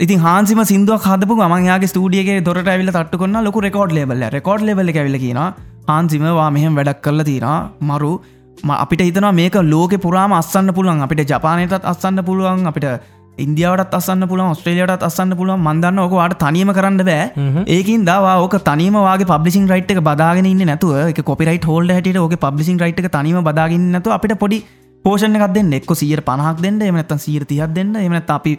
ඉතින් 0.00 0.18
හාන්සිම 0.18 0.64
සිින්දුව 0.64 0.98
හදපු 0.98 1.34
මගේ 1.34 1.86
ස්ටඩියගේ 1.86 2.40
දොරට 2.40 2.68
ඇවිල 2.68 2.90
තට්ට 2.90 3.16
කොන්න 3.16 3.44
ලොක 3.44 3.56
රෙකෝඩ් 3.56 3.92
ලෙබල 3.92 4.24
රෙකෝඩ් 4.30 4.60
ලෙබල 4.60 4.88
ඇවිල 4.88 5.18
කියන 5.18 5.42
හාන්සිමවා 5.88 6.50
මෙහෙම 6.50 6.74
වැඩක් 6.74 7.02
කරල 7.02 7.22
තියෙන 7.22 7.70
මරු 7.82 8.20
අපිට 8.62 9.00
හිතන 9.00 9.34
මේක 9.34 9.54
ලෝක 9.54 9.92
පුරාම 10.00 10.32
අස්සන්න 10.32 10.72
පුළුවන්. 10.74 11.02
අපිට 11.02 11.28
ජපානයටත් 11.28 11.84
අස්සන්න 11.84 12.24
පුළුවන් 12.24 12.66
අපිට 12.66 12.86
ඉන්දියාවට 13.38 13.94
අසන්න 13.94 14.26
පුළ 14.28 14.42
ස්ට්‍රේලියට 14.54 15.02
අසන්න 15.02 15.34
පුළුව 15.36 15.58
මන්දන්න 15.58 15.98
ඕකවාට 15.98 16.38
තනියම 16.38 16.70
කරන්න 16.72 16.98
බෑ. 17.04 17.24
ඒකින් 17.66 18.04
දවා 18.04 18.36
ඕක 18.42 18.54
තනිමවාගේ 18.68 19.26
පබ්ලිසින් 19.26 19.66
රයිට් 19.68 19.90
එක 19.90 20.00
බදාගෙන 20.00 20.46
ඉන්න 20.46 20.64
නැතුව 20.66 21.10
එක 21.10 21.20
කොපිරයිට 21.30 21.66
හෝල්ඩ 21.66 21.90
හැට 21.90 22.16
ඕක 22.16 22.36
පබ්ලිසින් 22.38 22.78
රයිට් 22.78 23.00
එක 23.02 23.10
තනිම 23.10 23.42
බදාගන්න 23.42 23.90
නැතු 23.96 24.14
අපිට 24.16 24.38
පොඩි 24.38 24.62
පෝෂණ 25.04 25.36
එකක් 25.36 25.54
දෙන්න. 25.56 25.72
එක්ක 25.72 25.90
සියට 26.00 26.24
පනහක් 26.28 26.62
දෙන්න 26.62 26.80
එමනත්තන් 26.80 27.24
සීර 27.26 27.44
තියක් 27.44 27.74
දෙන්න 27.74 27.96
එමනත් 27.96 28.30
අපි 28.30 28.52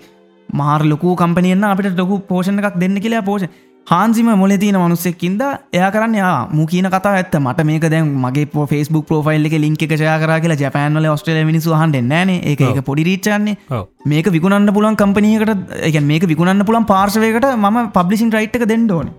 මාර 0.50 0.82
ලොකු 0.84 1.16
කම්පනියන්න 1.16 1.64
අපිට 1.72 1.98
ලොකු 1.98 2.20
පෝෂණ 2.28 2.60
එකක් 2.60 2.78
දෙන්න 2.84 3.00
කියලා 3.00 3.24
පෝෂණ 3.30 3.50
හාන්සිම 3.88 4.30
මොල 4.42 4.54
තියන 4.64 4.78
මනුස්සෙක්කින්ද 4.78 5.42
එයා 5.74 5.90
කරන්න 5.96 6.16
යා 6.20 6.48
මු 6.52 6.66
කියන 6.66 6.88
කතා 6.88 7.14
ඇත්ත. 7.18 7.36
මට 7.40 7.66
මේක 7.70 7.86
දැන් 7.94 8.08
මගේ 8.24 8.46
පෝ 8.54 8.66
ෆස්බුක් 8.66 9.06
පෝෆයිල් 9.10 9.46
එක 9.50 9.58
ලින්ක 9.66 9.84
ෂය 9.84 10.08
කර 10.24 10.32
කියලා 10.44 10.60
ජපෑන්වල 10.64 11.08
ඔස්ට්‍රල 11.14 11.42
මිනිසු 11.52 11.76
හන්ඩ 11.82 12.10
නෑන 12.14 12.32
ඒක 12.34 12.64
එක 12.70 12.82
පොඩි 12.90 13.06
රීච්චන්නේ 13.10 13.84
මේක 14.06 14.32
විකුණන්න 14.38 14.74
පුලන් 14.80 14.98
කම්පනීකට 15.04 15.54
එක 15.90 16.00
මේක 16.04 16.26
විකුණන්න 16.34 16.66
පුළන් 16.66 16.90
පාර්ශවයකට 16.94 17.48
ම 17.54 17.80
පබ්ලිසින් 17.92 18.34
රයිට් 18.38 18.60
එක 18.60 18.68
දෙන්නඩෝන 18.74 19.14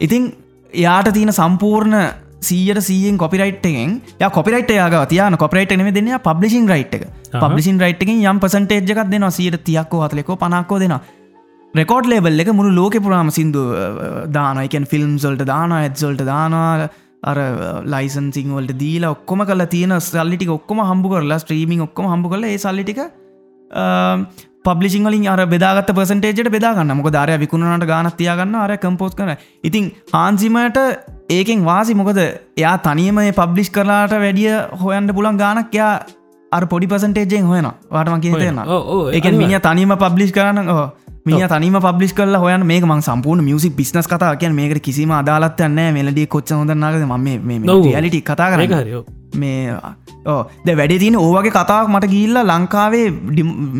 ඉතින් 0.00 0.30
යාට 0.72 1.14
තියෙන 1.14 1.32
සම්පූර්ණ 1.32 1.98
සීයට 2.42 2.80
සීයෙන් 2.82 3.16
කොපිරයිට්ගෙන් 3.16 3.98
ය 4.18 4.30
කොපිරයිට 4.30 4.70
යාග 4.72 4.96
තියන 5.08 5.36
කොපරයිට 5.38 5.76
නෙම 5.78 5.94
දෙන්න 5.94 6.16
පබ්ලිසින් 6.20 6.66
රයිට් 6.68 6.94
එක. 6.96 7.04
පබ්ලිසින් 7.34 7.78
රයිට්ගෙන් 7.80 8.24
යම් 8.24 8.40
පසන්ටේජ්ජකක් 8.40 9.10
දෙනවා. 9.10 9.30
සියට 9.32 9.64
තියක්කෝ 9.64 10.02
හතලෙකෝ 10.04 10.36
පනක්කෝ 10.36 10.80
දෙනවා 10.80 11.00
රෙකෝඩ් 11.74 12.06
ලේබල් 12.06 12.42
එක 12.42 12.50
මුළු 12.52 12.72
ලෝක 12.74 12.96
පුරාම 13.06 13.30
සිින්දු 13.30 13.62
දානයිකන් 14.30 14.86
ෆිල්ම් 14.86 15.12
සොල්ට 15.18 15.44
දාන 15.44 15.74
ඇත්සොල්ට 15.74 16.22
දානවා 16.24 16.88
අර 17.24 17.38
ලයිසන්සිං 17.86 18.56
වලට 18.56 18.78
දීලා 18.78 19.12
ඔක්කොම 19.16 19.42
කල 19.50 19.64
තියෙන 19.66 19.94
සල්ලිටික 20.00 20.50
ඔක්කොම 20.50 20.82
හම්බු 20.84 21.12
කරලා 21.14 21.38
ස්ත්‍රීමින් 21.38 21.86
ඔක්කොම 21.86 22.10
හම්බු 22.12 22.32
කල 22.32 22.44
ඒ 22.44 22.58
සල්ලිටික 22.58 23.00
පබ්ලිසිං 24.64 25.04
වලින් 25.04 25.26
අර 25.28 25.40
බෙදාගත් 25.46 25.92
පසන්ටේජට 25.92 26.50
බෙදාගන්න 26.50 26.96
මොක 26.96 27.10
ධරය 27.10 27.38
විකුණනට 27.38 27.86
ගානත් 27.86 28.16
තියාගන්න 28.16 28.56
අර 28.56 28.74
කම්පෝස් 28.78 29.14
කන 29.14 29.34
ඉතින් 29.64 29.92
හාන්සිමට 30.12 30.78
ඒකෙන් 31.30 31.64
වාසි 31.64 31.94
මොකද? 31.94 32.20
එයා 32.56 32.76
තනියම 32.80 33.22
පබ්ලිෂ් 33.34 33.70
කරලාට 33.70 34.14
වැඩිය 34.18 34.52
හොයන්ට 34.78 35.12
පුලන් 35.12 35.36
ගානක් 35.36 35.74
යා 35.74 35.94
අර 36.52 36.66
පොඩි 36.66 36.86
පසන්ටේජෙන් 36.86 37.46
හොයන 37.46 37.68
වාටම 37.90 38.20
ඔව්, 38.68 39.08
එක. 39.10 39.24
මිනි 39.34 39.58
තනීම 39.60 39.96
පබ්ලිෂ් 39.98 40.32
කරන්න 40.32 40.70
ඕ 40.70 40.84
මිය 41.26 41.46
තනිම 41.48 41.76
පබ්ලිස් 41.80 42.12
කල 42.12 42.36
හොයන් 42.36 42.64
මේ 42.66 42.80
ම 42.80 43.00
සම්පූර්ණ 43.00 43.44
මියසික් 43.44 43.76
බිස්නස් 43.76 44.08
කතා 44.08 44.32
කිය 44.36 44.50
මේකට 44.52 44.82
කිසිම 44.82 45.12
අදාලත්යන්න 45.18 45.78
මෙලඩිය 45.96 46.26
කොච්ච 46.26 46.52
හොඳනාගද 46.52 47.04
ම. 47.04 47.14
ලිටි 48.04 48.20
කතා 48.20 48.48
ඔව්. 48.98 49.06
මේ 49.34 49.78
ද 50.66 50.76
වැඩි 50.76 50.98
තින 50.98 51.16
ඕවගේ 51.16 51.54
කතාවක් 51.56 51.88
මට 51.88 52.10
ගිල්ල 52.10 52.36
ලංකාවේ 52.42 53.06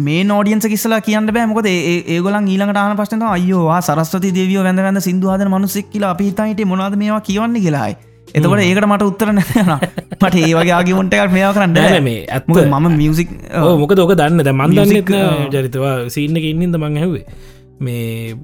මේ 0.07 0.25
නෝඩියන්ස 0.25 0.67
කිස්සලා 0.67 1.01
කියන්න 1.01 1.29
බෑ. 1.29 1.47
මොකද 1.47 1.69
ඒගොලන් 1.69 2.49
ඊළඟට 2.49 2.77
ආන 2.77 2.97
ප්‍රශ්න 2.97 3.29
අයෝවා 3.29 3.81
සරස්වති 3.81 4.33
දෙවියෝ 4.41 4.65
වැඳ 4.65 4.81
වැඳ 4.81 5.05
සිදුහද 5.09 5.47
මනුසෙක් 5.47 5.93
කියලා 5.93 6.17
අපි 6.17 6.33
හිතයිට 6.33 6.67
මොනද 6.67 6.97
මේවා 6.97 7.21
කියවන්නේ 7.21 7.61
කියලායි 7.61 7.97
එතකොට 8.35 8.61
ඒකට 8.65 8.87
මට 8.91 9.05
උත්තර 9.11 9.29
නැන 9.33 9.73
මට 10.21 10.35
ඒවගේ 10.43 10.75
ආගිමුන්ට 10.79 11.15
එකක් 11.17 11.33
මේවා 11.37 11.55
කරන්න. 11.57 11.75
මේ 12.09 12.21
ඇත්ත. 12.29 12.47
මොකද 12.51 12.67
මම 12.71 12.97
මියසික් 13.01 13.29
ඔව්, 13.63 13.75
මොකද 13.83 13.99
ඕක 14.05 14.15
දන්න 14.21 14.41
මන්දන්න 14.61 14.95
ඔව්. 15.25 15.51
ජරිතවා 15.55 15.95
සිීන්න 16.11 16.37
ඉන්නද 16.43 16.77
මං 16.79 16.97
හැවේ 17.03 17.25
මේ 17.81 18.35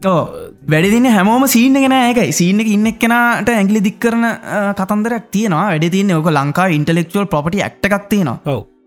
වැඩදින 0.72 1.06
හැමෝම 1.16 1.44
සීන 1.48 1.74
ගෙන 1.74 1.92
ඒකයි. 1.98 2.32
සීන 2.32 2.60
එක 2.62 2.68
ඉන්න 2.76 2.86
එක්කෙනට 2.92 3.48
ඇගලි 3.50 3.80
දික්කරන 3.80 4.24
අ, 4.26 4.74
කතන්දරයක් 4.74 5.30
තියෙනවා. 5.30 5.66
වැඩ 5.72 5.86
තියන්නේ 5.94 6.16
ඕක 6.18 6.30
ලංකා 6.38 6.66
ඉන්ටලෙක්චුවල් 6.78 7.26
ප්‍රපටි 7.34 7.62
ඇක්ට 7.62 7.86
එකක් 7.88 8.08
තියෙනවා 8.10 8.38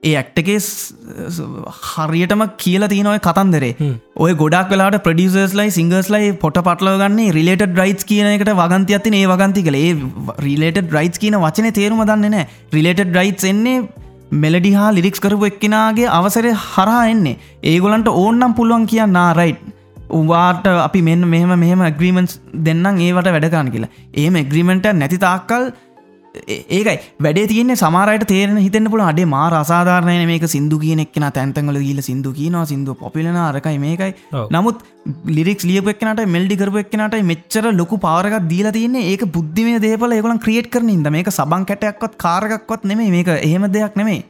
ඒ 0.04 0.14
ඇක්ටකේ 0.22 0.60
හරියටම 1.90 2.44
කියලා 2.64 2.92
තියනොය 2.94 3.18
කතන්දරේ. 3.28 3.74
හ්ම්. 3.80 3.96
ඔය 4.18 4.32
ගොඩක් 4.42 4.72
වෙලාට 4.74 4.98
ප්‍රඩියසර්ස් 5.08 5.54
ලයි 5.60 5.74
සිංගර්ස් 5.78 6.10
ලයි 6.16 6.32
පොට 6.44 6.60
පටලව 6.60 7.04
ගන්නේ 7.04 7.36
රිලේට 7.38 7.66
රයිස් 7.82 8.08
කියන 8.12 8.32
එකට 8.32 8.54
වගන්ති 8.62 8.98
අතින 9.00 9.20
ඒ 9.20 9.26
වගන්ති 9.34 9.66
කළ 9.68 9.80
ඒ 9.82 9.94
රිලේට 10.48 10.80
රයිස් 10.98 11.22
කියන 11.24 11.38
වචන 11.46 11.70
තේරුම 11.80 12.02
දන්න 12.10 12.36
නෑ 12.36 12.48
රිලේට 12.78 13.04
රයිස් 13.20 13.48
එන්නේ 13.52 13.78
මෙලඩි 14.44 14.74
හා 14.74 14.90
ලිරික්ස් 14.98 15.24
කරපු 15.26 15.50
එක්කෙනගේ 15.52 16.10
අවසරය 16.20 16.52
හරහා 16.66 17.06
එන්නේ. 17.14 17.38
ඒගොලන්ට 17.64 18.12
ඕන්නම් 18.16 18.58
පුළුවන් 18.60 18.86
කියන්න 18.92 19.24
රයිට් 19.40 19.64
උවාට 20.20 20.68
අපි 20.68 21.02
මෙන්න 21.02 21.30
මෙහම 21.34 21.54
මෙහම 21.64 21.82
ග්‍රීමන්ස් 22.00 22.34
දෙන්නම් 22.68 23.02
ඒවට 23.08 23.34
වැඩකාන 23.36 23.74
කියලා. 23.74 23.92
ඒම 24.16 24.36
එග්‍රීමෙන්ට 24.44 24.88
නැති 24.94 25.20
තාක්කල් 25.26 25.66
ඒකයි. 26.34 26.96
වැඩේ 27.26 27.48
තියන්නේ 27.52 27.78
සමාරයට 27.82 28.26
තේරෙන 28.32 28.58
හිතන්න 28.66 28.90
පුළ 28.94 29.04
අඩේ 29.10 29.28
මා 29.34 29.46
රසාධාරණය 29.54 30.26
මේක 30.32 30.46
සිදු 30.54 30.80
කියන 30.84 31.04
එක්න 31.06 31.26
තැන්තඟල 31.38 31.78
ගීල 31.86 32.02
සිදු 32.08 32.32
කියනවා 32.40 32.66
සිින්දු 32.72 32.96
පොපිලන 33.04 33.38
අරකයි 33.44 33.78
මේකයි. 33.86 34.12
නමුත් 34.56 34.84
ලිරික්ස් 35.38 35.68
ලියපක්නට 35.72 36.24
මෙල්ඩි 36.36 36.60
කරපු 36.62 36.84
එක්නට 36.84 37.18
මෙච්චර 37.32 37.66
ලොකු 37.82 38.02
පාරක් 38.08 38.38
දීල 38.54 38.70
තියන්නේ 38.80 39.08
ඒක 39.14 39.26
බුද්ධිමය 39.38 39.78
දේපල 39.88 40.18
ඒගලන් 40.18 40.44
ක්‍රියට් 40.46 40.70
කරනින්ද 40.76 41.14
මේක 41.18 41.32
සබං 41.38 41.70
කැටයක්වත් 41.72 42.20
කාරගක්වත් 42.26 42.90
නෙමේ 42.92 43.10
මේක 43.18 43.34
එහෙම 43.40 43.72
දෙයක් 43.78 44.00
නෙමේ. 44.02 44.22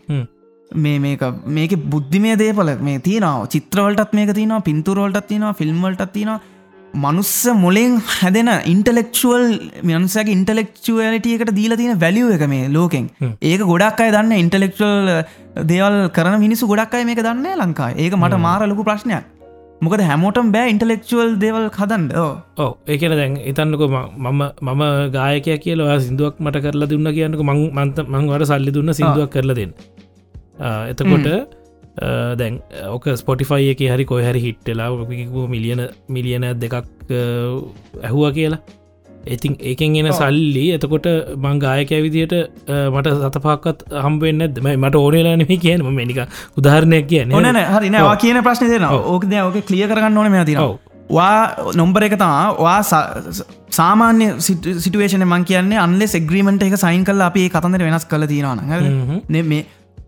මේ 0.72 1.00
මේක 1.06 1.22
මේක 1.58 1.74
බුද්ධිමය 1.94 2.36
දේපල 2.44 2.74
මේ 2.88 3.04
තියනවා. 3.08 3.48
චිත්‍රවලටත් 3.54 4.18
මේක 4.20 4.34
තියනවා 4.40 4.66
පින්තුරවලටත් 4.70 5.30
තියෙනවා 5.32 5.60
ෆිල්ම්වලටත් 5.62 6.12
තියෙනවා 6.18 6.42
මනුස්ස 6.94 7.34
මොලෙන් 7.56 7.94
හැදෙන 8.10 8.50
ඉන්ටලෙක්ෂුවල් 8.66 9.46
මනුසක 9.84 10.28
ඉන්ටලෙක්ෂුවලිට 10.30 11.28
එකට 11.28 11.52
දීලා 11.56 11.78
තියෙන 11.78 12.00
වැලියෝ 12.00 12.34
එක 12.38 12.44
මේ 12.48 12.70
ලෝකෙන්. 12.70 13.06
ඒක 13.42 13.62
ගොඩක් 13.64 14.02
අය 14.02 14.12
දන්න 14.12 14.34
ඉන්ටලෙක්ෂල් 14.38 14.92
දේවල් 15.68 15.98
කරන 16.10 16.36
මිනිසු 16.40 16.68
ගොඩක් 16.68 16.94
අය 16.94 17.06
මේක 17.06 17.22
දන්න 17.22 17.48
ලංකා 17.62 17.90
ඒක 17.98 18.14
මට 18.16 18.40
මාර 18.40 18.62
ලොකු 18.68 18.84
ප්‍රශ්නයක්. 18.84 19.24
මොකද 19.82 20.02
හැමෝටම් 20.02 20.52
බෑ 20.52 20.70
ඉන්ටලෙක්ෂුවල් 20.74 21.34
දේවල් 21.40 21.66
කදන්ඩ 21.70 22.14
ඕ 22.58 22.70
ඒකන 22.88 23.16
දැන් 23.20 23.34
ඉතන්නක 23.52 23.82
මම 23.88 24.44
මම 24.68 24.84
ගායකය 25.18 25.58
කියලා 25.66 25.98
සිින්දුවක් 26.00 26.38
මට 26.40 26.64
කරලා 26.66 26.90
දුන්න 26.94 27.10
කියන්නක 27.18 27.42
මං 27.50 27.60
මන්ත 27.80 27.98
මංවට 28.08 28.48
සල්ලි 28.52 28.72
දුන්න 28.78 28.94
සිින්දුවක් 28.94 29.34
කරල 29.36 29.52
දෙන්න. 29.56 29.74
ආ, 30.60 30.88
එතකොට 30.88 31.28
දැන් 31.96 32.62
ඕක 32.90 33.10
ස්පොටිෆයි 33.16 33.74
එක 33.74 33.84
හරි 33.88 34.06
කොය 34.06 34.24
හරි 34.24 34.40
හිට්ටලා 34.40 34.92
මිලියන 35.48 35.82
මිලියන 36.10 36.48
දෙකක් 36.60 36.80
ඇහුව 38.04 38.32
කියලා 38.34 38.62
ඉතින් 39.26 39.56
ඒකෙන් 39.62 39.96
එන 39.96 40.10
සල්ලි 40.12 40.64
එතකොට 40.76 41.06
මං 41.36 41.60
ගායකය 41.60 42.00
විදියට 42.06 42.34
මට 42.68 43.14
සතපාකත් 43.28 43.86
හම්බෙන් 44.06 44.42
ඇදම 44.42 44.68
මට 44.74 44.96
ඕනලානම 44.96 45.46
කියනම 45.58 45.92
මනික 45.92 46.24
උදාහරණයක් 46.58 47.08
කියන 47.08 47.32
ඕනන 47.32 47.60
හරි 47.76 47.94
ඔව්. 48.02 48.16
කියන 48.18 48.42
ප්‍රශ්න 48.42 48.74
දෙන. 48.74 48.88
ඕක 48.90 49.30
ද 49.30 49.44
ඕක 49.44 49.62
කලිය 49.62 49.88
කරන්න 49.88 50.18
ඕන 50.18 50.32
මේ 50.32 50.46
තින 50.46 50.60
ඔව්. 50.60 50.76
වා 51.10 51.72
නොම්බර 51.76 52.08
එක 52.10 52.18
තමා 52.18 52.58
වා 52.60 52.82
සාමාන්‍ය 53.70 54.28
සිටුවේෂන 54.40 55.24
මං 55.24 55.46
කියන්නේ 55.46 55.80
අන්ලෙ 55.86 56.10
එග්‍රීමට 56.22 56.68
එක 56.68 56.76
සයින් 56.78 57.06
කල 57.06 57.22
අපි 57.22 57.48
කතන්දර 57.50 57.88
වෙනස් 57.88 58.06
කල 58.06 58.28
තියෙනවාන 58.28 58.60
හ්ම්. 58.60 59.24
නෙ 59.30 59.42
මේ 59.44 59.64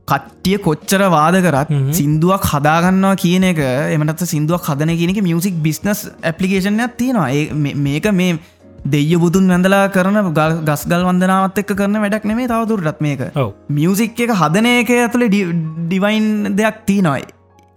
කට්ටිය 0.07 0.57
කොච්චර 0.59 1.01
වාද 1.09 1.35
කරත්. 1.41 1.69
සිින්දුවක් 1.93 2.43
හදාගන්නවා 2.51 3.15
කියන 3.17 3.43
එක 3.43 3.59
එමනත් 3.91 4.25
සිින්දුවක් 4.25 4.67
හදන 4.69 4.91
කියනක 4.97 5.21
මියසික් 5.23 5.55
බිස්නස් 5.61 5.99
ඇපලිකේෂන්යක් 6.23 6.97
තියෙනවා. 6.97 7.29
මේක 7.77 8.05
මේ 8.13 8.37
දෙය 8.85 9.15
බුදුන් 9.17 9.47
වැඳලා 9.49 9.89
කරන 9.89 10.17
ගල්- 10.31 10.59
ගස්ගල් 10.63 11.05
වන්දනාවත් 11.07 11.57
එක්ක 11.57 11.71
කරන 11.75 11.97
වැඩක් 11.97 12.25
නෙමේ 12.25 12.47
තවදුරටත් 12.47 13.01
මේක. 13.01 13.21
මියසික් 13.69 14.19
එක 14.19 14.31
හදන 14.33 14.65
එක 14.73 14.89
ඇතුළ 14.91 15.25
ඩිවයින් 15.29 16.27
දෙයක් 16.55 16.77
තියනොයි 16.85 17.23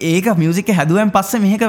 ඒක 0.00 0.26
මියසික 0.36 0.68
හැදුවන් 0.70 1.10
පස්ස 1.10 1.40
මේක 1.40 1.62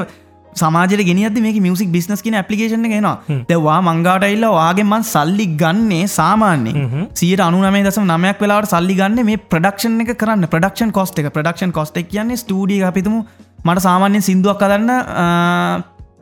සමාජය 0.53 1.03
ගෙනියද 1.09 1.37
මේක 1.45 1.57
මියසික් 1.65 1.89
බිස්නස් 1.95 2.21
කියන 2.25 2.37
පපලිකේෂන 2.41 2.87
ගෙනවා. 2.93 3.15
දෙවා 3.49 3.79
මංගාටයිල්ල 3.87 4.45
වාගෙන්මන් 4.57 5.03
සල්ලි 5.13 5.45
ගන්නේ 5.61 6.07
සාමාන්‍යෙන්. 6.17 7.07
සියට 7.13 7.43
අනුනමේ 7.47 7.83
දසම 7.87 8.05
නමයක් 8.11 8.41
වෙලාට 8.43 8.71
සල්ලි 8.73 8.95
ගන්න 8.99 9.25
මේ 9.29 9.37
ප්‍රඩක්ෂන් 9.53 10.01
එක 10.05 10.13
කරන්න. 10.21 10.47
ප්‍රඩක්ෂන් 10.53 10.91
කොස්ට 10.99 11.19
එක. 11.19 11.31
ප්‍රඩක්ෂන් 11.37 11.71
කොස්ට 11.79 11.97
කියන්නේ 12.11 12.41
ස්ටඩිය 12.43 12.83
අපිතුමු 12.91 13.23
මට 13.65 13.85
සාමාන්‍යෙන් 13.87 14.25
සිින්දුවක් 14.29 14.61
කදන්න 14.61 14.89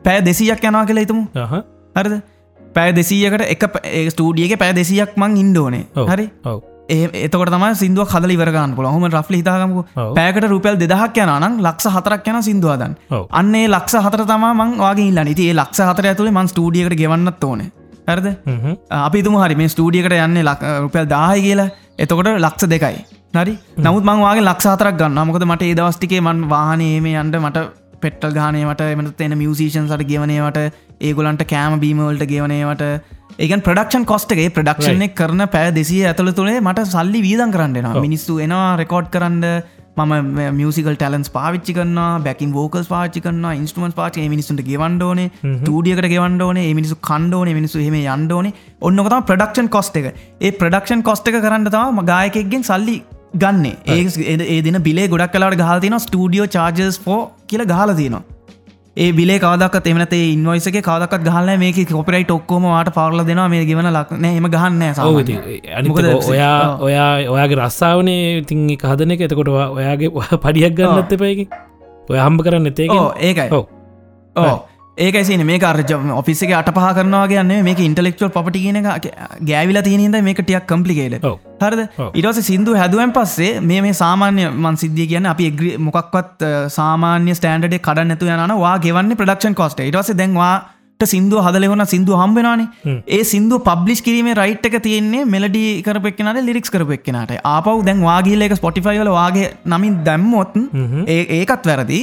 පෑ 0.04 0.24
දෙසියක් 0.30 0.64
යනවා 0.70 0.86
කියලා 0.88 1.06
හිතමු. 1.06 1.22
හරිද? 1.98 2.18
පෑ 2.76 2.92
දෙසීයකට 2.96 3.44
එක 3.54 3.62
ස්ටඩියක 4.14 4.58
පෑ 4.58 4.74
දෙසියක් 4.80 5.16
මං 5.16 5.38
ඉන්ඩෝනේ. 5.44 5.86
හරි? 6.12 6.26
ඔව් 6.44 6.58
ඒ 6.88 7.08
එතකොට 7.26 7.50
තම 7.54 7.64
සිින්දුව 7.80 8.06
කදල 8.12 8.32
ඉවරගන්න 8.34 8.74
පුල 8.76 8.86
හොම 8.86 9.04
රෆ් 9.08 9.28
හිතාගමු 9.38 9.80
ඔව්. 9.80 10.12
පෑකට 10.18 10.46
රුපල් 10.52 10.78
දෙදහක් 10.82 11.18
යනනම් 11.24 11.58
ලක්ෂ 11.66 11.90
හතරක් 11.96 12.30
යන 12.32 12.40
සිින්දුවදන්. 12.48 12.94
අන්නේ 13.40 13.66
ලක්ෂ 13.68 13.98
හතර 14.06 14.24
තම 14.30 14.46
මං 14.52 14.72
වගේ 14.82 15.08
ඉල්ල 15.10 15.20
නති 15.24 15.50
ඒ 15.50 15.58
ලක්ෂ 15.60 15.84
හතර 15.90 16.08
ඇතුළේ 16.12 16.36
මන් 16.36 16.48
ස්ටඩියකට 16.52 16.98
ගෙවන්නත් 17.02 17.44
ඕන. 17.44 17.62
හ්ම්. 18.46 18.74
අපි 19.00 19.22
තුම 19.22 19.36
හරි 19.42 19.58
මේ 19.60 19.68
ස්ටඩියකට 19.68 20.16
යන්නේ 20.18 20.56
රුපල් 20.84 21.06
දාහය 21.14 21.40
කියලා. 21.46 21.68
එතකොට 21.98 22.32
ලක්ෂ 22.38 22.70
දෙකයි. 22.74 23.04
හරි? 23.34 23.54
නමුත් 23.78 24.04
මංවාගේ 24.04 24.46
ලක්ෂ 24.48 24.72
හතරක් 24.74 24.96
ගන්න 25.02 25.28
මොකද 25.28 25.44
මට 25.44 25.62
ඒ 25.62 25.76
දවස්ටිකේ 25.76 26.20
මන් 26.20 26.48
වාහනේ 26.48 27.00
මේ 27.00 27.18
අන්ඩ 27.22 27.36
මට 27.38 27.68
පෙට්ටල් 28.00 28.32
ගානයට 28.32 28.80
එමට 28.82 29.20
එන 29.20 29.34
මියසිෂන් 29.38 29.88
සට 29.88 30.08
ගෙවනේවට 30.10 30.58
ඒගොලන්ට 31.00 31.44
කෑම 31.52 31.80
බීමවලට 31.84 32.28
ගෙවනේවට 32.32 32.84
ඒකන් 33.38 33.64
ප්‍රඩක්ෂන් 33.66 34.04
කොස්ටගේ 34.12 34.50
ප්‍රඩක්ෂණ 34.54 35.08
කරන 35.18 35.42
පෑ 35.52 35.72
දෙසිය 35.76 36.04
ඇතුළ 36.10 36.30
තුළේ 36.38 36.60
මට 36.60 36.86
සල්ලි 36.92 37.20
වීදන් 37.26 37.52
කරන්නවා 37.56 38.04
මිනිස්සු 38.06 38.38
එනවා 38.46 38.70
රෙකෝඩ් 38.82 39.10
කරන්න. 39.16 39.44
මම 39.98 40.40
මියසිකල් 40.56 40.96
ටලන්ස් 40.96 41.30
පාවිච්චි 41.36 41.72
කන්න 41.76 42.24
බැකින් 42.26 42.50
ෝකල් 42.62 42.84
පාචි 42.92 43.22
කන්න 43.24 43.46
ඉන්ස්ටමන් 43.60 43.94
පාච 43.98 44.18
මිනිසුන්ට 44.34 44.62
ගෙවන්ඩෝන 44.68 45.20
ටඩියකට 45.64 46.08
ගෙවන්ඩෝන 46.14 46.60
මිනිසු 46.78 46.96
කණ්ඩෝන 47.08 47.50
මිනිසු 47.58 47.84
හෙම 47.86 47.98
යන්ඩෝන 48.00 48.48
ඔන්නකොතම 48.88 49.26
ප්‍රඩක්ෂන් 49.30 49.70
කොස්ට 49.76 50.00
එක. 50.00 50.08
ඒ 50.40 50.52
ප්‍රඩක්ෂන් 50.62 51.04
කොස්ට 51.08 51.30
එක 51.30 51.38
කරන්න 51.44 51.70
තම 51.76 52.00
ගායකෙක්ගෙන් 52.12 52.66
සල්ලි 52.70 52.96
ගන්න. 53.34 53.66
ඒ 53.86 54.36
ඒ 54.54 54.58
දින 54.66 54.80
බිලේ 54.88 55.06
ගොඩක් 55.14 55.36
කලාට 55.36 55.60
ගහතින 55.62 55.98
ස්ටඩියෝ 55.98 56.48
චාර්ජස් 56.56 57.00
ෝ 57.06 57.20
කියල 57.46 57.64
ගහල 57.72 57.94
තිනවා 58.00 58.37
ඒ 58.98 59.08
බිලේ 59.12 59.38
කවදක් 59.38 59.74
එමනත 59.86 60.14
ඉන්වයිසක 60.14 60.76
කවදක් 60.80 61.14
ගහල 61.26 61.50
මේක 61.56 61.78
කොපරයි 61.90 62.24
ටොක්කෝම 62.24 62.64
වාට 62.66 62.90
පවරල 62.90 63.20
දෙෙන 63.24 63.40
මේ 63.50 63.64
ගෙවන 63.64 63.88
ලක්න 63.90 64.24
එම 64.30 64.48
ගහන්න 64.48 64.82
ඔව් 65.04 65.18
ඉතින් 65.20 65.38
අනිත් 65.72 65.88
මොකද 65.90 66.06
එක 66.06 66.28
ඔයා. 66.28 66.56
ඔයා 66.80 67.10
ඔයාගේ 67.28 67.58
රස්සාාවනේ 67.60 68.38
ඉතින් 68.38 68.64
එක 68.70 68.82
හදන 68.84 69.10
එක. 69.10 69.20
එතකොට 69.20 69.48
ඔයා- 69.48 69.70
ඔයාගේ 69.72 70.10
ඔයා 70.14 70.38
පඩියක් 70.38 70.74
ගන්නත් 70.78 71.12
එපයකි 71.12 71.44
ඔය 72.08 72.18
හම්බ 72.18 72.40
කරන්න 72.42 72.66
එතේ 72.66 72.88
ඕ 72.90 73.06
ඒකයි. 73.20 73.48
ඔව්. 73.50 73.64
ඕ 74.36 74.56
ඒකයිසින 74.98 75.42
මේ 75.48 75.58
අර්ජ 75.70 75.92
ඔෆිසික 76.20 76.52
අට 76.60 76.70
පහ 76.76 76.86
කරනවාගන්න 76.96 77.52
මේක 77.66 77.80
ඉන්ටලෙක්චල් 77.80 78.30
පපටි 78.36 78.62
කියන 78.64 78.78
ගෑවිලා 79.50 79.84
තියනද 79.88 80.16
මේක 80.28 80.40
ටියක් 80.40 80.66
කම්පලිකේට. 80.70 81.26
හරද. 81.62 81.82
ඉටස 82.14 82.40
සිින්දු 82.48 82.78
හැදුවන් 82.80 83.12
පස්සේ 83.18 83.52
මේ 83.62 83.82
මේ 83.86 83.98
සාමාන්‍ය 84.00 84.48
මන් 84.54 84.80
සිද්ධිය 84.82 85.06
කියන්න 85.12 85.30
අපි 85.34 85.46
එග්‍රි 85.50 85.70
මොකක්වත් 85.88 86.48
සාමාන්‍ය 86.78 87.36
ස්ටන්ඩ 87.38 87.78
කඩ 87.86 88.08
නැතු 88.10 88.32
යන 88.34 88.56
වා 88.64 88.74
ගෙවන්න 88.86 89.16
ප්‍රඩක්ෂන් 89.20 89.56
කොස්ට 89.62 89.80
ඉටස 89.86 90.12
දැන්වාට 90.20 91.06
සිින්දුව 91.06 91.44
හදලෙවන 91.46 91.86
සිින්දු 91.86 92.12
හම්බෙනවානේ 92.20 92.68
හ්ම්. 92.84 93.00
ඒ 93.08 93.22
සිින්දු 93.24 93.58
පබ්ලිස් 93.66 94.00
කිරීම 94.02 94.30
රයිට් 94.34 94.64
එක 94.68 94.78
තියෙන්නේ 94.86 95.26
මෙලඩි 95.34 95.64
කරපෙක්නට 95.86 96.40
ලිරික්ස් 96.48 96.72
කරපෙක්නට 96.74 97.34
ආපව් 97.46 97.84
දැන් 97.88 98.00
වාගේල 98.02 98.46
එක 98.46 98.54
ස්පොටිෆයිවල 98.60 99.10
වාගේ 99.20 99.52
නමින් 99.74 100.00
දැම්මොත් 100.08 100.56
ඒකත් 101.36 101.70
වැරදි 101.70 102.00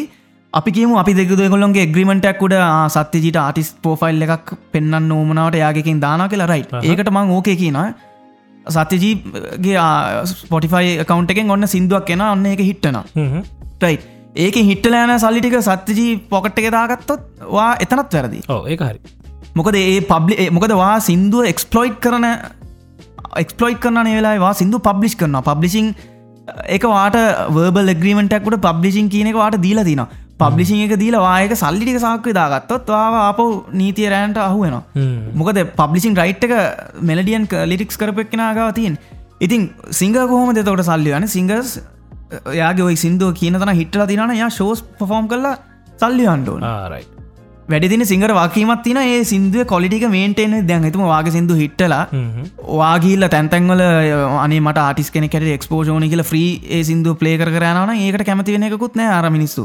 අපි 0.56 0.72
කියම 0.72 0.96
අපි 0.96 1.14
දෙක 1.14 1.32
දෙකොල්ලොන්ගේ 1.34 1.86
ග්‍රීමටක් 1.94 2.44
උඩ 2.46 2.56
සත්‍යජීට 2.96 3.40
ආටිස් 3.42 3.70
පෝෆයිල් 3.84 4.26
එකක් 4.28 4.52
පෙන්න්න 4.74 5.12
ඕමනාවට 5.12 5.60
යාගකින් 5.62 6.00
දාන 6.00 6.24
කියලා 6.32 6.50
රයි් 6.52 6.64
ඒකට 6.84 7.12
මං 7.12 7.34
ඕකේ 7.38 7.56
කියන 7.62 7.80
සත්‍යජීගේ 8.76 9.86
ස්පොටිෆයි 10.34 10.94
කවන්ට 11.04 11.36
එකෙන් 11.36 11.56
ඔන්න 11.58 11.68
සිින්දුවක් 11.68 12.08
කෙන 12.08 12.26
ඔන්න 12.28 12.48
එක 12.48 12.64
හිට්ටන 12.70 13.00
ටයි 13.82 14.00
ඒක 14.38 14.62
හිටලෑන 14.64 15.16
සල්ලිටික 15.18 15.60
සත්‍යජී 15.62 16.18
පොකට් 16.32 16.64
එක 16.64 16.72
දාගත්තොත් 16.72 17.22
වා 17.52 17.70
එතනත් 17.78 18.12
වැරදි 18.14 18.42
ඒ 18.66 18.78
හරි. 18.82 19.00
මොකද 19.56 19.76
ඒ 19.76 20.02
පබ්ලි 20.10 20.50
මොකද 20.52 20.76
වා 20.76 20.96
සිින්දුව 21.02 21.52
එක්ස්පලෝයිට් 21.54 22.02
කරන 22.02 22.28
එක්ස්පලෝයි් 23.36 23.78
කරන 23.78 24.04
වෙලාවා 24.10 24.54
සිින්දු 24.54 24.80
පබ්ලිස් 24.82 25.16
කරන 25.16 25.42
පබ්ලිසිං 25.44 25.96
එක 26.70 26.84
වාට 26.90 27.18
වර්බල් 27.52 27.98
ග්‍රීමටක්කට 27.98 28.64
පබ්ලිසින් 28.64 29.10
කියන 29.10 29.32
එක 29.32 29.38
වාට 29.38 29.58
දීලා 29.62 29.90
තින 29.90 30.04
පබ්ලිසිං 30.40 30.84
එක 30.86 30.94
දීලා 31.00 31.24
වායක 31.24 31.54
සල්ලිටික 31.56 32.00
සාක්ව 32.00 32.32
දාගත්තොත් 32.34 32.90
වා 32.90 33.24
අප 33.24 33.40
නීතිය 33.74 34.10
රෑන්ට 34.10 34.40
අහුවෙනවා 34.40 35.06
මොකද 35.34 35.60
පබ්ලිසින් 35.76 36.16
රයිට් 36.16 36.46
එක 36.48 36.56
මෙලඩියන් 37.02 37.48
ලිටික්ස් 37.66 37.98
කරපෙක්ෙන 37.98 38.46
ගාව 38.52 38.72
තියෙන් 38.74 38.98
ඉතින් 39.40 39.70
සිංහ 39.92 40.14
කොහොම 40.14 40.54
දෙතකට 40.54 40.84
සල්ලියන 40.84 41.28
සිංගස් 41.30 41.80
යාගේ 42.54 42.88
ඔයි 42.90 42.98
සිින්දුව 42.98 43.34
කියන 43.34 43.56
තන 43.56 43.74
හිටල 43.74 44.06
තිනන 44.06 44.36
යා 44.36 44.52
ශෝස් 44.52 44.84
පොෆෝම් 45.00 45.28
කරලා 45.28 45.56
සල්ලි 46.00 46.26
අන්ඩුවන 46.28 46.66
ආරයි 46.66 47.15
වැඩිදින 47.70 48.06
සිංහර 48.06 48.32
වාකීමත් 48.38 48.82
තින 48.84 48.98
ඒ 49.02 49.24
සිින්දුව 49.24 49.66
කොලිටික 49.66 50.06
මේන්ටේන 50.16 50.56
දැන් 50.68 50.88
හිතුම 50.88 51.04
වාගේ 51.12 51.34
සිින්දු 51.36 51.58
හිටලා 51.62 52.04
වාගිල්ල 52.82 53.28
තැන්තැන්වල 53.36 53.84
අනේ 54.46 54.62
මට 54.62 54.84
ආටිස් 54.86 55.12
කෙනෙ 55.12 55.28
කට 55.28 55.54
එක්ස්පෝජෝනි 55.58 56.10
කියල 56.10 56.24
්‍රී 56.32 56.50
ඒ 56.70 56.82
සිින්දු 56.84 57.16
පලේ 57.16 57.38
කරන 57.38 57.94
ඒකට 57.98 58.26
කැමති 58.26 58.58
වෙන 58.58 58.68
එකකුත් 58.70 59.00
නෑ 59.02 59.14
අර 59.20 59.30
මිනිස්සු. 59.30 59.64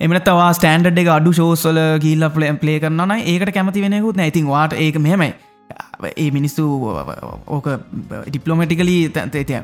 එමනතවා 0.00 0.50
ස්ටන්ඩ් 0.52 1.00
එක 1.04 1.10
අඩු 1.16 1.32
ශෝස්වල 1.32 1.80
ගිල්ල 2.04 2.28
පලම් 2.36 2.60
පලේ 2.62 2.78
කරන්න 2.80 3.16
ඒකට 3.24 3.54
කැමති 3.54 3.84
වෙනෙකුත් 3.86 4.16
නැතින් 4.16 4.46
වාට 4.46 4.78
ඒක 4.78 5.00
මෙහෙමයි. 5.06 5.32
ඒ 6.16 6.30
මිනිස්සු 6.30 6.64
ඕක 7.48 7.66
ඩිප්ලෝමටිකලී 8.28 9.02
තැ 9.08 9.62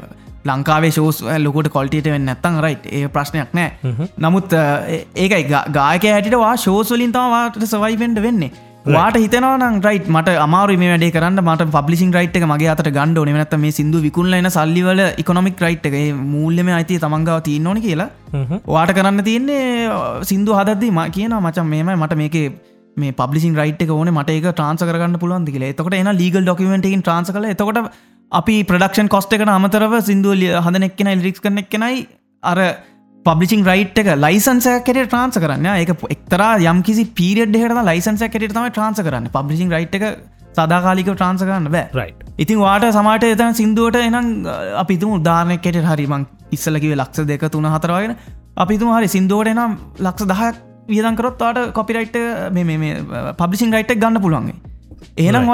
ලංකාවේ 0.51 0.93
ශෝස් 0.99 1.19
ලොකොට 1.47 1.69
කොල්ටට 1.77 2.09
වෙන්න 2.15 2.29
නැත්තන් 2.31 2.63
රයි් 2.67 2.79
ඒ 3.01 3.11
ප්‍රශ්නයක් 3.17 3.53
නෑ. 3.59 3.69
නමුත් 4.27 4.57
ඒකයි 5.25 5.45
ගායක 5.77 6.09
හැටිටවා 6.15 6.55
ශෝස්වලින් 6.65 7.13
තමවාට 7.19 7.63
සවයිවෙන්ඩ 7.75 8.21
වෙන්නේ 8.29 8.51
වාට 8.95 9.17
හිතනවන 9.23 9.81
රයි් 9.87 9.99
මට 10.15 10.35
අමාරු 10.45 10.77
මේ 10.83 10.91
වැඩේ 10.93 11.13
කරන්න. 11.15 11.41
මට 11.43 11.67
පබ්ලිසින් 11.75 12.13
රයිට් 12.17 12.37
එක 12.39 12.45
මගේ 12.53 12.71
අතට 12.75 12.89
ගණ්ඩ 12.97 13.19
නමනත් 13.33 13.57
මේ 13.65 13.75
සිදු 13.79 13.99
විකුල්ලන 14.07 14.49
සල්ලිවල 14.57 15.03
ඉකොමික් 15.23 15.61
රයිට් 15.65 15.89
එක 15.91 15.97
මූල්ලම 16.35 16.71
අයිති 16.79 16.97
තමන්ගාව 17.05 17.43
තියන්න 17.49 17.69
ඕන 17.73 17.81
කියලා. 17.87 18.09
වාට 18.77 18.95
කරන්න 18.99 19.25
තියන්නේ 19.29 19.67
සිින්දු 20.31 20.57
හදද්දී 20.59 20.95
ම 20.97 21.01
කියන 21.17 21.37
මචන් 21.43 21.69
මේම 21.75 21.91
මට 21.97 22.19
මේක 22.23 22.39
මේ 23.03 23.17
පබ්ලිසින් 23.21 23.59
රයිට් 23.61 23.83
එක 23.87 23.93
ඕන. 23.97 24.13
මට 24.19 24.39
එක 24.39 24.47
ට්‍රන්ස 24.53 24.87
කරන්න 24.91 25.19
පුළුවන් 25.25 25.49
කියලා. 25.51 25.73
එතකට 25.75 25.99
එන 26.01 26.13
ලීගල් 26.23 26.47
ඩොකමෙන්ටකින් 26.47 27.05
ට්‍රන්ස 27.05 27.35
කල 27.37 27.51
එතකොට 27.55 27.83
අපි 28.33 28.55
ප්‍රඩක්ෂන් 28.65 29.09
කොස්ට 29.09 29.33
එකට 29.33 29.49
අමතරව 29.49 29.95
සිින්දුවල 30.03 30.43
හදනෙක්කෙන 30.61 31.11
ලික්ස් 31.19 31.41
කරන 31.41 31.61
එක්කෙනයි 31.63 32.07
අර 32.43 32.59
පබ්ලිසින් 33.27 33.63
රයිට් 33.65 34.01
එක 34.03 34.11
ලයිසන්සකට 34.17 34.91
ට්‍රන්ස 34.95 35.39
කරන්න. 35.39 35.69
එක 35.75 35.91
එක්තර 36.09 36.43
යම්කිසි 36.65 37.05
පීරියඩ් 37.15 37.57
හට 37.57 37.87
ලයිසන්සකට 37.91 38.37
තම 38.47 38.69
ට්‍රන්ස 38.69 39.01
කරන්න. 39.01 39.31
පබ්ලිසින් 39.33 39.73
රයිට් 39.73 39.97
එක 39.99 40.05
සදාකාලික 40.53 41.09
ට්‍රන්ස 41.09 41.43
කරන්න 41.43 41.73
බෑ. 41.73 41.89
රයි් 41.95 42.13
ඉතින් 42.39 42.61
වාට 42.61 42.89
සමට 42.91 43.33
එතන 43.33 43.55
සිින්දුවට 43.55 44.01
එනම් 44.03 44.47
අපිතුම 44.77 45.17
උදාරනකට 45.19 45.83
හරිමං 45.91 46.29
ඉස්සලකිව 46.53 46.95
ලක්ෂ 46.95 47.29
දෙක 47.33 47.49
තුන 47.51 47.65
හතරවාගෙන 47.67 48.17
අපිතුම 48.57 48.93
හරි 48.93 49.09
සිින්දුවට 49.09 49.55
නම් 49.57 49.79
ලක්ෂ 50.01 50.33
දහයක් 50.33 50.65
වියදන්කරොත්වාට 50.89 51.73
කොපිරයිට් 51.73 52.17
මේ 52.53 52.97
පබ්ලිසින් 53.41 53.73
රයිට් 53.73 53.97
ගන්න 53.97 54.21
පුළුවන්ගේ 54.21 54.77
ඒනම් 55.19 55.51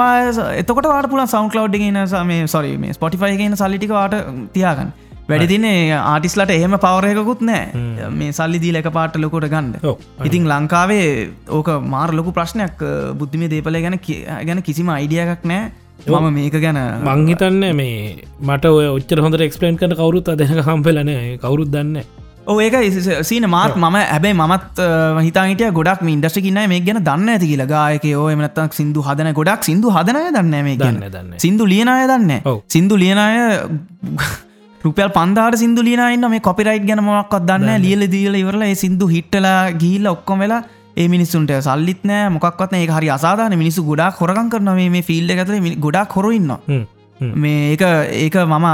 එතකොට 0.61 0.87
වාට 0.91 1.09
පුල 1.09 1.23
සවන් 1.25 1.49
කලව් 1.49 1.71
ගෙන 1.75 1.99
මේ 2.27 2.47
සොරි 2.47 2.77
මේ 2.77 2.93
ස්පොටිෆයි 2.93 3.37
ගෙන 3.37 3.57
සල්ලිටිකවාට 3.57 4.15
තියාගන්න. 4.53 4.91
වැඩි 5.29 5.47
තින්නේ 5.47 5.77
ආටිස්ලට 5.99 6.51
එහෙම 6.55 6.75
පවරයකුත් 6.81 7.41
නෑ 7.41 8.09
මේ 8.11 8.31
සල්ලි 8.31 8.59
දී 8.59 8.75
එක 8.81 8.91
පාට 8.97 9.15
ලොකොට 9.17 9.47
ගන්න. 9.49 9.71
ඉතින් 10.23 10.45
ලංකාවේ 10.51 11.07
ඕක 11.49 11.71
මාර 11.85 12.13
ලොකු 12.13 12.35
ප්‍රශ්නයක් 12.35 12.85
බුද්ධිමේ 13.21 13.49
දේපල 13.49 13.81
ගැන 13.85 13.97
ගැන 14.49 14.61
කිසිම 14.61 14.93
අයිඩියයක් 14.97 15.49
නෑ 15.51 15.63
මම 16.09 16.27
මේක 16.33 16.59
ගැන 16.61 16.79
මංහිතන්න 17.03 17.63
මේ 17.73 17.95
මට 18.41 18.75
ඔච්චර 18.91 19.21
හොඳ 19.21 19.41
එක්ස්පලේන් 19.41 19.81
කන 19.81 19.95
කවරුත් 19.95 20.29
අදෙන 20.29 20.61
කම්පලන 20.61 21.11
කවරුත් 21.41 21.71
දන්න 21.71 22.24
ඒක 22.47 22.75
සීන 23.23 23.49
මාත් 23.49 23.75
මම 23.75 23.97
ඇබයි 23.97 24.33
මත් 24.35 24.87
හිතාට 25.19 25.73
ගොඩක් 25.73 26.01
ඉන්ඩස්ටි 26.07 26.41
කින්න 26.41 26.61
මේ 26.67 26.81
ගැන 26.81 27.01
දන්න 27.01 27.29
ඇති 27.29 27.47
කියලා. 27.47 27.67
ගායක 27.67 28.05
ඕ 28.15 28.29
එමනත්තක් 28.29 28.73
සිින්දු 28.73 29.01
හදන 29.01 29.33
ගොඩක් 29.33 29.63
සිින්දු 29.63 29.89
හදනය 29.89 30.25
දන්න 30.29 30.63
මේ 30.63 30.77
දන්න 30.77 31.37
සිින්දු 31.39 31.65
ලියනය 31.65 31.95
දන්න 32.05 32.61
සිින්දු 32.69 32.97
ලියනය 32.97 33.23
රුපියල් 34.81 35.09
පන්දාට 35.09 35.57
සිින්දු 35.57 35.81
ලියනන්න 35.81 36.29
මේ 36.29 36.39
කොපිරයිට් 36.41 36.87
ගැන 36.87 37.03
මොක්ත් 37.03 37.37
දන්න 37.43 37.81
ලියල 37.81 38.07
දීල 38.07 38.35
ඉවරල 38.35 38.61
ඒ 38.61 38.75
සිින්දු 38.75 39.07
හිටලා 39.07 39.59
ගිල්ල 39.73 40.05
ඔක්කොම 40.07 40.39
වෙලා 40.39 40.61
ඒ 40.95 41.07
මිනිස්සුන්ට 41.07 41.51
සල්ලිත් 41.61 42.03
නෑ 42.03 42.29
මොක්වත්න 42.29 42.77
ඒ 42.77 42.85
හරි 42.89 43.09
අසාධන 43.09 43.57
මිනිසු 43.57 43.83
ගොඩක් 43.83 44.21
හොරගන් 44.21 44.51
කරන 44.51 44.69
මේ 44.75 45.01
ෆිල්ඩ 45.01 45.33
ඇතර 45.35 45.57
ගොඩක් 45.79 46.15
හොරඉන්න 46.17 46.53
මේ 47.37 47.75
ඒක 48.21 48.37
මම 48.45 48.67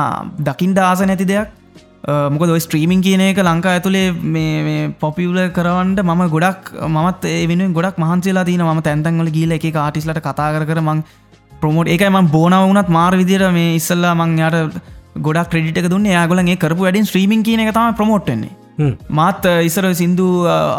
දකිින්ට 0.43 0.79
ආස 0.81 1.01
නැති 1.03 1.25
දෙයක් 1.25 1.60
මොක 2.03 2.45
දොයි 2.47 2.59
ස්ට්‍රීමින් 2.59 3.01
කියන 3.01 3.21
එක 3.21 3.39
ලංකා 3.39 3.73
ඇතුළේ 3.77 4.13
මේ 4.35 4.93
පොපියුල 4.99 5.37
කරවන්ට 5.57 6.01
මම 6.01 6.23
ගොඩක් 6.29 6.71
මත් 6.89 7.25
ඒ 7.25 7.43
වෙන 7.47 7.73
ගොඩක් 7.73 7.97
මහන්සේලා 7.97 8.45
තින 8.45 8.63
ම 8.63 8.81
තැන්තන්වල 8.81 9.29
ගීල 9.29 9.51
එක 9.51 9.75
ආටිස්ලට 9.75 10.21
කතා 10.27 10.65
කර 10.65 10.81
මං 10.81 11.03
ප්‍රමෝට් 11.51 11.87
එකයි 11.87 12.09
ම 12.09 12.31
බෝන 12.31 12.53
වනත් 12.53 12.89
මාර් 12.89 13.13
විදිර 13.13 13.45
මේ 13.51 13.75
ඉස්සල්ලා 13.75 14.15
මං 14.15 14.39
යට 14.39 14.81
ගොඩක් 15.19 15.51
ක්‍රඩිට 15.51 15.89
දුන්න. 15.89 16.05
යාගලගේ 16.07 16.57
කරපු 16.57 16.87
වැඩින් 16.87 17.05
ස්ත්‍රීමින් 17.05 17.43
කියන 17.43 17.61
එක 17.61 17.73
තම 17.73 17.93
ප්‍රමෝට්න්නේ 17.99 18.60
මාත් 19.09 19.45
ඉස්සර 19.67 19.87
සිදු 20.01 20.27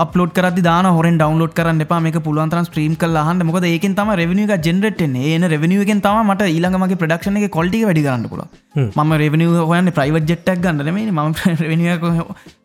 අපලෝඩ 0.05 0.35
කර 0.39 0.49
දාන 0.69 0.91
හොර 0.99 1.07
ඩවන්ලෝඩ් 1.09 1.55
කරන්න 1.59 1.85
එපා 1.87 2.01
මේ 2.07 2.25
පුළුවන්තර 2.29 2.63
ස්ත්‍රීම් 2.69 2.97
කල් 2.97 3.19
හන්ට 3.29 3.49
මොකද 3.51 3.69
ඒකෙන් 3.73 3.97
තම 4.01 4.13
රෙවනිිය 4.23 4.49
එක 4.57 4.67
ජෙනරටන 4.69 5.17
ඒන 5.17 5.49
රෙවනිියගෙන් 5.55 6.03
තම 6.07 6.33
මට 6.35 6.51
ඊළඟමගේ 6.55 7.01
ප්‍රඩක්ෂණ 7.03 7.41
එක 7.43 7.55
කොල්ටි 7.59 7.85
වැඩි 7.89 8.07
කරන්න 8.09 8.29
පුල 8.33 8.45
ම 8.77 9.17
රෙවනිිය 9.25 9.67
හොයන්න 9.73 9.95
ප්‍රයිවට් 9.99 10.31
ජෙට්ටක් 10.33 10.63
ගන්නන 10.67 10.95
මේ 10.99 11.11
ම 11.11 11.21
රෙවනිිය 11.65 11.99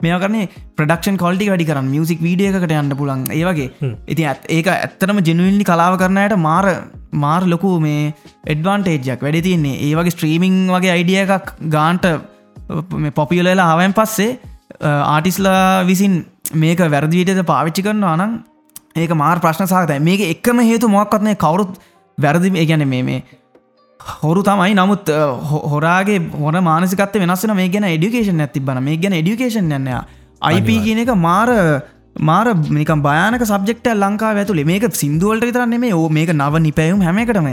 මේ 0.06 0.20
කරන 0.24 0.38
ප්‍රඩක්ෂන් 0.78 1.18
කොල්ටි 1.18 1.49
වැඩි 1.52 1.68
කරන්න. 1.70 1.91
මියසික් 1.94 2.20
වීඩියකට 2.22 2.74
යන්න 2.80 2.95
පුලන් 3.02 3.26
ඒවගේ 3.32 3.94
ඉති 4.14 4.26
ඒක 4.58 4.68
ඇත්තරම 4.74 5.22
ජනුවල්ලි 5.30 5.68
කලාව 5.70 5.98
කරනයට 6.02 6.38
මාර 6.48 6.68
මාර් 7.24 7.44
ලොකු 7.54 7.80
මේ 7.80 8.14
එඩ්වාන්ටේජක් 8.54 9.24
වැඩි 9.26 9.45
තියන්නේ. 9.48 9.80
ඒවගේ 9.88 10.16
ස්ත්‍රීමිං 10.16 10.58
වගේ 10.76 10.94
අයිඩිය 10.98 11.24
එකක් 11.24 11.56
ගාන්ට 11.76 12.06
පොපියලලා 13.16 13.68
ආවයන් 13.72 13.98
පස්සේ 13.99 14.38
ආටිස්ලා 14.82 15.86
විසින් 15.86 16.26
මේක 16.54 16.80
වැරදිීටද 16.80 17.44
පාවිච්චි 17.45 17.82
කරනවා 17.82 18.16
නම් 18.16 18.44
ඒක 18.95 19.12
මාර් 19.16 19.40
ප්‍රශ්න 19.40 19.66
සාහතයි 19.66 19.99
මේක 19.99 20.22
එක්කම 20.22 20.60
හේතු 20.60 20.88
මොක්කත්නය 20.88 21.36
කවුරුත් 21.36 21.78
වැරදි 22.18 22.66
ගැන 22.68 22.88
මේ 22.88 23.04
මේ 23.04 23.24
හොරු 24.24 24.44
තමයි. 24.44 24.74
නමුත් 24.74 25.10
හොරාගේ 25.74 26.20
හොර 26.34 26.62
මානසිකත් 26.62 27.20
වෙනස්සන 27.24 27.56
මේ 27.56 27.70
ගැන 27.70 27.84
එඩිකේෂන් 27.84 28.41
ඇති 28.41 28.60
බන 28.60 28.84
මේ 28.84 28.98
ගැන 28.98 29.14
එඩිකේෂන් 29.14 29.72
යන්න 29.72 29.90
අයිප 30.41 30.70
කියන 30.86 30.99
එක 31.04 31.14
මාර 31.16 31.49
මාර 32.19 32.53
මේක 32.69 32.91
භයානක 33.07 33.44
සබ්ෙක්ට 33.45 33.88
ලංකා 33.94 34.31
ඇතුලේ. 34.34 34.65
මේක 34.65 34.84
සිින්දුවලට 34.94 35.45
විතරන්න 35.45 35.80
මේ 35.80 35.94
ඕ 35.94 36.10
මේක 36.10 36.30
නව 36.34 36.61
නිපැයුම් 36.68 37.02
හැමකටම 37.02 37.48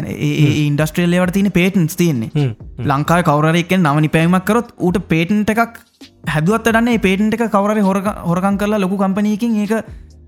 ඉන්ඩස්ට්‍රේලවට 0.66 1.34
තියන 1.34 1.50
පේටන්ස් 1.52 1.96
තියන්නේ. 1.96 2.54
ලංකායි 2.92 3.26
කවරරෙක්ෙන් 3.30 3.82
නව 3.82 4.06
නිපැයුමක් 4.06 4.44
කරොත් 4.44 4.72
ඌට 4.78 5.00
පේටන්ට 5.08 5.52
එකක් 5.54 5.80
හැදුවත් 6.28 6.70
දන්න 6.70 7.00
පේටන්ට 7.00 7.36
එක 7.38 7.50
කවර 7.50 7.82
හොර 7.88 8.00
හොරකන් 8.30 8.58
කරලා 8.58 8.80
ලොකු 8.80 8.96
කම්පනයකින් 8.96 9.60
ඒක 9.64 9.74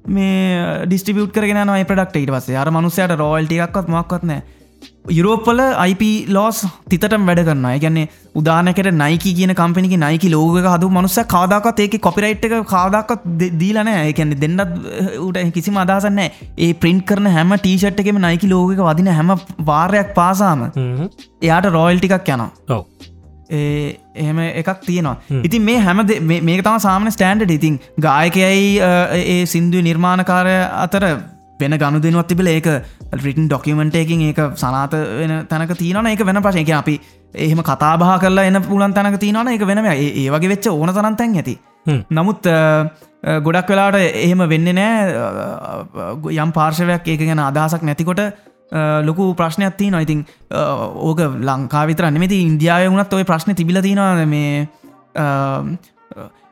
මේ 0.08 0.84
ඩිස්ටිබියුට් 0.86 1.32
කරගෙන 1.32 1.62
නයි 1.64 1.88
ප්‍රඩක්ට 1.88 2.20
ඉට 2.22 2.34
පස්සේ. 2.34 2.60
අර 2.62 2.70
මනුසයට 2.70 3.16
රෝල්ටියක්වත් 3.22 3.88
මක්වත්නෑ 3.88 4.55
යුරෝප්පල 5.08 5.60
IP 5.90 6.02
ලෝස් 6.28 6.58
තිතටම 6.90 7.26
වැඩ 7.28 7.40
කරන්න 7.40 7.80
ගැන්නේ 7.82 8.08
උදානකට 8.34 8.90
නයික 8.94 9.26
කියන 9.38 9.52
කම්පිනික 9.54 9.94
නයික 9.96 10.24
ලෝක 10.32 10.56
හදු 10.66 10.90
මනුස්ස 10.90 11.18
කාදාකත් 11.34 11.82
ඒක 11.84 11.96
කොපිරයිට් 12.00 12.46
එක 12.48 12.54
කාදාකත් 12.66 13.26
දීලන 13.62 13.90
ඒකැන්නේ 13.94 14.40
දෙන්නත් 14.42 14.62
උට 15.18 15.38
කිසි 15.56 15.74
අදසන්න 15.84 16.22
ඒ 16.22 16.72
ප්‍රින්ට් 16.74 17.06
කරන 17.06 17.28
හැම 17.28 17.54
ටීෂට් 17.56 18.02
එකම 18.04 18.20
නයික 18.26 18.46
ලෝක 18.46 18.82
වදින 18.82 19.12
හැම 19.12 19.34
වාරයක් 19.62 20.10
පාසාම 20.14 20.66
එයාට 20.70 21.70
රෝයල් 21.76 22.00
ටිකක් 22.00 22.32
යනවා. 22.34 22.50
එහෙම 24.16 24.38
එකක් 24.40 24.82
තියෙනවා. 24.86 25.16
ඉතින් 25.42 25.62
මේ 25.62 25.78
හැම 25.78 26.02
මේක 26.42 26.64
තම 26.64 26.78
සාමන 26.80 27.10
ස්ටන්ඩ් 27.10 27.50
ඉතින් 27.50 27.80
ගායකයයි 28.00 28.68
ඒ 29.24 29.40
සින්දුව 29.46 29.86
නිර්මාණකාරය 29.88 30.58
අතර 30.84 31.04
වෙන 31.60 31.78
ගණු 31.78 32.00
දෙනුවත් 32.00 32.28
තිබල 32.28 32.48
ඒක 32.48 32.68
රිටන් 33.24 33.48
ඩොකිමෙන්ටේකින් 33.48 34.24
ඒක 34.28 34.40
සනාත 34.56 34.96
වෙන 35.20 35.34
තැනක 35.48 35.76
තියනන 35.78 36.10
එක 36.12 36.24
වෙන 36.24 36.42
පශයක 36.42 36.72
අපි 36.80 36.96
එහෙම 37.36 37.62
කතාබා 37.62 38.18
කරලා 38.18 38.46
එන්න 38.50 38.62
පුලන් 38.62 38.94
තැනක 38.94 39.18
තියනන 39.20 39.52
එක 39.54 39.66
වෙනම 39.66 39.86
ඒ 39.86 40.28
වගේ 40.30 40.48
වෙච්ච 40.48 40.68
ඕන 40.68 40.90
තරන්තැන් 40.90 41.36
ඇති. 41.36 41.56
නමුත් 42.10 42.50
ගොඩක් 43.42 43.70
වෙලාට 43.70 44.00
එහෙම 44.00 44.44
වෙන්න 44.48 44.74
නෑ. 44.74 44.98
යම් 46.34 46.52
පාර්ශවයක් 46.52 47.08
ඒක 47.08 47.24
ගැන 47.24 47.42
අදහසක් 47.42 47.82
නැතිකොට 47.82 48.22
ලොකු 49.02 49.34
ප්‍රශ්නයක් 49.34 49.76
තිී 49.76 49.90
නොයිතින් 49.90 50.26
ඕක 50.50 51.20
ලංකා 51.42 51.86
විතර 51.86 52.10
නෙමති 52.10 52.42
ඉන්දියාව 52.42 52.90
වුණත් 52.90 53.12
ඔය 53.12 53.24
ප්‍රශ්න 53.24 53.54
තිබිල 53.54 53.80
තියෙනවා 53.80 54.26
මේ 54.26 54.66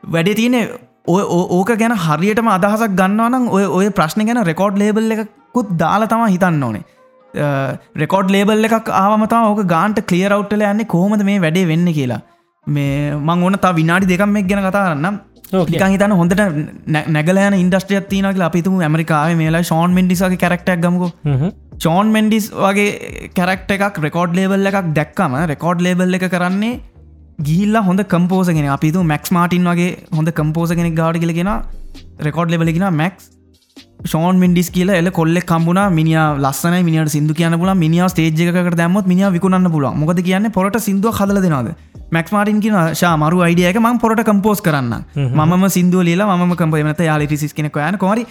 වැඩේ 0.07 0.35
තියනෙ 0.35 0.61
ඕක 1.07 1.71
ගැන 1.77 1.95
හරියටම 1.97 2.47
අදහසක් 2.47 2.95
ගන්නවනම් 2.95 3.47
ඔය 3.49 3.65
ඔය 3.79 3.89
ප්‍රශ්න 3.89 4.25
ගැන 4.25 4.43
රෙකෝඩ් 4.43 4.77
ලේබල් 4.77 5.11
එකකුත් 5.11 5.69
දාලා 5.77 6.07
තම 6.07 6.25
හිතන්න 6.27 6.63
ඕනේ. 6.63 6.83
රෙකෝඩ් 7.95 8.31
ලේබල් 8.31 8.65
එකක් 8.69 8.89
ආවමතා 8.93 9.43
ඕක 9.49 9.61
ගාන්ට 9.65 9.99
කලියරවට්ටල 10.01 10.63
යන්නේ 10.63 10.85
කොහොමද 10.85 11.23
මේ 11.23 11.39
වැඩේ 11.39 11.67
වෙන්න 11.67 11.87
කියලා. 11.93 12.21
මේ 12.67 13.13
මං 13.13 13.43
ඕන 13.43 13.57
තා 13.59 13.73
විනාඩි 13.73 14.05
දෙකම් 14.07 14.35
එක් 14.35 14.47
ගැන 14.47 14.63
කතාරන්නම් 14.69 15.19
හිතන්න 15.91 16.11
හොඳට 16.11 16.41
නැ- 16.87 17.05
නැගලයන 17.07 17.53
ඉන්ඩස්ට්‍රියත් 17.53 18.09
තිනක 18.09 18.41
අපිතුම 18.41 18.79
ඇමරිකාව 18.81 19.35
මේලා 19.37 19.61
ෂෝන් 19.63 19.93
මෙන්ඩිසගේ 19.93 20.37
කැරක්ටක් 20.37 20.81
ගමකෝ. 20.81 21.11
චෝන් 21.79 22.07
මෙන්ඩිස් 22.07 22.49
වගේ 22.51 23.29
කැරක්ට 23.35 23.71
එකක් 23.71 23.97
රෙකෝඩ් 23.99 24.35
ලේබල් 24.35 24.65
එකක් 24.65 24.91
දැක්කම 24.93 25.35
රෙකෝඩ් 25.45 25.81
ලේබල් 25.81 26.13
එක 26.13 26.25
කරන්නේ 26.29 26.79
ගිල්ල 27.39 27.75
හොඳ 27.77 27.99
කම්පෝසගෙන 28.03 28.67
අපිතු 28.71 29.03
මැක්ස් 29.03 29.31
මාටින් 29.31 29.63
වගේ 29.63 30.07
හොඳ 30.13 30.29
කම්පෝස 30.31 30.69
කෙනෙක් 30.71 30.95
ගාඩ 30.95 31.17
කියලගෙන 31.17 31.49
රෙකෝඩ් 32.19 32.49
ලෙබලගෙන 32.49 32.85
මැක්ස් 32.93 33.31
ෂෝන් 34.05 34.39
මින්ඩිස් 34.39 34.69
කියල 34.69 34.89
එල 34.89 35.09
කොල්ල 35.09 35.39
කම්බුණ 35.41 35.81
මිනිිය 35.91 36.21
ලස්සන 36.39 36.75
මිනිට 36.83 37.11
සිදු 37.11 37.33
කියන 37.33 37.57
පුල 37.59 37.73
මිනිිය 37.73 38.07
ස්ටේජ්ක 38.09 38.75
දැමත් 38.75 39.07
මිනිිය 39.07 39.31
විකුණන්න 39.33 39.71
පුල 39.71 39.87
මොකද 39.93 40.21
කියන්න 40.23 40.51
පොට 40.51 40.79
සිදුව 40.79 41.19
හදල 41.19 41.41
දෙනවාද? 41.41 41.75
මැක්ස් 42.11 42.31
මාටින් 42.31 42.61
කියන 42.61 42.77
ශා 42.93 43.15
මරු 43.17 43.43
අයිඩියක 43.47 43.81
මං 43.81 43.99
පොට 43.99 44.23
කම්පෝස් 44.23 44.61
කරන්න 44.61 44.95
මම 45.33 45.67
සිදුව 45.67 46.07
ලියලා 46.07 46.37
ම 46.37 46.55
කම්පමත 46.55 47.03
යාලි 47.09 47.27
ටිසිස් 47.27 47.53
කෙනෙ 47.53 47.69
යන 47.89 47.97
කොරි 47.97 48.25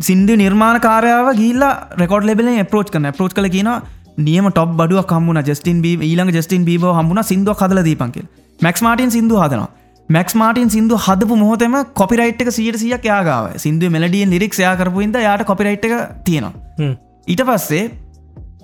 සිින්දු 0.00 0.36
නිර්මාණ 0.36 0.78
කාරයාව 0.78 1.34
ගිල්ලා 1.34 1.74
රෙකෝඩ් 1.98 2.30
ලෙබල 2.30 2.54
පෝච් 2.70 2.94
කන 2.94 3.10
පෝච් 3.18 3.34
කල 3.34 3.48
කියන 3.48 3.72
නියම 4.18 4.48
ටොප් 4.50 4.78
බඩුව 4.78 5.04
කම්මුණ 5.04 5.42
ජස්ටින් 5.42 5.82
බී 5.82 5.98
ඊළඟ 6.02 6.30
ජස්ටින් 6.30 6.64
බීබ 6.64 6.86
හම්බුණ. 6.92 7.22
සිින්දුව 7.22 7.58
හදල 7.58 7.82
දීපන්කල් 7.82 8.43
මැක්ස් 8.60 8.82
මාටින් 8.82 9.10
සිින්දු 9.10 9.36
හදනවා. 9.36 9.68
මැක්ස් 10.08 10.34
මාටින් 10.34 10.70
සිින්දු 10.70 10.96
හදපු 10.96 11.36
මොහොතම 11.36 11.74
කොපිරයිට් 11.94 12.40
එක 12.42 12.50
සියට 12.52 12.78
සියක් 12.82 13.04
යාගාව 13.04 13.58
සිින්දුව 13.64 13.90
මෙලඩිය 13.96 14.24
නිරික් 14.26 14.54
යා 14.58 14.74
කරපුන්ද 14.76 15.16
යාට 15.26 15.44
කොපිරයිට් 15.44 15.84
එක 15.84 15.94
තියෙනවා. 16.24 16.90
ඊට 17.26 17.42
පස්සේ 17.50 17.84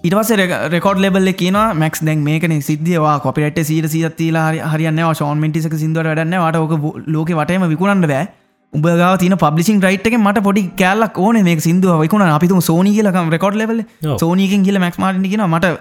ඉටවස 0.04 0.30
රෙකෝඩ් 0.74 1.00
ලෙබල්ල 1.04 1.32
කියන 1.40 1.58
මැක්ස් 1.82 2.04
දැන් 2.08 2.20
මේකන 2.28 2.54
සිද්ධවා 2.62 3.16
කොපිට 3.20 3.58
සීට 3.70 3.88
සියත්තිලා 3.94 4.48
හරියන්න 4.74 5.00
ෂෝන් 5.14 5.40
මිටිසක 5.44 5.74
සිදුවට 5.82 6.10
වැඩන්න 6.10 6.38
වට 6.44 6.56
ඕක 6.56 7.06
ලෝක 7.14 7.32
වටම 7.40 7.66
විකුණන්න 7.74 8.06
බෑ. 8.12 8.26
උබගා 8.72 9.14
තින 9.18 9.36
පබ්ලිසින් 9.36 9.80
රයිට් 9.82 10.06
එක 10.06 10.16
මට 10.18 10.42
පොඩි 10.48 10.62
කෑල්ලක් 10.80 11.18
ඕන 11.18 11.42
මේ 11.48 11.60
සිදුව 11.60 12.02
විකුණ 12.04 12.26
අපිතුම 12.28 12.60
සෝනි 12.62 12.92
කියලකම් 12.96 13.32
රෙකෝඩ් 13.36 13.56
ඔව්. 13.60 14.18
සෝනීකින් 14.22 14.62
කියල 14.66 14.78
මැක්ස් 14.78 14.98
මාටින 14.98 15.26
කියෙන 15.30 15.44
මට 15.48 15.72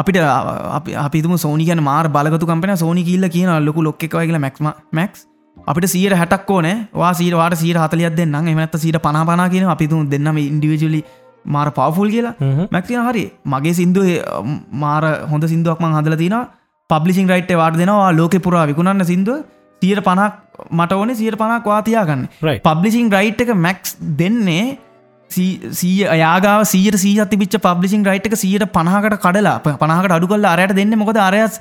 අපිට 0.00 0.16
අපි- 0.16 0.96
අපිතුම 1.06 1.36
සෝනි 1.36 1.64
කියන 1.68 1.82
මාර් 1.82 2.06
බලගතු 2.08 2.46
කම්පන 2.46 2.74
සෝනි 2.76 3.02
කියල්ල 3.04 3.28
කියන 3.28 3.50
ලොකු 3.66 3.82
ලොක්ක 3.82 4.04
එක 4.04 4.14
කියල 4.16 4.38
මැක්ම 4.38 4.68
මැක්ස් 4.92 5.26
අපිට 5.56 5.86
සීර 5.94 6.14
හැටක් 6.14 6.50
ඕන. 6.50 6.68
වා 6.94 7.12
සීරවාට 7.12 7.54
සීර 7.54 7.78
හතලියත් 7.78 8.16
දෙන්න 8.16 8.34
එමනත්ත 8.34 8.76
සීට 8.76 8.98
පනාපනා 9.06 9.48
කියන 9.48 9.66
අපිතු 9.68 10.04
දෙන්නම 10.10 10.38
ඉන්ඩිවිජලි 10.38 11.04
මාර 11.46 11.68
පවෆුල් 11.70 12.10
කියලා. 12.10 12.34
මැක්තින 12.72 13.04
හරි. 13.08 13.24
මගේ 13.46 13.72
සිින්දුව 13.72 14.06
මාර 14.72 15.04
හොඳ 15.30 15.44
සිින්දුවක්ම 15.44 15.94
හදල 15.98 16.16
තින 16.16 16.36
පබ්ලිසින් 16.90 17.28
රයිට් 17.28 17.52
වාට 17.52 17.76
දෙනවා. 17.76 18.10
ලෝක 18.12 18.34
පුරා 18.42 18.66
විකුණන්න 18.66 19.04
සිින්දුව. 19.04 19.42
තීර 19.82 20.00
පනක් 20.00 20.32
මට 20.72 20.92
ඕන. 20.92 21.14
සියට 21.14 21.38
පනක් 21.38 21.66
වාතියාගන්න. 21.66 22.22
පබ්ලිසින් 22.62 23.10
රයිට් 23.10 23.40
එක 23.40 23.54
මැක්ස් 23.66 23.96
දෙන්නේ 24.18 24.78
සීය 25.30 26.04
අයාගාව 26.08 26.62
සීට 26.72 26.96
සීහති 27.04 27.40
පිච් 27.40 27.56
පබ්ලිසින් 27.64 28.04
රයිට් 28.04 28.28
එක 28.28 28.36
සියට 28.42 28.64
පනහකට 28.76 29.18
කඩලා 29.24 29.56
පනහකට 29.64 30.14
අඩු 30.16 30.30
කල්ල 30.30 30.46
අරයට 30.52 30.76
දෙන්න 30.78 30.94
මොකද? 30.98 31.18
අරයස් 31.28 31.60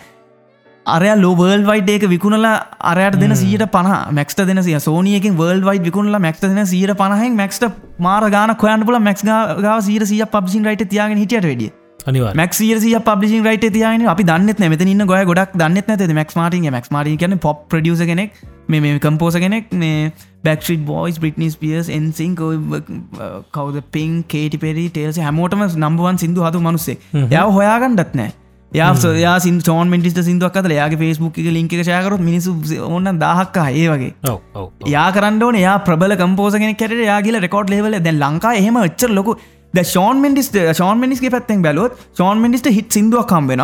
අරය 0.85 1.09
ලෝවර්ල් 1.23 1.65
වයිඩ් 1.69 1.89
ඒක 1.89 2.05
විකුණලා 2.13 2.53
අරයට 2.91 3.19
දෙන 3.23 3.35
සියට 3.35 3.65
පහ 3.73 3.89
මැක්ට 4.17 4.39
දෙන 4.49 4.63
සිය. 4.63 4.79
සෝනියකින් 4.79 5.35
වර්ල් 5.41 5.63
වයිඩ් 5.69 5.89
විකුණලා 5.89 6.23
මැක්ට 6.27 6.45
දෙන 6.45 6.63
සියට 6.65 6.95
පනහෙන් 7.01 7.35
මැක්ට 7.41 7.67
මාර 7.99 8.23
ගාන 8.29 8.55
කොයන් 8.55 8.85
පුල 8.87 8.99
මැක්ස් 8.99 9.25
ගාව 9.25 9.83
සීර 9.89 10.05
සිය 10.05 10.23
පබ්සින් 10.35 10.63
රයිට 10.65 10.87
තියාගෙන 10.87 11.21
හිටියට 11.23 11.49
වැඩිය 11.49 11.73
මැක්සිය 12.05 12.79
සිය 12.79 12.99
පබ්ලිසින් 12.99 13.43
රයිට 13.43 13.67
තියන 13.73 14.07
අපි 14.07 14.23
දන්නෙත් 14.23 14.59
නැත 14.59 14.81
ඉන්න 14.81 15.05
ගොය 15.05 15.25
ගොඩක් 15.25 15.55
දන්නෙත් 15.55 15.87
නැත 15.87 16.13
මැක්ස් 16.13 16.35
මාටින් 16.35 16.71
මැක්ස් 16.71 16.91
මාටි 16.91 17.17
කියන 17.17 17.37
පොප් 17.39 17.67
ප්‍රඩියස 17.69 17.99
කෙනෙක්. 17.99 18.31
මේ 18.69 18.99
කම්පෝස 18.99 19.35
කෙනෙක්. 19.35 19.71
මේ 19.73 20.11
බැක්ට්‍රිට 20.43 20.85
බෝයිස් 20.85 21.19
බ්‍රිටනිස් 21.19 21.55
පියස් 21.55 21.89
එන්සිං 21.89 22.35
කවද? 22.35 23.83
පින් 23.91 24.23
කේටි 24.23 24.57
පෙරි 24.57 24.89
ටේල්ස 24.89 25.17
හැමෝටම 25.19 25.63
නම්බුවන් 25.77 26.17
සිදු 26.17 26.43
හතු 26.43 26.59
මනුස්සේ. 26.59 26.97
යව 27.13 27.55
හොයාගන්නත් 27.59 28.13
නෑ. 28.15 28.33
යා 28.71 28.93
යා 29.15 29.39
සින් 29.39 29.59
චෝන් 29.59 29.87
මිටිට 29.87 30.17
සිදුවක් 30.23 30.57
අතල 30.57 30.71
යාගේ 30.71 30.97
ෆේස්බුක් 30.97 31.37
එක 31.39 31.51
ලින්ක 31.57 31.71
ශයකරත් 31.71 32.19
මිනිසු 32.19 32.55
ඔන්න 32.87 33.11
දහක්කා 33.19 33.69
ඒ 33.71 33.87
වගේ. 33.87 34.13
යා 34.87 35.11
කරන්න 35.11 35.59
යා 35.59 35.77
ප්‍රබල 35.79 36.15
කම්පෝසගෙන 36.15 36.75
කැට 36.75 36.91
යාගල 36.91 37.39
රෙකෝඩ් 37.39 37.69
ලෙවල 37.69 37.99
දැ 37.99 38.11
ලංකා 38.13 38.55
එහෙම 38.55 38.79
එච්චර 38.83 39.09
ලොකු 39.09 39.37
ද 39.77 39.83
ෂෝන් 39.89 40.21
මිටිස් 40.23 40.49
ෂෝන් 40.77 41.01
මිනිස්ගේ 41.03 41.31
පැත්තෙන් 41.35 41.61
බැලොත් 41.65 41.97
ෂෝන් 42.17 42.43
මිනිස්ට 42.45 42.69
හිත් 42.77 42.89
සිදුවක් 42.97 43.27
කම්බෙන 43.31 43.63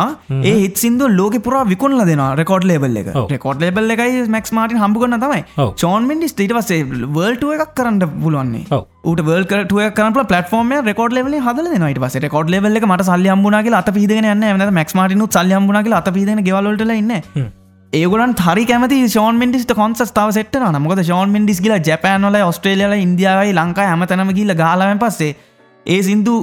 ඒ 0.50 0.54
හිත් 0.62 0.76
සිදු 0.82 1.08
ලෝක 1.18 1.36
පුර 1.46 1.54
විකුණල 1.72 2.04
දෙෙන 2.10 2.22
රෙකෝඩ් 2.40 2.66
ලෙබල් 2.70 2.98
එක. 3.02 3.08
රෙකෝඩ් 3.34 3.64
ලෙබල් 3.64 3.94
එකයි 3.96 4.26
මැක්ස් 4.36 4.52
මාටින් 4.58 4.82
හම්බුගන්න 4.84 5.18
තමයි. 5.24 5.42
චෝන් 5.82 6.10
මිනිස් 6.10 6.36
ඊට 6.44 6.54
පසේ 6.58 6.82
වර්ල්ටුව 7.16 7.54
එකක් 7.56 7.74
කරන්න 7.80 7.98
පුළුවන්නේ 8.24 8.66
ඔව්. 8.76 8.84
ට 9.16 9.26
වල් 9.30 9.48
කරටුව 9.50 9.90
කරන 9.98 10.14
පලටෆෝර්ම 10.18 10.72
රෙකෝඩ් 10.90 11.18
ලෙවල 11.18 11.36
හදල 11.48 11.68
නට 11.80 12.04
පස 12.04 12.20
රෙකෝඩ් 12.26 12.54
ලෙවල 12.54 12.80
එක 12.80 12.86
මට 12.90 13.08
සල්ලි 13.10 13.32
හම්බුනාගේ 13.34 13.76
අත 13.80 13.90
පිදගෙන 13.98 14.30
යන්න 14.34 14.48
ම 14.54 14.64
මැක්ස් 14.78 14.96
මාටිනු 15.00 15.28
සල්ලි 15.36 15.58
හම්බුනාගේ 15.58 15.98
අත 16.00 16.10
පිදන 16.16 16.42
ගෙවලට 16.48 16.94
ඉන්න. 17.00 17.12
ඒගලන් 17.92 18.32
හරි 18.44 18.64
කැමති 18.70 19.00
ෂෝන් 19.08 19.36
මිටිස් 19.40 19.66
කොන්ස් 19.80 20.14
තාව 20.18 20.30
සෙට 20.36 20.54
නමක 20.60 21.00
ෂෝන් 21.00 21.34
මිටිස් 21.34 21.60
කියලා 21.64 21.82
ජැපෑන්වල 21.88 22.38
ස්ට්‍රේලියල 22.58 22.94
ඉන්දියාවයි 23.06 23.52
ලංකායි 23.58 23.92
හමතනම 23.94 24.32
කියල 24.38 24.54
ගාලවෙන් 24.62 25.02
පස්සේ 25.02 25.34
ඒ 25.86 26.00
සින්දු 26.02 26.34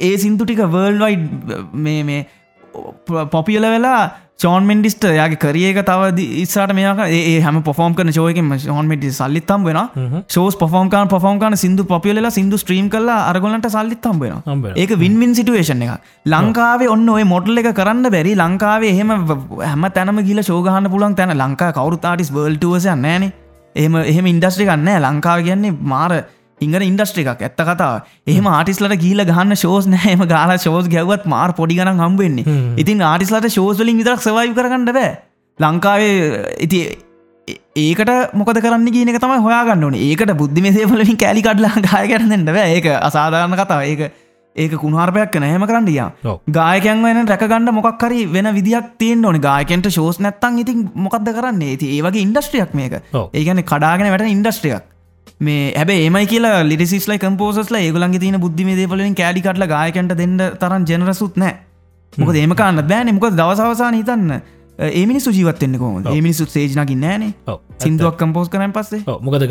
ඒ 0.00 0.16
සින්දු 0.16 0.44
ටික 0.44 0.62
වර්ල් 0.68 1.00
වයිඩ් 1.00 1.24
මේ 1.86 2.02
මේ 2.02 2.26
පොපියල 3.30 3.66
වෙලා 3.66 3.98
චෝන් 4.36 4.64
මෙන්ඩිස්ට 4.64 5.04
යාගේ 5.10 5.38
කරියක 5.38 5.78
තව 5.88 6.24
ඉස්සට 6.42 6.72
මේක 6.74 7.02
ඒ 7.08 7.36
හම 7.40 7.60
පොෆෝම් 7.62 7.94
කන 7.94 8.10
ෝයකම 8.18 8.50
ෝන් 8.68 8.88
මටි 8.90 9.10
සල්ලිත්තම් 9.10 9.66
වෙන 9.68 9.78
ශෝස් 10.28 10.56
පොෆෝම්කාන් 10.56 11.08
පොෆෝම්කාන 11.08 11.56
සිදු 11.56 11.84
පොපියල 11.84 12.30
සිදු 12.30 12.58
ස්ට්‍රීම් 12.58 12.88
කල 12.90 13.08
අරගොලට 13.10 13.68
සල්ලිත්තම් 13.68 14.18
වෙන. 14.18 14.42
ඒක 14.76 14.98
වින්වින් 14.98 15.34
සිටුවේෂන් 15.34 15.86
එක 15.86 16.10
ලංකාවේ 16.26 16.90
ඔන්න 16.90 17.08
ඔය 17.08 17.24
මොටල් 17.24 17.62
එක 17.62 17.70
කරන්න 17.72 18.10
බැරි 18.10 18.34
ලංකාවේ 18.34 18.90
එහෙම 18.90 19.14
හැම 19.62 19.86
තැනම 19.90 20.20
ගිල 20.28 20.42
ශෝගහන්න 20.42 20.90
පුලන් 20.90 21.14
තැන. 21.14 21.36
ලංකා 21.36 21.72
කවරුතාටිස් 21.72 22.32
බල්ටුවසය 22.32 22.96
නෑන 22.96 23.30
එහෙම 23.76 23.94
එහෙම 24.02 24.26
ඉන්ඩස්ට්‍රි 24.26 24.66
කන්න 24.66 25.04
ලංකාව 25.04 25.46
කියන්නේ 25.46 25.78
මාර 25.92 26.12
ඉංගර 26.60 26.82
ඉන්ඩස්ට්‍රි 26.82 27.24
එකක්. 27.24 27.42
ඇත්ත 27.42 27.60
කතා 27.60 28.04
එහම 28.26 28.46
ආටිස්ලට 28.48 28.96
ගීල 28.98 29.24
ගහන්න 29.24 29.56
ශෝස් 29.56 29.86
නෑම 29.86 30.26
ගාල 30.26 30.56
ශෝස් 30.58 30.88
ගැවත් 30.88 31.26
මාර් 31.26 31.52
පොඩිගන 31.52 31.90
හම්බෙන්නේ 31.94 32.44
හ්ම්. 32.44 32.76
ඉතින් 32.78 33.02
ආටිස්ලට 33.02 33.48
ශෝස්වලින් 33.50 33.98
විතරක් 33.98 34.22
සවයි 34.22 34.54
කරගන්න 34.54 34.86
බෑ. 34.90 35.10
ලංකාවේ 35.58 36.12
ඉති 36.60 36.80
ඒකට 37.76 38.34
මොකද 38.34 38.60
කරන්න 38.60 38.90
කියන 38.90 39.08
එක 39.08 39.20
තමයි 39.20 39.40
හොයාගන්න 39.40 39.84
ඕන. 39.84 39.96
ඒකට 39.96 40.34
බුද්ධි 40.34 40.62
මෙසේපලින් 40.62 41.16
කෑලි 41.16 41.42
කඩලා 41.42 41.82
ගාය 41.88 42.06
කරන්නට 42.08 42.50
බෑ. 42.50 42.68
ඒක 42.76 42.86
අසාධාරණ 43.00 43.58
කතාව. 43.58 43.82
ඒක 43.84 44.02
ඒක 44.56 44.74
කුණහරපයක් 44.76 45.36
නැහම 45.36 45.66
කරන්න 45.66 45.90
යා 45.90 46.08
ඔව්. 46.24 46.40
ගායකයන් 46.48 47.02
වෙන 47.02 47.26
රැකගන්න 47.26 47.74
මොක්හරි 47.74 48.26
වෙන 48.30 48.50
විදික් 48.54 48.94
තියෙන් 48.98 49.24
ඕන. 49.24 49.40
ගායකන්ට 49.40 49.90
ශෝස් 49.90 50.20
නැත්තන් 50.20 50.58
ඉතින් 50.62 50.88
මොකක්ද 50.96 51.30
කරන්න? 51.30 51.62
ඇති 51.64 51.92
ඒවගේ 51.96 52.22
ඉන්ඩස්ට්‍රියක් 52.22 52.74
මේක. 52.74 52.98
ඒගන 53.12 53.62
කඩාගෙන 53.64 54.12
වැට 54.12 54.30
ඉන්ඩස්ට්‍රියක් 54.30 54.93
මේ 55.40 55.72
හැබ 55.76 55.90
ඒමයි 55.90 56.26
කියලා 56.26 56.62
ලිසිස්ලයි 56.62 57.18
කම්පෝසස්ල 57.18 57.74
ඒගලන්ගේ 57.74 58.20
තින 58.20 58.40
බුද්ධි 58.40 58.76
දේපලින් 58.76 59.14
කෑඩි 59.14 59.40
කටල 59.40 59.66
ගායකන්ට 59.66 60.16
දෙන්න 60.16 60.36
තරන් 60.58 60.84
ජනරසුත් 60.84 61.36
නෑ 61.36 61.54
මොක 62.18 62.34
ඒමකාන්න 62.34 62.82
බෑන 62.86 63.14
මොක 63.14 63.30
දවසවසාන 63.30 63.94
හිතන්න 63.94 64.40
ඒමිනි 64.78 65.20
සුජීවත්වෙන්න 65.20 65.78
කොම 65.78 66.06
ඒමිනිසුත් 66.06 66.48
සේජනකින් 66.48 67.00
නෑනේ. 67.00 67.32
සිින්දුවක් 67.82 68.16
කම්පෝස් 68.18 68.48
කරන 68.48 68.72
පස්සේ. 68.72 69.02
මොකද 69.20 69.46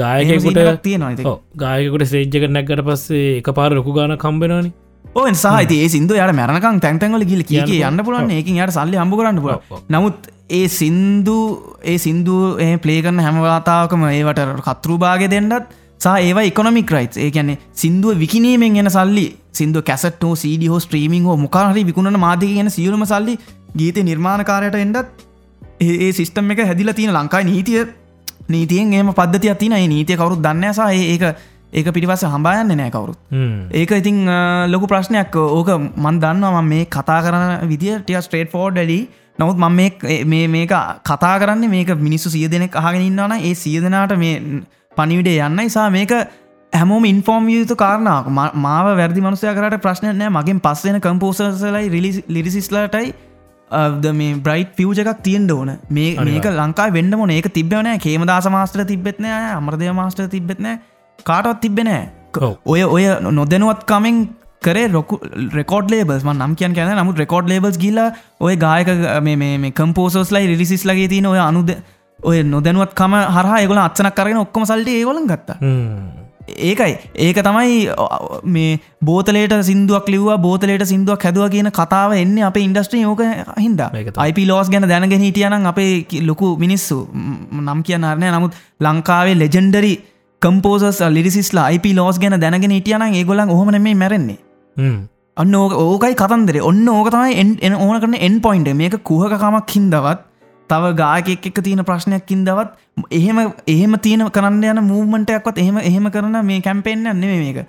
ඉතින්. 1.11 1.25
ඔව්. 1.25 1.39
ගායකට 1.57 2.05
සේජ්ජක 2.05 2.49
නැක්කට 2.49 2.83
පස්සේ 2.83 3.37
එක 3.37 3.51
පාර 3.53 3.71
ලොකු 3.71 3.93
ගාන 3.93 4.17
කම්බෙනනි 4.17 4.73
ඕ 5.05 5.25
සාහිත 5.35 5.73
ඒ 5.73 5.87
සිින්දු 5.87 6.15
යට 6.15 6.33
මැරණකම් 6.33 6.79
තැන්තැන්වල 6.79 7.25
ගිල 7.25 7.43
කිය 7.43 7.81
යන්න 7.81 8.05
පුලන් 8.07 8.31
ඒකින් 8.31 8.57
යට 8.57 8.73
සල්ලි 8.73 8.97
හම්බ 8.97 9.19
කරන්න 9.19 9.41
පුල. 9.41 9.59
නමුත් 9.89 10.27
ඒ 10.51 10.65
සින්දු 10.69 11.37
ඒ 11.83 11.97
සින්දු 11.97 12.35
ඒ 12.59 12.75
පලේකරන 12.77 13.19
හැමවාතාවකම 13.19 14.03
ඒවට 14.09 14.43
කතරුභාග 14.67 15.25
දෙන්නත් 15.29 15.71
සා 15.99 16.15
ඒවා 16.19 16.43
එකොනමික් 16.43 16.91
රයිස් 16.91 17.17
ඒ 17.17 17.29
කියන්නේ 17.31 17.59
සිින්දුව 17.73 18.19
විකිනීමෙන් 18.19 18.75
එන 18.75 18.89
සල්ලි 18.89 19.25
සිින්දු 19.51 19.81
කැසටෝ 19.81 20.33
සඩ 20.35 20.69
හෝ 20.69 20.79
ස්ට්‍රීමිං 20.79 21.23
හෝ 21.23 21.37
මොකාහරි 21.37 21.85
විකුණන 21.85 22.19
මාධක 22.19 22.49
කියන 22.49 22.69
සියලුම 22.69 23.05
සල්ලි 23.05 23.35
ගීත 23.77 23.97
නිර්මාණකාරයට 24.01 24.75
එන්ඩත් 24.75 25.23
ඒ 25.81 26.11
සිිස්ටම් 26.11 26.51
එක 26.51 26.63
හැදිල 26.65 26.93
තියෙන 26.93 27.13
ලංකායි 27.13 27.45
නීතිය 27.45 27.83
නීතියෙන් 28.49 28.93
ඒම 28.93 29.13
පද්ධතියක් 29.13 29.57
තින 29.57 29.73
ඒ 29.73 29.87
නීතිය 29.87 30.17
කවරුත් 30.17 30.43
දන්නසා 30.43 30.91
ඒක 30.91 31.23
ඒක 31.73 31.89
පිටිපස 31.95 32.23
හම්බායන්න 32.27 32.71
නෑ 32.73 32.91
කවරුත්. 32.91 33.17
ඒක 33.71 33.91
ඉතිං 33.93 34.21
ලොකු 34.67 34.87
ප්‍රශ්නයක්. 34.87 35.35
ඕක 35.35 35.69
මන් 35.97 36.21
දන්නවා 36.23 36.63
මේ 36.63 36.85
කතා 36.87 37.19
කරන 37.25 37.67
විදිිය 37.71 37.99
ටිය 37.99 38.21
ස්ට්‍රේට් 38.21 38.51
ෆෝඩ් 38.51 38.77
ඩඩි 38.77 38.99
නමුත් 39.39 39.57
මම 39.57 39.81
මේ 40.25 40.47
මේක 40.47 40.73
කතා 41.03 41.35
කරන්න 41.39 41.69
මේක 41.69 41.89
මිනිස්සු 41.99 42.29
සිය 42.29 42.47
දෙනෙක් 42.47 42.75
අහගෙන 42.75 43.01
ඉන්නවන 43.01 43.35
ඒ 43.39 43.53
සිය 43.55 43.81
දෙනාට 43.81 44.15
මේ 44.17 44.61
පනිවිඩේ 44.97 45.41
යන්න 45.41 45.57
නිසා 45.57 45.89
මේක 45.89 46.13
හැමෝම 46.73 47.05
ඉන්ෆෝර්ම් 47.05 47.49
යුතු 47.49 47.75
කාරණාවක්. 47.75 48.29
මාව 48.55 48.95
වැරදි 48.95 49.21
මනුසය 49.21 49.47
කරට 49.49 49.81
ප්‍රශ්නය 49.81 50.13
නෑ. 50.13 50.29
මගින් 50.31 50.61
පස්සෙන 50.61 51.01
කම්පෝසර්සලයි 51.01 51.89
රිලි 51.89 52.11
ලිරිසිස්ලටයි 52.29 53.13
මේ 54.13 54.33
බ්‍රයි් 54.37 54.67
ෆියජ 54.77 55.01
එකක් 55.03 55.21
තියෙන් 55.23 55.51
ඕන. 55.51 55.77
මේ 55.89 56.15
මේක 56.23 56.45
ලංකා 56.53 56.93
වෙන්න 56.93 57.17
මොන 57.17 57.29
ඒක 57.31 57.53
තිබෙන 57.53 57.93
කේමදාස 57.99 58.49
මාස්ටර 58.49 58.85
තිබෙත්න 58.85 59.25
අමරදය 59.25 59.91
මාස්ටර 59.93 60.29
තිබෙත්න 60.29 60.67
කාටවත් 61.23 61.61
තිබෙනෑ 61.61 62.03
ඔය 62.65 62.83
ඔය 62.85 63.03
නොදැනුවත් 63.31 63.83
කමෙන් 63.85 64.23
කරේ 64.61 64.87
රොකු 64.89 65.19
රෙකෝඩ් 65.53 65.91
ලේබස් 65.91 66.23
නම් 66.25 66.55
කියන් 66.55 66.77
කියන 66.77 66.93
නමුත් 66.97 67.19
රෙකෝඩ් 67.19 67.49
ලේබස් 67.49 67.77
ගිල 67.77 67.99
ඔය 68.39 68.55
ගායක 68.57 68.93
මේ 69.23 69.71
කම්පෝසස් 69.71 70.31
ලයි 70.31 70.55
රිසිස් 70.55 70.85
ලගේ 70.85 71.09
තින 71.09 71.25
ඔය 71.25 71.39
අනුද 71.39 71.75
ඔය 72.19 72.43
නොදැනුවත් 72.45 72.93
කම 72.95 73.15
හර 73.35 73.49
ඒගොල 73.59 73.81
අත්සනක් 73.85 74.15
කරගෙන 74.15 74.43
ඔක්කොම 74.43 74.65
සල්ට 74.65 74.89
ඒගොලන් 74.89 75.27
ගත්තා. 75.27 75.57
ඒකයි. 76.61 76.93
ඒක 77.17 77.39
තමයි 77.39 77.89
මේ 78.45 78.79
බෝතලට 79.01 79.55
සිින්දුවක් 79.61 80.07
ලිව 80.09 80.29
බෝතලට 80.39 80.85
සිින්දුවක් 80.85 81.23
හැදුව 81.23 81.49
කියන 81.51 81.71
කතාව 81.71 82.15
එන්න 82.15 82.37
අප 82.43 82.57
ඉන්ඩස්ට්‍රී 82.57 83.05
ඕක 83.05 83.23
හින්ද. 83.57 83.83
IP 84.27 84.39
ලෝස් 84.47 84.69
ගැන 84.69 84.87
දැනගෙන 84.87 85.19
හිටියනම් 85.19 85.67
අපේ 85.67 86.21
ලොකු 86.21 86.55
මිනිස්සු 86.57 87.03
නම් 87.59 87.83
කියන්න 87.83 88.03
අරණය 88.03 88.31
නමුත් 88.31 88.59
ලංකාවේ 88.79 89.35
ලෙජෙන්ඩරි 89.35 89.93
කම්පෝසස් 90.43 91.01
ලිරිසිස්ලා 91.15 91.69
IP 91.77 91.85
ලෝස් 91.99 92.19
ගැන 92.19 92.39
දැනගෙන 92.43 92.75
හිටියනම් 92.77 93.17
ඒගොලන් 93.19 93.55
හොම 93.59 93.73
මේ 93.79 93.95
මැරෙන්නේ. 93.95 94.37
අන්න 95.37 95.55
ඕක 95.55 95.73
ඕකයි 95.85 96.15
කතන්දර. 96.21 96.59
ඔන්න 96.69 96.85
ඕක 96.89 97.09
තමයි 97.15 97.57
එන් 97.61 97.73
ඕන 97.77 97.97
කරන 98.01 98.15
එන් 98.19 98.37
පොයින්ට 98.41 98.71
මේක 98.75 98.97
කුහකමක් 99.03 99.75
හින්දවත් 99.75 100.21
තව 100.69 100.93
ගායකෙක් 100.95 101.45
එක 101.49 101.59
තියෙන 101.65 101.83
ප්‍රශ්නයක්කින් 101.89 102.45
දවත් 102.47 102.69
එහෙම 103.11 103.39
එහෙම 103.67 103.97
තියෙන 104.05 104.25
කරන්න 104.29 104.63
යන 104.71 104.81
මූමන්ටයක්වත් 104.89 105.61
එහෙම 105.63 105.77
එහෙම 105.81 106.09
කරන 106.15 106.39
මේ 106.45 106.61
කැම්පෙන්න්න 106.61 107.03
නෙම 107.03 107.33
මේක. 107.43 107.59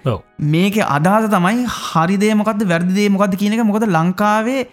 මේක 0.54 0.80
අදහස 0.88 1.28
තමයි 1.34 1.66
හරිදේ 1.80 2.34
මොකක්ද 2.34 2.66
වැරදිදේ 2.72 3.10
මොකක්ද 3.10 3.38
කියනක 3.42 3.64
මොකද 3.64 3.86
ලංකාවේ 3.88 4.66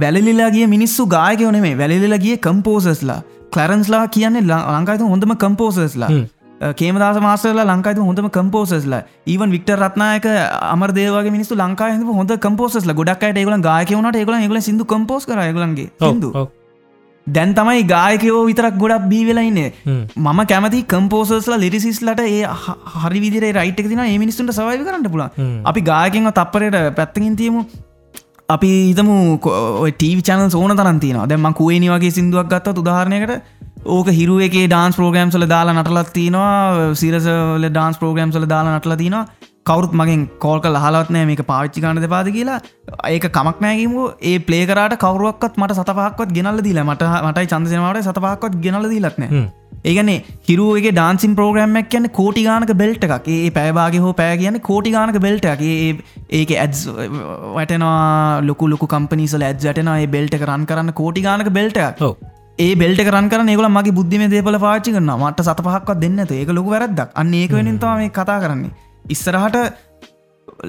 වැලලිලාගේ 0.00 0.66
මිනිස්සු 0.66 1.06
ගායකවන 1.08 1.60
මේ 1.60 1.78
වැලලිලගේ 1.78 2.36
කම්පෝසස්ලා 2.38 3.22
කලරන්ස්ලා 3.54 4.04
කියන්නේ 4.08 4.44
ලංකාත 4.44 5.08
හොඳම 5.14 5.34
කම්පෝසස්ලා 5.36 6.10
කේමදාස 6.60 7.18
මාසල 7.20 7.60
ලංකායි 7.64 8.02
හොඳම 8.02 8.30
කම්පෝසස්ලා 8.30 9.02
ඒවන් 9.26 9.50
වික්ට 9.50 9.74
රත්නායක 9.76 10.26
අමර 10.62 10.92
දේවගේ 10.92 11.32
මිනිස්තු 11.32 11.56
ලංකාය 11.56 12.00
හොඳ 12.12 12.32
කම්පෝසස්ල 12.38 12.94
ගොඩක්ට 12.94 13.36
ඒගල 13.36 13.60
ගායකවනට 13.62 14.16
ඒගල 14.16 14.34
ඒගල 14.36 14.60
සිදු 14.60 14.86
කම්පෝස් 14.86 15.26
කර 15.26 15.40
ඒගලන්ගේ 15.40 15.90
සිදු 16.00 16.32
දැන් 17.26 17.54
තමයි 17.54 17.84
ගායකයෝ 17.86 18.40
විතරක් 18.46 18.76
ගොඩක් 18.76 19.06
බී 19.08 19.24
වෙලයින්නේ 19.26 19.68
මම 20.16 20.40
කැමති 20.46 20.82
කම්පෝසස්ල 20.84 21.54
ලිරිසිස්ලට 21.56 22.20
ඒ 22.20 22.42
හරි 22.96 23.20
විදිර 23.20 23.46
රයිට් 23.52 23.80
තින 23.84 24.02
මිනිස්සුන්ට 24.18 24.52
සවයි 24.52 24.80
කරන්න 24.80 25.08
පුල 25.10 25.24
අපි 25.64 25.80
ගායකෙන්ව 25.82 26.32
තප්පරයට 26.32 26.78
පැත්තකින් 26.96 27.36
තියමු. 27.36 27.64
අපි 28.48 28.70
හිතමු 28.88 29.16
ටීවි 29.92 30.22
චනල් 30.22 30.54
ඕන 30.54 30.76
තරන්තින 30.76 31.18
දැම 31.24 31.48
කුවේනි 31.54 31.88
වගේ 31.88 32.10
සිින්දුවක් 32.10 32.48
ගත්ත 32.48 32.76
උදාහරණයකට 32.76 33.59
ඕක 33.86 34.08
හිරුව 34.08 34.40
එක 34.42 34.56
ඩාන්ස් 34.68 34.96
ප්‍රෝග්‍රම්සල 34.96 35.46
දාලා 35.48 35.74
නටලත් 35.74 36.12
තිනවා 36.12 36.94
සිරසල 36.94 37.64
ඩාන්ස් 37.66 37.98
ප්‍රෝග්‍රම්සල 37.98 38.44
දාලා 38.46 38.78
නටල 38.78 38.96
තිනවා. 38.96 39.26
කවරුත් 39.64 39.92
මගෙන් 39.92 40.26
කෝල්ක 40.38 40.64
හලත්නෑ 40.64 41.26
මේක 41.26 41.40
පාච්චි 41.46 41.80
ගන්න 41.80 42.02
දෙපාද 42.04 42.28
කියලා. 42.34 42.60
ඒක 43.08 43.24
කමක් 43.28 43.60
නෑගේම 43.60 43.94
ඒ 44.22 44.38
පලේකරට 44.40 44.96
කවරුවක්ත් 45.04 45.56
මට 45.56 45.78
සතපහක්වත් 45.78 46.34
ගෙනල්ල 46.36 46.60
දීලා 46.66 46.84
මට 46.84 47.08
මටයි 47.26 47.50
චන්දසනවාට 47.52 48.04
සතපහක්වත් 48.04 48.60
ගෙනල 48.64 48.88
දීලත්න 48.92 49.24
ඒගන 49.84 50.10
හිරුවගේ 50.48 50.92
ඩාන්සින් 50.92 51.36
ප්‍රෝග්‍රම්මක් 51.38 51.88
කියන්න 51.92 52.08
කෝටිගානක 52.18 52.72
බෙල්ට 52.82 53.06
එකක්. 53.06 53.28
ඒ 53.28 53.50
පැබාගේ 53.50 54.02
හෝ 54.04 54.12
පෑ 54.18 54.34
කියන්න 54.42 54.60
කෝටිගානක 54.60 55.16
බෙල්ට 55.26 55.46
එක 55.52 55.62
ඒක 56.30 56.52
ඇඩ්ස් 56.56 56.82
වැටනවා 57.56 58.42
ලොකු 58.48 58.68
ලොකු 58.74 58.90
කම්පනිසල 58.94 59.46
ඇඩ්ජටන 59.48 59.94
ඒ 59.94 60.10
බෙල්ට 60.16 60.36
රන් 60.40 60.68
කරන්න 60.72 60.92
කෝටිගානක 61.00 61.50
බෙල්ට 61.58 61.80
ඒ 62.60 62.72
බෙල්ට 62.74 63.00
කරන් 63.00 63.28
කර 63.28 63.42
ඒගල 63.44 63.66
මගේ 63.68 63.94
බුද්ධිම 63.98 64.24
දේපල 64.32 64.56
පාචි 64.64 64.94
කරන්න 64.94 65.12
මට 65.18 65.44
සත 65.44 65.62
පහක්වත් 65.66 66.00
දෙන්න 66.02 66.18
ඒක 66.32 66.50
ලොකු 66.50 66.72
වැරදක් 66.74 67.14
අන්න 67.14 67.32
ඒක 67.34 67.52
වෙනින් 67.52 67.78
තම 67.78 68.00
මේ 68.00 68.10
කතා 68.10 68.38
කරන්නේ. 68.42 68.72
ඉස්සරහට 69.06 69.56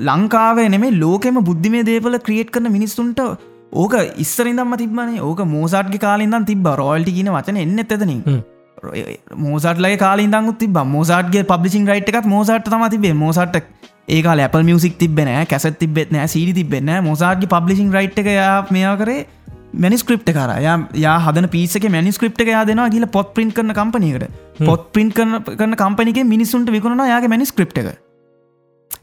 ලංකාවේ 0.02 0.68
නෙමේ 0.70 0.94
ලෝකෙම 0.96 1.40
බුද්ධිමේ 1.42 1.84
දේපල 1.84 2.18
ක්‍රියේට් 2.20 2.54
කරන 2.56 2.72
මිනිස්සුන්ට 2.72 3.20
ඕක 3.74 3.96
ඉස්සරින්දම්ම 4.18 4.74
තිබනේ 4.76 5.22
ඕක 5.22 5.44
මෝසාට්ගේ 5.48 6.00
කාලින්දන් 6.00 6.46
තිබ 6.46 6.72
රෝල්ටි 6.76 7.16
කියන 7.18 7.32
වචන 7.32 7.58
එන්න 7.58 7.78
ඇතනින් 7.80 8.24
මෝසටලයි 9.38 9.98
කාලින්දන් 9.98 10.52
තිබ 10.56 10.80
මෝසාටගේ 10.88 11.44
පබ්ලිසින් 11.46 11.88
රයිට් 11.88 12.14
එකත් 12.14 12.28
මෝසට 12.28 12.70
තම 12.70 12.88
තිබේ 12.90 13.14
මෝසට 13.16 13.62
ඒක 14.10 14.26
ලැපල් 14.34 14.64
මියසික් 14.64 14.98
තිබෙන 14.98 15.30
කැසත් 15.46 15.78
තිබෙත් 15.78 16.12
නෑ. 16.12 16.28
සිරි 16.28 16.54
තිබෙන්න 16.54 16.96
මෝසාටගේ 17.04 17.50
පබ්ලිසින් 17.50 17.92
රයිට් 17.92 18.18
එක 18.18 18.72
මෙයා 18.72 18.96
කරේ 18.98 19.28
මැනිස්ක්‍රප් 19.76 20.24
කර 20.30 20.52
යා 20.98 21.18
හදන 21.20 21.48
පිසක 21.48 21.90
මැනිස්ක්‍රප් 21.90 22.46
යා 22.48 22.64
දෙෙනවා 22.66 22.90
කියල 22.90 23.08
පොත් 23.08 23.34
පින් 23.34 23.52
කරන 23.52 23.74
කම්පනයකට 23.74 24.26
පොත් 24.66 24.88
පින් 24.94 25.12
කරන 25.12 25.76
කම්පනික 25.76 26.24
මිනිසුන්ට 26.26 26.72
විකුණන 26.72 27.04
යාගේ 27.08 27.28
මැනිස්ක්‍රප් 27.28 27.78
එක. 27.78 27.92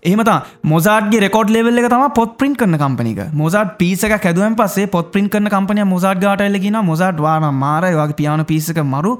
එහමත 0.02 0.30
මොසාඩගේ 0.64 1.20
රෙකෝඩ් 1.20 1.50
ලෙවල්ල 1.50 1.80
තම 1.86 2.04
පොත් 2.14 2.36
පින් 2.38 2.54
කරන 2.54 2.76
කම්පනික 2.76 3.22
මොසාට 3.34 3.72
පිසක 3.78 4.14
හැදුවන් 4.18 4.56
පසේ 4.56 4.86
පොත් 4.88 5.10
පින් 5.12 5.28
කරන 5.28 5.48
කම්පනය 5.48 5.86
මොසාඩ් 5.86 6.20
ගාටල්ලගෙන 6.20 6.78
මොසාඩ් 6.82 7.18
වාන 7.18 7.48
මාරය 7.54 7.94
වගේ 7.94 8.18
පියාන 8.20 8.44
පිසක 8.44 8.84
මරු. 8.86 9.14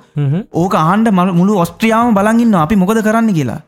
ඕක 0.55 0.75
ආන්ඩ 0.77 1.13
මුළු 1.13 1.59
ඔස්ට්‍රියාව 1.65 2.15
බලගන්න 2.15 2.55
අපි 2.57 2.77
මොකද 2.77 3.03
කරන්න? 3.03 3.33
කියලා 3.33 3.61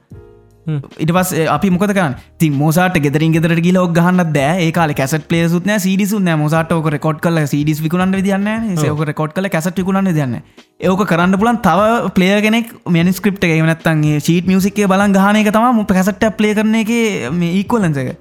ඉට 0.99 1.13
පස් 1.13 1.33
අපි 1.49 1.71
මොකද 1.71 1.93
කරන්න? 1.93 2.17
ති 2.39 2.51
මෝසාට 2.53 2.99
ගෙදරින් 2.99 3.37
ගෙදර 3.37 3.55
කියල 3.61 3.79
ඔක් 3.83 3.93
ගහන්න 3.93 4.33
දෑ 4.33 4.67
ඒකාල 4.67 4.95
කැසට 4.95 5.29
පලේසුත් 5.29 5.71
සිඩිසු 5.79 6.21
මෝසාට 6.37 6.73
ඕක 6.73 6.91
රෙකොඩ් 6.97 7.21
කල 7.21 7.41
සිඩිස් 7.47 7.81
විකුණන්න 7.81 8.19
දන්න 8.19 8.77
සෝක 8.77 9.07
රෙකොඩ් 9.07 9.33
කල 9.33 9.49
කැසට 9.49 9.77
විකුණන්න 9.77 10.11
දන්න 10.11 10.37
ඒක 10.81 11.07
කරන්න 11.07 11.39
පුලන් 11.39 11.59
තව 11.61 12.13
පලේ 12.13 12.37
කෙනෙක් 12.43 12.77
මනිස්ක්‍රප් 12.89 13.43
එක 13.47 13.65
නත්තන්ගේ 13.65 14.21
ශීට 14.21 14.47
මියසික්ේ 14.47 14.89
බලන් 14.89 15.17
ගහනක 15.17 15.53
තම 15.53 15.67
මුප 15.75 15.91
කැසට 15.91 16.31
පලේ 16.37 16.55
කරන 16.55 16.79
එක 16.83 16.95
මේ 17.33 17.59
ඉක්වලන්සක 17.63 18.15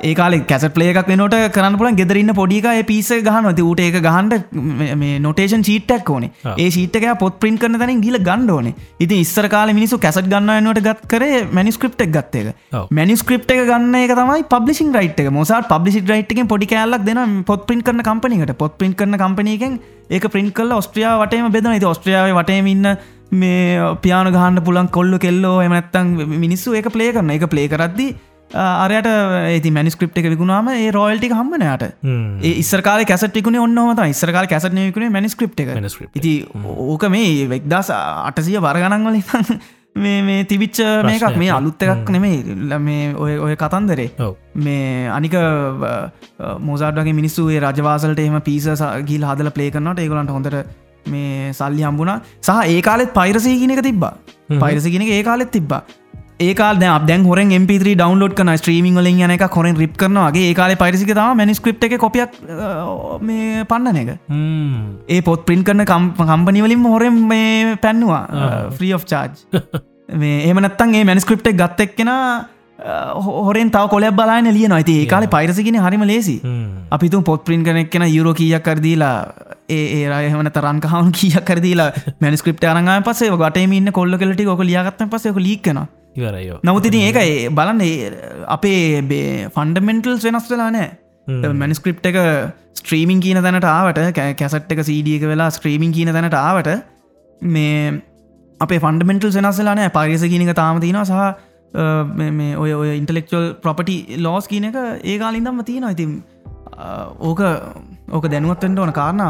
ඒකාල 0.00 0.34
කැස 0.46 0.64
පලේක් 0.74 0.98
වෙනට 1.08 1.36
කරන්න 1.54 1.76
පුලන් 1.78 1.96
ගෙදරන්න 1.96 2.32
පොඩික 2.34 2.68
පිස 2.86 3.08
ගහනති 3.26 3.62
ඌට 3.62 3.80
ඒක 3.80 3.98
ගහන්ඩ 3.98 4.34
නොටේෂන් 5.20 5.64
චීටක් 5.68 6.10
ඕනේ. 6.10 6.30
ඒ 6.56 6.68
ශීටක 6.70 7.06
පොත් 7.18 7.40
පින් 7.40 7.58
කරන 7.58 7.78
තැන 7.78 8.00
ගිල 8.00 8.18
ගණ්ඩෝන 8.20 8.72
ඉති 9.00 9.20
ඉස්සර 9.20 9.48
කාල 9.48 9.72
මිනිසු 9.72 9.98
කැසට 9.98 10.30
ගන්නවට 10.30 10.84
ගත් 10.86 11.10
කර 11.12 11.26
මනිස්ක්‍රප් 11.52 12.00
එක් 12.06 12.14
ගත්තේක 12.16 12.48
මනිස්ක්‍රප් 12.92 13.50
එක 13.50 13.62
ගන්න 13.66 13.94
එක 13.96 14.14
තමයි 14.14 14.46
පබ්ලිසින් 14.46 14.94
රයිට් 14.94 15.20
එක. 15.20 15.30
මොසාට 15.30 15.68
පබ්ලිසි 15.68 16.04
රයිට්ක 16.04 16.42
පොඩි 16.48 16.66
කෑල්ලක් 16.66 17.04
දෙන 17.04 17.42
පොත් 17.44 17.66
පින් 17.66 17.82
කරන 17.82 18.02
කම්පනිකට 18.02 18.56
පොත් 18.56 18.78
පින් 18.78 18.94
කරන 18.94 19.18
කම්පනයකෙන් 19.18 19.78
ඒක 20.10 20.32
ප්‍රින් 20.32 20.50
කල් 20.52 20.72
ඔස්ට්‍රියා 20.72 21.20
වටේම 21.20 21.52
බෙදන 21.52 21.72
ති 21.74 21.86
ඔස්ට්‍රියාව 21.86 22.34
වටේම 22.34 22.68
ඉන්න 22.68 22.96
මේ 23.32 23.96
පියාන 24.02 24.30
ගහන්න 24.32 24.62
පුලන් 24.64 24.88
කොල්ල 24.88 25.18
කෙල්ලෝ 25.18 25.56
එමනත්තන් 25.60 26.38
මිනිස්සු 26.38 26.74
ඒක 26.74 26.88
පලේ 26.90 27.12
කරන 27.12 27.30
එක 27.30 27.44
පලේ 27.46 27.68
කරද්දී 27.68 28.14
අරයට 28.50 29.06
ඒති 29.06 29.70
මනිස්ක්‍රප් 29.70 30.16
එක 30.16 30.28
විකුණාම 30.32 30.68
ඒ 30.68 30.90
රෝල්ටි 30.90 31.28
හම්බනයට 31.30 31.84
ඉස්සරකාල 32.42 33.04
කැසටිකුණ 33.04 33.58
ඔන්නහම 33.58 34.04
ඉස්සරකාල 34.06 34.46
කැසටනයකුණ 34.46 35.12
මනිස්ක්‍රප් 35.12 35.60
එක. 35.60 35.68
ඉති 36.14 36.46
ඕක 36.64 37.08
මේ 37.08 37.46
වෙක්දස් 37.46 37.90
අටසිය 37.90 38.56
වරගණන්වල 38.58 39.20
මේ 39.96 40.22
මේ 40.22 40.44
තිබිච්ච 40.44 40.80
මේකක් 41.04 41.36
මේ 41.36 41.50
අලුත්ත 41.50 41.82
එකක් 41.82 42.08
නෙමේ 42.08 42.78
මේ 42.80 43.14
ඔය 43.14 43.36
ඔය 43.38 43.56
කතන්දරේ. 43.56 44.10
මේ 44.56 45.08
අනික 45.10 45.36
මෝසාටගේ 46.60 47.12
මිනිස්සුේ 47.12 47.60
රජවාසලට 47.60 48.20
එම 48.20 48.40
පිස 48.42 48.68
ගිල් 49.04 49.24
හදල 49.24 49.50
පලේ 49.50 49.70
කරනට 49.70 50.00
ඒගලන්ට 50.00 50.30
හොඳට 50.30 50.58
මේ 51.06 51.52
සල්ලි 51.52 51.84
හම්බුණ. 51.84 52.20
සහ 52.40 52.64
ඒ 52.66 52.80
කාලෙත් 52.80 53.12
පයිරසය 53.12 53.56
කියනක 53.60 53.82
තිබ්බා. 53.82 54.14
පයිරසි 54.56 54.90
කියනක 54.90 55.10
ඒ 55.10 55.22
කාලෙත් 55.22 55.50
තිබ්බා 55.50 55.82
ඒකාල් 56.40 56.78
දැන් 56.78 57.24
හොර 57.24 57.38
MP3 57.38 57.94
ඩවන්ලෝඩ් 57.94 58.34
කන 58.38 58.50
ස්ත්‍රීමිං 58.56 58.94
වලින් 58.94 59.22
යන 59.26 59.34
එක 59.34 59.44
කොරෙන් 59.50 59.76
රිප් 59.76 59.96
කරනවාගේ 59.96 60.50
ඒකාල 60.50 60.74
පරිසික 60.76 61.10
තම 61.10 61.34
මැනිස්ක්‍රප් 61.34 61.84
එක 61.84 61.96
කොපියක් 61.98 62.36
මේ 63.20 63.64
පන්නන 63.64 63.98
එක. 64.02 64.10
ඒ 65.08 65.20
පොත් 65.20 65.46
පින් 65.46 65.64
කරන 65.64 65.84
කම්පනිවලින් 65.84 66.86
හොරෙන් 66.86 67.18
මේ 67.26 67.74
පැන්නවා 67.78 68.22
ෆ්‍රී 68.70 68.94
of 68.94 69.04
චාර්ජ් 69.04 69.42
මේ 70.16 70.46
එමනත්තන් 70.46 70.94
ඒ 70.94 71.04
මැනිස්ක්‍රප් 71.04 71.42
එක 71.44 71.56
ගත්ත 71.56 71.88
එක්කෙන 71.88 72.14
හොරෙන් 73.18 73.70
තව 73.70 73.84
කොලයක් 73.88 74.14
බලාන 74.14 74.52
ලිය 74.52 74.68
නොයිති 74.68 74.96
ඒකාල 75.02 75.26
පයිරසිගෙන 75.28 75.80
හරිම 75.80 76.06
ලේසි 76.06 76.38
අපිතු 76.90 77.22
පොත් 77.24 77.44
පින් 77.44 77.64
කනෙක් 77.64 77.90
කෙන 77.90 78.06
යුරෝ 78.08 78.34
කියක් 78.34 78.62
කරදීලා 78.62 79.16
ඒ 79.68 79.84
ඒරය 79.98 80.30
හමන 80.30 80.50
තරන් 80.52 80.80
කහවුන් 80.80 81.12
කියක් 81.12 81.44
කරදීලා 81.44 81.92
මැනිස්ක්‍රප් 82.20 82.64
අරඟ 82.70 82.96
පසේ 83.04 83.36
ගටම 83.36 83.74
න්න 83.76 83.92
කොල්ල 83.92 84.16
කලට 84.16 84.46
ොක 84.48 84.62
ලියගත්ත 84.64 85.08
පසක 85.10 85.42
ලික්කන 85.42 85.86
ඉවරයෝ 86.18 86.58
නමුතිති 86.62 87.04
ඒක 87.08 87.20
ඒ 87.22 87.48
බලන්න 87.50 87.82
අපේ 88.48 88.82
බේ 89.12 89.30
ෆන්ඩමෙන්ටල්ස් 89.56 90.26
වෙනස් 90.28 90.50
වෙලා 90.52 90.70
නෑ 90.70 91.52
මැනිස්ක්‍රප් 91.54 92.06
එක 92.12 92.20
ස්ත්‍රීමින් 92.80 93.24
කියන 93.24 93.42
තැනට 93.42 93.68
ආවට 93.68 94.04
කැසට් 94.40 94.76
එක 94.76 94.84
සීඩියක 94.90 95.26
වෙලා 95.32 95.50
ස්ක්‍රීමින් 95.50 95.92
කියන 95.92 96.14
තැනට 96.16 96.38
ආවට 96.40 96.70
මේ 97.40 97.82
අපේ 98.60 98.80
ෆන්ඩමෙන්ටල් 98.80 99.36
වෙනස්සලා 99.36 99.76
නෑ 99.80 99.94
පරිස 99.98 100.24
කියනක 100.32 100.54
තාම 100.54 100.80
තියෙනවා 100.80 101.04
සහ 101.04 101.46
ඔය 101.74 102.72
ඔය 102.72 102.96
ඉන්ටලෙක්චල් 102.96 103.54
ප්‍රොපටි 103.62 104.16
ලෝස් 104.18 104.48
කියන 104.48 104.64
එක 104.64 104.76
ඒකාලින්දම්ම 105.04 105.62
තියෙනවා. 105.64 105.90
ඉතින් 105.90 106.22
ඕක 107.20 107.40
ඕක 108.10 108.24
දැනුවත්තෙන්ට 108.24 108.78
ඕන 108.78 108.92
කාරණ 108.92 109.22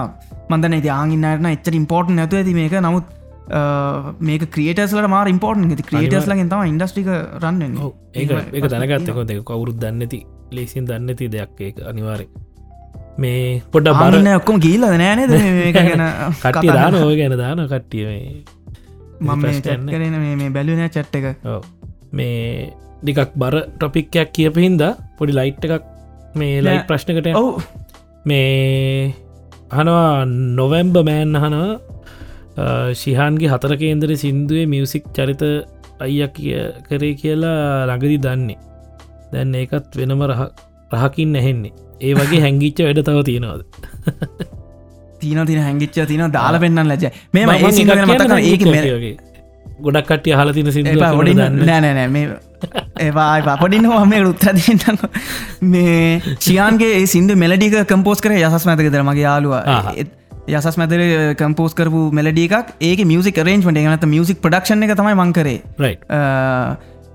මන්දන 0.48 0.81
ති 0.82 0.89
ආගින්නරන 0.90 1.47
එච්චර 1.47 1.74
ඉම්පෝර්ට් 1.74 2.10
නැතු 2.10 2.36
ඇති 2.36 2.55
මේක. 2.55 2.73
නමුත් 2.81 3.05
මේක 4.20 4.44
ක්‍රියටස්ලට 4.50 5.08
මාර 5.08 5.28
ඉම්පෝර්ට් 5.28 5.76
ති 5.76 5.88
ක්‍රියටස් 5.90 6.28
ලගෙන් 6.32 6.50
තම 6.50 6.66
ඉන්ඩස්ටික 6.72 7.08
රන්න 7.12 7.78
ඒක 8.14 8.36
ඒක 8.52 8.68
දැනගත්තකො 8.74 9.24
දෙක 9.24 9.42
කවුරුත් 9.44 9.80
දන්නති 9.84 10.20
ලේසින් 10.52 10.86
දන්නති 10.86 11.32
දෙයක් 11.36 11.64
ඒක 11.68 11.82
අනිවාරය 11.84 12.28
මේ 13.18 13.62
පොඩ 13.72 13.90
බරන්න 13.94 14.30
ඔක්කොම 14.36 14.62
කියීලද 14.66 15.00
නෑනද 15.02 15.34
ගැන 15.74 16.06
කටිය 16.44 16.70
දාන 16.72 17.00
ඔය 17.00 17.16
ගැන 17.16 17.36
දාන 17.36 17.66
කට්ටිය 17.66 18.06
මම 19.20 19.44
කරන 19.88 20.16
මේ 20.22 20.50
බැලුනෑ 20.50 20.88
චට්ට 20.88 21.16
එක. 21.20 21.26
මේ 22.12 22.72
ඩිකක් 23.02 23.34
බර 23.34 23.54
ටොපික්කයක් 23.74 24.30
කියපහින්ද 24.32 24.82
පොඩි 25.18 25.34
ලයිට් 25.34 25.64
එකක් 25.66 25.84
මේ 26.34 26.62
ලයි 26.62 26.78
ප්‍රශ්නකට 26.88 27.34
ඔවු. 27.34 27.62
මේ 28.24 29.14
හනවා 29.70 30.24
නොවැම්බ 30.58 30.96
මෑන් 31.08 31.34
හනවා 31.36 31.80
ශිහන්ගේ 33.01 33.51
හතර 33.52 33.74
කේන්දර 33.82 34.14
සින්දුවේ 34.24 34.66
මියසික් 34.74 35.05
චරිත 35.16 35.43
අයිය 36.01 36.28
කිය 36.36 36.56
කරේ 36.89 37.14
කියලා 37.22 37.86
ළඟදි 37.90 38.18
දන්නේ. 38.26 38.59
දැන් 39.32 39.55
ඒකත් 39.62 39.98
වෙනම 40.01 40.22
රහ 40.30 40.43
රහකින් 40.97 41.32
නැහෙන්නේ 41.36 41.72
ඒ 42.01 42.14
වගේ 42.20 42.43
හැංගිච්ච 42.47 42.85
වැඩ 42.86 43.05
තව 43.09 43.24
තියෙනවාද? 43.30 43.62
තින 45.20 45.40
තින 45.47 45.62
හැංගිච්ච 45.68 45.97
තින 46.10 46.26
දාල 46.36 46.60
පෙන්න්න 46.64 46.93
ලජ 46.93 47.09
මේ 47.35 47.47
මතක 47.47 48.39
ඒක 48.43 48.68
වගේ. 48.68 49.16
ගොඩක් 49.82 50.06
කට්ටිය 50.10 50.35
හල 50.39 50.52
තින 50.56 50.70
සිද 50.74 50.86
නෑනෑ 50.90 52.06
මේ 52.14 52.26
ඒවා 53.06 53.56
පොඩින් 53.62 53.90
හම 53.90 54.14
උත්තරදන්න 54.30 55.02
මේ 55.74 56.36
චියන්ගේ 56.47 56.94
සිින්දු 57.12 57.36
මෙලඩික 57.43 57.76
කම්පෝස් 57.93 58.24
කර 58.24 58.35
යසස් 58.39 58.66
මැතක 58.70 58.89
දර 58.94 59.05
මගේ 59.10 59.26
යාලුවා 59.26 59.62
යසස් 60.48 60.78
මැතර 60.80 61.00
කම්පෝස් 61.36 61.74
කරපු 61.74 62.04
මෙලඩික් 62.12 62.54
ඒක 62.82 63.00
මියසික් 63.04 63.40
රේන්ජ්මට 63.40 63.82
නත 63.86 64.08
මියසික් 64.08 64.40
ප්‍රඩක්ෂණ 64.40 64.86
එක 64.86 64.94
තමයි 64.96 65.16
මංකරේ 65.16 65.58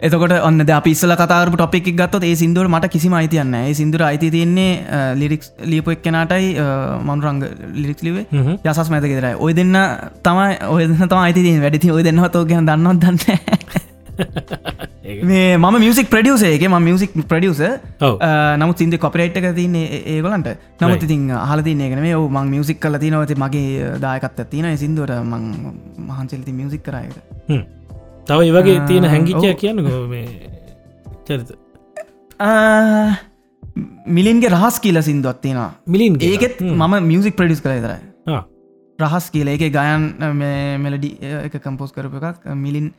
එතකොට 0.03 0.34
ඔන්න 0.39 0.60
අපිස්සල 0.69 1.15
කතාරපු 1.15 1.55
ටොපික් 1.55 1.85
ගත්තොත් 1.91 2.23
ඒ 2.23 2.35
සිින්දුවට 2.35 2.69
මට 2.69 2.89
කිසිම 2.91 3.14
අයිතියන්න 3.14 3.55
ඒ 3.55 3.73
සිින්දුර 3.73 4.03
අයිති 4.03 4.31
තියන්නේ 4.31 5.14
ලිරික්ස් 5.15 5.53
ලියපු 5.65 5.95
එක් 5.95 6.01
කෙනටයි 6.01 6.51
මනුරංග 7.01 7.39
ලිරික්ස් 7.76 8.03
ලිවේ 8.03 8.26
යසස් 8.64 8.91
මැත 8.91 9.07
ෙදරයි 9.07 9.39
ඔය 9.39 9.55
දෙන්න 9.55 9.80
තමයි 10.22 10.60
ඔය 10.68 10.89
තම 10.91 11.18
අයිති 11.22 11.55
වැඩි 11.60 11.95
ඔය 11.95 12.03
දෙන්නවතෝ 12.03 12.43
ගැන 12.45 12.69
දන්නවත් 12.69 13.01
දන්න 13.01 13.82
මේ 15.31 15.57
මම 15.57 15.77
මියසික් 15.85 16.10
ප්‍රඩියස 16.14 16.44
එක 16.49 16.65
ම 16.69 16.77
මියසික් 16.88 17.14
ප්‍රඩියස 17.34 17.61
නමුත් 18.61 18.84
සිින්ද 18.84 18.98
කොපරේට් 19.06 19.38
එක 19.41 19.49
තින්න 19.60 19.77
ඒගලන්ට 19.84 20.49
නමුත් 20.81 21.06
ඉතින් 21.10 21.30
හලති 21.52 21.77
ඒකන 21.88 22.03
මේ 22.07 22.18
මං 22.38 22.52
මියසික් 22.56 22.81
කල 22.85 22.99
තිනවති 23.06 23.40
මගේ 23.45 23.94
දායකත් 24.07 24.44
තින 24.56 24.69
සිින්දුවට 24.84 25.22
මං 25.22 25.48
මහන්සෙල්ති 26.10 26.60
මියසික් 26.60 26.84
කරයක 26.90 27.15
තව 28.27 28.40
වගේ 28.56 28.80
තියෙන 28.88 29.06
හැඟිච්චය 29.06 29.53
කියන්න 29.61 29.80
මේ 30.10 30.26
චරිත. 31.27 31.49
මිලින්ගේ 34.18 34.53
රහස් 34.56 34.80
කියල 34.80 35.02
සිින්දුවත් 35.02 35.41
තියෙනවා. 35.41 35.72
මිලින් 35.88 36.18
ඒකෙත් 36.22 36.61
මම 36.61 36.94
මියසික් 37.11 37.35
ප්‍රඩිස් 37.40 37.61
කළ 37.61 37.81
තරයි 37.85 38.02
රහස් 38.99 39.26
කියල. 39.34 39.48
ඒක 39.48 39.65
ගයන් 39.77 40.02
මෙලඩි 40.85 41.10
එක 41.48 41.57
කම්පෝස් 41.65 41.91
කරප 41.91 42.15
එකක් 42.31 42.48
මිලින් 42.65 42.94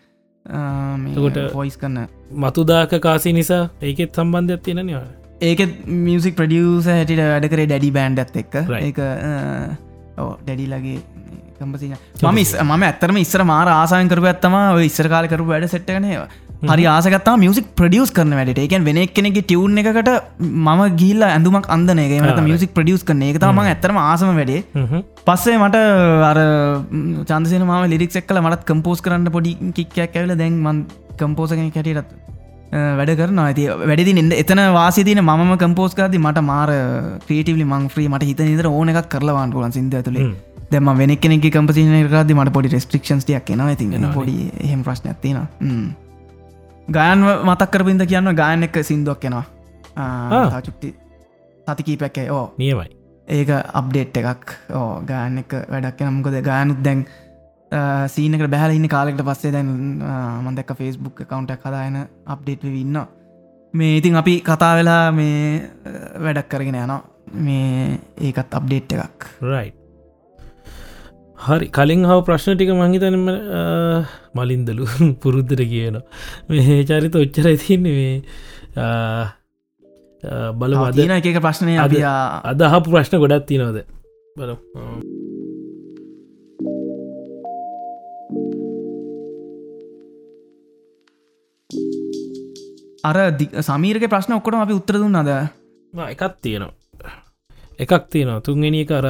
කොට 0.45 1.39
පොයිස් 1.53 1.77
කන්න 1.77 2.09
මතුදාක 2.37 2.93
කාසි 3.01 3.33
නිසා 3.33 3.63
ඒකෙත් 3.83 4.13
සම්බන්ධයක් 4.15 4.63
තියෙන 4.63 4.87
නිවා 4.87 5.07
ඒකෙත් 5.43 5.73
මියසික් 5.87 6.37
ප්‍රඩියස 6.37 6.87
හැටිට 6.87 7.23
වැඩ 7.23 7.49
කරේ 7.49 7.67
ඩැඩි 7.67 7.91
බෑන්ඩ් 7.91 8.19
ඇත් 8.19 8.37
එක්ක. 8.37 8.55
ඒක 8.81 8.99
ඕ 10.19 10.31
ඩැඩිලගේ 10.43 11.01
කම්පසින 11.59 11.97
මම 12.23 12.67
මම 12.67 12.83
ඇත්තරම 12.83 13.17
ඉස්සර 13.17 13.45
මාර 13.45 13.69
ආසායන් 13.71 14.09
කරු 14.09 14.27
ඇත්තම 14.27 14.57
ඉස්සර 14.85 15.09
කාල 15.09 15.29
කරු 15.29 15.47
වැඩ 15.47 15.69
සෙට්ටනේවා 15.69 16.29
හරි 16.71 16.85
ආසකත්තා 16.95 17.37
මියසික් 17.45 17.69
ප්‍රඩියස් 17.81 18.13
කරන 18.17 18.35
වැඩට. 18.39 18.63
එකන් 18.67 18.87
වෙන 18.89 19.01
කෙනෙ 19.17 19.31
ටියව් 19.31 19.63
එකට 19.83 20.11
ම 20.67 20.83
ගිල්ල 21.03 21.23
ඇඳුමක් 21.29 21.69
අන්දනගේ 21.77 22.21
මත 22.23 22.41
මියසික් 22.49 22.75
ප්‍රඩියස් 22.79 23.07
කරන 23.11 23.25
එක. 23.29 23.41
තම 23.45 23.63
ඇතරම 23.65 24.01
ආසම 24.03 24.35
වැඩේ. 24.41 24.65
පස්සේ 25.29 25.61
මට 25.61 25.85
අර 26.31 26.41
චන්දසන 27.31 27.65
ම 27.69 27.73
ලිරික් 27.95 28.21
එක්කල 28.23 28.43
මටත් 28.45 28.69
කම්පෝස් 28.71 29.05
කරන්න 29.07 29.33
පොඩි 29.39 29.57
කික්කයක් 29.79 30.21
ඇවල 30.21 30.37
දැන් 30.43 30.61
මන් 30.67 30.85
කම්පෝසගෙන 31.19 31.73
කැටිරත් 31.77 32.11
වැඩ 32.73 33.13
කරන 33.19 33.39
ඇති 33.43 33.67
වැඩදි 33.91 34.15
එන්න 34.23 34.33
එතන 34.41 34.63
වාසිතින 34.79 35.23
ම 35.23 35.55
කම්පෝස්කාති 35.63 36.19
මට 36.19 36.43
මාර 36.51 36.73
ක්‍රේටවලි 37.27 37.67
මං 37.67 37.87
්‍රී 37.95 38.09
මට 38.13 38.31
හිත 38.31 38.43
නිතර 38.49 38.69
ඕන 38.71 38.93
එකක් 38.93 39.09
කරලවාන් 39.15 39.55
පුලන් 39.55 39.75
සිද 39.77 39.97
තුළේ 40.09 40.31
දෙම 40.73 40.91
වෙන 41.01 41.17
කෙනෙක් 41.17 41.47
කම්පසින 41.57 41.93
රද 42.05 42.35
මට 42.35 42.55
පොඩි 42.57 42.73
රෙස්ට්‍රික්ෂන්ස් 42.75 43.29
යක් 43.29 43.53
එනවා. 43.55 43.69
ඇති 43.69 43.87
පොඩි 44.17 44.35
හෙම 44.71 44.83
ප්‍රශ්න 44.83 45.13
ඇතින 45.13 45.39
ගයන් 46.89 47.25
මතක් 47.49 47.71
කරපින්ද 47.73 48.05
කියන්න 48.07 48.35
ගායන 48.37 48.63
එක 48.67 48.77
සිින්දුවක් 48.85 49.21
කෙනවා 49.21 50.61
චුට්ටි 50.61 50.95
සතිකීපැක්කේ 51.67 52.31
ඕ. 52.31 52.47
නියමයි. 52.59 52.89
ඒක 53.29 53.51
අප්ඩේට් 53.51 54.17
එකක්. 54.17 54.57
ඕ 54.71 55.01
ගායන 55.11 55.39
එක 55.39 55.53
වැඩක් 55.71 56.01
නම්කොද 56.05 56.41
ගායනුත් 56.45 56.83
දැන් 56.85 57.07
සීනකට 58.15 58.51
බැහල 58.51 58.77
ඉන්න 58.77 58.89
කාලෙක්ට 58.89 59.25
පස්සේ 59.29 59.53
දැන් 59.53 59.71
මන්දක 60.45 60.77
ෆෙස්බුක් 60.81 61.25
කවුන්ට 61.29 61.57
කදායන 61.63 61.97
අප්ඩේට් 62.27 62.65
ඉන්න 62.65 63.01
මේ 63.75 63.97
ඉතින් 63.99 64.17
අපි 64.17 64.41
කතා 64.41 64.75
වෙලා 64.77 65.13
මේ 65.13 65.71
වැඩක් 66.27 66.49
කරගෙන 66.49 66.77
යනවා. 66.83 67.01
මේ 67.47 67.99
ඒකත් 68.21 68.55
අප්ඩේට් 68.55 68.93
එකක්. 68.93 69.25
රයි් 69.43 69.73
හරි. 71.39 71.69
කලින් 71.69 72.05
හව 72.05 72.25
ප්‍රශ්න 72.27 72.57
ටික 72.57 72.71
මංහිතනම 72.73 73.27
මලින්දලු 74.35 74.87
පුරුද්ධර 75.23 75.65
කියන 75.65 76.01
මේ 76.49 76.85
චරිත 76.85 77.15
ඔච්චර 77.15 77.51
තින්නේ 77.57 78.23
බල 80.55 80.77
වදන 80.77 81.19
එක 81.19 81.41
ප්‍රශ්නය 81.41 81.77
අද 81.79 81.99
අදහපු 82.53 82.89
ප්‍රශ්න 82.91 83.21
ගොඩත් 83.21 83.47
තිනවද 83.47 83.85
බල 84.37 84.57
අර 93.05 93.17
සමීරක 93.63 94.09
ප්‍රශ්න 94.09 94.39
ඔක්කොට 94.39 94.57
අපි 94.57 94.75
උත්තර 94.75 94.97
දුන්න 94.97 95.17
අද 95.17 95.31
එකක් 95.93 96.23
තියෙනවා. 96.41 96.73
එකක් 97.79 98.09
තියෙනවා. 98.11 98.41
තුන්ගෙන 98.41 98.77
කර 98.87 99.07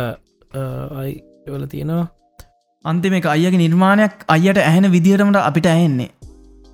අයි 0.99 1.23
වල 1.47 1.67
තියෙනවා. 1.67 2.09
අන්තිම 2.85 3.15
එක 3.19 3.27
අයගේ 3.27 3.61
නිර්මාණයක් 3.63 4.25
අයට 4.35 4.59
ඇහෙන 4.59 4.87
විදිහටමට 4.95 5.37
අපිට 5.41 5.67
ඇහෙන්නේ. 5.67 6.11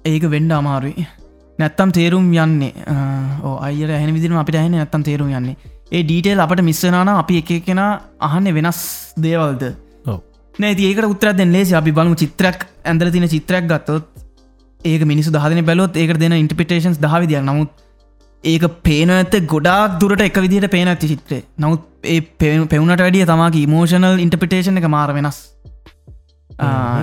ඒක 0.05 0.25
වෙන්ඩ 0.35 0.53
අමාරුයි. 0.53 1.07
නැත්තම් 1.59 1.91
තේරුම් 1.97 2.31
යන්නේ 2.33 2.73
අය 3.67 3.83
ඇහන 3.85 4.15
විදිරම 4.15 4.39
අපිට 4.39 4.59
ඇහෙන 4.61 4.73
නැත්තම් 4.73 5.03
තේරුම් 5.03 5.31
යන්නේ. 5.31 5.57
ඒ 5.93 6.03
ඩීටේල් 6.03 6.43
අපට 6.45 6.63
මිස්සනාන 6.63 7.11
අපි 7.13 7.39
එක 7.43 7.51
කෙන 7.67 7.83
අහන්න 8.21 8.55
වෙනස් 8.55 8.81
දේවල්ද? 9.19 9.65
නෑ 10.55 10.73
ඒකට 10.79 11.11
උත්තරත් 11.15 11.45
ලේසි. 11.57 11.75
අපි 11.75 11.93
බලමු 11.93 12.15
චිත්‍රයක් 12.15 12.67
ඇඳල 12.85 13.11
තින 13.11 13.29
චිත්‍රයක් 13.29 13.67
ගත්තොත් 13.67 14.07
ඒක 14.81 15.03
මිනිසු 15.05 15.31
දහන 15.31 15.65
බැලොත් 15.65 15.97
ඒක 15.97 16.17
දෙන 16.19 16.39
ඉන්ටපිටේන්ස් 16.39 16.99
දහවිදියක් 16.99 17.43
නමුත් 17.43 17.71
ඒක 18.45 18.65
පේන 18.83 19.11
ඇත 19.11 19.35
ගොඩක් 19.47 20.01
දුරට 20.01 20.23
එක 20.23 20.37
විදිහට 20.37 20.71
පේන 20.71 20.89
ඇති 20.89 21.09
චිත්‍රේ 21.09 21.43
නමුත් 21.59 21.83
ඒ 22.05 22.21
පෙවුණට 22.41 23.03
වැඩිය 23.05 23.27
තමාගේ 23.27 23.67
මෝෂනල් 23.69 24.19
ඉන්ටපිටේෂන් 24.19 24.81
එක 24.81 24.89
මාර 24.89 25.13
වෙනස්. 25.13 25.39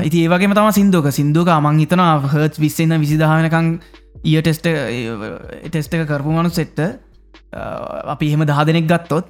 ඉති 0.03 0.23
ඒවගේ 0.23 0.49
තම 0.49 0.71
සිින්දුවක. 0.71 1.11
සිින්දුවක 1.11 1.49
අමං 1.49 1.79
හිතන 1.79 2.03
හර්ත් 2.25 2.57
විස්සන්න 2.57 2.97
විසිදහනකං 2.99 3.67
ඊය 4.23 4.41
ටෙස්ට 4.41 4.65
ටෙස්ට 5.65 5.93
එක 5.93 6.07
කරපු 6.07 6.33
මනු 6.33 6.49
සෙට්ට 6.51 6.81
අපි 8.07 8.25
එහෙම 8.27 8.45
දහ 8.45 8.65
දෙනෙක් 8.65 8.87
ගත්තොත් 8.87 9.29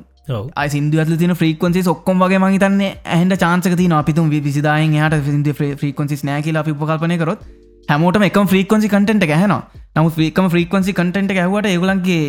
සිින්දු 0.68 1.00
ඇල 1.00 1.18
තින 1.18 1.36
්‍රීකොන්සි 1.36 1.84
ඔක්කොම් 1.88 2.20
වගේ 2.20 2.40
මහිතන්නේ 2.40 2.98
ඇහන්ට 3.06 3.36
චාන්සක 3.38 3.76
තින 3.76 3.92
අපිතුම් 3.94 4.30
විසිදායෙන් 4.30 4.96
හට 4.96 5.24
සිින්ද 5.26 5.48
්‍රීකොන්සි 5.78 6.24
නෑකිල 6.24 6.56
අපි 6.56 6.72
උපකල්පනය 6.72 7.18
කරොත් 7.18 7.44
හැමෝට 7.90 8.22
එක 8.28 8.38
ෆ්‍රීකොන්සි 8.46 8.88
කටට 8.90 9.28
ගැහන 9.32 9.54
නමු 9.96 10.10
්‍රීකම 10.12 10.48
ෆ්‍රීකොන්සි 10.54 10.94
කටට 10.94 11.32
ඇහවට 11.36 11.70
ඒගලන්ගේ 11.72 12.22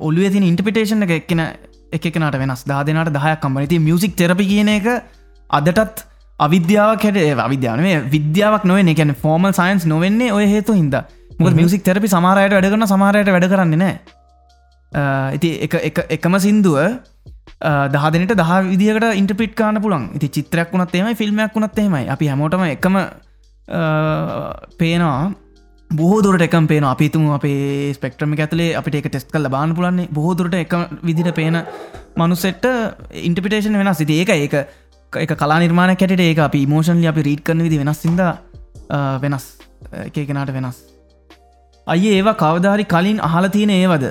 ඔලුව 0.00 0.32
තින 0.32 0.46
ඉන්ටපිටේෂන 0.50 1.06
එක 1.06 1.14
එක්න 1.18 1.42
එකනට 1.92 2.38
වෙනස්. 2.42 2.64
දා 2.64 2.82
දෙනට 2.82 3.12
දහයක් 3.12 3.40
කම්බන 3.42 3.68
ති 3.68 3.78
මියසික් 3.78 4.16
තෙරපි 4.16 4.46
කියන 4.46 4.68
එක 4.68 4.86
අදටත් 5.50 6.04
අවිද්‍යාවක් 6.40 7.06
හැට 7.08 7.40
අවිද්‍යාවේ 7.40 7.96
විද්‍යාවක් 8.10 8.64
නොව 8.64 8.78
එකන 8.84 9.14
ෆෝර්මල් 9.14 9.52
සයින්ස් 9.52 9.86
නොවෙන්නේ 9.86 10.32
ඔය 10.32 10.46
හේතු 10.46 10.72
හිද 10.72 10.96
මුද 11.38 11.54
මියසික් 11.54 11.84
තෙරපි 11.84 12.08
සමාරයට 12.08 12.56
වැඩගන්න 12.56 12.86
සමාරයට 12.86 13.32
වැඩ 13.34 13.50
කරන්නේ 13.52 13.82
නෑ 13.82 15.34
ඉති 15.34 15.50
එකම 16.10 16.38
සින්දුව 16.38 16.78
දහදනට 17.92 18.34
දහ 18.34 18.52
විදිකට 18.64 19.06
ඉන්ටපිට් 19.14 19.54
කාන 19.54 19.80
පුළන් 19.80 20.10
ඉති 20.14 20.28
චිත්‍රයක් 20.30 20.72
වුණත් 20.72 20.94
එමයි 20.94 21.14
ෆිල්ම්මයක් 21.14 21.54
වුණත් 21.54 21.78
එහෙමයි. 21.78 22.08
අපි 22.08 22.28
හැමෝටම 22.28 22.64
එකම 22.66 22.96
පේනවා. 24.80 25.34
බෝදුරට 25.90 26.42
එකම් 26.46 26.66
පේන 26.66 26.84
අපිතුම 26.84 27.28
අපේ 27.36 27.92
ස්පෙක්ට්‍රම 27.94 28.32
ඇතුලේ 28.36 28.74
අපිට 28.80 28.96
එක 29.00 29.06
ටෙස්ට 29.10 29.30
කල 29.34 29.48
බාන 29.54 29.74
පුලන්නේ 29.74 30.08
බෝදුරට 30.18 30.54
එක 30.54 30.74
විදිට 31.08 31.30
පේන 31.34 31.62
මනුස්සෙට්ට 32.16 32.66
ඉන්ටපිටේෂන් 33.28 33.78
වෙනස්. 33.82 33.98
සිති 33.98 34.18
ඒක. 34.22 34.30
ඒක 34.30 34.54
එක 35.12 35.32
කලා 35.42 35.58
නිර්මාණ 35.62 35.96
කැට 35.96 36.20
ඒක 36.20 36.42
අපි 36.48 36.66
මෝෂන්ලි 36.66 37.06
අපි 37.12 37.26
රීට් 37.28 37.44
කරන 37.46 37.62
විදි 37.66 37.78
වෙනස් 37.82 38.02
සිද 38.02 38.20
වෙනස්. 39.24 39.46
එකකෙනට 40.04 40.52
වෙනස්. 40.58 40.78
අය 41.86 42.06
ඒවා 42.12 42.38
කවධාරි 42.42 42.84
කලින් 42.92 43.18
අහල 43.28 43.48
තියෙන 43.56 43.70
ඒවද? 43.70 44.04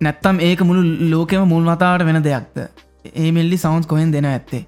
නැත්තම් 0.00 0.36
ඒක 0.48 0.60
මුළු 0.68 0.82
ලෝකෙම 1.12 1.48
මුල්මතාවට 1.48 2.06
වෙන 2.08 2.22
දෙයක්ද? 2.28 2.56
ඒ 3.22 3.30
මෙල්ලි 3.32 3.56
සවන්ස් 3.56 3.86
කොහෙන් 3.90 4.12
දෙන 4.12 4.26
ඇත්තේ 4.30 4.66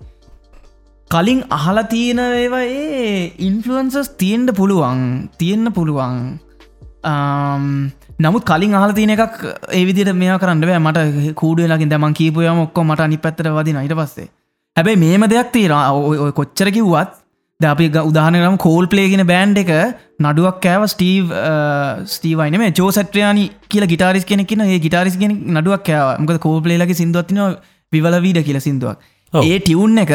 කලින් 1.15 1.41
අහලා 1.51 1.89
තියෙන 1.89 2.21
ඒවා 2.21 2.65
ඒ 2.77 3.33
ඉන්ෆලුවන්සස් 3.41 4.09
තියෙන්ට 4.19 4.51
පුළුවන් 4.57 5.03
තියෙන්න්න 5.39 5.73
පුළුවන්. 5.73 6.17
නමුත් 8.19 8.47
කලින් 8.51 8.75
අහල 8.75 8.95
තියන 8.99 9.13
එකක් 9.17 9.37
ඒවිදිට 9.73 10.13
මේ 10.15 10.39
කරන්න 10.39 10.65
මට 10.87 11.35
කූඩුවලාකින් 11.35 11.93
දමන් 11.93 12.17
කීපුයම 12.21 12.63
ඔක්කො 12.65 12.85
මට 12.85 13.07
අනි 13.07 13.19
පැත්තර 13.19 13.51
වදින 13.51 13.79
අයිට 13.83 13.97
පස්සේ. 14.01 14.31
හැබැයි 14.77 15.03
මේම 15.05 15.29
දෙයක් 15.35 15.53
තේර 15.53 15.73
ඔය 15.75 16.33
කොච්චර 16.33 16.71
කිව්වත් 16.79 17.13
ද 17.61 17.65
අපි 17.65 17.87
උදාහනකම් 18.03 18.59
කෝල් 18.59 18.87
පලේගෙන 18.87 19.27
බෑන්් 19.27 19.55
එක 19.57 19.73
නඩුවක් 20.21 20.61
කෑව 20.65 20.89
ස්ටීව් 20.95 21.31
ස්ටීවයින 22.07 22.59
මේ 22.59 22.75
චෝසට්‍රයානි 22.81 23.45
කියලා 23.69 23.93
ගිටාරිස් 23.95 24.27
කෙනෙක්න 24.31 24.67
ඒ 24.67 24.83
ගිටාරිස් 24.87 25.19
ගෙන 25.23 25.39
නඩුවක් 25.59 25.87
කෑව. 25.91 26.19
මක 26.23 26.41
කෝල් 26.41 26.61
පලේලගේ 26.67 27.01
සිින්දුවත්තින 27.03 27.43
විවල 27.93 28.23
වීඩ 28.27 28.47
කියල 28.47 28.61
සිින්දුවක්. 28.61 28.99
ඒ 29.35 29.55
ටියවුන් 29.59 29.99
එක 29.99 30.13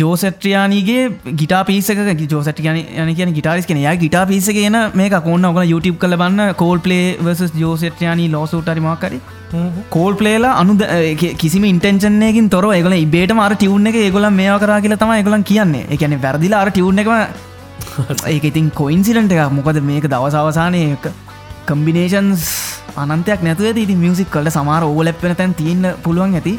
ජෝසට්‍රියයානගේ 0.00 1.00
ගිටා 1.40 1.62
පිසක 1.64 1.98
ජෝසට 2.26 2.60
යන 2.62 3.10
කියන 3.16 3.32
ගිටාරිස් 3.34 3.66
කෙන 3.66 3.80
යා 3.82 3.96
ගිටා 3.96 4.22
පිස 4.26 4.48
කියන 4.58 4.78
මේ 4.94 5.10
කොන්න 5.20 5.48
ඔගල 5.50 5.64
YouTube 5.64 5.98
කල 5.98 6.16
බන්න 6.16 6.54
කෝල් 6.54 6.78
පලේ 6.78 7.18
ජෝසට්‍රයානි 7.56 8.30
ලෝසුටරි 8.30 8.80
මාකරි 8.80 9.20
කෝල් 9.90 10.14
පලේලා 10.14 10.54
අනු 10.62 10.78
කිසිම 11.36 11.64
ඉන්ටෙන්ශනයකින් 11.64 12.48
තොර 12.48 12.64
ගල 12.78 12.96
ඉබේට 12.98 13.34
මාර 13.34 13.52
ටියවුන් 13.54 13.86
එක 13.86 14.00
ඒගොල 14.04 14.30
මේ 14.32 14.56
කර 14.58 14.72
කියල 14.80 14.96
තම 14.96 15.12
එකගලන් 15.18 15.44
කියන්නේ. 15.44 15.86
එකන 15.90 16.16
වැරදිලා 16.18 16.62
අර 16.64 16.70
ටියවුන් 16.70 16.98
එකම 16.98 17.14
ඒක 18.34 18.44
ඉතින් 18.44 18.70
කොයින්සිලන්ට 18.72 19.32
එක 19.36 19.52
මොකද 19.52 19.80
මේක 19.82 20.08
දවසවසානය 20.08 20.82
කම්බිනේෂන්ස් 21.66 22.44
අනන්තයක් 22.96 23.42
නැතුව 23.42 23.76
ඉති 23.76 23.94
මියසික් 23.96 24.30
කලට 24.30 24.56
සමාර 24.56 24.82
ඕලැප්පෙන 24.84 25.36
තැන් 25.36 25.54
තියන්න 25.54 25.90
පුළුවන් 26.04 26.38
ඇති 26.40 26.54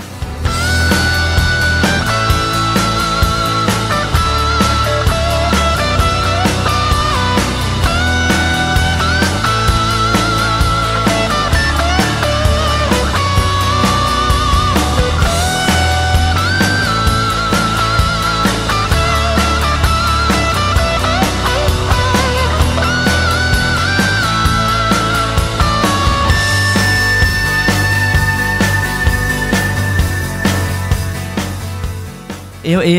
ඒ 32.70 32.98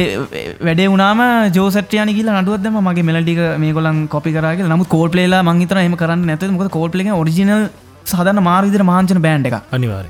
වැඩේ 0.60 0.88
වුණම 0.92 1.20
ජෝසටයන 1.56 2.12
කියල 2.16 2.30
නඩුවත්ම 2.34 2.78
මගේ 2.88 3.06
මෙලටික 3.10 3.42
මේ 3.64 3.74
කොලන් 3.78 4.00
කොපි 4.14 4.32
කරගේ 4.36 4.70
නමු 4.70 4.88
කෝල් 4.94 5.08
පලේලා 5.08 5.42
මංහිතර 5.42 5.82
එම 5.82 5.96
කරන්න 5.96 6.26
නැත 6.26 6.48
මොක 6.54 6.72
කෝල් 6.78 6.90
පලේ 6.94 7.18
ඔරිජිනල් 7.20 7.68
සදන්න 8.06 8.42
මාර්විදිර 8.42 8.84
මාංචන 8.84 9.22
බෑන්් 9.26 9.46
එක 9.50 9.60
අනිවාර 9.72 10.06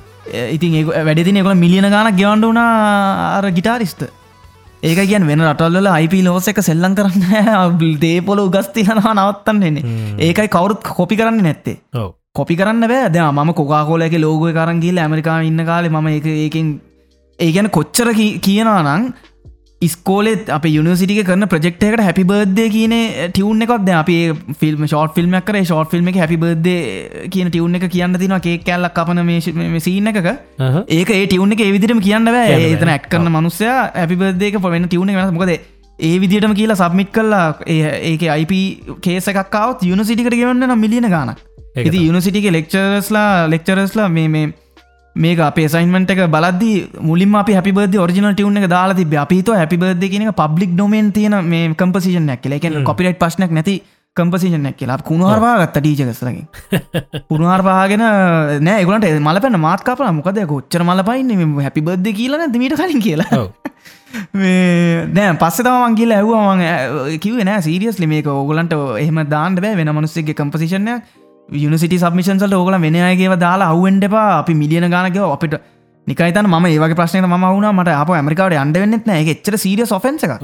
ඉතින් 0.56 0.78
වැඩදින 1.00 1.42
කොල 1.42 1.60
මිලියන 1.64 1.90
ගාන 1.90 2.14
ගවන්ඩ 2.14 2.48
වුණ 2.48 2.62
අර 2.62 3.50
ගිටාරිස්ට 3.58 4.02
ඒක 4.82 5.00
කියන් 5.02 5.26
වෙන 5.26 5.42
රටල්ල 5.44 5.88
අයිපි 5.88 6.22
ලෝස 6.24 6.48
එක 6.48 6.60
සෙල්ලං 6.62 6.94
කරන්න 6.94 7.98
දේපොල 8.00 8.40
උගස්තියනවා 8.46 9.14
නවත්තන්නන්නේ 9.14 9.82
ඒකයි 10.18 10.48
කවුරුත් 10.48 10.82
කොපි 10.90 11.16
කරන්න 11.16 11.42
නැත්තේ. 11.42 11.76
කොපි 12.32 12.56
කරන්න 12.56 12.88
බෑ. 12.88 13.10
ද 13.10 13.16
ම 13.20 13.52
කොකාකෝලක 13.52 14.14
ලෝගය 14.18 14.52
කරන්ගේල 14.52 14.98
ඇමරිකා 14.98 15.40
ඉන්න 15.42 15.64
කාලෙ 15.66 15.90
ම 15.90 16.08
එක 16.08 16.26
ඒකින් 16.26 16.68
ඒ 17.38 17.50
ගැන 17.52 17.68
කොච්චර 17.70 18.08
කියනවා 18.14 18.80
නං 18.86 19.12
ස්කෝලෙත් 19.82 20.48
අප 20.48 20.64
යුනිසිටික 20.66 21.24
කරන 21.24 21.48
ප්‍රෙක්්කට 21.48 22.02
හැපි 22.04 22.24
බර්දය 22.24 22.64
කියන 22.68 22.94
ටියවුන් 23.32 23.64
එකක්ද 23.64 23.88
අපි 23.96 24.16
ෆිල්ම් 24.60 24.84
ෂෝට් 24.84 25.14
ෆිල්ම් 25.14 25.32
කර. 25.40 25.56
ෂෝට් 25.64 25.90
ෆිල්ම් 25.90 26.08
එක 26.08 26.18
හැපි 26.20 26.36
බර්ද 26.36 26.68
කියන 27.32 27.48
ටියවුන් 27.48 27.78
එක 27.78 27.88
කියන්න 27.88 28.18
තින 28.20 28.36
ඒ 28.36 28.58
කැල්ලක් 28.58 28.92
කපන 28.92 29.24
මේසිීන 29.24 30.12
එකක. 30.12 30.28
ඒක 30.90 31.10
ඒ 31.10 31.26
ටියවුන් 31.26 31.56
එක 31.56 31.64
විදිරම 31.72 32.00
කියන්න 32.00 32.28
බෑ. 32.28 32.60
ඒතන 32.60 32.92
ඇක් 32.92 33.08
කරන 33.08 33.32
මනුස්සය 33.32 33.64
හැපි 33.66 34.20
බර්දයක 34.20 34.60
පොවෙන 34.60 34.84
ටියවුණ 34.84 35.32
මොකද 35.32 35.56
ඒ 35.98 36.16
විදිටම 36.20 36.52
කියලා 36.52 36.76
සබ්මිට් 36.76 37.12
කල්ලා 37.12 37.46
ඒක 37.64 38.22
අයිප 38.36 38.52
කේසකක්කාවත් 39.00 39.88
යුනිසිටිකට 39.88 40.36
ගවන්න 40.36 40.76
මිලියන 40.78 41.08
ගානක් 41.08 41.40
ඇති 41.76 42.04
යුනිසිටික 42.04 42.52
ලෙක්චරස්ලා 42.52 43.48
ලෙක්චරස්ලා 43.48 44.08
මේ 44.08 44.52
මේක 45.16 45.38
අපේ 45.40 45.68
සයින්මට 45.68 46.10
එක 46.10 46.20
බලද 46.28 46.64
මුලින් 47.00 47.34
අප 47.34 47.48
හැපිබද 47.50 47.94
ෝරිජිනල් 47.96 48.34
ටියුන 48.34 48.56
එක 48.56 48.68
දාලා 48.68 48.94
තිබ 48.94 49.14
අපිත 49.16 49.48
හැපිබද 49.50 50.02
කියන 50.02 50.32
පබ්ලික් 50.32 50.74
ඩොමෙන් 50.74 51.12
තියන 51.12 51.34
මේ 51.44 51.74
කම්පසිෂනයක් 51.74 52.42
කියල. 52.42 52.52
එක 52.52 52.84
කොපිරට් 52.84 53.18
පශ්නක් 53.18 53.50
නැති 53.50 53.82
කම්පසිෂනයක් 54.16 54.76
කියලා. 54.76 54.98
කුණුහරවා 55.02 55.56
ගත්ත 55.62 55.82
ටීචකස්ලකින් 55.82 56.46
පුරුහරවාගෙන 57.28 58.04
නෑ 58.62 58.84
ගලට 58.84 59.18
මල 59.18 59.40
පැන 59.40 59.60
මාත්කාපන 59.60 60.14
මොකද 60.14 60.38
කොච්චර 60.46 60.84
මල 60.84 61.02
පයින්න 61.02 61.58
හැපිබද 61.60 62.06
කියලන 62.12 62.46
මීට 62.54 62.78
කලින් 62.78 63.02
කියලා? 63.02 63.42
නෑ 65.14 65.34
පස්ස 65.42 65.64
තමන් 65.66 65.96
කියල 65.98 66.14
ඇව්වාම 66.14 66.62
කිව 67.18 67.42
නෑ 67.42 67.66
සිරියස් 67.66 67.98
ලිමේක 67.98 68.30
ඕගලන්ට 68.30 68.78
එහම 69.02 69.24
දාන්න 69.26 69.58
බෑ 69.58 69.74
වෙන 69.74 69.90
මනුස්සගේ 69.90 70.38
කම්පසිෂනයක් 70.38 71.18
යුනිසිට 71.50 71.94
සබමිෂන්සල්ට 71.98 72.54
ඕකල 72.54 72.78
වෙන 72.86 72.96
අයගේව 73.10 73.36
දාලා 73.38 73.70
අවුෙන්ට 73.74 74.04
එපා. 74.04 74.40
අපි 74.40 74.54
මිලියන 74.54 74.90
ගානකව 74.90 75.24
අපිට 75.36 75.56
නිකයිතන 76.06 76.46
ම 76.46 76.66
ඒවගේ 76.66 76.98
ප්‍රශ්නය 77.00 77.22
ම 77.22 77.34
වුණ 77.44 77.70
මට 77.72 77.96
අප 78.02 78.10
ඇමරිකාවට 78.10 78.60
අන්ඩ 78.64 78.76
වෙන්නෙත් 78.82 79.06
නෑ. 79.06 79.24
එච්චර 79.34 79.58
සීරිය 79.58 79.86
සොෆෙන්ස 79.86 80.24
එක 80.24 80.38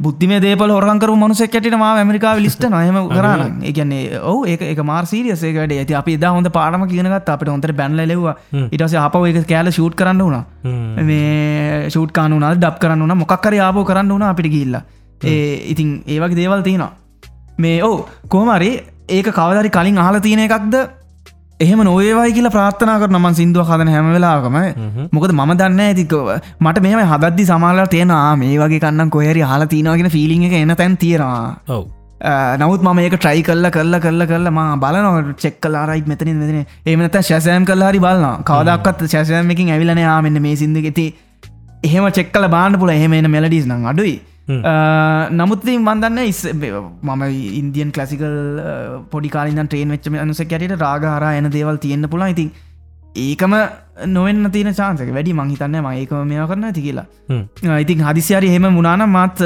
බුද්ධිම 0.00 0.32
දේපල 0.42 0.70
හොරකර 0.74 1.10
මනුස 1.22 1.40
කැට 1.54 1.66
ම 1.70 1.82
ඇමරිකා 1.86 2.34
ලිස්ට 2.44 2.62
නයම 2.74 2.98
කරන්න 3.14 3.64
ඒගන්නේ 3.70 4.20
ඔව 4.32 4.46
ඒ 4.48 4.70
එක 4.72 4.80
මාර් 4.90 5.04
සීරියසේකට 5.10 5.74
ඇති 5.78 5.94
අපි 6.00 6.16
ද 6.16 6.30
හොඳ 6.36 6.48
පාරම 6.58 6.86
කියනගත් 6.92 7.28
අපට 7.34 7.50
හොඳට 7.54 7.74
බැන්ල 7.80 8.00
ලෙවා 8.12 8.34
ඉටස 8.76 8.94
අප 9.06 9.18
එක 9.30 9.42
කෑල 9.50 9.72
ෂූට් 9.72 9.98
කරන්න 10.00 10.22
වුණ. 10.24 10.38
මේ 11.08 11.90
ෂූට් 11.90 12.12
කානුන 12.12 12.46
ඩබ් 12.54 12.78
කරන්න 12.84 13.18
මොක්කර 13.24 13.58
ආපෝ 13.66 13.84
කරන්න 13.90 14.14
වුණ 14.14 14.30
අපිට 14.30 14.50
ගිල්ල 14.56 14.80
ඒ 15.22 15.70
ඉතින් 15.72 15.90
ඒවගේ 16.06 16.40
දේවල් 16.40 16.62
තියෙනවා. 16.62 16.92
මේ 17.58 17.82
ඕ 17.82 18.08
කෝමරි 18.28 18.70
ඒක 19.10 19.28
කවදරි 19.32 19.70
කලින් 19.70 19.98
අහල 19.98 20.18
තියෙන 20.20 20.42
එකක්ද? 20.46 20.74
එහෙම 21.60 21.80
නොඒවයි 21.84 22.34
කියලා 22.36 22.52
ප්‍රාත්ථනාකර 22.56 23.08
නමන් 23.10 23.38
සිින්දුව 23.38 23.70
හදන 23.70 23.92
හැම 23.94 24.10
වෙලාකම 24.14 24.58
මොකද 25.12 25.32
ම 25.34 25.54
දන්න 25.54 25.80
ඇතිකව 25.86 26.28
මට 26.58 26.84
මේ 26.84 27.06
හදදදි 27.12 27.46
සමාල 27.50 27.80
තියෙනවා 27.94 28.34
මේ 28.42 28.58
වගේ 28.62 28.82
කන්න 28.84 29.14
කොහරි 29.16 29.42
හලා 29.44 29.70
තිනවාගෙන 29.74 30.10
ෆිලිං 30.10 30.44
එක 30.48 30.54
එන 30.58 30.74
තැන් 30.74 30.96
තියෙනවා. 30.96 31.80
නමුත් 32.56 32.82
මම 32.82 32.98
ඒක 33.00 33.16
ට්‍රයි 33.16 33.42
කල්ල 33.42 33.70
කල්ල 33.70 33.98
කල්ල 33.98 34.26
කල්ල 34.26 34.48
ම 34.50 34.60
බලන 34.80 35.34
චෙක්කලාරයි 35.36 36.04
මෙතනින් 36.06 36.36
මෙතන 36.36 36.58
ඒමනත 36.86 37.20
ශැසෑම් 37.22 37.64
කල්ලාරි 37.64 38.00
බලන්න 38.00 38.44
කවදක්ත් 38.44 39.08
ශැසෑමකින් 39.08 39.70
ඇවිලන 39.70 40.02
යාමෙන්න්න 40.04 40.42
මේ 40.42 40.56
සිින්දු 40.56 40.82
ඇති 40.84 41.06
එහෙම 41.82 42.10
චෙක්කල 42.12 42.48
බාන්න 42.48 42.80
පුල 42.80 42.90
එහෙම 42.90 43.14
එන 43.14 43.30
මෙලඩිස් 43.30 43.68
නං 43.68 43.88
අඩුයි 43.92 44.16
නමුත්ති 45.32 45.76
මන්දන්න 45.78 46.18
ඉස් 46.24 46.40
මම 46.52 47.22
ඉන්දියන් 47.60 47.92
කලසිකල් 47.92 48.34
පොඩිකාලින් 49.10 49.62
ට්‍රේන් 49.64 49.94
වෙච්චම 49.96 50.16
අනුස 50.16 50.42
කැට 50.44 50.74
රාගහර 50.78 51.26
එන 51.30 51.50
දේවල් 51.50 51.78
තියෙන්න්න 51.78 52.08
පුලා 52.08 52.28
ඉතින් 52.28 52.50
ඒකම 53.16 53.54
නොවෙන්න 54.06 54.50
තියෙන 54.52 54.74
චාන්සක 54.74 55.12
වැඩි 55.18 55.32
මංහිතන්න 55.32 55.78
ම 55.80 55.92
ඒකම 55.92 56.26
මෙයා 56.26 56.46
කරන්න 56.46 56.64
ඇති 56.64 56.82
කියලා. 56.82 57.06
ඉතින් 57.78 58.04
හදිසියාරි 58.08 58.48
හෙම 58.48 58.66
මුණන 58.70 59.06
මත් 59.08 59.40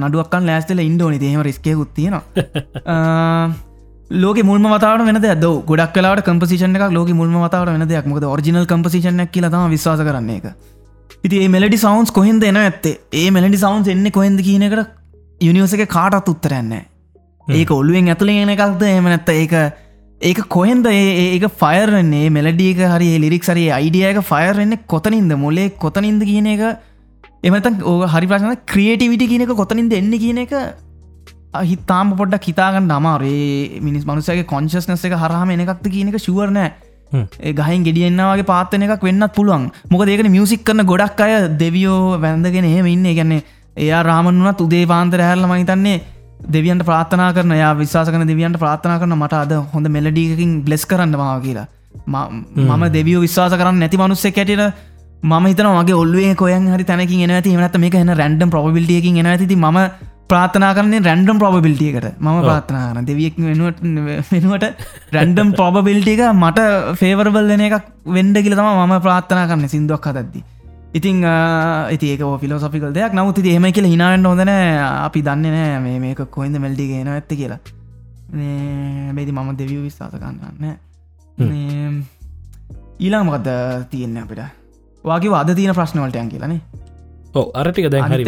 නඩුවක්කන් 0.00 0.46
ලෑස්තල 0.46 0.80
ඉන්ඩෝනි 0.80 1.20
එහෙම 1.22 1.42
රිස්කයකුත් 1.42 1.94
තියෙනවා. 1.94 2.22
ලෝක 4.14 4.38
මුල්ම 4.44 4.66
වතාවට 4.68 5.06
වෙන 5.06 5.20
ද 5.20 5.54
ගොඩක් 5.66 5.94
කලාට 5.94 6.22
කම්පසිෂන 6.22 6.76
එක 6.76 6.92
ලෝක 6.92 7.08
මුල්ම 7.12 7.38
වතාවට 7.40 7.72
වෙන 7.72 7.88
දෙයක්. 7.88 8.06
මොකද 8.06 8.24
ඔරිජිනල් 8.24 8.66
කම්පසිෂනක් 8.66 9.30
කියලා 9.30 9.50
තම 9.50 9.70
විශවාස 9.70 10.00
කරන්නේ 10.00 10.36
එක 10.36 10.46
ඉති 11.24 11.38
මෙලඩි 11.48 11.78
සවන්ස් 11.78 12.10
කොහෙන්ද 12.10 12.42
එන 12.42 12.56
ඇත්තේ? 12.56 12.98
ඒ 13.12 13.30
මෙලඩි 13.30 13.58
සවන්ස් 13.58 13.88
එන්න 13.92 14.10
කොහෙද 14.10 14.40
කියනකට 14.46 14.80
යුනිවර්ස 15.40 15.74
එක 15.76 15.84
කාටත් 15.88 16.30
උත්තරන්නේ 16.32 16.82
ඒක 17.48 17.70
ඔල්ලුවෙන් 17.70 18.10
ඇතුළෙන 18.10 18.52
එකක්ද? 18.54 18.82
එම 18.90 19.06
නැත්ත 19.06 19.30
ඒක 19.30 19.54
ඒක 20.20 20.40
කොහෙන්ද 20.48 20.86
ඒක 20.86 21.46
ෆයර්න්නේ 21.62 22.30
මෙලඩියක 22.30 22.82
හරි 22.94 23.10
ලිරික් 23.24 23.44
සරි 23.44 23.66
අයිඩියක 23.70 24.22
ෆයර්න්නේ 24.22 24.82
කොතනින්ද? 24.86 25.36
මොලේ 25.38 25.70
කොතනින්ද 25.78 26.22
කියන 26.22 26.48
එක? 26.54 26.62
එමත 27.42 27.82
ඕ 27.82 27.98
හරි 28.06 28.26
ප්‍රශ්න 28.26 28.58
ක්‍රියේටිවිටි 28.66 29.30
කියනක 29.32 29.54
කොතනින්ද 29.56 29.94
එන්න 29.94 30.12
කියන 30.18 30.42
එක? 30.46 30.54
හිතාම 31.70 32.16
පොඩ්ඩක් 32.18 32.48
හිතාගන්න 32.50 32.90
අමාරේ 32.90 33.80
මිනිස් 33.80 34.08
මනුසගේ 34.08 34.48
කොංශස්නස 34.54 35.04
එක 35.04 35.20
හරහම 35.22 35.54
එනකක්ද 35.54 35.86
කියන 35.94 36.10
එක 36.10 36.18
ශුවරනෑ 36.18 36.70
ගහින් 37.58 37.84
ගෙඩියන්නවාගේ 37.88 38.48
පාත්තන 38.52 38.84
එකක් 38.86 39.04
වෙන්නත් 39.08 39.34
පුළුවන්. 39.36 39.66
මොක 39.90 40.06
ඒකට 40.06 40.30
මියසික් 40.36 40.64
කරන 40.64 40.84
ගොඩක් 40.92 41.20
අය 41.20 41.34
දෙවියෝ 41.64 42.20
වැන්දගෙන 42.24 42.68
එහෙම 42.70 42.86
ඉන්න. 42.94 43.06
ගැන්නේ 43.18 43.42
එයා 43.76 44.02
රාමනුවත් 44.10 44.60
උදේ 44.66 44.84
පාන්තර 44.86 45.20
හැරලම 45.28 45.52
හිතන්නේ 45.54 46.00
දෙවියන්ට 46.54 46.84
ප්‍රාථනා 46.88 47.32
කරන 47.36 47.54
යා 47.62 47.72
විශවාසකන 47.82 48.26
දෙවියන්ට 48.32 48.58
ප්‍රාථනා 48.62 48.98
කරන 49.00 49.16
මට 49.18 49.42
අද 49.44 49.52
හොඳ 49.74 49.88
මෙලඩියකින් 49.96 50.62
බ්ලෙස් 50.66 50.84
කරන්න 50.86 51.16
මාව 51.22 51.42
කියලා. 51.46 51.66
මම 52.06 52.82
දෙවියෝ 52.96 53.26
විශවාස 53.26 53.54
කරන්න 53.60 53.78
නැති 53.82 54.00
මනුස්සේ 54.02 54.32
කැටිට 54.38 54.64
ම 55.22 55.32
හිතන 55.46 55.68
වගේ 55.78 55.98
ඔල්ුවේ 56.02 56.34
කොයන් 56.34 56.64
හරි 56.74 56.84
තැනකින් 56.84 57.24
එන 57.26 57.34
ඇති. 57.36 57.56
මනත් 57.56 57.76
මේක 57.84 57.94
එන 57.94 58.16
රැන්ඩම් 58.22 58.50
ප්‍රබිලිටියකින් 58.54 59.20
එන 59.22 59.26
ඇති. 59.26 59.56
ම 59.56 59.78
ප්‍රාථනා 60.30 60.72
කරන්නේ 60.74 61.00
රැන්ඩම් 61.00 61.38
ප්‍රබිලිටියකට 61.38 62.06
ම 62.18 62.28
ප්‍රාථනා 62.40 62.84
කරන 62.88 63.06
දෙවියෙක් 63.06 63.36
වෙනුවට 63.40 63.82
වෙනුවට 64.30 64.64
රැන්ඩම් 65.12 65.52
ප්‍රබිල්ටික 65.54 66.22
මට 66.42 66.60
ෆේවරබල් 67.00 67.52
වෙන 67.52 67.64
එකක් 67.68 67.90
වෙන්ඩ 68.08 68.38
කියල 68.38 68.56
තම 68.56 68.70
ම 68.84 68.94
ප්‍රාථනා 69.00 69.46
කරන්න 69.46 69.72
සිින්දුවක් 69.74 70.08
හදද්දි. 70.08 70.42
ඉතිං 70.92 71.20
ඒක 71.24 72.24
ෆිලෝසොෆිකල් 72.40 72.92
දෙයක්. 72.92 73.12
නමුත් 73.12 73.38
එහෙම 73.44 73.68
කියල 73.72 73.86
හිනාට 73.86 74.26
හොදන 74.26 74.52
අපි 75.06 75.22
දන්න 75.22 75.46
නෑ 75.50 75.98
මේක 75.98 76.24
කොයිද 76.30 76.58
මෙල්ඩි 76.58 76.88
ගෙන 76.88 77.08
ඇත්ත 77.08 77.32
කියලා. 77.32 77.60
බේති 79.14 79.32
මම 79.32 79.52
දෙවිය 79.56 79.80
විස්ථාස 79.82 80.14
කරන්න 80.14 80.74
ඊලාමකද 82.98 83.48
තියෙන්න 83.90 84.18
අපිට? 84.18 84.42
වගේ 85.04 85.34
අද 85.34 85.50
තියෙන 85.54 85.74
ප්‍රශ්නවලටයන් 85.74 86.28
කියලනේ 86.30 86.81
ඕ 87.34 87.46
අරටික 87.54 87.88
දැන් 87.94 88.12
හරි 88.12 88.24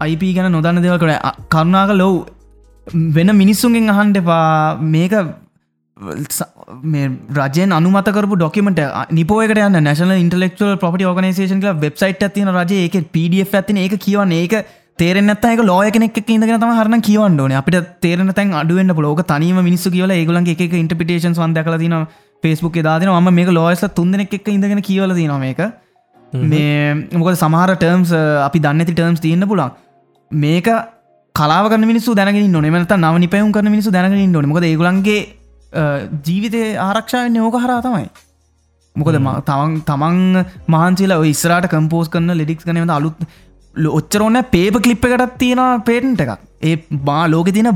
අයිප 0.00 0.24
ගැන 0.36 0.52
නොදන්න 0.56 0.82
දෙවල්කට 0.84 1.46
කරුණාක 1.54 1.92
ලොව් 2.02 2.14
වෙන 3.16 3.30
මිනිස්සුන්ගෙන් 3.42 3.88
අහන්ඩ 3.94 4.20
එපා. 4.22 4.78
මේක 4.94 5.14
මේ 6.84 7.08
රජයෙන් 7.38 7.72
අනුමතකරපු 7.78 8.36
ඩොකමට 8.36 8.80
නිපෝයකට 9.18 9.60
යන්න. 9.60 9.80
නැශන 9.88 10.14
ඉන්ටලෙක්ල් 10.18 10.76
පොටි 10.84 11.08
ඕගනේෂන් 11.10 11.66
වෙබ්සයිට් 11.84 12.24
ඇතින 12.28 12.52
රජ 12.54 12.72
එක 12.86 12.96
පඩF 13.14 13.58
ඇතින 13.60 13.82
ඒක 13.84 13.96
කියවන්න. 14.06 14.32
ඒක 14.32 14.54
තේරෙනත් 14.98 15.46
එක 15.52 15.62
ලෝය 15.70 15.90
කෙනෙක් 15.90 16.18
ඉදගෙන 16.18 16.58
තම 16.62 16.74
හරන 16.78 17.06
කියවන්නඩන 17.08 17.56
අපිට 17.60 17.94
තේරන 18.00 18.34
තැන් 18.34 18.52
අඩුවෙන්න්න 18.62 18.96
ලෝක 19.06 19.22
තනීම 19.30 19.62
මිනිස්සු 19.62 19.94
කියල 19.94 20.10
ඒගලන් 20.10 20.50
එක 20.54 20.76
ඉන්ටපිටේෂන් 20.82 21.38
වන්දකල 21.38 21.78
තින 21.84 21.96
ෆෙස්බුක් 22.44 22.76
දාන 22.82 23.08
ම 23.14 23.32
මේ 23.38 23.56
ලෝයස්ල 23.58 23.88
තුන්දෙනෙක් 23.98 24.34
ඉඳගෙන 24.48 24.82
කියවල 24.82 25.14
තින 25.14 25.32
මේක 25.40 25.62
මේ 26.32 26.94
මොකද 27.12 27.36
සමහර 27.36 27.74
ටර්ම්ස් 27.74 28.12
අපි 28.46 28.58
දන්නති 28.58 28.92
ටර්ම්ස් 28.92 29.20
තියන්න 29.20 29.46
පුලන් 29.46 29.70
මේක 30.30 30.68
කලාවක 31.34 31.76
මිනිසු 31.82 32.14
දැනගෙන 32.14 32.50
නොනමත 32.50 32.92
නව 32.96 33.14
නිපයුම් 33.18 33.52
කරන 33.52 33.70
මිනිසු 33.70 33.90
දැනගෙන 33.90 34.32
නොනමක 34.32 34.60
ඒගලන්ගේ 34.62 35.20
ජීවිතය 36.24 36.62
ආරක්ෂාවෙන් 36.78 37.40
ඕක 37.40 37.56
හරා 37.56 37.80
තමයි. 37.80 38.08
මොකද 38.96 39.16
තවන් 39.46 39.80
තමන් 39.82 40.44
මහන්සේලා 40.68 41.24
ඉස්රට 41.24 41.68
කම්පෝස් 41.68 42.08
කරන 42.08 42.36
ලෙඩික්ස් 42.36 42.64
කනව 42.64 42.90
අලුත් 42.90 43.20
ඔච්චරෝන්න 43.74 44.42
පේප 44.50 44.74
කලිප් 44.82 45.04
එකටත් 45.06 45.38
තියෙන 45.38 45.82
පේටන්ට 45.82 46.20
එකක්. 46.20 46.40
ඒ 46.62 46.76
බා 47.04 47.22
ලෝක 47.26 47.48
තින 47.48 47.68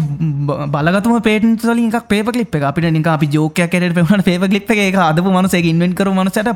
බලගතුම 0.71 1.23
පේටන් 1.23 1.57
සලින් 1.59 1.91
පේප 2.09 2.33
කලිප් 2.33 2.55
එක. 2.55 2.63
අපිට 2.63 2.93
නික 2.93 3.07
අපි 3.09 3.27
ජෝකයක් 3.29 3.71
කරට 3.71 3.95
පෙමට 3.95 4.25
පේප 4.25 4.45
කලිප් 4.45 4.71
එක. 4.71 5.01
අදපු 5.03 5.31
මනසේ 5.31 5.65
ඉන්වෙන් 5.65 5.95
කර 5.95 6.11
මනසට 6.11 6.53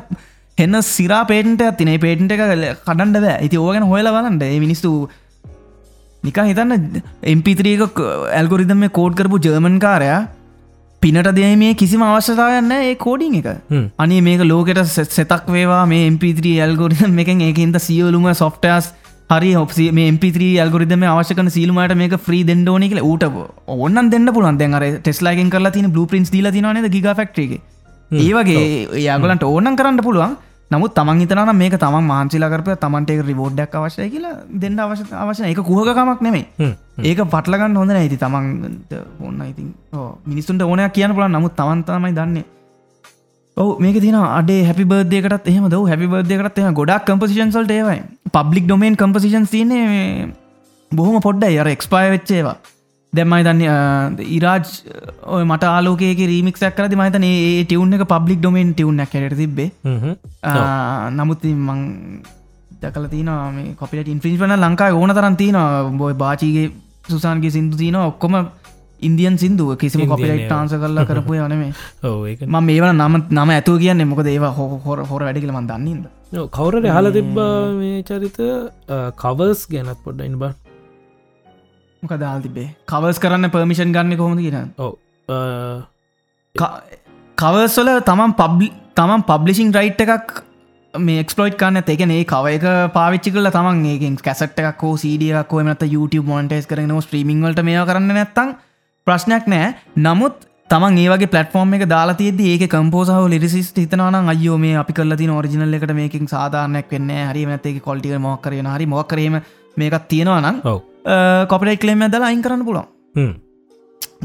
එන්න 0.65 0.81
සිරා 0.91 1.23
පේටන්ට 1.31 1.63
ඇතිනේ 1.67 1.97
පේටන්ට 2.05 2.35
එක 2.35 2.43
කඩන්ඩ 2.87 3.17
බෑ. 3.25 3.37
ඇති 3.43 3.57
ඕගෙන 3.63 3.87
හොයල 3.91 4.09
බලන්ට 4.15 4.45
මිනිස්තු 4.65 4.91
නිකා 6.23 6.45
හිතන්න 6.49 7.01
එම්පිත්‍රීක 7.33 7.99
ඇල්ගොරිදම 8.39 8.85
කෝඩ් 8.99 9.17
කරපු 9.19 9.39
ජර්මන් 9.45 9.77
කාරයා 9.85 10.21
පිනට 11.01 11.29
දේ 11.37 11.51
මේ 11.61 11.73
කිසිම 11.81 12.01
අවශ්‍යතාවයන්න 12.07 12.73
ඒ 12.77 12.95
කෝඩිං 13.05 13.37
එක. 13.39 13.47
අනි 14.03 14.17
මේක 14.27 14.41
ලෝකට 14.51 14.81
සෙතක් 15.17 15.47
වේවා. 15.55 15.83
මේ 15.91 16.07
එම්පිත්‍රී 16.09 16.57
ඇල්ගොරිදම් 16.65 17.21
එකෙන් 17.23 17.41
ඒකන්ද 17.47 17.79
සියලුම 17.87 18.27
සොෆ්ටස් 18.41 18.91
හරි 19.31 19.51
ඔප 19.61 19.73
මේ 19.97 20.11
එම්පිත්‍රී 20.11 20.51
ඇල්ගොරිදම 20.61 21.03
අවශ්‍යකන 21.13 21.49
සීලමට 21.55 21.95
මේක 22.01 22.15
්‍රී 22.27 22.43
දෙන්නඩෝන 22.49 22.85
කියල. 22.91 23.01
ඌට 23.09 23.25
ඔන්න 23.87 24.09
දෙන්න 24.13 24.33
පුලන් 24.37 24.61
දැන් 24.61 24.77
අර 24.79 24.85
ටෙස්ලාගෙන් 25.01 25.51
කරලා 25.55 25.73
තින 25.77 25.89
බ්ලු 25.95 26.05
පින්ස් 26.13 26.31
දීල 26.35 26.49
තිනනද 26.57 26.89
ගිග 26.95 27.09
ෆක්ටේ 27.19 27.59
ඒවගේ 28.21 28.63
යාගලන්ට 29.07 29.43
ඕනන් 29.49 29.75
කරන්න 29.79 30.01
පුළුවන් 30.07 30.33
නමුත් 30.71 30.93
තමන් 30.95 31.21
හිතන 31.21 31.51
මේක 31.53 31.73
තමන් 31.79 32.05
මාංචිලාකරපය 32.05 32.75
තමන්ට 32.83 33.25
රිබෝඩ්ඩක් 33.29 33.73
අවශ්‍යය 33.77 34.07
කියලා 34.13 34.35
දෙන්න 34.61 34.79
අවශ්‍ය 34.79 35.03
අවශ්‍ය 35.23 35.43
එක 35.49 35.59
කුහකමක් 35.69 36.21
නෙමේ 36.21 36.45
ඒක 37.01 37.19
පටලගන්න 37.25 37.75
හොඳ 37.75 37.93
ඇති 37.93 38.17
තමන් 38.21 38.47
ඔන්න 39.21 39.41
ඉතින් 39.49 39.69
මිනිස්සුන්ට 40.25 40.63
ඕනයක් 40.63 40.93
කියන්න 40.93 41.15
පුලන් 41.17 41.35
නමුත් 41.35 41.55
තමන්තමයි 41.59 42.13
දන්නේ. 42.19 42.45
ඔව 43.57 43.79
මේක 43.79 43.99
තින 43.99 44.15
අඩේ 44.15 44.63
හැපි 44.63 44.85
බර්දයකටත් 44.85 45.51
එහම 45.53 45.67
ද 45.67 45.81
හැපි 45.91 46.07
බර්දයකටත් 46.07 46.59
එහ 46.59 46.71
ගොඩක් 46.79 47.07
කම්පසිෂන්සල්ට 47.09 47.71
ඒවයි. 47.71 47.99
පබ්ලික් 48.31 48.65
ඩොමේන් 48.65 48.95
කම්පසිෂන් 48.95 49.51
තියන්නේ 49.53 50.31
බොහොම 50.91 51.19
පොඩ්ඩයි. 51.19 51.59
අර 51.59 51.67
එක්ස්පාය 51.67 52.11
වෙච්චේවා 52.15 52.55
දැම්මයි 53.13 53.43
දන්න 53.45 54.19
ඉරාජ් 54.29 54.67
ඔය 55.27 55.43
මට 55.43 55.69
ආලෝකේ 55.69 56.11
රීමික්ක් 56.25 56.59
කරද 56.77 56.93
මතන 56.97 57.25
ඒ 57.25 57.63
ටියවුන් 57.63 57.97
එක 57.97 58.05
පබ්ලික් 58.07 58.39
ඩොමෙන් 58.39 58.71
ටියවුන්න 58.71 59.03
කට 59.05 59.35
තිබේ 59.35 59.69
නමුත් 61.17 61.43
මං 61.49 61.81
දකල 62.81 63.09
තින 63.09 63.31
කොපිට 63.75 64.07
ඉන්ෆිස් 64.07 64.39
වන 64.39 64.55
ලංකායි 64.57 64.95
ඕන 64.95 65.15
තරන් 65.17 65.35
තියන 65.35 65.59
බොයි 65.97 66.15
බාචීගේ 66.15 66.71
සුසාන්ගේ 67.09 67.51
සිින්දු 67.51 67.77
තියන 67.77 67.99
ඔක්කොම 68.01 68.39
ඉන්දියන් 69.01 69.37
සිින්දුව 69.37 69.75
කිසිම 69.75 70.07
කොපිලයිට් 70.07 70.47
ටාන්ස 70.47 70.77
කරලා 70.77 71.05
කරපු 71.05 71.37
යනේ 71.37 71.69
ම 72.47 72.57
මේවල 72.63 72.91
නම 72.93 73.21
නම 73.29 73.49
ඇතුව 73.49 73.79
කියන්න 73.83 74.07
මොකද 74.07 74.27
ඒවා 74.27 74.55
හෝ 74.57 74.71
හොර 74.87 74.99
හොර 75.03 75.21
වැඩිකල 75.27 75.51
මන් 75.51 75.69
දන්නද 75.69 76.05
කවුරට 76.49 76.87
හල 76.87 77.11
තිබ්බා 77.11 77.53
මේ 77.75 78.03
චරිත. 78.03 78.37
කවර්ස් 79.17 79.67
ගැනත් 79.67 79.99
පොඩ්ඩ 80.05 80.27
ඉන්න 80.27 80.39
බා 80.39 80.53
මොක 82.03 82.13
දාල් 82.17 82.41
තිබේ 82.41 82.67
කවස් 82.87 83.19
කරන්න 83.19 83.49
පර්මිෂන් 83.49 83.95
ගන්න 83.95 84.17
කොහොඳ 84.17 84.39
කියෙන 84.39 84.69
කවස්වල 87.37 87.91
තමන් 88.03 88.33
පබ්ලි 88.35 88.69
තමන් 88.95 89.27
පබ්ලිසිං 89.27 89.73
රයිට් 89.73 90.01
එකක් 90.07 90.33
මේ 90.93 91.23
එක්ස්පලෝයි් 91.23 91.55
කන්න 91.55 91.83
එකන 91.87 92.13
ඒ 92.17 92.23
කව 92.25 92.53
එක 92.57 92.65
පාවිච්චි 92.93 93.31
කල 93.31 93.51
තමන් 93.51 93.85
ඒකින් 93.87 94.17
කැසට් 94.19 94.61
එකක් 94.63 94.85
සඩියක් 94.97 95.57
මත 95.61 95.91
YouTube 95.93 96.27
මොන්ටේස් 96.27 96.67
කරන 96.67 96.93
ස්ත්‍රීමිංවලට 97.01 97.63
මේ 97.63 97.85
කරන්න 97.85 98.13
නැත්තං 98.13 98.55
ප්‍රශ්නයක් 99.07 99.47
නෑ 99.47 99.71
නමුත් 99.99 100.45
තමන් 100.69 100.99
ඒවගේ 100.99 101.31
පලටෆෝර්ම් 101.31 101.73
එක 101.75 101.87
දාලාතියද 101.87 102.45
ඒක 102.47 102.69
කම්පෝසාහ 102.69 103.23
ලිරිසිස් 103.29 103.73
හිතනවන 103.77 104.31
අයෝ 104.33 104.57
මේ 104.57 104.77
අපි 104.83 104.93
කල 104.93 105.15
ති 105.15 105.31
ෝරිජිනල් 105.31 105.79
එකට 105.79 105.97
මේකින් 105.97 106.27
සාධාරනයක් 106.27 106.93
වෙන්න 106.93 107.17
හරි 107.23 107.43
මතේ 107.47 107.81
කොල්ටික 107.81 108.21
මොක්කරන 108.21 108.71
හරි 108.75 108.93
මොක්කරීම 108.93 109.43
මේකත් 109.77 110.07
තියෙනවා 110.07 110.41
නම් 110.41 110.63
ඔව 110.65 110.79
කොපට 111.47 111.79
කලේම 111.79 112.03
දලා 112.07 112.27
අයින් 112.27 112.41
කරන්න 112.41 112.65
පුළන් 112.65 113.31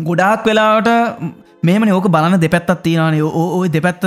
ගොඩාක් 0.03 0.45
වෙලාට 0.45 0.91
මේම 1.63 1.89
ඕක 1.91 2.09
බලන්න 2.09 2.41
දෙපැත්තත් 2.41 2.83
තියෙනනේ 2.83 3.23
ඕය 3.23 3.69
දෙපැත්ත 3.69 4.05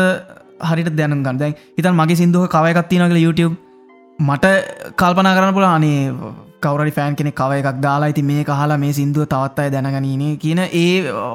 හරිට 0.62 0.92
දැන 0.96 1.24
ගන්න. 1.24 1.56
හිතන් 1.78 1.96
මගේ 1.96 2.16
සිින්දුව 2.16 2.48
කවයකත් 2.48 2.90
තියනකල 2.90 3.18
YouTube 3.18 3.56
මට 4.20 4.46
කල්පනා 4.96 5.36
කරන්න 5.36 5.54
පුළ 5.54 5.68
අනේ 5.68 6.00
කවරි 6.62 6.92
ෆෑන් 6.92 7.16
කෙනෙ 7.16 7.32
කව 7.32 7.60
එකක් 7.62 7.82
දාලා 7.82 8.10
ඇති 8.10 8.24
මේ 8.24 8.44
කහලා 8.44 8.78
මේ 8.78 8.94
සිින්දුව 8.94 9.26
තවත් 9.26 9.60
අය 9.60 9.72
දැනගනීනේ 9.76 10.34
කියන 10.38 10.60
ඒ 10.60 10.90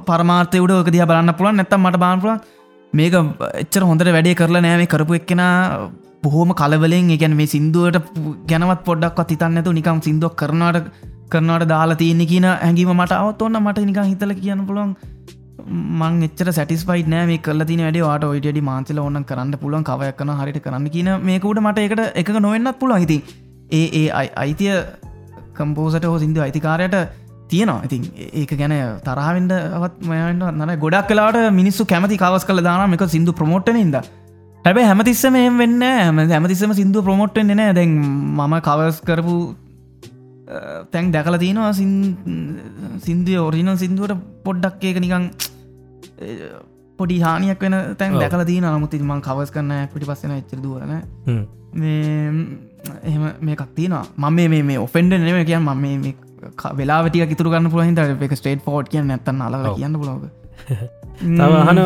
පරමාර්තය 0.09 0.61
උඩ 0.65 0.75
ඕක 0.75 0.91
දිය 0.91 1.07
බලන්න 1.11 1.37
පුළන් 1.39 1.61
නැත්තම් 1.61 1.87
මට 1.87 2.03
බාන්පුල 2.05 2.35
මේක 2.93 3.15
එච්චර 3.63 3.87
හොඳට 3.91 4.15
වැඩේ 4.17 4.39
කරලා 4.41 4.65
නෑම 4.67 4.85
කරපු 4.87 5.19
එක්කෙන 5.21 5.43
බොහෝම 6.23 6.53
කලවලෙන් 6.61 7.11
එකැන 7.17 7.37
මේ 7.41 7.51
සිින්දුවට 7.55 8.13
ගැනවත් 8.51 8.85
පොඩ්ඩක් 8.89 9.25
හිතන්නතු 9.33 9.77
නිකම් 9.79 9.99
සිින්දුවක් 10.01 10.37
කරනාට 10.43 10.87
කරනවට 11.31 11.69
දාලා 11.69 11.97
තියන්නේ 11.97 12.27
කියන 12.27 12.47
ඇඟීම 12.51 12.93
මට 12.95 13.13
අවත් 13.15 13.43
ඔන්න 13.43 13.61
මට 13.61 13.87
නික 13.89 14.01
හිතල 14.05 14.35
කියන්න 14.35 14.67
පුළුවන් 14.67 14.95
මං 16.01 16.21
එච්චර 16.27 16.51
සැටිස්පයි 16.53 17.05
නෑ 17.07 17.39
කල 17.39 17.65
තින 17.65 17.83
වැඩ. 17.87 17.99
වාට 18.01 18.25
ඔයිටඩි 18.25 18.63
මාන්සල 18.63 18.99
ඔන්න 18.99 19.25
කරන්න 19.25 19.55
පුළුවන්. 19.59 19.85
කවයක්කන 19.85 20.33
හරිට 20.41 20.61
කරන්න 20.65 20.89
කියන 20.91 21.11
මේකුට 21.23 21.61
මට 21.61 21.87
එකට 21.87 22.03
එක 22.15 22.33
නොවෙන්නත් 22.39 22.79
පුළුවන්. 22.81 23.01
හිති 23.01 23.19
ඒ 23.73 23.87
ඒ 24.01 24.31
අයිතිය 24.37 24.75
කම්පෝසට 25.55 26.05
හෝ 26.05 26.19
සිින්දු 26.19 26.41
අයිතිකාරයට 26.41 26.97
තියෙනවා. 27.49 27.81
ඉතින් 27.87 28.03
ඒක 28.33 28.53
ගැන 28.61 28.75
තරහවෙන්ඩවත් 29.07 29.97
මයන්ට 30.11 30.45
නන 30.53 30.77
ගොඩක් 30.79 31.09
කලාට 31.09 31.41
මිනිස්සු 31.53 31.85
කැමති 31.85 32.17
කවස් 32.17 32.45
කල 32.45 32.63
දාන 32.63 32.99
එක 32.99 33.09
සිින්දු 33.09 33.33
ප්‍රමෝට්න 33.33 33.81
ඉද 33.81 33.99
හැබැ 34.65 34.85
හැමතිස්සම 34.85 35.37
එම 35.37 35.59
වෙන්න 35.59 35.83
හැම 35.83 36.19
හැමතිස්සම 36.29 36.73
සිින්දු 36.73 37.03
ප්‍රමෝට්ෙන් 37.03 37.53
නෑ 37.53 37.75
දැන් 37.75 37.93
මම 38.39 38.55
කවස් 38.61 39.01
කරපු 39.01 39.35
තැන් 40.93 41.11
දැකල 41.15 41.39
තියෙනවා 41.45 41.73
සිින්දුව 41.77 43.49
ඔරිිනල් 43.49 43.77
සිින්දුවට 43.83 44.23
පොඩ්ඩක් 44.47 44.85
ඒක 44.91 45.01
නිකං 45.05 45.27
පොඩි 46.99 47.19
හානියක් 47.25 47.65
වෙන 47.67 47.77
තැන් 48.01 48.19
දැකල 48.23 48.45
තින 48.51 48.67
නමුති 48.69 49.03
මං 49.03 49.25
කවස් 49.29 49.51
කරන්න 49.55 49.89
පිටි 49.95 50.11
පස්සෙන 50.11 50.37
එච්චර 50.39 50.61
දුවන 50.63 50.93
එහෙම 51.75 53.25
මේකක් 53.41 53.63
තියනවා. 53.75 54.05
මම 54.17 54.65
මේ 54.67 54.79
ඔෆෙන්ඩ 54.79 55.13
නෙම 55.19 55.41
කියන් 55.45 55.63
මම 55.63 56.05
වෙලාවටිය 56.79 57.27
ඉතුර 57.35 57.49
ගන්න 57.53 57.71
පුළහින්ට 57.73 58.25
එක 58.29 58.35
ස්ටේට් 58.41 58.65
ෆෝට් 58.65 58.89
කියන්න 58.93 59.09
නැත්තන්න 59.09 59.45
අල 59.47 59.55
කියන්න 59.75 60.01
පුලොග 60.01 60.25
තවහන 61.33 61.81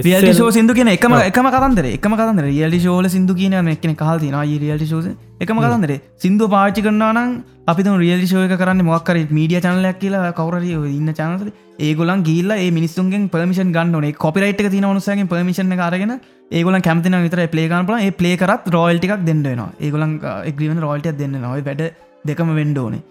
රියල්ි 0.00 0.32
ෂෝ 0.32 0.50
සිදු 0.50 0.74
කියන 0.74 0.88
එකම 0.88 1.14
එකම 1.20 1.48
කතන්දර. 1.48 1.86
එකම 1.88 2.14
කතන්දර. 2.14 2.46
රියල්ි 2.50 2.80
ශෝල 2.80 3.08
සිදු 3.08 3.34
කියන 3.34 3.56
එකන 3.68 3.94
කහල් 3.94 4.18
තින 4.18 4.36
රියල්ි 4.60 4.86
ශෝස 4.86 5.08
එකම 5.40 5.58
කතන්දර. 5.58 6.00
සිින්දුව 6.18 6.50
පාච්චි 6.50 6.82
කරන්නානම් 6.82 7.42
අපි 7.66 7.82
රියල්ි 8.04 8.26
ශෝය 8.26 8.48
කරන්න 8.54 8.84
මොක්කර 8.84 9.16
මීඩිය 9.30 9.60
චනලයක් 9.60 9.98
කියලා 9.98 10.32
කවරරිය 10.32 10.76
ඉන්න 10.90 11.12
චනසල 11.12 11.50
ඒගොලන් 11.80 12.22
ගිල්ල 12.22 12.52
මිනිස්සුන්ගෙන් 12.70 13.28
පර්මිෂන් 13.28 13.72
ගන්න 13.72 14.14
කොපිරයිට් 14.16 14.62
තින 14.68 14.84
වනුසගේ 14.84 15.26
පර්මිෂණ 15.26 15.76
කාරගෙන 15.76 16.14
ඒගොල 16.50 16.80
කැමතින 16.80 17.18
විතර 17.22 17.46
පලේගන් 17.46 17.88
පල 17.88 17.98
ඒ 18.00 18.12
පලේ 18.12 18.36
කරත් 18.36 18.68
රෝල්ටික් 18.68 19.16
දෙන්නවා 19.24 19.70
ඒගොලන් 19.80 20.20
එක්ග්‍රීවන 20.50 20.80
රෝල්ටිය 20.80 21.16
දෙන්න 21.16 21.40
නොයි 21.40 21.66
වැඩ 21.70 21.82
දෙකම 22.26 22.54
වෙන්ඩෝනේ 22.54 23.02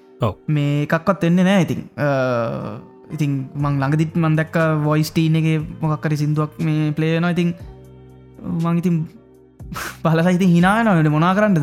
මේ 0.50 0.86
එකක්වත් 0.86 1.30
එන්න 1.30 1.44
නෑ 1.44 1.62
ඉතින් 1.62 1.84
ඉතින් 3.12 3.32
මං 3.56 3.80
ළඟදිත් 3.80 4.14
මන්දක්ක 4.18 4.58
වොයිස්ටීන 4.84 5.40
එක 5.40 5.48
මොකක්කරි 5.82 6.18
සිින්දුවක් 6.18 6.60
මේ 6.60 6.92
පලේන 6.92 7.32
ඉතින් 7.32 7.56
මං 8.62 8.78
ඉතින් 8.78 9.02
පලලා 10.04 10.32
ඉතින් 10.36 10.54
හිනානට 10.56 11.10
මොනා 11.10 11.34
කරන්නද? 11.36 11.60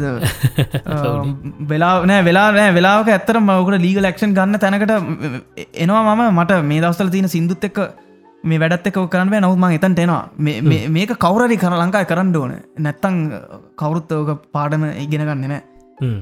වෙලා 1.71 1.95
නෑ 2.07 2.25
වෙලා 2.25 2.49
නෑ 2.53 2.75
වෙලාක 2.75 3.09
ඇත්තර 3.09 3.41
මවකට 3.41 3.83
ලීග 3.85 3.99
ලක්ෂන් 4.03 4.35
ගන්න 4.37 4.61
තැනකට 4.61 4.93
එනවා 5.77 6.15
මම. 6.15 6.29
මට 6.33 6.61
මේ 6.65 6.83
දවස්තල 6.85 7.13
තියෙන 7.15 7.29
සිින්දුත් 7.29 7.67
එක්ක 7.69 7.81
මේ 8.45 8.61
වැඩත් 8.63 8.89
එක 8.91 9.01
කරන්න 9.15 9.35
නවත්ම 9.41 9.67
එතන්ට 9.71 10.05
එනවා. 10.05 10.23
මේක 10.91 11.17
කවුරරි 11.17 11.57
කර 11.57 11.75
ලංකායි 11.75 12.11
කරන්න 12.13 12.37
ඕන. 12.37 12.55
නැත්තං 12.79 13.19
කවුරුත්තෝක 13.77 14.47
පාඩම 14.53 14.89
ඉගෙන 14.97 15.27
ගන්න 15.27 15.45
නෑ. 15.49 15.63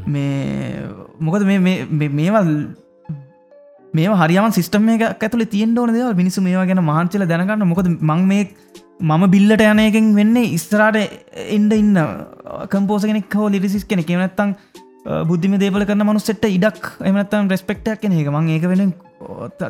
මේ 0.06 0.82
මොකද 1.20 1.46
මේවල් 1.46 2.52
මේ 3.98 4.16
හරියම 4.22 4.46
සිස්ටම 4.58 4.88
එක 4.94 5.04
ඇතුල 5.08 5.44
තියෙන් 5.54 5.76
ඕන 5.82 5.92
දෙව 5.96 6.16
මිනිසු 6.22 6.44
මේවා 6.46 6.66
ගැන 6.70 6.82
මහන්චල 6.90 7.26
දැනගන්න. 7.32 7.66
මොකද 7.72 7.88
මං 8.10 8.22
මේ 8.30 8.44
මම 9.00 9.24
බිල්ලට 9.34 9.62
යනයකින් 9.70 10.06
වෙන්නේ 10.18 10.52
ඉස්තරාට 10.56 10.96
එන්ඩ 11.56 11.72
ඉන්න 11.82 11.98
කම්පෝස 12.72 13.04
කෙනෙක් 13.10 13.34
හෝ 13.38 13.48
ලිරිසිස් 13.54 13.84
කෙනෙ 13.90 14.04
කෙනත්තං 14.10 14.54
බුද්ධිම 15.30 15.56
දේපල 15.62 15.84
කරන 15.88 16.04
මනුස්සෙට 16.08 16.46
ඉඩක් 16.48 16.86
එමනත්තන් 17.10 17.50
රෙස්පෙක්ටක් 17.52 18.00
කෙන 18.02 18.14
එක. 18.20 18.30
මං 18.36 18.48
ඒක 18.54 18.64
වෙන 18.72 18.94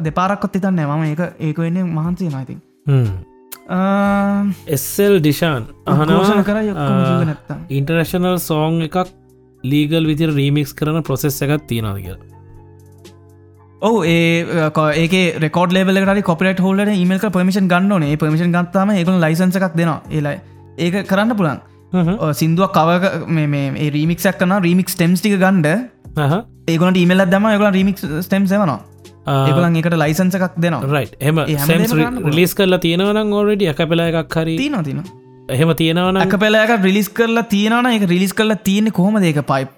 දෙපාරක්කොත් 0.07 0.59
ඉතන්න 0.61 0.81
මම 0.85 1.03
ඒක 1.11 1.23
ඒක 1.49 1.59
වෙන්නේ 1.65 1.89
මහන්සේ 1.97 2.31
නයිති 2.35 2.57
එස්සල් 4.77 5.19
ඩිෂාන් 5.19 5.67
අහනෝෂන 5.93 6.43
කර 6.49 6.59
ඉන්ටර්නශනල් 7.79 8.39
සෝං 8.49 8.81
එකක් 8.89 8.97
ලීගල් 9.65 10.09
විදිර 10.13 10.31
රීමික්ස් 10.39 10.73
කරන 10.79 11.03
ප්‍රොසෙස් 11.03 11.43
එකත් 11.47 11.67
තියෙනවාද 11.73 12.01
කියලා 12.07 12.36
ඔහු 13.83 14.05
ඒ 14.05 14.69
ඒක 14.97 15.15
රෙකෝඩ 15.41 15.73
ලෙවල 15.73 16.23
කොපට 16.23 16.61
හොල්ට 16.61 16.93
මල් 16.97 17.31
පමිෂන් 17.31 17.69
ගන්නන 17.69 18.17
පමිෂන් 18.17 18.53
ගත්තාම 18.53 18.91
ඒකු 18.91 19.17
ලයිසන්ස 19.21 19.57
එකක් 19.57 19.77
දෙනවා. 19.77 20.01
ඒලයි 20.11 20.37
ඒක 20.79 21.09
කරන්න 21.09 21.37
පුළන් 21.37 21.61
සිින්දුවක් 22.33 22.73
කව 22.73 22.91
මේ 23.29 23.91
රීමික්ක් 23.91 24.27
කන 24.41 24.59
රීමික් 24.63 24.89
ටෙම්ස්ටික 24.89 25.39
ගන්ඩ 25.39 25.67
ඒකන 26.69 26.97
ඊමල් 26.97 27.25
දම 27.27 27.49
ඒකල 27.53 27.71
රීමික් 27.73 28.01
ටෙම් 28.01 28.47
සවනවා 28.47 28.81
ඒකලන් 29.27 29.77
එකට 29.77 29.97
ලයිසන්ස 29.97 30.35
එකක් 30.35 30.57
දෙනවා. 30.57 31.05
එම 31.21 31.37
රිලිස් 32.27 32.55
කරලා 32.55 32.79
තියෙනවන 32.79 33.33
ඕරඩ 33.33 33.63
එක 33.63 33.81
පෙලා 33.93 34.11
එකක් 34.13 34.37
හරි 34.37 34.57
තින 34.57 34.83
තින 34.85 35.03
එහෙම 35.49 35.75
තියෙනවන 35.75 36.23
එක 36.23 36.37
පෙලාක 36.39 36.77
රිලිස් 36.83 37.09
කරලා 37.11 37.51
තියෙනවන 37.55 37.91
එක 37.93 38.09
රිලිස් 38.09 38.33
කරලා 38.33 38.65
තියෙන 38.69 38.91
කොහොම 38.91 39.19
ඒක 39.23 39.43
පයිප් 39.45 39.69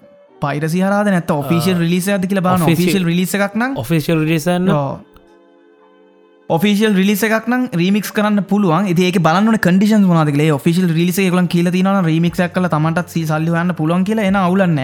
පයිරසි 0.45 0.81
හරද 0.87 1.13
නැත 1.15 1.37
ඔෆිසිල් 1.41 1.79
රිලිස 1.85 2.09
ඇති 2.15 2.33
කියල 2.33 2.43
බාන 2.49 2.67
ෆිසිල් 2.71 3.05
රිලිස 3.11 3.35
එකක්න 3.39 3.79
ඔෆිසිල් 3.83 4.25
රිසන්න 4.31 4.75
ඔෆිසිල් 6.51 6.95
රිලිස 6.99 7.23
එකක්න 7.27 7.65
රීමික් 7.79 8.07
කරන්න 8.17 8.41
පුළුවන්. 8.51 8.87
ඒක 9.07 9.19
බලන්න 9.25 9.59
කඩිෂන් 9.67 10.05
මොනාදකේ 10.11 10.47
ඔෆිසිල් 10.57 10.87
රිලිස 10.99 11.19
එකලන් 11.25 11.49
කියල 11.55 11.71
තින 11.75 11.89
රීමික් 12.07 12.39
කල 12.55 12.69
තමටත් 12.75 13.17
සල්ලිවන්න 13.31 13.75
පුළුවන් 13.81 14.07
කියලා 14.09 14.29
එන 14.31 14.39
අවුලන්න 14.43 14.79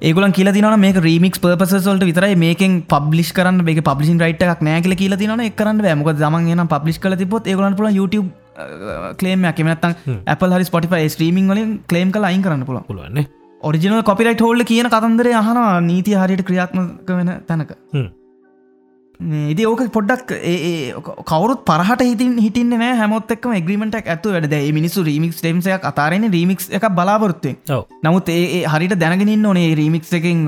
ඒගලන් 0.00 0.36
කියල 0.38 0.52
තින 0.56 0.68
මේ 0.84 0.92
රීමික් 1.08 1.40
පර්පසල්ට 1.44 2.06
විතරයි. 2.10 2.36
මේකෙන් 2.44 2.82
පබ්ලිස් 2.92 3.32
කරන්න 3.32 3.64
මේ 3.64 3.82
පබ්ලිසින් 3.88 4.22
රයිට 4.24 4.46
එකක් 4.46 4.62
නෑකල 4.68 4.94
කියල 5.02 5.18
තින 5.24 5.34
එකරන්න 5.48 5.82
මක 5.96 6.16
දමන් 6.22 6.54
න 6.58 6.70
පබ්ලිස් 6.76 7.02
කල 7.02 7.18
තිපොත් 7.24 7.50
ඒගලන් 7.50 7.74
පුල 7.74 7.90
YouTube 7.90 8.30
කලේම 9.18 9.50
කමනත්තන් 9.58 10.22
Apple 10.26 10.54
හරි 10.54 10.70
ස්පොටිෆයි 10.70 11.10
ස්ට්‍රීමිං 11.10 11.52
වලින් 11.52 11.76
කලේම් 11.90 12.14
කල 12.14 12.30
අයින් 12.30 12.42
කරන්න 12.46 12.66
පුළ 12.70 12.82
පුළුවන්නේ 12.86 13.39
ඔරිජිනල් 13.62 14.02
කොපිරයිට 14.02 14.40
හෝල්ල 14.40 14.64
කියන 14.64 14.88
කතන්දරේ 14.94 15.36
අහනවා 15.40 15.80
නීති 15.82 16.14
හරියට 16.14 16.46
ක්‍රියාත්මක 16.48 17.10
වෙන 17.10 17.30
තැනක. 17.48 17.72
ඉදි 19.52 19.66
ඕක 19.66 19.82
පොඩ්ඩක් 19.96 20.30
ඒ 20.42 20.94
කවරුත් 21.30 21.60
පරහට 21.68 22.04
හිතින් 22.08 22.32
හිටින්න 22.38 22.72
නෑ 22.74 22.94
හැමොත් 23.00 23.34
එක්ම 23.36 23.52
ග්‍රීමටක් 23.66 24.08
ඇතු 24.14 24.32
වැඩ 24.36 24.56
මිනිසු 24.72 25.04
රීමික් 25.04 25.36
ටම්සයක් 25.36 25.84
අතාරෙන 25.90 26.24
රීමික් 26.36 26.64
එක 26.78 26.88
බලාපොරත්තුවේ 26.98 27.80
නමුත් 28.06 28.30
ඒ 28.30 28.64
හරිට 28.74 28.96
දැනගෙන 29.02 29.46
ඕනේ. 29.46 29.68
රීමික්ස් 29.74 30.12
එකින් 30.20 30.46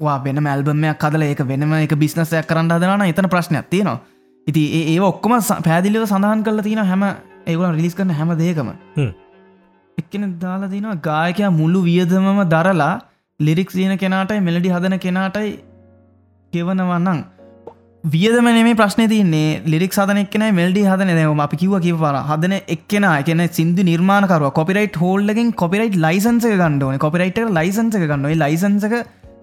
වා 0.00 0.18
වෙන 0.24 0.42
මැල්බමයක් 0.42 0.98
කදල 0.98 1.28
ඒක 1.28 1.44
වෙනම 1.52 1.78
එක 1.78 1.94
බිස්නසයක් 1.94 2.48
කරන්න 2.48 2.72
දන 2.74 3.06
එතන 3.10 3.28
ප්‍රශ්නයක් 3.28 3.70
තියෙනවා. 3.70 4.00
ඉති 4.46 4.64
ඒ 4.80 4.98
ඔක්කොම 5.02 5.38
පැදිලිව 5.62 6.08
සඳහන් 6.08 6.44
කල 6.44 6.64
තියෙන 6.64 6.84
හැම 6.86 7.06
ඒගුල 7.46 7.70
රිලිස් 7.72 7.94
කරන 7.94 8.10
හැම 8.12 8.36
දේකම 8.38 8.68
එක්කෙන 9.98 10.24
දාලා 10.40 10.68
තිනවා 10.68 10.98
ගායකයා 11.06 11.52
මුළු 11.60 11.80
වියදමම 11.82 12.40
දරලා 12.54 12.92
ලිරික්ස් 13.40 13.76
දයන 13.78 13.94
කෙනාටයි 13.98 14.40
මෙලඩි 14.40 14.74
හදන 14.74 14.96
කෙනාටයි 14.98 15.50
ගෙවනවන්නං 16.52 17.20
වියදම 18.04 18.48
නෙේ 18.48 18.74
ප්‍රශ්න 18.74 19.02
තින්නේ 19.12 19.46
ලිරික් 19.66 19.94
සදන 19.98 20.20
එක්න 20.22 20.44
මෙල්ඩි 20.52 20.82
හදන. 20.82 21.12
දම 21.18 21.40
අපි 21.40 21.60
කිව 21.62 21.76
කිවර 21.86 22.16
හදන 22.22 22.54
එක්න 22.68 23.06
එකන 23.10 23.42
සිදු 23.50 23.86
නිර්මාණකරුව 23.90 24.50
කොපිරයිට් 24.50 24.98
හෝල්ලකින් 25.04 25.54
කොපිරයිට් 25.62 25.96
ලයිසන්ස 25.98 26.46
ගන්නඩන 26.52 26.98
කොපිරයිට 26.98 27.40
ලයිසන්ස 27.58 27.96
ගන්නයි 28.02 28.36
ලයිසන්සක 28.36 28.96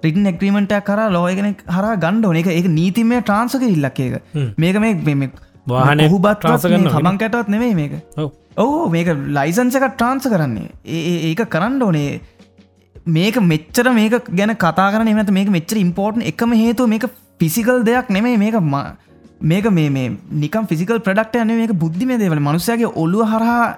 රිටන් 0.05 0.29
එක්්‍රීමට 0.33 0.77
කර 0.89 1.01
ලෝයගෙන 1.09 1.49
හර 1.69 1.87
ගණ්ඩෝන 1.97 2.39
එක 2.43 2.51
ඒ 2.51 2.61
නීතිමය 2.77 3.19
ට්‍රන්සක 3.21 3.65
ඉල්ලක් 3.69 3.99
එක 3.99 4.15
මේක 4.57 4.79
මේ 4.83 5.31
වාහන 5.67 6.05
හුබත් 6.07 6.31
ට්‍රන්සගන්න 6.37 6.89
හමන්කටත් 6.91 7.53
නෙවේ 7.53 7.75
මේක 7.75 7.93
ඕ 8.57 8.89
මේක 8.89 9.07
ලයිසන්ස 9.07 9.75
එක 9.75 9.85
ට්‍රාන්ස 9.89 10.25
කරන්නේ. 10.25 10.69
ඒ 10.85 11.31
ඒක 11.31 11.43
කරන්න 11.49 11.81
ඕනේ. 11.81 12.21
මේක 13.07 13.35
මෙච්චර 13.43 13.93
මේක 13.93 14.29
ගැන 14.31 14.55
කතා 14.55 14.91
කරන 14.91 15.07
එමත 15.07 15.31
මේක 15.31 15.49
මෙච්චර 15.49 15.77
ඉම්පෝර්ට් 15.77 16.21
එකම 16.23 16.53
හේතු 16.55 16.87
මේක 16.87 17.05
ෆිසිකල් 17.39 17.83
දෙයක් 17.83 18.09
නෙමේ 18.09 18.37
මේක 18.37 18.55
මේක 19.41 19.65
මේ 19.71 20.09
නිකම් 20.33 20.67
ෆිසිකල් 20.67 20.99
ප්‍රඩක්ට 20.99 21.35
යන 21.35 21.53
මේක 21.53 21.73
බුද්ධි 21.75 22.05
මේ 22.05 22.17
දේවල. 22.17 22.39
මනුසයගේ 22.39 22.93
ඔලුව 22.95 23.25
හරහා 23.25 23.77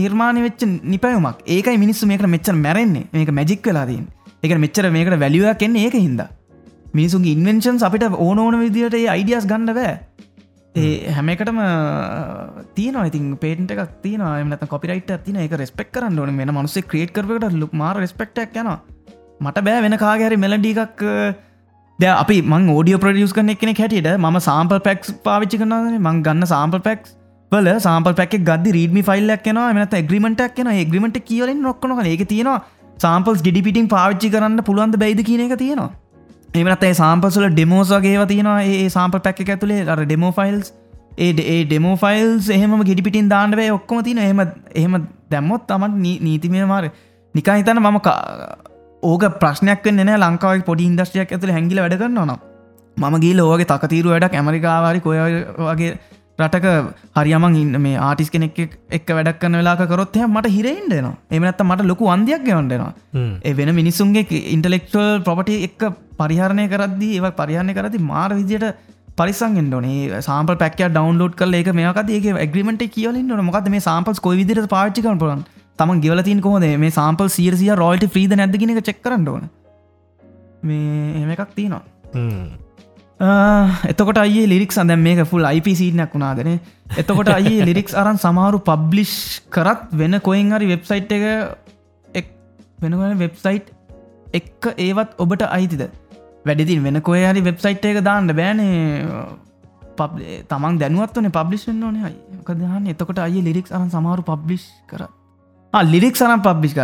නිර්මාණය 0.00 0.42
වෙච්ච 0.42 0.66
නිපයුමක්. 0.84 1.38
ඒකයි 1.46 1.78
මිනිස්සු 1.78 2.06
මේකට 2.06 2.26
මෙච්චර 2.28 2.54
මැරෙන්නේ. 2.56 3.06
මේක 3.12 3.30
මැජික් 3.30 3.62
වෙලාදීන් 3.62 4.06
එක 4.42 4.58
මෙච්චර 4.58 4.90
මේකට 4.90 5.20
වැලිුවක් 5.20 5.62
එන්නේ 5.62 5.86
ඒක 5.86 5.96
හින්ද 5.96 6.20
මිනිසුන්ගේ 6.94 7.34
ඉන්වෙන්ෂන්ස් 7.36 7.82
අපිට 7.82 8.04
ඕන 8.18 8.38
ඕන 8.38 8.58
විදිට 8.58 8.94
අයිඩියස් 8.94 9.46
ගන්න 9.46 9.74
බෑ. 9.74 9.98
ඒ 10.74 11.10
හැමකටම 11.10 11.60
තියන 12.74 12.96
ඉතින් 13.02 13.36
පේට 13.36 13.70
එකක් 13.74 13.94
තියන 14.02 14.22
එමනත 14.22 14.64
කොපිරයිට 14.68 15.12
තින 15.24 15.36
එක 15.36 15.52
රෙස්පෙක් 15.52 15.92
කරන්න 15.92 16.18
ඕන. 16.18 16.36
වෙන 16.36 16.48
මනුසේ 16.50 16.82
ක්‍රේට් 16.84 17.12
කරකට 17.12 17.54
ලුක් 17.54 17.72
මාර 17.74 17.96
රෙස්පෙක්ටක් 17.96 18.56
යන 18.56 18.70
මට 19.40 19.64
බෑ 19.66 19.82
වෙන 19.82 19.98
කාගැරි 19.98 20.36
මෙලඩි 20.38 20.74
එකක් 20.78 21.02
ද 21.98 22.04
අපි 22.06 22.42
මං 22.42 22.68
ෝඩිය 22.70 22.98
ප්‍රඩියස් 22.98 23.32
කන 23.32 23.54
එකනෙ 23.54 23.74
හැටියට 23.74 24.12
ම 24.16 24.38
සාම්පල් 24.40 24.78
පැක්ස් 24.80 25.14
පාවිච්චි 25.24 25.58
කරනද 25.58 25.98
මං 25.98 26.22
ගන්න 26.22 26.46
සාම්පල් 26.46 26.84
පැක්ස් 26.86 27.16
වල 27.52 27.70
සාම්පල් 27.80 28.14
පැක් 28.14 28.36
ගද 28.48 28.74
රීඩමි 28.76 29.02
ෆයිල්ලක් 29.02 29.48
න 29.52 29.60
මනත 29.74 30.04
ග්‍රීමටක් 30.10 30.62
න 30.64 30.70
ග්‍රීමට 30.92 31.18
කියලින් 31.24 31.60
නොක්කන 31.60 31.98
ඒක 32.06 32.22
තියෙනවා 32.28 32.60
සාම්පල්ස් 32.98 33.42
ගෙඩිපිටින් 33.42 33.88
පාවිච්චි 33.88 34.30
කරන්න 34.30 34.62
පුළුවන්ද 34.62 34.96
බයිද 34.96 35.20
කියන 35.26 35.44
එක 35.46 35.56
තියෙනවා 35.58 35.90
එමනත් 36.54 36.84
ඒ 36.84 36.94
සාම්පසල 36.94 37.46
ඩෙමෝස් 37.48 37.90
වගේ 37.96 38.26
තියෙනවා. 38.26 38.62
ඒ 38.64 38.88
සාම්ප 38.88 39.16
පැක් 39.18 39.42
ඇතුළේ 39.46 39.82
අර 39.86 40.00
ඩෙමෝ 40.02 40.32
ෆයිල්ස් 40.32 40.72
ඒ 41.18 41.30
ඒ 41.46 41.60
ඩෙමෝ 41.64 41.96
ෆයිල්ස් 41.96 42.50
එහෙම 42.50 42.74
ගිඩිපිටින් 42.82 43.28
දාන්නවේ 43.28 43.70
ඔක්කොම 43.70 44.02
තින 44.02 44.18
එහෙම 44.18 44.40
එහෙම 44.74 44.98
දැම්මොත් 45.30 45.66
තමන් 45.66 45.96
නීතිමය 46.26 46.66
මාර 46.66 46.84
නිකා 47.34 47.56
හිතන 47.56 47.80
මම 47.80 47.98
ඕක 49.02 49.24
ප්‍රශ්නයක් 49.40 49.90
නෑ 49.92 50.20
ලංකාව 50.20 50.62
පොඩි 50.64 50.88
ඉන්දස්ට්‍රියක් 50.90 51.34
ඇතුළ 51.34 51.56
හැඟිල 51.56 51.82
වැඩ 51.82 51.98
කරන්න 51.98 52.22
න 52.26 52.38
මම 52.96 53.20
ගී 53.20 53.34
ලෝගේ 53.34 53.70
තකතීරු 53.72 54.14
වැඩක් 54.14 54.34
ඇමරිකාවාරි 54.34 55.00
කොය 55.00 55.18
වගේ 55.60 55.92
රටක 56.38 56.66
හරියමන් 57.16 57.56
ඉන්න 57.62 57.80
මේ 57.80 57.96
ආටිස් 58.00 58.30
කෙනෙක් 58.34 58.60
එක් 58.90 59.10
වැඩක් 59.10 59.40
කන්න 59.40 59.60
වෙලා 59.60 59.86
කරොත් 59.86 60.16
එහ 60.16 60.26
මට 60.26 60.52
හිරෙන්ඩනවා 60.56 61.14
එමනත්ත 61.30 61.64
මට 61.64 61.88
ලොකු 61.90 62.10
අන්දයක් 62.10 62.44
ගවන්ඩෙනවා 62.44 62.92
ඒ 63.44 63.54
වෙන 63.54 63.74
මිනිස්සුන්ගේ 63.74 64.44
ඉන්ටලෙක්ටල් 64.54 65.10
ප්‍රපටි 65.26 65.56
එක් 65.68 65.84
පරිහරණය 66.20 66.66
කරද්දී 66.68 67.12
ඒව 67.18 67.28
පරිහරණය 67.36 67.74
කරදි 67.74 68.02
මාර 68.04 68.30
විදියට 68.32 68.66
පරිසන්ගෙන් 69.18 69.70
නේ 69.78 70.20
සාම්ප 70.22 70.52
පැක් 70.56 70.76
ඩවන්ලෝඩ් 70.78 71.34
කල 71.34 71.58
එක 71.60 71.70
මේකද 71.74 72.10
ඒ 72.10 72.34
ඇග්‍රිමට 72.36 72.84
කියලින් 72.90 73.26
න 73.30 73.48
මොකද 73.48 73.70
මේ 73.70 73.86
සාම්පල් 73.86 74.20
කොයි 74.20 74.40
විදිර 74.40 74.66
පාච්චිකන 74.68 75.18
පුලන් 75.18 75.44
තම 75.78 75.92
ගෙවලතින් 76.00 76.40
කොහොද 76.40 76.66
මේ 76.78 76.92
සාම්පල් 76.92 77.30
සිරසිය 77.30 77.70
රෝල්ට 77.76 78.08
්‍රීද 78.08 78.34
නැදගෙන 78.34 78.74
එක 78.74 78.82
චෙක්කරන්නඩන 78.84 79.46
මේ 80.62 81.22
එම 81.22 81.30
එකක් 81.30 81.54
තියෙනවා. 81.54 81.82
එතකොට 83.86 84.18
අයේ 84.18 84.44
ලිරික් 84.46 84.72
සඳ 84.72 84.98
මේක 84.98 85.24
ෆුල් 85.26 85.48
IPසිීනයක් 85.50 86.14
වුණාදන 86.14 86.52
එතකොට 86.96 87.30
අයේ 87.30 87.66
ලිරික්ස් 87.66 87.96
අරන් 88.00 88.18
සමහරු 88.18 88.62
පබ්ලිෂ් 88.62 89.16
කරත් 89.50 89.90
වෙන 89.94 90.20
කොයින් 90.20 90.52
හරි 90.52 90.68
වෙබ්සයිට් 90.68 91.12
එක 92.14 92.30
වෙනගන 92.78 93.18
වෙබ්සයිට් 93.18 93.74
එක්ක 94.32 94.72
ඒවත් 94.78 95.18
ඔබට 95.18 95.44
අයිතිද 95.48 95.82
වැඩිතින් 96.46 96.82
වෙන 96.82 97.00
කොය 97.02 97.22
හරි 97.24 97.42
වෙබ්සයිට් 97.42 97.84
එක 97.84 98.02
දාන්න 98.04 98.28
බෑනේ. 98.40 99.14
තමන් 100.50 100.80
දැනුවත්වන 100.80 101.30
පබ්ලිෂන් 101.30 101.82
ඕන. 101.84 102.02
කදහන්න 102.48 102.90
එතකොට 102.94 103.18
අය 103.20 103.40
ලිරික්ස් 103.48 103.72
අරන් 103.72 103.90
සමහරු 103.90 104.24
පබ්ලිෂ් 104.24 104.66
කර. 104.88 105.06
ලිරික් 105.72 106.16
සරම් 106.16 106.42
පබ්ලිෂ්ක 106.42 106.78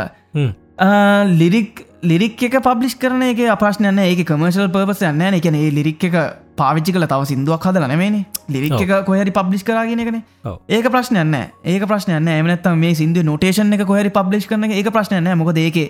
ලිරික් 1.41 1.85
ලිරික් 2.03 2.43
එක 2.43 2.59
පබ්ලිස් 2.63 2.95
කරන 2.95 3.23
එක 3.23 3.41
අපශ්නයන්න 3.51 3.99
ඒක 3.99 4.27
කමර්ශල් 4.29 4.69
පර්පස 4.75 5.01
යන්න 5.03 5.39
එකන 5.39 5.57
ඒ 5.57 5.71
ලිරික් 5.73 6.05
එක 6.05 6.17
පාවිච්චි 6.57 6.93
කල 6.93 7.07
තව 7.09 7.29
සිින්දුවක් 7.31 7.65
හද 7.69 7.83
නෙමේ 7.83 8.25
ලිරික් 8.49 8.77
එක 8.81 8.93
කොහරි 9.07 9.33
පබ්ලිස් 9.33 9.65
කරගෙන 9.65 10.03
එකන. 10.05 10.23
ඒක 10.69 10.87
ප්‍රශ්නයන්න 10.93 11.35
ඒක 11.65 11.87
ප්‍රශ්නයන්න 11.89 12.29
එමනත්තම 12.29 12.77
මේ 12.79 12.95
සිින්දු 12.95 13.25
නොටේෂන් 13.25 13.73
එක 13.73 13.87
කොහරි 13.89 14.13
පබ්ලිස් 14.13 14.47
කරන 14.47 14.71
ඒක 14.71 14.93
ප්‍රශ්නයන්න 14.93 15.33
මොකද 15.41 15.59
ඒක 15.59 15.81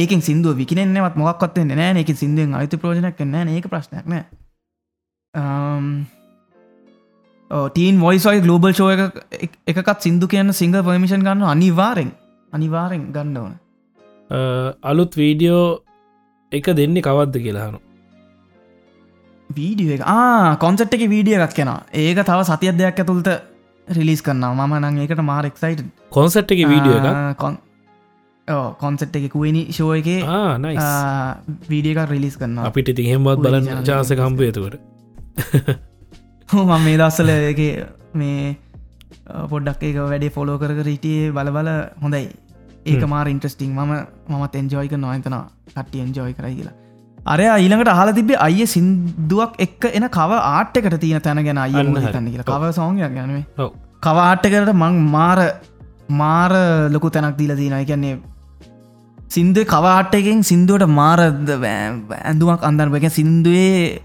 ඒකින් 0.00 0.22
සිින්දුව 0.28 0.56
විකිනෙන්නවත් 0.60 1.16
මොක්වත්ව 1.20 1.68
නෑ. 1.68 1.92
එක 2.02 2.10
සිින්දුවෙන් 2.22 2.56
අයිති 2.60 2.80
ප්‍රෝජනක් 2.82 3.16
කන්න 3.18 3.52
ඒක 3.56 3.68
ප්‍රශ්නයක් 3.72 4.06
නෑ. 4.12 4.24
ටීන් 7.50 8.00
වොයිස්වයි 8.00 8.40
ගලෝබල් 8.46 8.72
ෂෝ 8.72 8.90
එකත් 9.66 10.00
සිින්දු 10.00 10.28
කියන්න 10.32 10.52
සිංහ 10.60 10.76
පමිෂන් 10.88 11.24
ගන්න 11.26 11.46
අනිවාරෙන් 11.52 12.10
අනිවාරෙන් 12.52 13.06
ගන්න 13.14 13.36
ඕන. 13.36 13.54
අලුත් 14.82 15.16
වීඩියෝ 15.16 15.64
එක 16.52 16.66
දෙන්නේ 16.76 17.02
කවද්ද 17.02 17.42
කියලාහනු 17.46 17.80
වීඩිය 19.50 19.94
එක? 19.96 20.04
කොන්සට් 20.58 20.94
එක 20.96 21.08
වීඩිය 21.14 21.36
එකක් 21.38 21.56
කෙන 21.58 21.72
ඒක 22.04 22.22
තව 22.30 22.38
සතියක් 22.50 22.78
දෙයක් 22.78 23.02
ඇතුළට 23.04 23.28
රිලිස් 23.88 24.22
කරන්න 24.22 24.56
මම 24.56 24.74
නං 24.78 25.04
ඒකට 25.04 25.22
මාරෙක්සයිට 25.28 25.84
කොන්සට් 26.10 26.56
එක 26.56 26.64
වීඩියෝ 26.72 26.98
එක 27.00 27.42
කොන්සට් 28.82 29.16
එක 29.20 29.30
කුවනි 29.34 29.62
ෂෝ 29.70 29.94
එක 30.00 30.08
වීඩිය 31.70 31.94
එකක් 31.94 32.10
රිලිස් 32.10 32.36
කරන්න 32.40 32.58
අපිට 32.70 32.92
ඉති 32.92 33.08
හෙමත් 33.10 33.46
බලන්න 33.46 33.86
ජාස 33.88 34.12
කම්පයතුකට 34.20 34.76
මම 36.48 36.72
මේ 36.84 36.96
දස්සල 37.00 37.30
එක 37.32 37.60
මේ 38.14 38.56
පොඩ්ඩක් 39.50 39.82
එක 39.90 39.96
වැඩේ 40.02 40.32
ෆොලෝ 40.36 40.56
කර 40.62 40.72
රීටියේ 40.88 41.32
බල 41.36 41.50
බල 41.56 41.68
හොඳයි. 42.02 42.24
ඒක 42.86 43.02
මාර 43.12 43.26
ඉන්ට්‍රස්ටිං 43.32 43.70
ම 43.78 43.92
මත් 44.38 44.54
එන්ජෝයික 44.60 44.94
නොයතන 45.04 45.36
කට්ටි 45.74 46.02
එන්ජෝයි 46.04 46.34
කරයි 46.38 46.54
කියලා. 46.58 46.74
අරය 47.32 47.46
ඊළඟට 47.54 47.92
හල 47.98 48.10
තිබේ 48.18 48.40
අය 48.46 48.66
සින්දුවක් 48.74 49.54
එක්ක 49.66 49.82
එන 49.98 50.08
කව 50.18 50.40
ආට්ටකට 50.48 50.98
තියෙන 51.04 51.24
තැන 51.26 51.44
ගැන 51.46 51.62
අය 51.64 51.72
තන්න 51.72 52.28
කියලා. 52.32 52.48
කව 52.50 52.72
සෝගයක් 52.80 53.14
ගැනේ 53.16 53.70
කවාට්ටකට 54.02 54.74
මං 54.74 55.00
මාර 55.16 55.40
මාර 56.20 56.52
ලොකු 56.94 57.10
තැනක් 57.16 57.38
දීල 57.40 57.56
තියෙන 57.62 57.86
කියන්නේ 57.90 58.14
සින්දුව 59.32 59.66
කවාට්ටකින් 59.66 60.40
සිින්දුවට 60.42 60.88
මාරද 60.92 61.52
ඇඳුමක් 62.22 62.62
අන්දරප 62.62 62.98
එක. 63.00 63.08
සින්දුවේ 63.10 64.02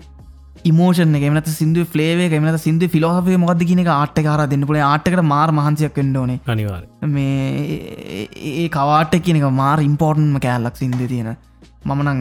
ඉමෝෂන 0.65 1.15
එමනත 1.19 1.49
සිදු 1.51 1.85
ෆලේ 1.85 2.27
එමනත 2.29 2.59
සිදු 2.59 2.87
ෆිලෝහ 2.87 3.17
මොකද 3.37 3.61
කියන 3.61 3.81
ආට්ට 3.87 4.19
කාර 4.23 4.47
දෙන්න 4.47 4.65
පුල 4.65 4.79
ආටකට 4.81 5.23
මාර 5.23 5.49
මහන්සයක් 5.51 5.93
කඩෝන 5.93 6.33
අනිවාර 6.45 6.83
මේ 7.09 8.27
ඒ 8.53 8.67
කවාට 8.69 9.15
කියනක 9.19 9.47
මාර 9.53 9.77
ඉම්පෝර්ටන්ම 9.79 10.39
කෑල්ලක් 10.39 10.75
සිින්ද 10.75 11.01
තියෙන. 11.03 11.35
මමනං 11.85 12.19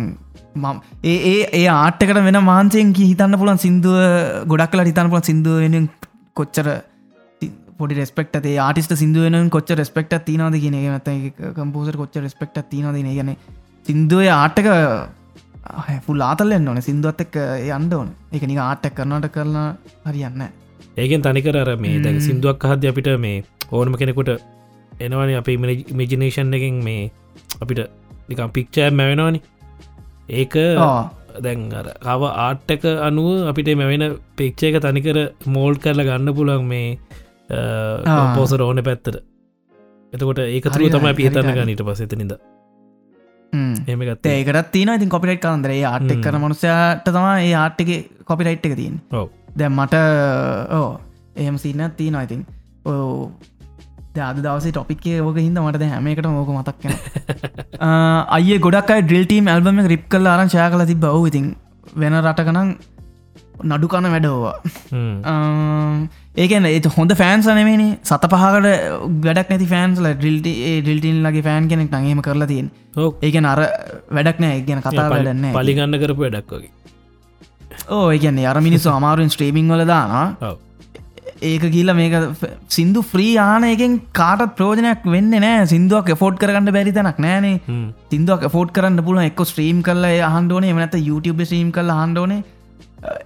ඒ 1.04 1.16
ඒ 1.24 1.40
ඒ 1.52 1.66
ආටකට 1.76 2.20
වෙන 2.20 2.40
මාන්සයෙන් 2.44 2.92
හිතන්න 3.02 3.38
පුලන් 3.38 3.58
සිින්දුව 3.58 3.96
ගොඩක් 4.46 4.72
කලා 4.72 4.88
හිතන්න 4.90 5.10
පුල 5.10 5.22
සිින්දුව 5.22 5.64
වෙන 5.64 5.88
කොච්චර 6.36 6.68
පොඩි 7.78 7.98
රෙස්පෙක්ට 8.00 8.36
ඒ 8.42 8.56
ආටිස්ට 8.58 8.94
සිින්දුවෙන 9.00 9.50
කොච්ච 9.50 9.70
රෙස්පෙක්ට 9.80 10.14
තිනවද 10.28 10.56
කියන 10.64 10.76
මත 10.92 11.08
කම්පෝසර් 11.56 11.96
කොච්ච 12.02 12.18
රෙස්පෙක්ට 12.26 12.58
තිනවද 12.72 12.98
ගැන 13.08 13.32
සිින්දුවය 13.86 14.28
ආටක 14.32 14.68
ෆුල් 16.06 16.20
ආතල්ලෙන් 16.20 16.68
ඕන. 16.68 16.82
සිින්දුවත් 16.82 17.20
එක් 17.24 17.36
යන්න 17.70 17.92
ඕන. 17.92 18.08
එක 18.32 18.46
නික 18.50 18.60
ආටක් 18.60 18.96
කරනට 18.98 19.28
කරලා 19.34 19.66
හරියන්න 20.06 20.46
ඒකෙන් 20.96 21.22
තනිකර 21.22 21.58
මේ 21.76 22.00
දැ 22.00 22.20
සිින්දුවක් 22.20 22.66
හද 22.70 22.92
අපිට 22.92 23.10
මේ 23.18 23.44
ඕනම 23.72 23.96
කෙනෙකුට 24.00 24.32
එනවන 25.00 25.36
අප 25.36 25.48
ඉමිජිනේෂන් 25.48 26.56
එකින් 26.58 26.80
මේ 26.84 27.10
අපිට 27.60 27.80
නිකම් 28.28 28.50
පික්චෑ 28.50 28.90
මැවෙනවානි. 28.92 29.40
ඒක 30.30 30.54
දැන් 31.44 31.60
අර 31.80 31.86
කව 32.00 32.32
ආට්ටක 32.44 32.84
අනුව 33.08 33.28
අපිට 33.50 33.70
මෙවෙන 33.82 34.04
පික්ෂයක 34.38 34.78
තනිකර 34.80 35.18
මෝල් 35.46 35.74
කරල 35.76 36.02
ගන්න 36.08 36.36
පුළන් 36.38 36.66
මේ 36.72 36.98
පෝසර 38.34 38.62
ඕන 38.62 38.82
පැත්තට. 38.82 39.22
එතකොට 40.12 40.38
ඒක 40.40 40.66
තුර 40.66 40.86
තමයි 40.88 41.14
පිහිතන්න 41.14 41.50
ගනීට 41.54 41.82
පසෙතනිද 41.84 42.36
එමගත් 43.86 44.26
ඒකටත් 44.26 44.70
තින 44.72 44.88
ඉතින් 44.90 45.08
කොපිට් 45.08 45.40
කරන්දරේ 45.40 45.82
ආට්ටක් 45.84 46.22
කර 46.22 46.38
මනුසයාට 46.38 47.04
තම 47.06 47.26
ඒ 47.38 47.52
ආට්ටක 47.54 47.90
කොපිරයිට් 48.24 48.66
එක 48.66 48.76
තින් 48.76 49.00
දැ 49.56 49.68
මට 49.70 50.00
ඕ 50.72 50.88
එහෙම 51.36 51.58
සින්න 51.58 51.84
තිී 51.92 52.10
නොයිතින් 52.10 52.42
ඕ 52.86 53.30
අද 54.22 54.38
දවසේ 54.38 54.72
ටොපික්ේ 54.72 55.20
ඕක 55.20 55.38
හිද 55.38 55.58
මට 55.58 55.90
හැම 55.90 56.06
එකට 56.08 56.28
ඕක 56.32 56.50
මතක් 56.50 56.76
කන 56.82 56.94
අය 58.30 58.58
ගොඩක් 58.58 58.92
ඩිල්ටීම් 59.02 59.48
ඇල්බම 59.48 59.80
රිප් 59.86 60.04
කල් 60.08 60.26
ආරංශය 60.26 60.60
කල 60.66 60.86
තිබ 60.86 61.00
බව 61.00 61.24
ඉතින් 61.26 61.48
වෙන 61.96 62.20
රටකනං 62.20 62.76
නඩු 63.64 63.88
කන 63.88 64.12
වැඩෝවා 64.12 64.56
ඒකන 66.36 66.66
ඒ 66.68 66.80
හොඳ 66.96 67.12
ෆෑන්ස් 67.20 67.46
නෙමේන 67.50 67.82
සත 68.04 68.28
පහකට 68.32 68.66
වැඩක් 69.26 69.52
නැති 69.52 69.68
ෆෑන්ස්ල 69.70 70.08
ඩිල්ට 70.14 70.48
ඩිල්ටන් 70.82 71.22
ලගේ 71.24 71.44
ෆෑන් 71.46 71.68
කෙනෙක් 71.70 71.94
නගේම 71.94 72.20
කරලා 72.26 72.48
තියෙන් 72.50 72.68
ඒක 73.22 73.38
අර 73.52 73.62
වැඩක් 74.10 74.42
නෑ 74.44 74.60
ගැන 74.68 74.82
කතා 74.84 75.06
වැඩන්න 75.12 75.48
පලිගන්න 75.54 75.98
කරපු 76.02 76.26
වැඩක් 76.26 76.52
වගේ. 76.52 76.70
ඕ 77.90 78.04
ඒකන්නේ 78.10 78.46
අර 78.46 78.60
මිනිස්සු 78.60 78.92
අමාරුවෙන් 78.92 79.32
ස්ට්‍රීමිං 79.34 79.72
වල 79.74 79.84
දාන 79.86 80.12
ඒක 81.42 81.64
කියල 81.70 81.92
මේක 81.94 82.16
සිින්දු 82.68 83.00
ෆ්‍රී 83.04 83.32
ආනයකෙන් 83.40 83.94
කාටත් 84.12 84.52
ප්‍රෝජනයක් 84.58 85.08
වෙන්න 85.14 85.32
නෑ 85.36 85.64
සිින්දුවක් 85.72 86.12
ෆෝට් 86.20 86.36
කරන්න 86.42 86.72
බැරි 86.76 86.92
තැනක් 86.98 87.22
නෑනේ 87.26 87.54
සිින්දුවක් 88.12 88.44
ෆෝට් 88.56 88.76
කරන්න 88.76 89.06
පුල 89.08 89.22
එක් 89.22 89.40
ස්ට්‍රීම් 89.44 89.80
කල 89.88 90.04
හන්ඩෝනේ 90.34 90.76
මනත 90.76 91.00
YouTube 91.08 91.42
ස්ට්‍රීම් 91.44 91.72
කල 91.72 91.94
හන්ඩෝනේ 91.94 92.42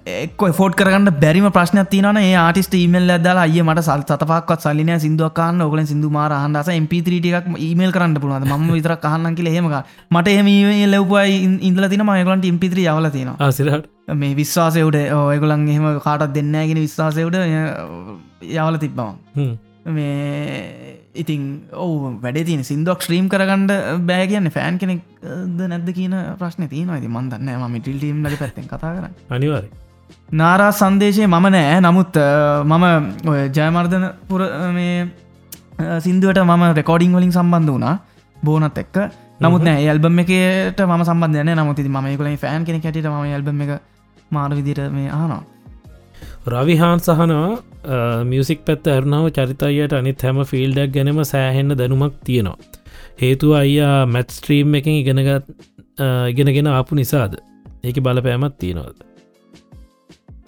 එක් 0.07 0.43
ෆෝට් 0.53 0.75
කරන්න 0.75 1.09
බැරිම 1.17 1.47
ප්‍රශ්න 1.51 1.81
තින 1.87 2.09
ඒ 2.13 2.35
ආටිස්ට 2.37 2.75
ඊමල් 2.75 3.13
දලා 3.19 3.45
අය 3.45 3.63
මට 3.63 3.85
සල් 3.85 4.03
සතපක්ත් 4.05 4.65
සල්ලින 4.65 4.93
සිදුවක්කාන්න 4.99 5.63
ඔගල 5.63 5.83
සිදු 5.85 6.11
මාර 6.11 6.35
හන්දස 6.35 6.71
MP3ටික් 6.75 7.49
ඊමල් 7.59 7.93
කරන්න 7.93 8.17
පුළුවද 8.17 8.49
ම 8.51 8.69
විතර 8.71 8.97
කහන්න 8.99 9.35
කියල 9.35 9.51
හෙමක 9.51 9.77
මට 10.11 10.35
එහම 10.35 10.51
ලැවපයි 10.91 11.41
ඉන්දල 11.63 11.89
තින 11.89 12.05
මයගලන්ට 12.05 12.45
ඉම්පිත්‍ර 12.45 12.83
යවල 12.85 13.11
තියෙන 13.11 13.35
සිරට 13.53 13.91
මේ 14.15 14.37
විශ්වාසයවුට 14.37 15.01
ඔයගොලන් 15.17 15.69
එහෙම 15.69 16.01
කාටත් 16.01 16.35
දෙන්නගෙන 16.35 16.79
විශ්වාසයවුට 16.79 17.37
යවල 18.53 18.79
තිබ්බවා 18.79 19.13
මේ 19.89 21.00
ඉතින් 21.15 21.45
ඔවු 21.75 22.19
වැඩ 22.23 22.45
තින 22.47 22.63
සිින්දුවක් 22.63 23.03
ශ්‍රීම් 23.03 23.29
කරගන්නඩ 23.29 23.73
බෑ 24.07 24.27
කියන්න 24.27 24.51
ෆෑන් 24.51 24.79
කෙනෙක්ද 24.79 25.63
නැද්ද 25.67 25.89
කියන 25.93 26.15
ප්‍රශ්න 26.39 26.69
තියන 26.69 26.93
ති 26.97 27.09
මන්දන්න 27.09 27.49
ම 27.61 27.79
ටිල්ටීම් 27.79 28.21
ලට 28.25 28.39
පැත්තෙන් 28.39 28.69
කතා 28.69 28.93
කර 28.97 29.09
අනිවාර 29.31 29.65
නාරා 30.33 30.71
සන්දේශය 30.73 31.27
මම 31.27 31.49
නෑ 31.49 31.81
නමුත් 31.81 32.21
මම 32.67 32.85
ඔය 33.27 33.41
ජයමර්ධන 33.51 34.07
පුර 34.29 34.47
මේ 34.73 35.09
සිින්දුවට 36.01 36.43
මම 36.45 36.65
රෙකෝඩිං 36.75 37.13
වලින් 37.13 37.33
සම්බන්ධ 37.33 37.73
වුණා 37.73 37.97
බෝනත් 38.37 38.79
එක්ක. 38.79 38.97
නමුත් 39.41 39.63
නෑ 39.63 39.87
ඇල්බම් 39.87 40.19
එකට 40.19 40.81
ම 40.83 41.03
සම්බන්ධයන 41.03 41.55
නමුති 41.55 41.89
ම 41.89 41.99
කල 42.17 42.37
ෆෑන් 42.37 42.65
කෙනෙ 42.65 42.81
ැට 42.81 43.07
ම 43.07 43.19
ඇල්බම් 43.27 43.63
එක 43.65 43.73
මාර 44.31 44.51
විදිර 44.51 44.81
මේ 44.91 45.11
ආනවා 45.11 45.43
රවිහාන් 46.47 47.01
සහනවා 47.01 47.59
මියසික් 48.25 48.65
පැත්ත 48.65 48.87
ඇරනාව. 48.87 49.31
චරිතයට 49.31 49.93
අනිත් 49.93 50.23
හැම 50.23 50.45
ෆිල්ඩක් 50.45 50.95
ගැනම 50.95 51.21
සෑහෙන්න 51.25 51.77
දැනුමක් 51.77 52.17
තියෙනවා. 52.25 52.59
හේතුව 53.23 53.53
අයියා 53.61 54.07
මැත්ස්ට්‍රීම් 54.07 54.75
එකින් 54.75 54.99
ඉගෙනගත් 55.03 55.47
ඉගෙනගෙන 56.31 56.67
ආපු 56.69 56.95
නිසාද? 56.95 57.39
ඒක 57.85 58.01
බලපෑමත් 58.01 58.59
තියෙනවද? 58.59 58.99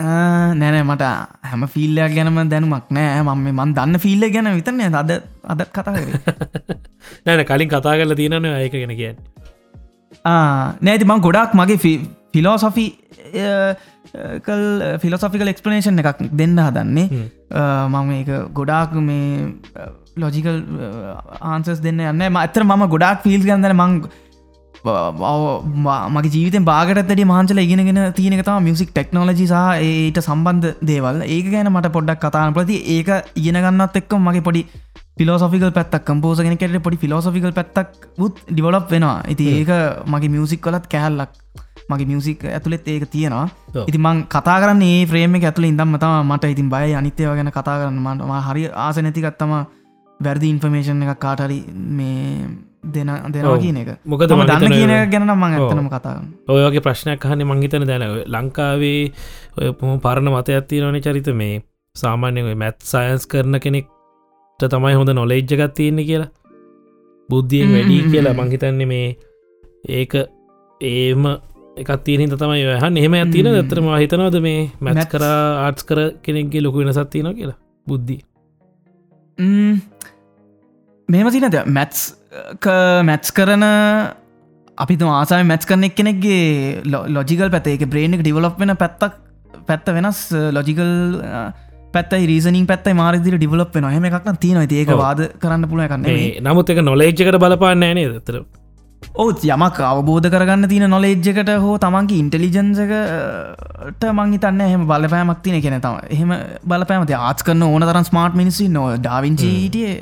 නෑනෑ 0.01 0.85
මට 0.85 1.11
හැම 1.51 1.67
ෆිල්ලයක් 1.75 2.15
ගැනම 2.17 2.41
දැනුමක් 2.51 2.91
නෑ. 2.91 3.23
මම 3.23 3.49
මන් 3.53 3.75
දන්න 3.75 3.99
ෆිල්ල 3.99 4.29
ගැන 4.35 4.51
විතරනය 4.59 4.89
අද 4.95 5.13
අදත් 5.45 5.69
කතා 5.71 5.95
නැන 7.27 7.45
කලින් 7.45 7.71
කතා 7.75 7.95
කරල 7.99 8.15
තියෙනන 8.15 8.51
ඒක 8.51 8.75
ගෙන 8.75 8.97
කියන්න. 8.97 9.17
නෑති 10.25 11.09
මං 11.11 11.25
ගොඩක් 11.27 11.55
මගේ 11.55 11.99
ෆිලෝසොෆි 12.35 12.87
කල් 14.47 14.63
ෆිලොසොෆිකල් 14.99 15.49
එක්ස්පලනේෂන් 15.49 16.03
එකක් 16.03 16.23
දෙන්න 16.33 16.59
හදන්නේ. 16.59 17.29
මම 17.89 18.11
ඒක 18.19 18.31
ගොඩාක් 18.53 18.99
මේ 19.03 19.47
ලොජිකල් 20.17 20.59
ආන්සස් 21.43 21.81
දෙන්න 21.87 22.03
යන්න 22.03 22.27
ම 22.27 22.37
ඇතර 22.37 22.65
මම 22.65 22.85
ගොඩක් 22.89 23.25
ෆිල් 23.25 23.43
ගන්දන 23.43 23.77
මං 23.77 23.95
මගේ 26.15 26.33
ජීවිත 26.35 26.65
බාගටත්තට 26.65 27.25
මහන්සල 27.25 27.63
ඉගෙනගෙන 27.65 28.01
තියෙනක 28.13 28.45
තම 28.45 28.65
මියසික් 28.69 28.91
ටෙක්නෝලජි 28.91 29.47
සහ 29.47 29.59
ඒට 29.81 30.19
සම්බන්ධ 30.21 30.83
දේවල්. 30.83 31.23
ඒක 31.27 31.51
ගැන 31.53 31.71
මට 31.73 31.93
පොඩ්ඩක් 31.97 32.25
කතාන 32.25 32.57
ප්‍රති 32.57 32.79
ඒක 32.97 33.11
ඉගෙනගන්නත් 33.37 34.01
එක්ක 34.01 34.13
මගේ 34.19 34.47
පොඩි 34.49 34.63
ෆිලෝසොෆිකල් 35.19 35.71
පැත්තක් 35.71 36.05
කම්පෝසගෙන 36.09 36.59
කෙට 36.59 36.83
පොඩි 36.83 37.03
ෆිලෝසොෆිකල් 37.05 37.53
පැත්තක් 37.53 38.09
ුත් 38.19 38.43
ඩිවලප් 38.49 38.91
වෙනවා. 38.91 39.19
ඉති 39.29 39.45
ඒක 39.57 39.71
මගේ 40.07 40.33
මියසික් 40.35 40.61
කලත් 40.61 40.89
කෑල්ලක් 40.89 41.33
මගේ 41.93 42.09
මියසික් 42.11 42.49
ඇතුළෙත් 42.57 42.89
ඒක 42.95 43.07
තියෙනවා. 43.15 43.47
ඉති 43.89 43.99
මං 44.07 44.25
කතා 44.35 44.59
කරන්න 44.65 44.83
ඒ 44.89 44.99
්‍රේම 45.15 45.39
ඇතුළ 45.39 45.71
ඉදම්ම 45.71 45.95
තම 46.03 46.19
මට 46.33 46.53
ඉතින් 46.57 46.69
බය 46.75 46.91
අනිත්‍යව 47.01 47.31
ගැන 47.39 47.53
කතා 47.61 47.79
කරන්න. 47.81 48.03
මට 48.09 48.43
හරි 48.49 48.67
ආස 48.89 49.01
නැතිකත්තම 49.07 49.55
වැරදි 50.21 50.53
ඉන්ෆර්මේෂන් 50.55 51.03
එක 51.05 51.19
කාටරි 51.25 51.59
මේ 51.99 52.45
දෙන 52.95 53.11
දෙනවා 53.35 53.59
කියන 53.63 53.77
එක. 53.81 53.89
මොකද 54.13 54.31
දන්න 54.31 54.73
කියන 54.75 54.93
ගැන 55.13 55.25
මං 55.27 55.33
ඔව්. 55.33 55.65
ඇත්තනම 55.67 55.89
කතා 55.95 56.15
ඔයගේ 56.55 56.85
ප්‍රශ්නයක් 56.87 57.27
හන්න 57.31 57.47
මංහිතන 57.51 57.87
දැන 57.91 58.05
ලංකාවේ 58.35 59.03
ඔය 59.59 59.73
පොම 59.81 60.01
පරණ 60.05 60.31
මත 60.35 60.49
ඇත්ති 60.59 60.81
නොන 60.85 61.01
චරිත 61.07 61.29
මේ 61.41 61.63
සාමාන්‍ය 61.97 62.55
මැත් 62.63 62.79
සයන්ස් 62.93 63.27
කරන 63.33 63.59
කෙනෙක්ට 63.65 64.69
තමයි 64.75 64.95
හොඳ 64.99 65.11
නොලෙජ්ජගත් 65.19 65.75
තියෙන්නේ 65.79 66.09
කියලා. 66.11 66.31
බුද්ධියෙන් 67.29 67.73
වැඩි 67.75 67.97
කියලා. 68.13 68.35
මංහිතන්නේ 68.41 68.89
මේ 68.93 69.09
ඒක 69.99 70.15
ඒම 70.81 71.25
එකත් 71.77 72.05
තියෙන 72.05 72.31
තමයි 72.37 72.65
හන් 72.83 72.97
එහෙම 73.01 73.15
ඇතින. 73.19 73.47
ඇතරම 73.49 73.87
හිතනවද 74.03 74.41
මේ 74.47 74.71
මැත්. 74.81 75.09
කර 75.09 75.25
ආර්ටස් 75.25 75.87
කර 75.89 76.01
කෙනෙක්ගේ 76.23 76.63
ලොකු 76.63 76.85
වෙනසත් 76.85 77.11
තියෙන 77.11 77.35
කියලා? 77.35 77.57
බුද්ධි 77.87 78.19
මෙම 81.09 81.31
තිනද 81.31 81.57
මැත්ස් 81.79 82.03
මැත්ස් 83.11 83.33
කරන 83.33 83.65
අපි 84.79 84.97
ආසාය 85.17 85.45
මැත්ස් 85.45 85.67
කරන 85.67 85.89
එක් 85.89 85.97
කෙනෙක්ගේ 85.97 86.85
ලොජිකල් 87.17 87.51
පැත 87.51 87.67
එක 87.75 87.85
බ්‍රේණක් 87.89 88.23
ඩිවලප් 88.23 88.57
වෙන 88.61 88.77
පැත්තක් 88.77 89.21
පැත්ත 89.67 89.93
වෙනස් 89.99 90.25
ලොජිකල් 90.59 90.91
පැත් 91.95 92.13
රීසනින් 92.31 92.67
පැත් 92.67 92.89
මාරදිර 92.95 93.39
ඩිවලප් 93.39 93.75
වෙන 93.75 93.89
හම 93.91 94.09
එකක් 94.11 94.33
තියෙන 94.41 94.61
ඒක. 94.63 94.91
වාද 95.05 95.21
කරන්න 95.43 95.69
පුළුව 95.71 95.89
කන්න 95.89 96.03
මේ 96.09 96.41
නමුත් 96.41 96.75
එක 96.75 96.85
නොලේජ්ජකට 96.85 97.41
බලපාන්න 97.45 97.81
නේ 97.81 98.11
ඔත් 99.17 99.45
යමක් 99.47 99.79
අවබෝධ 99.83 100.29
කරගන්න 100.31 100.69
තියන 100.69 100.87
නොලේජ්ජකට 100.91 101.51
හෝ 101.59 101.75
තමන්ගේ 101.79 102.19
ඉන්ටලිජන්සකට 102.19 104.05
මංහිතන්න 104.13 104.61
එහම 104.61 104.87
බලපෑමක් 104.87 105.43
තින 105.43 105.61
කෙන 105.61 105.77
තම 105.81 105.99
එහෙම 106.09 106.33
බලපෑමත 106.65 107.13
ආත් 107.13 107.43
කරන්න 107.43 107.63
ඕන 107.65 107.83
තරන් 107.83 108.05
ස්මාර්ට් 108.05 108.35
මිනිසි 108.35 108.69
නො 108.69 108.85
ඩාවිංචීටිය 108.97 109.93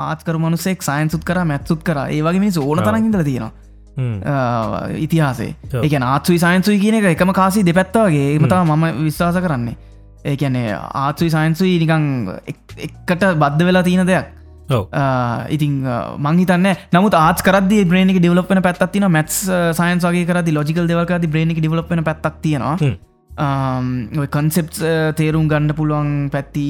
ආත්කර 0.00 0.38
මනුසෙක් 0.38 0.82
සයින්සුත් 0.82 1.24
කර 1.24 1.44
මැත්සුත් 1.44 1.82
කර. 1.82 1.98
ඒවගේ 2.08 2.40
මිනිස් 2.40 2.58
ඕන 2.58 2.78
තරගින්දල 2.84 3.24
තියෙනවා. 3.24 3.52
ඉතිහාසේ. 4.98 5.50
ඒක 5.82 5.94
ආත්සුයි 6.04 6.38
සයින්සුයි 6.38 6.78
කියන 6.78 6.94
එක 6.94 7.06
එකම 7.12 7.32
කාසි 7.32 7.62
දෙපැත්තවගේ 7.64 8.26
ඒමතා 8.32 8.64
මම 8.66 9.04
විශ්වාස 9.04 9.38
කරන්නේ. 9.38 9.76
ඒකැනේ 10.24 10.66
ආත්සුයි 10.96 11.30
සයින්සුයි 11.30 11.78
නිකං 11.78 12.04
එක්- 12.46 12.76
එක්කට 12.80 13.24
බද්ධ 13.36 13.64
වෙලා 13.64 13.82
තියෙන 13.82 14.06
දෙයක් 14.06 14.26
ඉතින් 15.56 15.74
මංහිතන්න 16.28 16.68
නමුත් 16.92 17.14
ආත් 17.14 17.42
කරද 17.42 17.72
බ්‍රේණි 17.90 18.18
ඩිවලපන 18.18 18.62
පැත්තින 18.62 19.08
මැත් 19.16 19.30
සයින්සගේ 19.80 20.24
කරදි 20.30 20.52
ලොජිකල් 20.52 20.88
දෙවල්කද 20.92 21.28
බ්‍රේණි 21.34 21.58
ඩිවලපන 21.58 22.04
පැත්තක් 22.04 22.40
තියෙනවා. 22.42 22.76
කන්සෙප් 24.34 24.68
තේරුම් 25.16 25.48
ගන්න 25.48 25.74
පුළුවන් 25.78 26.28
පැත්ති 26.34 26.66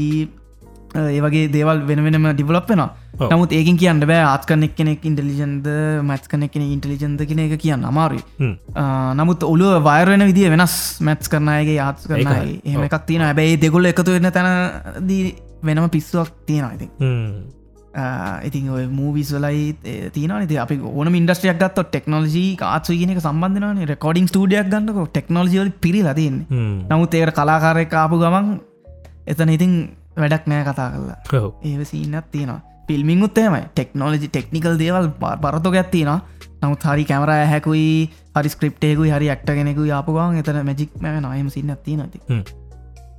ඒවගේ 0.97 1.51
දේවල් 1.53 1.83
වෙන 1.89 2.05
වෙනම 2.05 2.29
ඩිවලප්ෙන 2.37 2.81
ඔව්. 2.85 2.91
නමුත් 3.33 3.53
ඒකින් 3.53 3.77
කියන්න 3.83 4.05
බෑ 4.11 4.23
ආත් 4.25 4.47
කනෙක් 4.47 4.77
කෙනෙක් 4.79 5.05
ඉන්ටලිජන්ද 5.11 5.67
මැත් 6.11 6.31
කනෙක් 6.31 6.53
කෙනෙ 6.55 6.71
ඉන්ටලිජන්ද 6.77 7.27
කෙන 7.29 7.43
එක 7.45 7.59
කියන්න 7.65 7.85
අමාරුයි. 7.91 8.23
නමුත් 9.21 9.43
ඔලුව 9.43 9.83
වයරෙන 9.91 10.27
විදිිය 10.31 10.55
වෙනස්. 10.55 10.79
මැත්ස් 11.01 11.29
කරනයගේ 11.29 11.79
ආත් 11.83 12.07
කරනයි. 12.07 12.61
එහෙම. 12.65 12.87
එකක් 12.87 13.07
තියෙන 13.11 13.27
හැබැයි 13.29 13.61
දෙගොල්ල 13.67 13.91
එකතු 13.93 14.17
වෙන්න 14.17 14.33
තැනදී 14.39 15.23
වෙනම 15.63 15.91
පිස්සුවක් 15.91 16.35
තියෙනවා 16.47 16.77
ඉතින් 18.45 18.71
ඔය 18.71 18.87
මූවිස් 18.89 19.33
වලයි 19.35 19.65
තින 20.13 20.33
ති 20.49 20.59
අපි 20.59 20.79
ඕන 20.85 21.15
ඉන්ඩස්ට්‍රියක් 21.15 21.59
ගත්ත 21.59 21.87
ටෙක්නෝජී 21.87 22.49
ආත්සු 22.69 22.93
කියන 22.95 23.15
සම්බන්ධන 23.19 23.85
රෙකෝඩිං 23.93 24.29
ස්ටඩියක් 24.29 24.71
ගන්නක 24.73 25.11
ටෙක්නෝජිවල 25.11 25.71
පිරි 25.81 26.03
ලතින් 26.03 26.41
නමුත් 26.91 27.15
ඒකට 27.15 27.37
කලාකාරය 27.39 27.87
කාපු 27.87 28.19
ගමන් 28.19 28.59
එතන 29.27 29.55
ඉතින් 29.57 29.75
වැඩක් 30.17 30.47
නෑ 30.47 30.65
කතා 30.65 30.89
කරලා. 30.93 31.19
ඒව 31.63 31.85
සිීනත් 31.85 32.31
තියෙනවා. 32.33 32.61
පිල්මින් 32.89 33.23
උත්තේමයි 33.23 33.63
ටෙක්නෝලජි 33.71 34.29
ටෙක්නිකල් 34.29 34.79
දේවල් 34.79 35.11
පරතො 35.43 35.73
ඇත්තින 35.73 36.11
නමුත් 36.63 36.87
හරි 36.91 37.05
කැමර 37.05 37.31
හැකුයි 37.53 37.91
හරි 38.37 38.49
ස්ක්‍රප්ටේකුයි 38.49 39.11
හරි 39.11 39.29
ක්ට 39.33 39.59
කෙනෙකු 39.59 39.85
යාපුගන් 39.91 40.41
එතන 40.41 40.63
මැජික් 40.69 40.97
මැ 41.03 41.21
නයම 41.21 41.51
සින්න 41.51 41.75
තින 41.85 42.01
ඇති 42.01 42.21
හ්ම්. 42.29 42.43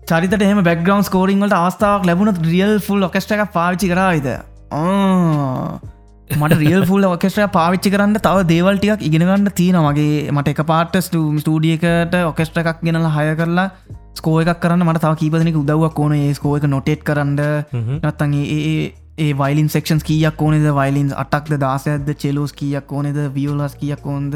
චරිත 0.10 0.34
එම 0.42 0.64
බැක්ග්‍රවන්් 0.64 1.04
කෝරිංවලට 1.16 1.56
අවස්ථාවක් 1.56 2.08
ලැබුණත් 2.10 2.42
රියල් 2.46 2.80
ෆුල් 2.88 3.06
ඔකස්ට 3.08 3.36
එක 3.36 3.46
පාවිචි 3.58 3.92
කරවිද 3.92 4.30
මට 6.30 6.60
රියල් 6.62 6.86
ෆුල් 6.86 7.04
ඔකෙස්ට්‍රය 7.10 7.48
පාවිච්චි 7.54 7.92
කරන්න 7.94 8.20
තව 8.28 8.46
දේවල් 8.52 8.78
ටිකක් 8.78 9.06
ඉගෙනගන්න 9.08 9.50
තියෙන 9.60 9.80
මගේ 9.86 10.30
මට 10.32 10.54
එක 10.54 10.62
පාට 10.72 11.00
ස්ටඩියකට 11.02 12.16
ඔකෙස්ට්‍ර 12.24 12.62
එකක් 12.64 12.86
ගෙනලා 12.86 13.14
හය 13.18 13.36
කරලා 13.42 13.68
ස්කෝ 14.20 14.38
එකක් 14.44 14.62
කරන්න 14.62 14.86
මට 14.86 15.04
තව 15.04 15.14
කීපදනෙක 15.22 15.60
උදව්වක් 15.64 16.00
ඕන. 16.00 16.14
ඒ 16.14 16.34
ස්කෝ 16.34 16.56
එක 16.58 16.70
නොටේට් 16.70 17.04
කරන්න. 17.04 17.36
නත්තන් 18.00 18.34
ඒ 18.46 18.94
ඒ 19.18 19.34
වයිලින් 19.34 19.70
සෙක්ෂන්ස් 19.70 20.04
කියක් 20.04 20.42
ඕනෙද? 20.42 20.70
වයිලින්ස් 20.80 21.14
අටක්ද 21.24 21.60
දාසයද 21.60 22.10
චෙලෝස් 22.16 22.54
කියක් 22.54 22.92
ඕනෙද? 22.92 23.18
වියෝලස් 23.34 23.76
කියක් 23.76 24.06
ඕොන්ද? 24.06 24.36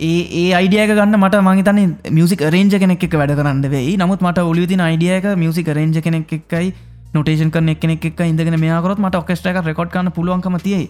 ඒ 0.00 0.20
ඒ 0.42 0.46
අයිඩියක 0.58 0.94
ගන්න 0.96 1.18
මට 1.20 1.40
මහිතන 1.46 1.80
මියසික් 2.10 2.46
රේජ 2.54 2.78
කෙනෙක් 2.82 3.02
එක 3.04 3.18
වැඩ 3.22 3.36
කරන්න 3.38 3.64
වෙයි. 3.70 3.96
නමුත් 4.02 4.20
මට 4.20 4.46
ඔලිවිතින 4.52 4.80
අයිඩියක 4.80 5.34
මියසික් 5.36 5.74
රේජ 5.78 6.00
කෙනෙක් 6.02 6.32
එක්කයි 6.32 6.74
නොටේෂන් 7.10 7.50
කරන 7.50 7.68
එක්නෙක් 7.68 8.04
එක 8.04 8.20
ඉඳගෙන 8.22 8.58
මේකරොත් 8.58 8.98
මට 8.98 9.16
ඔකස්ට 9.16 9.46
එක 9.46 9.60
රෙකොඩ් 9.64 9.90
කන්න 9.90 10.12
පුළුවන්කම 10.12 10.58
තියයි. 10.58 10.88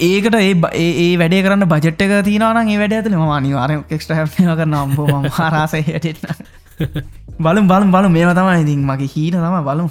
ඒකට 0.00 0.34
ඒ 0.36 0.52
ඒ 0.72 1.08
වැඩේ 1.16 1.42
කරන්න 1.42 1.68
බජට් 1.68 2.02
එක 2.02 2.14
තිනන 2.24 2.42
ඒ 2.42 2.78
වැඩ 2.78 2.94
ඇතුල 2.94 3.16
ම 3.16 3.32
අනිවාර 3.32 3.74
ෙක්ස්ට 3.90 4.14
කරන 4.14 4.74
අම්බෝ 4.74 5.08
ම 5.14 5.26
රාසය 5.48 5.82
හටන 5.82 7.02
බලම් 7.38 7.66
බලම් 7.66 7.90
බලු 7.90 8.08
මේම 8.10 8.32
තමයි 8.32 8.62
ඉතින් 8.62 8.86
මගේ 8.86 9.08
හීන 9.08 9.36
තම 9.36 9.58
බලමු. 9.62 9.90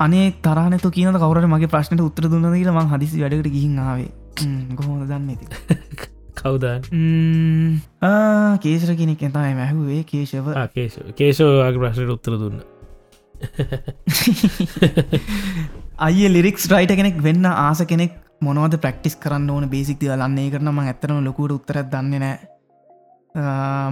අනේ 0.00 0.30
තරනතු 0.40 0.90
කියන 0.90 1.12
කවරට 1.14 1.48
මගේ 1.48 1.68
ප්‍රශ්නට 1.68 2.00
උත්තර 2.00 2.28
දුන්න 2.28 2.48
කියලා 2.52 2.76
මං 2.76 2.92
හදිසි 2.92 3.22
වැඩකට 3.22 3.50
ගිහින් 3.50 3.78
ආවේ. 3.80 4.10
ගොහොද 4.74 5.04
දන්න 5.04 5.28
ඇති 5.30 5.46
කවුදන් 6.36 6.82
කේසර 8.62 8.90
කෙනෙක් 8.94 9.22
එතයි 9.24 9.54
මැහුවේ 9.54 10.02
කේශව. 10.04 10.50
කේෂ 10.72 10.98
කේෂෝගේ 11.14 11.78
ප්‍රශ්නයට 11.78 12.14
උත්තර 12.14 12.38
දුන්න 12.38 12.77
අය 16.06 16.28
ලිරික්ස් 16.34 16.64
රයිට 16.72 16.92
කෙනෙක් 17.00 17.16
වෙන්න 17.26 17.44
ආස 17.54 17.80
කෙනෙක් 17.92 18.12
මොනවද 18.46 18.74
ප්‍රක්ටිස් 18.84 19.16
කරන්න 19.24 19.50
ඕන 19.54 19.64
බේසික් 19.74 20.02
ලන්නේ 20.02 20.52
කරන 20.54 20.68
ම 20.74 20.78
ඇත්තන 20.84 21.24
ලොකුට 21.26 21.56
උත්තර 21.58 21.76
දන්නේ 21.94 22.20
නෑ 22.24 22.36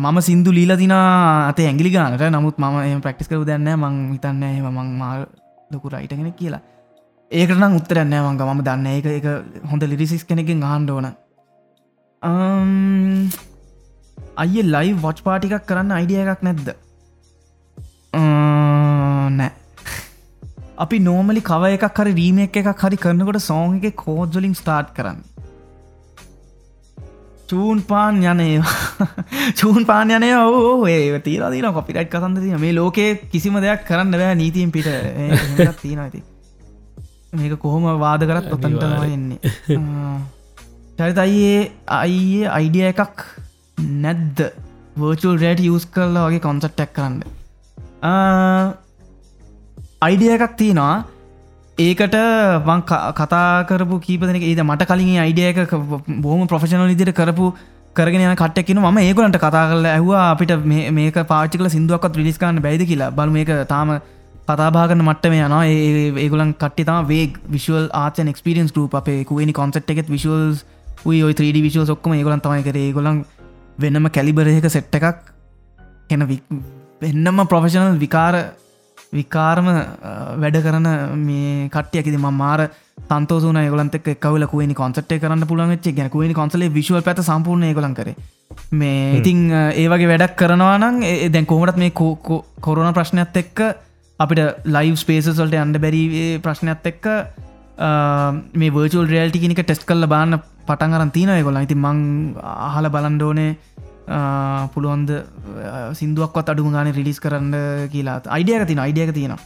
මම 0.03 0.19
සිින්දු 0.29 0.51
ලීල 0.59 0.73
දින 0.83 0.95
අත 0.95 1.59
ඇගලි 1.59 1.91
ගානට 1.97 2.23
නමුත් 2.37 2.57
ම 2.59 2.65
එම 2.85 3.01
ප්‍රක්ටිස් 3.07 3.29
කරු 3.31 3.45
දන්න 3.51 3.69
මං 3.83 3.95
හිතන්න 4.13 4.43
එම 4.49 4.67
මං 4.71 4.89
මාල් 5.03 5.21
ලොකු 5.73 5.87
රයිට 5.95 6.15
කෙනෙක් 6.21 6.37
කියලා. 6.41 6.63
ඒකටනම් 7.31 7.77
උත්තරන්න 7.79 8.15
මංග 8.25 8.41
මම 8.47 8.61
දන්න 8.69 8.87
ඒක 8.87 9.07
එක 9.19 9.27
හොඳ 9.71 9.83
ලිරිසිස් 9.93 10.25
කෙනෙකින් 10.25 10.63
ආණ්ඩෝන 10.63 11.07
අය 14.43 14.55
ලයි 14.75 14.89
වොච් 15.05 15.19
පාටිකක් 15.27 15.67
කරන්න 15.69 15.97
අයිඩිය 15.99 16.21
එකක් 16.23 16.43
නැද්ද? 16.47 16.69
නෑ. 19.31 19.53
අපි 20.79 20.99
නෝමලි 20.99 21.41
කව 21.41 21.73
එකක් 21.77 21.99
හරි 21.99 22.13
රීමක් 22.21 22.61
එකක් 22.63 22.85
හරි 22.85 23.01
කරනකොට 23.05 23.41
සෝන් 23.43 23.81
එක 23.81 23.97
කෝජ්ජලින් 24.05 24.55
ස්ටාර්ට් 24.61 24.93
කරන්න. 24.99 25.25
චූන් 27.49 27.83
පාන් 27.83 28.23
යනේ 28.23 28.61
චූන් 29.59 29.87
පාන් 29.87 30.11
යනය 30.11 30.31
ඕ 30.35 30.87
ඒ 30.87 31.19
තීර 31.27 31.45
දන 31.53 31.73
කොපිටයිට් 31.73 32.11
කසන්ද 32.13 32.43
තින 32.45 32.61
මේ 32.61 32.75
ලෝකේ 32.75 33.11
කිසිම 33.33 33.59
දෙයක් 33.65 33.85
කරන්න 33.89 34.11
බෑ 34.13 34.35
නීතියෙන් 34.35 34.73
පිට. 34.73 34.89
තියෙන 35.83 36.01
ඇති 36.05 36.23
මේක 37.33 37.59
කොහොම 37.61 37.87
වාද 38.01 38.27
කරත් 38.31 38.53
ඔතන්ට 38.57 38.83
එන්නේ. 39.09 39.39
චරිත 40.99 41.19
අයියේ 41.27 41.61
අයියේ 41.87 42.49
අයිඩිය 42.59 42.89
එකක් 42.93 43.27
නැද්ද? 44.05 44.49
වර්චල් 44.97 45.39
රේට 45.41 45.61
යස් 45.61 45.87
කරලා 45.95 46.27
වගේ 46.29 46.45
කොන්සට්ටක් 46.45 46.93
කරන්න 46.97 47.23
අයිඩිය 50.03 50.33
එකක් 50.35 50.57
තියෙනවා. 50.57 51.05
ඒකට 51.79 52.17
වන් 52.67 52.83
කතා 53.21 53.65
කරපු 53.69 54.01
කීපදන 54.01 54.37
ඒද 54.41 54.61
මට 54.63 54.89
කලින් 54.91 55.21
අයිඩියක 55.25 55.73
බොහම 56.25 56.47
ප්‍රෆෙෂනල් 56.47 56.93
ඉදිර 56.95 57.13
කරපු 57.13 57.47
කරගෙන 57.97 58.25
යන 58.25 58.37
කට්ටක්කින 58.37 58.81
ම 58.83 58.99
ඒගලන්ට 58.99 59.39
කතා 59.39 59.65
කරල 59.71 59.89
ඇහවා 59.93 60.25
අපිට 60.33 60.53
මේක 60.99 61.17
පාචිකල 61.33 61.69
සිින්දුවක්ත් 61.69 62.19
රිලිස්කාන්න 62.21 62.61
බැයිද 62.61 62.85
කියලා. 62.91 63.11
බල 63.11 63.33
මේක 63.37 63.53
තාම 63.69 63.95
කතාභාගන 64.49 65.01
මට්ටම 65.01 65.39
යනවා. 65.39 65.65
ඒගුලන් 66.25 66.53
කට්ටතා 66.55 66.99
වේ 67.09 67.33
විශල් 67.49 67.89
ආචන් 68.03 68.33
ක්ස්පිරියන්ස් 68.37 68.77
ගරුප 68.77 68.95
අපේ 68.95 69.25
කුවනි 69.25 69.57
කොන්සට් 69.61 69.91
එකෙත් 69.95 70.13
විශල්ස් 70.17 70.65
ඔය 71.07 71.23
3D 71.33 71.65
විශල් 71.65 71.89
ඔක්කම 71.97 72.19
ඒගලන් 72.19 72.45
තමයි 72.45 72.69
කර. 72.69 72.77
ඒගොලන් 72.85 73.25
වෙනම 73.79 74.13
කැලිබරයක 74.19 74.71
සෙට්ට 74.77 75.01
එකක්. 75.01 75.19
එන 76.11 76.29
වෙන්නම 77.03 77.45
ප්‍රොෆෙෂනල් 77.49 77.99
විකාර 78.05 78.35
විකාරම 79.17 79.69
වැඩ 80.39 80.59
කරන 80.63 80.89
මේ 81.21 81.69
කට්ටිය 81.69 82.01
ඇකිති 82.01 82.19
ම 82.19 82.29
මාර 82.35 82.67
තන්තෝසන 83.05 83.61
ගලන්ත 83.67 83.97
කවල 84.17 84.47
කුවනි 84.47 84.75
කොන්සට 84.75 85.13
කරන්න 85.17 85.47
පුළන් 85.47 85.77
ච්ච 85.77 85.95
ගැන 85.97 86.11
කුවනි 86.11 86.35
කොන්සලේ 86.35 86.71
විශුව 86.71 87.03
පැත 87.03 87.23
සම්පූර්ණ 87.23 87.73
ගලන් 87.73 87.95
කර. 87.95 88.09
මේ 88.73 89.17
ඉතිං 89.19 89.41
ඒවගේ 89.53 90.11
වැඩක් 90.13 90.37
කරනවා 90.37 90.77
නම් 90.79 91.01
දැන් 91.33 91.47
කොමටත් 91.47 91.83
මේ 91.83 91.93
කොරුණ 92.61 92.97
ප්‍රශ්නයක් 92.99 93.41
එක්ක 93.43 93.59
අපිට 94.21 94.41
ලයිව් 94.67 94.97
ස්පේසල්ට 94.97 95.57
අන්ඩ 95.57 95.79
බැරි 95.79 96.03
ප්‍රශ්නයක් 96.41 96.91
එක්ක 96.93 97.07
මේ 98.55 98.73
වර්චල් 98.73 99.07
රේල්ටි 99.07 99.43
කෙනෙක 99.43 99.63
ටෙස්් 99.63 99.85
කල්ල 99.85 100.07
බාන්න 100.09 100.41
පටන් 100.67 100.97
අරන් 100.97 101.11
තියනය 101.11 101.43
කොලා 101.43 101.65
ඉති 101.67 101.77
මං 101.77 101.99
අහල 102.69 102.89
බලන්ඩෝනේ 102.89 103.51
පුළුවන්ද 104.75 105.11
සිින්දුවක්වත් 106.01 106.53
අඩු 106.55 106.71
ගාන 106.71 106.93
රිලිස් 106.93 107.21
කරන්න 107.21 107.55
කියලා. 107.93 108.21
අයිඩියක 108.29 108.67
තින 108.67 108.79
අයිඩියක 108.79 109.15
තියෙනවා. 109.15 109.41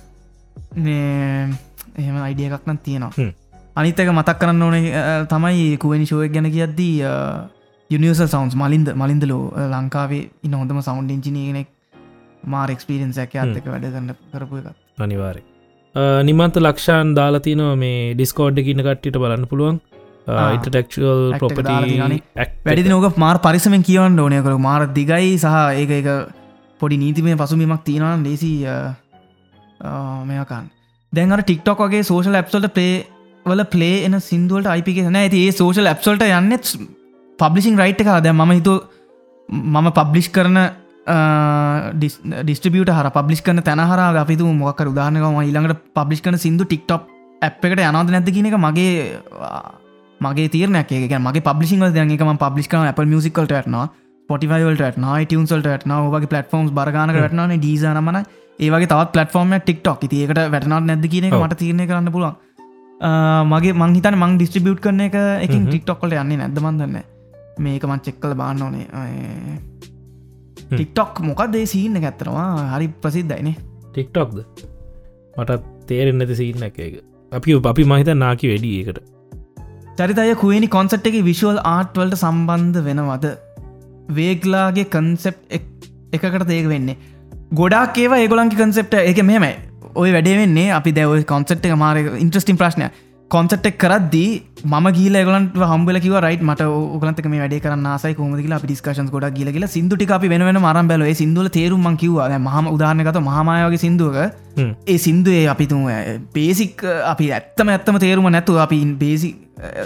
එහෙම 1.97 2.17
අයිඩිය 2.27 2.51
එකක් 2.51 2.67
නම් 2.67 2.83
තියෙනවා. 2.85 3.33
අනිත්තක 3.77 4.13
මතක් 4.13 4.39
කරන්න 4.39 4.63
ඕනේ 4.63 5.03
තමයි 5.33 5.77
කුවනි 5.79 6.07
ශෝයක් 6.07 6.33
ගැන 6.33 6.49
කියද්දී 6.51 6.95
යනිවර්සල් 7.91 8.27
සවන්ස් 8.27 8.57
මලින්ද 8.63 8.89
මලින්දලෝ 8.95 9.45
ලංකාවේ 9.73 10.25
ඉන්න 10.47 10.57
හොඳම 10.61 10.81
සෞන්් 10.89 11.07
ඉංජිනීනෙක් 11.11 11.69
මාර් 12.47 12.71
එක්ස්පිරෙන්න්සැක 12.75 13.37
අත්තක 13.45 13.71
වැඩ 13.73 13.87
කරන්න 13.87 14.13
කරපු 14.33 14.61
එක 14.61 15.03
අනිවාරය 15.07 15.43
නිමන්ත 16.29 16.61
ලක්ෂාන් 16.63 17.15
දාලතිනව 17.19 17.71
මේ 17.83 18.15
ඩිස්කෝඩ් 18.15 18.61
කියන්න 18.67 18.85
කට්ටිට 18.87 19.19
බලන්න 19.23 19.49
පුළුවන් 19.53 19.81
ඉන්ටටෙක්ල් 20.27 21.39
පොපට 21.39 21.71
වැඩි 22.65 22.89
නොක 22.89 23.17
මාර් 23.17 23.39
පරිසමෙන් 23.39 23.83
කියවන්න 23.83 24.19
ඕනය 24.19 24.43
කරු 24.43 24.59
මාර 24.59 24.87
දිගයි 24.89 25.39
සහ 25.39 25.57
ඒක 25.75 25.91
එක 25.93 26.11
පොඩි 26.81 26.97
නීතිමය 26.97 27.37
පසුමීමක් 27.37 27.83
තියෙනවා 27.85 28.17
ලේසි 28.19 28.53
මෙයකන් 30.25 30.69
දැන්ර 31.13 31.43
ටික්ටොක් 31.43 31.81
වගේ 31.81 32.03
සෝෂල් 32.03 32.37
ඇප්සල්ට 32.37 32.71
පේ 32.75 32.95
වල 33.47 33.65
පලේ 33.67 34.05
එන 34.07 34.21
සිින්දුවලට 34.21 34.67
අයිපික 34.67 35.03
න 35.05 35.17
ඇති 35.17 35.47
ඒ 35.47 35.53
සෝෂල් 35.53 35.87
ඇප්සල්ට 35.87 36.27
යන්නෙත් 36.29 36.75
පබ්ලිසිං 37.39 37.79
රයිට් 37.79 38.05
එක 38.05 38.13
දැ 38.21 38.33
ම 38.33 38.53
හිතු 38.53 38.77
මම 39.49 39.91
පබ්ලිෂ් 39.93 40.31
කරන 40.31 40.59
ඩිස්ටිබියට 42.43 42.93
හර 42.93 43.11
පබ්ලිස් 43.11 43.43
කන 43.43 43.63
තැනහර 43.63 44.01
අපිතු 44.17 44.53
මොකර 44.55 44.87
උදාහනකම 44.87 45.41
ඊළඟට 45.41 45.83
පබ්ලිස් 45.95 46.21
කන 46.21 46.39
සිින්දු 46.39 46.65
ටික්ටොප් 46.65 47.09
ඇ් 47.43 47.51
එකට 47.51 47.65
යනද 47.81 48.11
නැති 48.11 48.33
කියන 48.33 48.51
එක 48.51 48.59
මගේ 48.59 49.15
මගේ 50.21 50.49
තීරනයක් 50.49 50.93
එක 50.93 51.17
මගේ 51.19 51.43
පබ්ලිසිං 51.43 51.87
දැන්කම 51.89 52.37
පබ්ලිස් 52.39 52.69
කන 52.69 52.91
Apple 52.91 53.07
මියසිකල්ට 53.07 53.53
ටන 53.53 53.77
පොටිවල්ට 54.29 54.85
ටියන්සල්ට 55.25 55.69
ටන 55.69 55.95
වගේ 56.09 56.31
පලටෆෝම්ස් 56.33 56.71
බරගාන 56.73 57.15
වටන 57.17 57.57
ඩීස 57.57 57.87
නමන 57.91 58.21
ඒවගේ 58.59 58.89
තවත් 58.89 59.13
පලටෆෝර්ම 59.15 59.57
ටික්ටොක් 59.59 60.05
ඒකට 60.05 60.41
වැටනත් 60.55 60.87
නැද 60.87 61.09
කියන 61.09 61.29
එක 61.29 61.37
මට 61.37 61.59
තිරණය 61.59 61.87
කරන්න 61.87 62.13
පුළුවන්. 62.13 62.37
මගේ 63.47 63.75
මංහිතන 63.75 64.17
මං 64.17 64.37
ඩිස්ටිබියුට් 64.37 64.83
කරන 64.85 65.07
එක 65.07 65.17
එකින් 65.17 65.67
ටික්ටොක්කට 65.67 66.13
යන්නේ 66.15 66.41
නැදමන්දන්න 66.43 66.99
මේක 67.59 67.85
මං 67.85 68.03
චෙක්කල 68.07 68.35
බාන්න 68.37 68.63
ඕනේ. 68.63 68.87
ටික්ටොක් 70.67 71.23
මොකක්දේ 71.23 71.65
සීන්න 71.67 71.97
ඇත්තරවා 72.01 72.49
හරි 72.75 72.91
ප්‍රසිද්ධයිනේ 73.01 73.57
ටික්ටොක්ද 73.87 74.37
මටත් 75.37 75.63
තේරෙන් 75.89 76.21
නැති 76.21 76.37
සිීන්න 76.37 76.69
එක 76.69 76.79
එක 76.81 77.01
අපි 77.33 77.57
අපි 77.65 77.89
මහිත 77.93 78.13
නාකි 78.17 78.53
වැඩි 78.53 78.75
එකට 78.83 79.01
චරිතය 80.01 80.35
කුවනි 80.43 80.69
කොන්සට් 80.69 81.09
එක 81.09 81.17
විශුවල් 81.25 81.59
ආට්වල්ට 81.67 82.17
සම්බන්ධ 82.19 82.85
වෙනවද? 82.87 83.27
වේගලාගේ 84.11 84.87
කන්සෙප් 84.89 85.37
එකකට 86.13 86.55
ඒක 86.59 86.69
වෙන්නේ. 86.73 86.97
ගොඩක් 87.53 88.01
ඒව 88.05 88.17
ඒගොලන්ගේ 88.17 88.63
කන්සෙප්ට 88.63 88.97
එක. 89.03 89.21
මෙමයි 89.25 89.53
ඔය 89.95 90.11
වැඩේ 90.17 90.41
වෙන්නේ 90.41 90.73
අපි 90.73 90.97
දැව 90.99 91.15
කොන්සට් 91.27 91.69
එක 91.69 91.77
මාර 91.77 92.01
ඉන්ට්‍රස්ටිම් 92.01 92.59
ප්‍රශ්නය 92.61 92.89
කොන්සට්ක් 93.31 93.77
කරද්දී 93.79 94.31
ම 94.65 94.87
ගීල 94.97 95.17
ගලන්ට 95.27 95.59
හම්බල 95.63 95.99
කිව 96.05 96.15
රයිට 96.25 96.43
මට 96.43 96.69
ගලන්තක 97.03 97.29
මේ 97.33 97.43
වැඩ 97.43 97.57
කරන්න 97.65 97.87
ආසයි 97.87 98.17
කොමදල 98.19 98.55
අපි 98.57 98.71
ඩිස්කශන් 98.71 99.11
ගොඩක් 99.13 99.37
ගිල 99.37 99.51
කියලා 99.55 99.71
සිදුටි 99.71 100.09
අපි 100.11 100.31
වෙන 100.33 100.47
මරම් 100.47 100.91
බැල 100.91 101.05
සිදුල 101.15 101.49
තේරුම් 101.49 101.87
කිවවා. 101.97 102.39
මහම 102.39 102.73
උදාරනකත 102.73 103.21
මහමයගේ 103.21 103.83
සිින්දුවක 103.85 104.19
ඒ 104.87 104.99
සිින්දුවේ 104.99 105.47
අපිතු 105.49 105.79
පේසික් 106.35 106.85
අපි 107.05 107.31
ඇත්තම 107.33 107.71
ඇත්තම 107.71 107.99
තේරුම 107.99 108.31
නැතු 108.31 108.59
අපි 108.59 108.81
බේසි 108.97 109.31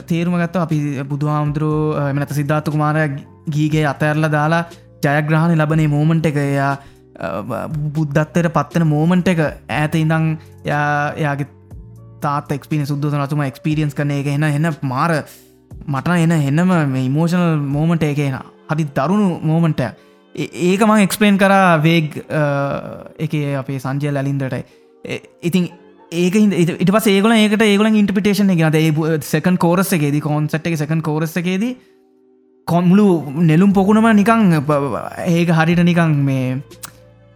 තේරුම 0.07 0.37
ගත්ත 0.37 0.57
අපි 0.57 0.79
බුදුහාමුදුරුව 1.05 2.11
එමනත 2.11 2.33
සිද්ධාතුකුමාර 2.33 2.99
ගීගේ 3.51 3.87
අතඇරල 3.87 4.29
දාලා 4.31 4.65
ජයග්‍රහණ 5.05 5.59
ලබනේ 5.59 5.89
මෝමන්ට 5.89 6.27
එක 6.27 6.39
එයා 6.43 6.73
බුද්ධත්තයට 7.95 8.51
පත්වෙන 8.51 8.87
මෝමන්ට 8.87 9.29
එක 9.29 9.43
ඇත 9.73 9.95
ඉඳං 9.95 10.31
යාගේ 10.67 11.49
තාත් 12.21 12.53
එක්ස්පින 12.53 12.87
සුද්ද 12.87 13.11
නතුම 13.13 13.45
එක්ස්පිරියන්ස් 13.45 13.95
කන 13.95 14.15
එක 14.15 14.33
එන්න 14.35 14.49
එන්න 14.51 14.71
මාර 14.85 15.19
මටන 15.87 16.17
එන්න 16.25 16.35
එන්නම 16.41 16.75
මේ 16.89 17.07
ඉමෝෂනල් 17.09 17.61
මෝමට 17.69 18.03
එක 18.05 18.19
එන. 18.21 18.41
හරි 18.69 18.85
දරුණු 18.97 19.39
මෝමන්ට 19.43 19.81
ඒක 20.35 20.83
මං 20.83 21.05
එක්ස්පලේන් 21.05 21.39
කරා 21.39 21.79
වේග් 21.81 22.19
එක 23.19 23.33
අපේ 23.61 23.79
සංජය 23.79 24.11
ලලින්දටයි 24.11 24.63
ඉතින් 25.43 25.69
ඒක 26.17 26.37
ඉට 26.77 26.91
පස 26.91 27.09
ඒගල 27.09 27.35
ඒකට 27.35 27.65
ඒගල 27.65 27.91
ඉන්ටපිටේෂන 27.93 28.55
එක 28.55 28.63
ඒ 28.73 29.19
සකන් 29.23 29.59
කෝරස 29.59 29.93
එකේද 29.99 30.21
කොන්සට් 30.23 30.71
එක 30.71 30.79
සකන් 30.79 31.03
කෝරස 31.03 31.37
එකේදී 31.43 31.77
කොන්මුලු 32.69 33.07
නෙලුම් 33.43 33.73
පොකුණම 33.73 34.11
නිකං 34.15 34.59
ඒක 35.29 35.51
හරිට 35.53 35.85
නිකං 35.85 36.19
මේ 36.25 36.59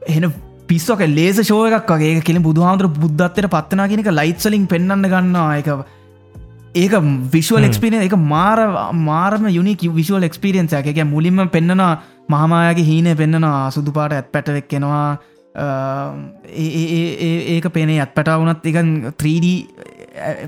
එන 0.03 0.33
පිස්සෝක 0.69 1.01
ලේස 1.11 1.39
ෂෝ 1.41 1.63
එකක් 1.71 1.93
වගේ. 1.93 2.23
කෙන 2.23 2.43
බුදුහාන්දුර 2.43 2.89
බුද්ධත්තයට 2.95 3.51
පත්වනා 3.51 3.89
කියෙනක 3.89 4.11
ලයිත්සලින් 4.13 4.67
පෙන්න්න 4.67 5.07
ගන්නවා. 5.07 5.57
එක 5.57 5.69
ඒක 6.75 6.95
විශුවල් 7.33 7.65
එක්ස්පිරිය 7.65 8.05
එක 8.05 8.17
මාර 8.27 8.59
මාරම 8.93 9.49
යුනික 9.51 9.83
විශුවල් 9.93 10.25
එක්ස්පිරියන්ස 10.25 10.73
එක 10.75 11.03
මුලින්ම 11.07 11.49
පෙන්න්නනවා 11.49 11.93
මහමායගේ 12.29 12.85
හීනය 12.85 13.17
පෙන්න්නනවා 13.17 13.71
සුදු 13.71 13.93
පාට 13.93 14.13
ඇත් 14.13 14.33
පැටවෙක් 14.33 14.69
කෙනවා 14.69 15.19
ඒක 17.55 17.73
පේනේ 17.73 18.01
ඇත් 18.01 18.15
පැටවුනත් 18.15 18.65
එක 18.65 18.77
3D 19.16 19.69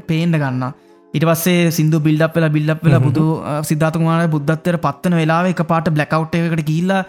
පේන්ඩ 0.06 0.36
ගන්න 0.36 0.72
ඉට 1.14 1.24
පස්සේ 1.24 1.70
සිදු 1.70 2.00
බිල්ඩක් 2.00 2.34
වෙලා 2.34 2.48
බිල්ලක් 2.48 2.82
වෙලා 2.82 3.00
බුදු 3.00 3.42
සිද්ධාතුමාන 3.62 4.30
බුද්ධත්තර 4.30 4.78
පත්වන 4.78 5.14
වෙලා 5.14 5.48
එක 5.48 5.62
පාට 5.66 5.88
බ්ලකවට් 5.88 6.34
එකට 6.34 6.66
කියල්ලා 6.66 7.04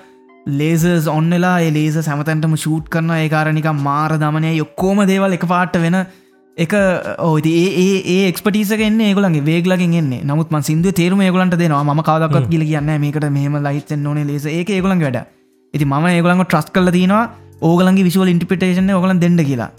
ලේසස් 0.46 1.08
ඔන්නලා 1.08 1.60
ලේස 1.72 1.94
සැමතැන්ටම 1.94 2.56
ෂූට් 2.56 2.90
කරන 2.90 3.12
ඒකාරනික 3.18 3.66
මාර 3.84 4.18
දමනය 4.18 4.58
යොක්කෝම 4.58 5.06
දේවල් 5.06 5.34
එක 5.34 5.46
පාට 5.46 5.76
වෙන 5.76 6.06
එක 6.58 6.74
ඕති 7.20 7.52
ඒ 7.58 8.02
ඒ 8.06 8.30
එක්පටිසකෙන් 8.30 9.00
ඒගලන්ගේ 9.02 9.42
වේගලකින් 9.42 9.94
එන්නේ 9.94 10.24
නමුත් 10.24 10.50
ම 10.50 10.62
සිින්දුව 10.62 10.94
තේරුම 10.94 11.22
ඒගලන්ට 11.22 11.56
දෙනවා. 11.56 11.84
ම 11.84 12.02
කවදක්ත් 12.02 12.50
කියල 12.50 12.66
කියන්න 12.66 13.00
මේකට 13.00 13.30
මෙහම 13.30 13.56
ලයිතෙන් 13.60 14.08
ඕන 14.08 14.28
ලේස 14.28 14.48
ඒ 14.48 14.66
ඒගලන් 14.68 15.00
වැඩ. 15.00 15.26
ඉති 15.74 15.86
ම 15.86 16.06
ඒගලන්ග 16.08 16.44
ට්‍රස් 16.44 16.66
කල 16.74 16.90
තිනවා 16.90 17.30
ඕගලන්ගේ 17.62 18.06
විශවල 18.08 18.32
ඉන්ටිපිටේෂන 18.34 18.90
ඕගලන් 18.96 19.20
දෙන්න 19.24 19.38
කියලා. 19.50 19.70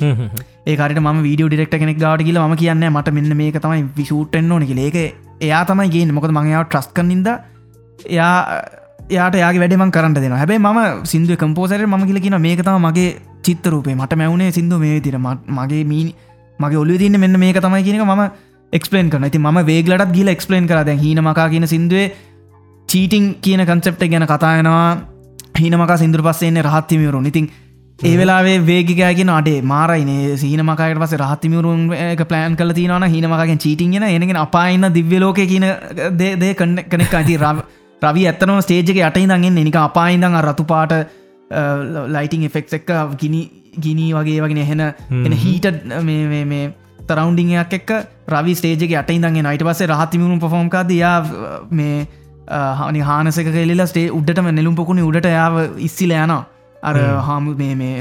ඒකට 0.66 1.00
ම 1.00 1.22
වීඩිය 1.26 1.48
ඩිරෙක්ට 1.48 1.76
කෙනෙක් 1.82 1.98
ගාට 2.04 2.22
කියල 2.28 2.38
ම 2.42 2.54
කියන්න 2.62 2.84
මට 2.90 3.14
මෙන්න 3.16 3.36
මේක 3.40 3.58
තමයි 3.64 3.82
විෂූටෙන් 3.98 4.52
ඕන 4.52 4.66
කියල. 4.70 4.80
ඒක 4.80 4.98
එයා 5.40 5.64
තමයි 5.64 5.88
ගේ 5.94 6.12
මොකද 6.18 6.30
මඟයාව 6.30 6.64
ට්‍රස් 6.68 6.88
කනින්ද 6.98 7.28
එයා 8.08 8.34
යාට 9.10 9.36
යාගේ 9.42 9.62
වැඩම 9.64 9.92
කරන්න 9.96 10.14
දෙන 10.16 10.38
හැබයි 10.42 10.60
ම 10.60 10.80
සිින්දුව 11.12 11.40
කම්පෝසර 11.42 11.86
ම 11.86 12.06
කියල 12.08 12.20
කියන 12.26 12.38
මේක 12.46 12.62
තම 12.62 12.86
මගේ 12.88 13.10
චිත්තරූපේ 13.42 13.98
මට 13.98 14.20
මැවුණේ 14.20 14.50
සිින්දු 14.58 14.78
මේ 14.78 15.00
තිර 15.00 15.18
මගේ 15.18 15.84
මී 15.84 16.04
මගේ 16.58 16.82
ඔලු 16.84 16.98
තින්න 16.98 17.18
මෙන්න 17.18 17.38
මේක 17.44 17.60
තමයි 17.60 17.82
කියනක 17.86 18.04
ම 18.08 18.26
එක්ස්පලේන් 18.72 19.08
කරන 19.12 19.30
ති 19.30 19.38
ම 19.38 19.64
වේගලට 19.70 20.12
ගිල 20.16 20.28
එක්ස්පලේන් 20.28 20.68
කර. 20.70 20.84
දැ 20.84 20.96
හීන 20.96 21.18
මකා 21.20 21.48
කියන 21.52 21.66
සිින්දුවේ 21.66 22.06
චීටිං 22.88 23.24
කියන 23.40 23.64
කන්සෙප්ට 23.64 24.04
ගැන 24.12 24.26
කතායනවා 24.26 24.86
හීනමකා 25.60 25.96
සිින්දුර 25.96 26.22
පස්සේන්නේ 26.22 26.62
රහත්තිමිවරු 26.62 27.20
ඉතින් 27.30 27.46
ඒ 27.98 28.14
වෙලාේ 28.16 28.54
වේගකයගෙන 28.62 29.30
අඩේ 29.30 29.58
මාරයිනේ 29.64 30.36
සීනමකට 30.36 31.00
පස 31.02 31.14
රහත්තිමිවරුන් 31.16 31.82
එක 31.96 32.22
ප්ලෑන් 32.24 32.56
කල 32.56 32.72
තිනවන 32.72 33.06
හීනමකගෙන් 33.06 33.58
චීටිගෙන 33.58 34.06
එනගෙන 34.06 34.38
අපායින්න 34.38 34.88
දිව්‍යලෝක 34.92 35.40
කියන 35.44 35.66
දේ 36.16 36.52
කනෙක් 36.56 37.14
අති 37.14 37.36
රව 37.38 37.58
ඇත්තනම 38.02 38.60
ස්ටේජක 38.60 38.98
යටයිදගෙන් 39.00 39.58
නික 39.60 39.78
අපායිදං 39.78 40.38
රතු 40.42 40.64
පාට 40.66 40.94
ලයිටිං 42.10 42.46
එෆෙක්් 42.48 42.72
එක්ක 42.72 42.90
ගිනි 43.16 43.42
ගිනී 43.78 44.10
වගේ 44.12 44.40
වගෙන 44.40 44.58
එහෙන 44.58 44.80
එන 44.80 45.36
හීට 45.38 45.68
මේ 46.02 46.62
තරවන්ඩිංයක් 47.06 47.76
එක්ක 47.78 47.92
රවි 48.30 48.54
ස්ටේජක 48.54 48.96
අටයිදගේ 48.96 49.42
නයිට 49.42 49.64
පසේ 49.64 49.88
රහතිමුණු 49.88 50.40
පොෆෝම්කාද 50.40 50.90
යා 50.92 51.18
මේ 51.72 52.06
හනි 52.80 53.00
හානසක 53.02 53.52
කෙල්ලා 53.52 53.86
ස්ටේ 53.86 54.10
උඩටම 54.12 54.50
නෙලුම් 54.52 54.74
පොකුණේ 54.74 55.06
උඩට 55.10 55.30
යාව 55.30 55.60
ඉස්සිල 55.80 56.16
යන 56.16 56.34
අර 56.82 56.94
හාමු. 57.28 57.56
මේ 57.56 57.74
මේ 57.74 57.94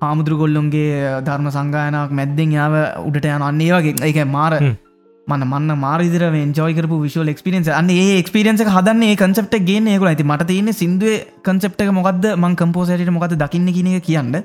හාමුදුරගොල්ලොන්ගේ 0.00 1.20
ධර්ම 1.26 1.48
සංගායනක් 1.50 2.16
මැද්දෙන් 2.18 2.56
යාව 2.58 2.74
උඩට 3.08 3.28
යන 3.28 3.46
අන්නේ 3.50 3.70
වගේ. 3.76 3.94
එක 4.10 4.18
මාර 4.28 4.54
මන්න 5.26 5.46
මන්න 5.46 5.78
මාරිදිර 5.78 6.24
ජෝයකරපු 6.58 6.96
විශල් 7.04 7.32
එක්ස්පිරෙන්ස 7.32 7.68
අන්න 7.70 7.90
ඒ 7.92 8.18
එක්ස්පිරෙන්ස 8.18 8.62
හදන්නේ 8.68 9.16
කන්සප්ට 9.16 9.56
ගේ 9.68 9.80
ඒකල 9.86 10.10
ඇති 10.10 10.24
මට 10.24 10.48
තියන්නේ 10.48 10.78
සිින්දුව 10.80 11.12
කන්සප්ට 11.44 11.90
මොකක්ද 11.92 12.26
මං 12.34 12.56
කම්පෝසට 12.56 13.10
මොකද 13.10 13.36
දකින්න 13.38 13.74
කියන 13.76 13.90
කියන්න. 14.00 14.36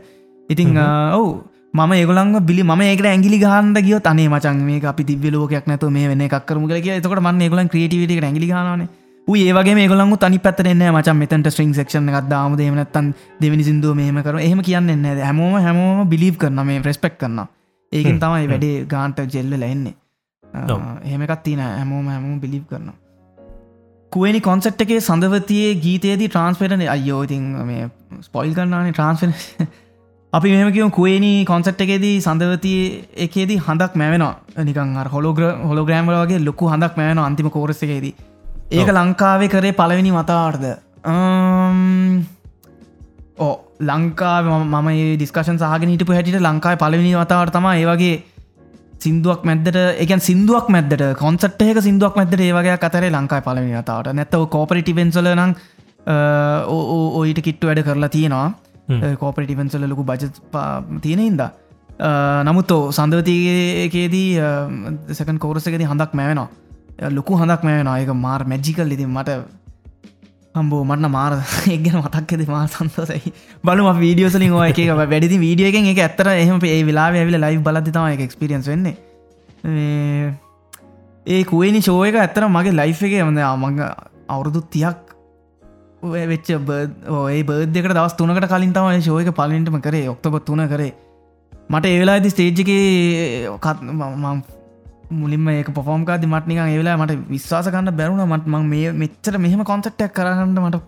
ඉතිං 0.49 0.77
ඔවු. 1.13 1.41
ම 1.73 1.91
ඒගලන් 1.93 2.37
බිලි 2.45 2.63
ම 2.63 2.81
ඒක 2.81 3.01
ඇගලි 3.05 3.39
ගහන්ඩ 3.39 3.81
ගිය 3.87 3.99
තනේ 4.01 4.29
මචන් 4.29 4.61
මේ 4.69 4.85
අපි 4.85 5.03
තිබ්ලෝකයක් 5.03 5.67
නැත 5.67 5.83
මේ 5.89 6.07
වෙන 6.07 6.21
එකක්කරම 6.21 6.69
කිය. 6.69 6.93
එතකට 6.93 7.19
මන්න 7.19 7.41
ඒගලන් 7.41 7.69
ක්‍රේටිවිට 7.69 8.23
ඇගලි 8.23 8.47
ගන 8.47 8.87
ඒවගේ 9.27 9.87
ගලන් 9.87 10.17
තනි 10.17 10.39
පත්තරන්න 10.39 10.83
මචන් 10.87 11.17
මෙතට 11.17 11.51
ස්ට්‍රිං 11.51 11.73
ක්ෂන 11.73 12.09
එකක් 12.09 12.29
දාම 12.29 12.57
දෙමනත්තන් 12.57 13.13
දෙවිනි 13.41 13.63
සිින්දුව 13.63 13.95
මේම 13.95 14.19
කර 14.23 14.39
එහෙම 14.39 14.61
කියන්න 14.61 15.05
හැමෝම 15.21 15.55
හැමෝම 15.59 16.09
බිලිව් 16.09 16.37
කරන 16.37 16.65
මේ 16.65 16.81
ප්‍රස්පෙක් 16.81 17.17
කරන්න 17.19 17.47
ඒකෙන් 17.91 18.19
තමයි 18.19 18.47
වැඩේ 18.47 18.85
ගාන්ට 18.85 19.19
ජෙල්ල 19.29 19.51
ලැන්නේ 19.55 19.95
එහෙමකත් 21.05 21.43
තින 21.43 21.59
හැමෝම 21.59 22.07
හැමෝම 22.07 22.39
බිලිව් 22.39 22.63
කරනවා. 22.69 22.95
කුවනි 24.11 24.41
කොන්සට් 24.41 24.81
එකේ 24.81 24.99
සඳවතියේ 24.99 25.75
ගීතයේදී 25.75 26.29
ට්‍රන්ස්පේටන 26.29 26.85
අයෝ 26.87 27.23
ඉතින් 27.23 27.43
මේ 27.65 27.89
ස්පොයිල් 28.21 28.53
කරන්නානේ 28.53 28.93
ට්‍රන්ස්පෙන 28.93 29.33
අපි 30.33 30.53
මෙමකිව 30.53 30.89
කුවනි 30.91 31.33
කොන්සට් 31.45 31.83
එකේදී 31.85 32.15
සඳවතිය 32.21 32.79
එකේදී 33.17 33.59
හඳක් 33.59 33.95
මැවෙනවා. 33.95 34.33
නිකන් 34.63 34.97
හොලෝග්‍ර 35.09 35.45
හොලෝග්‍රෑම්ල 35.65 36.17
වගේ 36.17 36.41
ලොකු 36.45 36.73
හඳක් 36.73 36.97
මෑන 36.97 37.19
අන්තිම 37.19 37.49
කෝරසකේදී 37.49 38.15
ඒක 38.69 38.89
ලංකාවේ 38.91 39.47
කරේ 39.47 39.73
පලවෙනි 39.73 40.11
මතාර්ද 40.11 40.63
ඕ 43.37 43.53
ලංකා 43.81 44.37
මම 44.43 44.89
ඩිස්කශන් 45.15 45.59
සහගෙන 45.59 45.93
හිටපු 45.93 46.13
හැටිට 46.13 46.41
ලංකායි 46.41 46.77
පලවෙනි 46.77 47.13
වතාවට 47.15 47.53
තම 47.53 47.67
ඒවගේ 47.69 48.15
සිින්දුවක් 48.99 49.41
මැද්දට 49.43 49.77
එකන් 49.97 50.21
සිින්දුවක් 50.21 50.67
මැද්දට 50.69 51.05
කොන්සට් 51.15 51.61
එක 51.61 51.79
සිින්දුවක් 51.79 52.19
මැද්දට 52.19 52.39
ඒවගේ 52.39 52.77
අතරේ 52.81 53.11
ලංකායි 53.11 53.45
පලවෙනි 53.47 53.77
වතාවට. 53.77 54.13
නැත්තව 54.13 54.47
කෝපරිටිවෙන්සල 54.49 55.31
නම් 55.33 55.55
ඔයිට 57.13 57.41
කිට්ටු 57.41 57.71
වැඩ 57.71 57.85
කරලා 57.85 58.09
තියෙනවා. 58.09 58.47
කෝපරිටිවෙන්සල 59.15 59.87
ලොකු 59.87 60.03
බජ 60.03 60.27
තියෙන 61.01 61.19
හින්ද. 61.19 61.47
නමුත් 62.43 62.71
සඳවතියකේදී 62.91 64.29
සකන් 65.13 65.39
කෝරසකෙද 65.39 65.81
හඳක් 65.83 66.11
මෑවෙනවා 66.13 66.66
ලොකු 66.97 67.37
හඳක් 67.37 67.63
මෑවෙන 67.63 67.93
ඒක 67.93 68.11
මාර් 68.17 68.41
මැජිකල් 68.45 68.91
ඉතින් 68.91 69.09
මට 69.11 69.37
හම්බෝ 70.55 70.81
මටන 70.83 71.11
මාර 71.11 71.33
එක්ගෙන 71.75 71.97
මතක්කෙද 71.99 72.43
මා 72.47 72.65
සන්තසයි 72.67 73.33
බලම 73.63 73.99
වීඩියෝසලින් 73.99 74.51
ඕ 74.51 74.63
එක 74.63 74.81
වැඩි 75.03 75.37
වීඩියෝගෙන් 75.37 75.89
එක 75.93 76.01
ඇත්තර 76.05 76.31
එහම 76.33 76.59
ඒ 76.65 76.81
වෙලා 76.83 77.07
ඇවිල 77.13 77.39
ලයි් 77.39 77.61
බලතිතම 77.61 78.07
එක 78.07 78.25
එක්ස්පිරියන්ස් 78.27 78.67
වෙන්නේ. 78.67 78.95
ඒ 81.25 81.43
කුවනි 81.45 81.81
ශෝයක 81.81 82.17
ඇත්තර 82.17 82.47
මගේ 82.49 82.73
ලයි් 82.73 82.95
එක 83.09 83.17
මද 83.23 83.45
මඟ 83.55 83.83
අවුරුදු 84.29 84.61
තියක් 84.67 85.03
වෙච්ච 86.03 86.49
ඒ 86.51 87.43
බර්ධකට 87.43 87.93
දවස් 87.93 88.15
තුනකට 88.15 88.47
කලින් 88.47 88.73
තම 88.73 89.01
ශෝයක 89.01 89.33
පලින්ටම 89.33 89.81
කරේ 89.81 90.07
ඔක්තොබ 90.09 90.39
තුන 90.43 90.67
කරේ. 90.67 90.93
මට 91.69 91.85
ඒවෙලාදි 91.87 92.29
ස්ටේජ්ජක 92.29 92.69
මුලින්ම 95.11 95.47
ඒක 95.49 95.69
පොෆෝම්කාද 95.71 96.25
මටනික 96.25 96.59
ඒවෙලා 96.59 96.97
මට 96.97 97.19
විශ්වාස 97.29 97.67
කන්න 97.67 97.95
බැරුණ 97.95 98.23
මට 98.25 98.47
මං 98.47 98.65
මේ 98.65 98.91
මෙච්චර 98.93 99.37
මෙහම 99.39 99.63
කොන්සට්ටක් 99.63 100.13
කරන්නට 100.13 100.59
මට 100.61 100.81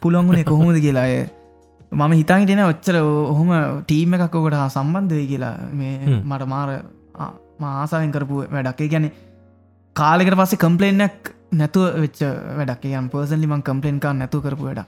පුළොන්ගුණේ 0.00 0.44
කොහොමද 0.44 0.80
කියලාය 0.80 1.28
මම 1.92 2.12
හිතාහිටෙන 2.12 2.60
ඔච්චර 2.64 2.96
ඔහොම 3.00 3.50
ටීම 3.82 4.14
එකක්කොට 4.14 4.54
හා 4.54 4.68
සම්බන්ධය 4.70 5.26
කියලා. 5.26 5.54
මේ 5.72 5.94
මට 6.22 6.46
මාර 6.46 6.68
මාසාවෙන් 7.58 8.12
කරපු 8.12 8.44
වැඩක්ේ. 8.48 8.88
ගැන 8.88 9.10
කාලෙකට 9.96 10.36
පස්සේ 10.36 10.58
කම්පලේනක් 10.58 11.32
නැතුව 11.52 11.84
වෙච්ච 11.98 12.20
වැඩක්. 12.58 12.84
යම් 12.92 13.08
පර්සන්ලි 13.08 13.46
මං 13.46 13.62
කම්පලේන්කා 13.62 14.12
නැතු 14.14 14.40
කරපු 14.40 14.64
වැඩ 14.64 14.84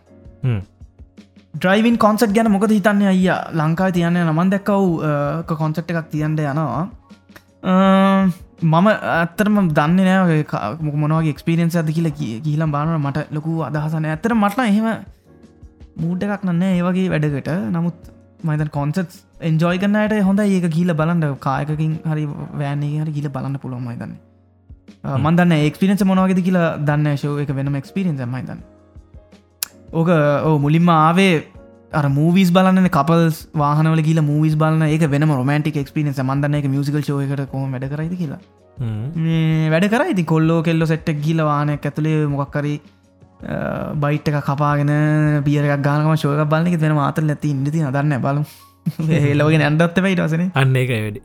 ඩ්‍රයිවින් 1.55 1.97
කොන්සට් 1.99 2.33
ගැන 2.33 2.51
මොකද 2.51 2.71
හිතන්න 2.71 3.03
අයිය? 3.05 3.33
ලංකායි 3.55 3.93
තියන්න 3.93 4.21
නමන් 4.23 4.53
දැක්කව් 4.53 5.55
කොන්සට් 5.55 5.91
එකක් 5.91 6.09
තියන්ට 6.11 6.41
යනවා 6.45 6.85
මම 8.63 8.89
ඇත්තරම 8.89 9.57
දන්න 9.71 9.99
නෑ 10.01 10.45
මොනවගේ 11.03 11.33
එක්ස්පිරෙන්න්ස 11.35 11.77
ඇද 11.77 11.91
කියල 11.97 12.09
කියලම් 12.47 12.73
බානට 12.73 12.97
මට 12.99 13.27
ලොකු 13.31 13.57
අදහසන 13.69 14.07
ඇතර 14.07 14.35
මටන 14.35 14.65
එහෙම 14.67 14.89
මූඩ 16.03 16.25
එකක් 16.27 16.45
නන්න 16.45 16.65
ඒවගේ 16.71 17.09
වැඩකට. 17.13 17.51
නමුත් 17.71 18.11
මයිත 18.45 18.73
කොන්සට් 18.73 19.21
එන්ජෝයි 19.43 19.79
කන්නට 19.79 20.27
හොඳ 20.29 20.41
ඒක 20.41 20.67
කියල 20.71 20.93
බලන්න. 20.95 21.39
කායකින් 21.41 21.95
හරි 22.05 22.27
වෑන්නේ 22.55 23.01
හරි 23.03 23.13
කියල 23.13 23.31
බලන්න 23.31 23.63
පුළුවන් 23.63 23.87
මයිතන්න 23.87 24.19
මන්දන්න 25.19 25.57
එක්ස්පිරෙන්ස 25.61 26.05
මොනවගෙද 26.05 26.43
කියලා 26.47 26.69
දන්න 26.81 27.17
ශෝ 27.17 27.39
එක 27.39 27.55
වෙනම 27.55 27.81
එක්ස්පිරෙන්ස 27.81 28.21
මයිතන්න 28.27 28.61
ඕක 29.93 30.11
ඕ 30.45 30.57
මුලින්ම 30.59 30.89
ආවේ 30.89 31.33
අර 31.99 32.05
මූවිස් 32.17 32.51
බලන්න 32.57 32.89
කපල් 32.97 33.23
වාහනවල 33.63 34.01
කියල 34.09 34.21
මූවිස් 34.31 34.55
බලන්න 34.63 34.95
එක 34.97 35.05
වෙන 35.15 35.27
රොමන්ටික් 35.39 35.79
ක්ස්පිරෙන් 35.87 36.15
සමන්දන්න 36.15 36.59
එක 36.61 36.67
මියසිකල් 36.75 37.03
ෝයකට 37.15 37.45
කොම 37.53 37.73
වැඩ 37.75 37.87
කරයිද 37.93 38.15
කියලා. 38.21 38.41
වැඩ 39.75 39.87
කර 39.93 40.03
ඉති 40.15 40.25
කොල්ලෝ 40.33 40.59
කෙල්ලො 40.69 40.87
සෙට්ටක් 40.93 41.23
ගිල 41.27 41.43
වානයක් 41.51 41.87
ඇතුළේ 41.91 42.29
මොක්කරි 42.35 42.75
බයිට් 44.05 44.29
එක 44.31 44.39
කපාගෙන 44.49 44.93
පියරක් 45.47 45.83
ගානම 45.87 46.13
ශෝක 46.25 46.45
බලන්නක 46.53 46.77
වෙන 46.85 46.95
මාතර 47.01 47.25
නැති 47.31 47.51
ඉන්නති 47.55 47.71
දන්න 47.97 48.15
බලු 48.27 48.45
ඒලවගෙන 49.19 49.67
ඇන්ඩත්ත 49.69 49.99
පයිට 50.07 50.23
වසන 50.27 50.45
අන්න 50.63 50.77
එක 50.83 50.91
වැඩි. 50.95 51.21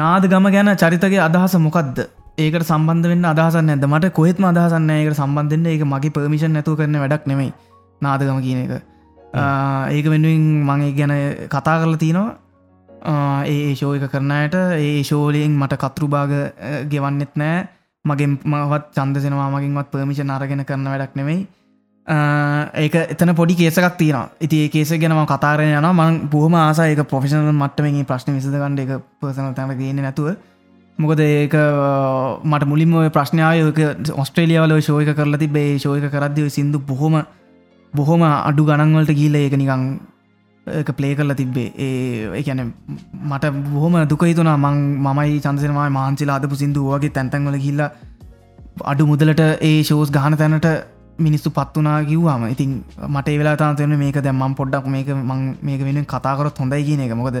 නාද 0.00 0.24
ගම 0.32 0.48
ගැන 0.56 0.72
චරිතගේ 0.84 1.20
අදහස 1.26 1.58
මොකක්ද 1.66 2.00
ඒකට 2.38 2.64
සම්බන්ධ 2.64 3.08
වෙන්න 3.08 3.26
අදහසන්න 3.26 3.70
ඇද 3.70 3.84
මට 3.84 4.12
කොහෙත්ම 4.12 4.44
අදහසන්න 4.46 4.90
ඒකට 4.92 5.16
සම්බන්ධන්න 5.16 5.66
ඒක 5.66 5.82
මගේ 5.84 6.12
පර්මිෂන් 6.12 6.52
නැතු 6.52 6.76
කරන 6.76 6.96
වැඩක් 6.96 7.24
නෙමයි. 7.26 7.48
නාදගම 8.00 8.38
කියන 8.40 8.60
එක. 8.66 8.82
ඒක 9.90 10.06
වෙනුවෙන් 10.06 10.44
මගේ 10.64 10.92
ගැන 10.94 11.14
කතා 11.48 11.76
කරලා 11.78 11.98
තියනවා 11.98 12.28
ඒ 13.46 13.74
ශෝයක 13.74 14.04
කරනයට 14.08 14.54
ඒ 14.54 15.02
ශෝලයෙන් 15.04 15.52
මට 15.54 15.78
කතරු 15.78 16.08
භාග 16.08 16.32
ගෙවන්නෙත් 16.88 17.32
නෑ 17.36 17.56
මගේ 18.04 18.28
මවත් 18.46 18.84
චන්දසෙනවා 18.94 19.48
මගින්වත් 19.50 19.90
පර්මිෂන් 19.90 20.30
අරගෙන 20.30 20.64
කරන 20.64 20.86
වැඩක් 20.86 21.16
නෙමෙයි. 21.16 21.40
ඒක 22.76 22.94
එතන 23.06 23.34
පොඩි 23.34 23.56
කේසකක් 23.56 23.96
තියෙන 23.96 24.30
ඉති 24.40 24.60
කේස 24.68 24.92
ගැනම 24.96 25.24
කතාරය 25.26 25.66
යන 25.72 25.88
මං 25.90 26.20
බොහම 26.28 26.54
ආසායක 26.56 27.02
පොෆිෂනල් 27.06 27.50
මට්ටමගේ 27.52 28.04
ප්‍රශ්න 28.04 28.32
විසඳගන්න. 28.32 28.78
එක 28.78 29.02
පර්සන 29.18 29.54
තැන 29.54 29.74
ගන්න 29.74 30.02
නැතුව 30.02 30.38
මොකද 30.98 31.20
ඒක 31.22 31.54
මට 32.44 32.64
මුලින්ම 32.66 32.94
ප්‍රශ්නායක 33.16 33.80
ඔස්ට්‍රේලියාවල 34.22 34.72
ශෝයක 34.80 35.10
කරලා 35.18 35.42
තිබේ 35.42 35.78
ශෝයක 35.78 36.06
කරදදිව 36.14 36.48
සිින්දු 36.50 36.78
බොහොම 36.82 37.16
බොහොම 37.94 38.22
අඩු 38.28 38.62
ගණන්වලට 38.68 39.12
ගීල 39.14 39.36
ඒක 39.36 39.54
නිකං 39.54 39.84
එක 40.66 40.90
පලේ 40.96 41.14
කරලා 41.14 41.36
තිබ්බේ. 41.36 41.68
ඒ 41.76 42.40
එකැන 42.40 42.72
මට 43.30 43.52
බොහොම 43.68 43.96
දුකහිතුනා 44.12 44.56
මං 44.56 44.76
මමයි 45.06 45.40
චන්දසනමයි 45.44 45.88
මාන්සිලා 45.98 46.38
අදපු 46.40 46.60
සිින්දු 46.62 46.84
වගේ 46.90 47.14
තැන්තැන්වල 47.16 47.58
ගිල්ල 47.66 47.82
අඩු 48.92 49.06
මුදලට 49.06 49.42
ඒ 49.62 49.76
ශෝස් 49.82 50.10
ගාන 50.10 50.36
තැනට 50.36 50.68
මිනිස්සු 51.18 51.50
පත්වනා 51.50 51.98
කිව්වාම. 52.04 52.44
ඉතින් 52.54 52.74
මට 53.08 53.38
වෙලා 53.40 53.56
තාතන 53.56 53.96
මේක 54.02 54.18
දැම්මම් 54.26 54.58
පොඩ්ඩක් 54.60 54.92
මේක 54.96 55.08
මං 55.14 55.40
මේක 55.62 55.80
වෙන 55.88 56.04
කතාකරොත් 56.06 56.58
හොඳයි 56.58 56.84
කියන 56.88 57.06
එක. 57.06 57.14
මොකද 57.14 57.38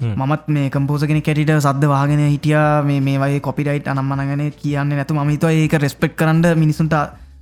මත් 0.00 0.48
මේ 0.48 0.70
කම්පෝසගෙන 0.70 1.22
කැටිට 1.22 1.52
සද්ද 1.56 1.88
වාගෙන 1.88 2.18
හිටිය. 2.20 2.56
මේ 2.82 3.18
වගේ 3.18 3.40
කොපිරයිට් 3.40 3.88
අනම්මනගෙන 3.88 4.52
කියන්න 4.52 4.88
නැතු. 4.90 5.14
ම 5.14 5.28
හිතුව 5.28 5.50
ඒක 5.50 5.72
රෙස්පෙක් 5.74 6.16
කරන්න 6.16 6.58
මිනිසුන්ට 6.58 6.94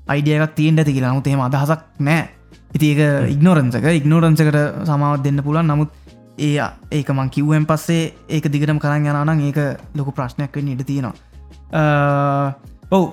අයිඩියයක් 0.07 0.55
තියෙන් 0.55 0.79
ඇති 0.79 0.93
කියලා. 0.93 1.13
නමුත් 1.13 1.27
එහෙම 1.27 1.41
අදහසක් 1.41 1.83
නෑ. 2.01 2.29
ඉති 2.75 2.93
ඒක 2.93 3.31
ඉක්නෝරන්සක 3.31 3.87
ඉක්නෝරන්සකට 3.93 4.59
සමාවත් 4.87 5.25
දෙන්න 5.25 5.43
පුලන් 5.43 5.67
නමුත් 5.67 5.91
ඒ 6.39 6.59
ඒක 6.91 7.09
මං 7.11 7.31
කිව්වෙන් 7.31 7.67
පස්සේ 7.67 8.13
ඒක 8.29 8.51
දිගටම 8.53 8.79
කරන්න 8.79 9.07
යනනම් 9.07 9.47
ඒක 9.49 9.59
ලොකු 9.95 10.13
ප්‍රශ්නයක් 10.13 10.55
වෙන්න 10.55 10.69
ඉඩ 10.69 10.85
තියෙනවා. 10.85 11.15
ඔව්. 12.91 13.05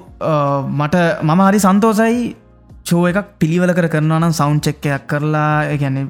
මට 0.73 0.95
මම 1.23 1.41
හරි 1.47 1.59
සන්තෝසයි 1.59 2.35
චෝ 2.83 3.03
එකක් 3.07 3.35
පිළිවල 3.39 3.73
කර 3.73 3.89
කරනවා 3.89 4.19
නම් 4.19 4.33
සෞන්් 4.33 4.61
චෙක්කයක් 4.61 5.07
කරලා. 5.07 5.77
ගැන 5.77 6.09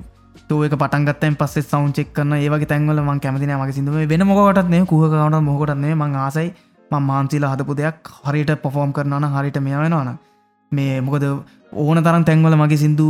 ඒක 0.49 0.75
පටන්ගත්තෙන් 0.75 1.35
පස්සේ 1.35 1.63
සෞන් 1.63 1.91
චෙක් 1.93 2.13
කරන 2.13 2.33
ඒවගේ 2.35 2.67
තැන්වල 2.67 3.01
මං 3.01 3.19
කැමතින 3.19 3.53
මගේ 3.53 3.73
සිදුව 3.73 3.99
වෙන 4.05 4.23
මොකටත් 4.23 4.69
නේ 4.69 4.85
කුහකට 4.85 5.43
මොකටත්න්නේ 5.43 5.95
මං 5.95 6.15
ආසයි 6.17 6.47
ම 6.91 7.03
මාන්සිලා 7.03 7.51
හදපු 7.53 7.75
දෙයක් 7.75 8.11
හරියට 8.23 8.55
පොෆෝම් 8.61 8.91
කරනන 8.93 9.27
හරිට 9.35 9.59
මෙ 9.59 9.71
වෙනවාන 9.75 10.17
මේ 10.71 11.01
මොකද 11.01 11.23
ඕන 11.73 11.97
තරම් 12.03 12.23
තැන්වල 12.23 12.55
මගේ 12.55 12.79
සිින්දු 12.83 13.07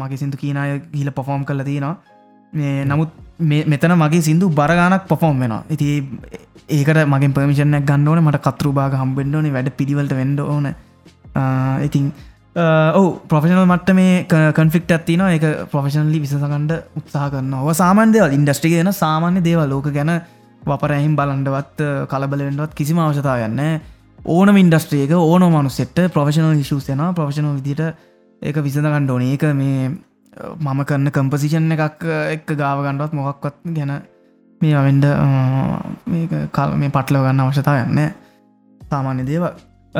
මගේ 0.00 0.16
සිින්දු 0.16 0.36
කියනය 0.36 0.80
ගිල 0.92 1.10
පොෆෝම් 1.10 1.44
කල 1.44 1.62
තියෙනවා. 1.62 1.96
නමුත් 2.86 3.10
මෙතන 3.66 3.94
මගේ 3.94 4.22
සිින්දු 4.22 4.48
බරගානක් 4.50 5.04
පොෆෝම් 5.08 5.40
වෙනවා. 5.40 5.62
ඉති 5.70 5.86
ඒකට 6.68 7.00
මගේ 7.06 7.32
පමිෂණයක් 7.36 7.84
ගන්නවන 7.84 8.24
මට 8.24 8.40
කතරු 8.46 8.72
බාග 8.72 8.94
හම්බෙන්ඩෝන 8.94 9.52
වැඩ 9.52 9.70
පිළිවලට 9.78 10.14
වෙන්ඩ 10.20 10.40
ඕන. 10.42 10.66
ඉතින් 11.82 12.12
ඔව 12.94 13.06
ප්‍රෆෙෂනල් 13.28 13.64
මට්ට 13.64 13.94
මේ 13.94 14.24
කන්ෆික්ට 14.52 14.90
ඇතින 14.92 15.22
එක 15.26 15.44
ප්‍රෆෙෂනලි 15.68 16.22
විසසකණ්ඩ 16.22 16.74
උත්සාහ 16.96 17.28
කරන්න 17.28 17.54
ඔව 17.56 17.70
සාමාන්‍යදව 17.74 18.34
ඉන්ඩස්ට්‍රි 18.34 18.72
ගෙන 18.72 18.92
සාමාන්‍ය 18.94 19.42
දේව 19.42 19.62
ලෝක 19.66 19.88
ගැන 19.90 20.18
වපරැහිම් 20.64 21.14
බලන්ඩවත් 21.16 21.86
කලබලෙන්ඩවත් 22.10 22.74
කිසිම 22.74 22.98
අවශතාවයන්න 23.00 23.62
ඕනම 24.28 24.56
ඉන්ඩස්ට්‍රියක 24.56 25.14
ඕන 25.14 25.46
මනුස්සෙට 25.48 26.04
ප්‍රෆෙෂනල් 26.10 26.58
ඉශෂයන 26.58 27.02
ප්‍රෆෙෂනල් 27.14 27.56
විදිට 27.56 27.82
ඒක 28.42 28.56
විසඳගණ්ඩ 28.58 29.10
ඕන. 29.10 29.22
ඒක 29.24 29.44
මේ 29.54 29.88
uh, 29.88 30.54
මම 30.56 30.84
කරන්න 30.84 31.10
කම්පසිෂන් 31.10 31.72
එකක් 31.72 32.04
uh, 32.04 32.32
එක්ක 32.34 32.54
ගාවගණ්ඩුවත් 32.54 33.12
මොකක්වත් 33.12 33.56
ගැන 33.70 33.94
මේ 34.60 34.74
අවෙන්ඩ 34.74 35.04
uh, 35.06 36.48
කල් 36.50 36.76
මේ 36.76 36.90
පටලව 36.90 37.24
ගන්න 37.24 37.40
අවශ්‍යතාව 37.40 37.84
යන්න 37.84 38.12
සාමාන්‍ය 38.80 39.24
දේව 39.24 39.48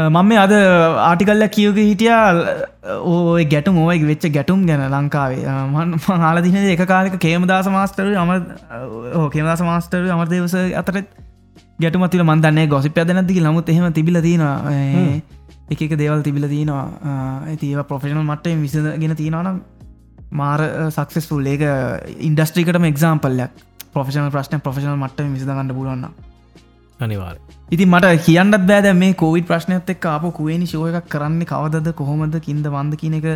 මම 0.06 0.32
අද 0.36 0.52
ආටිකල්ල 0.52 1.44
කියවක 1.48 1.78
හිටියා. 1.80 2.26
ඕ 3.02 3.38
ගැටුම් 3.46 3.78
ඕයි 3.78 4.04
වෙච්ච 4.04 4.26
ගැටුම් 4.30 4.66
ගැන 4.66 4.84
ලංකාවේ. 4.88 5.46
මන් 5.66 5.96
හාලදින 6.18 6.58
එක 6.66 6.84
කාලක 6.86 7.16
කේමදාස 7.18 7.68
මාස්ටර 7.68 8.12
අම 8.16 8.30
කේමදාස 9.30 9.62
මාස්ටර 9.62 10.06
අමර්දවස 10.08 10.54
අතරත් 10.74 11.08
ගැටුමතිල 11.78 12.24
මන්දන්නේ 12.24 12.66
ගොසි 12.66 12.90
පැදනැතික 12.90 13.40
නමුත් 13.40 13.68
එහෙම 13.68 13.92
තිබිල 13.92 14.20
තියෙනවා. 14.20 14.58
එක 15.70 15.96
දේවල් 15.96 16.22
තිබිල 16.22 16.48
තියෙනවා. 16.48 16.86
ඇතිව 17.46 17.82
ප්‍රොෆෙෂනල් 17.84 18.24
මට්ට 18.24 18.56
විසගෙන 18.58 19.16
තියෙනවනම් 19.16 19.60
මාර 20.32 20.60
සක්සෙස්ෆුල් 20.92 21.46
ඒක 21.46 21.64
ඉන්ඩස්ට්‍රිකටම 22.20 22.84
එක්සාම්පල්ලයක් 22.84 23.62
ප්‍රොෆෙෂනල් 23.92 24.30
ප්‍රශ්න 24.30 24.60
ප්‍රොෆෙෂනල් 24.60 24.96
මට්ට 24.96 25.28
විසඳගන්න 25.28 25.74
පුලුවන්න 25.74 26.10
අනිවාර 27.00 27.47
ඉති 27.68 27.84
මට 27.84 28.20
කියන්නත් 28.24 28.56
බෑද 28.62 28.86
මේ 28.94 29.14
කෝවිඩ 29.14 29.46
ප්‍රශ්නයත් 29.46 29.90
එක් 29.90 30.04
අප 30.08 30.22
කුවනි 30.32 30.66
ශෝය 30.66 30.92
එකක් 30.92 31.08
කරන්න 31.08 31.42
කවදද 31.44 31.92
කොහොමද 31.94 32.36
කින්ද 32.40 32.66
වන්ද 32.66 32.96
කියන 32.96 33.16
එක 33.16 33.26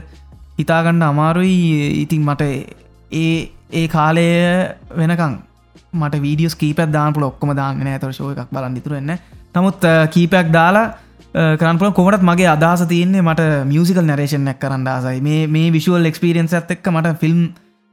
හිතාගන්න 0.58 1.02
අමාරුයි. 1.02 2.02
ඉතින් 2.02 2.24
මට 2.24 2.42
ඒ 3.12 3.50
ඒ 3.72 3.86
කාලය 3.88 4.26
වෙනකං 4.96 5.36
මට 5.94 6.22
වීඩියස් 6.22 6.56
කීපත් 6.56 6.88
දානපුල 6.90 7.24
ඔක්කොම 7.24 7.52
දාන්න 7.54 7.86
ඇතර 7.86 8.12
ශෝය 8.12 8.32
එකක් 8.34 8.48
බලන්න 8.50 8.76
ඉතුරන්න 8.76 9.12
නමුත් 9.54 9.84
uh, 9.84 10.06
කීපයක් 10.08 10.48
දාලා 10.50 10.86
uh, 11.34 11.54
කරන්පුල 11.56 11.92
කොමටත් 11.92 12.24
මගේ 12.24 12.48
අදහස 12.48 12.86
තියන්නේ 12.86 13.20
මට 13.22 13.50
මියසිකල් 13.66 14.00
නැරේෂණයක් 14.02 14.58
කරන්න 14.58 14.88
ආසයි. 14.88 15.20
මේ 15.20 15.46
මේ 15.48 15.68
විශුවල් 15.70 16.08
එක්ස්පිරියන්ස් 16.08 16.54
ඇත් 16.54 16.70
එක්ක 16.70 16.88
මට 16.88 17.14
ෆිල්ම් 17.18 17.44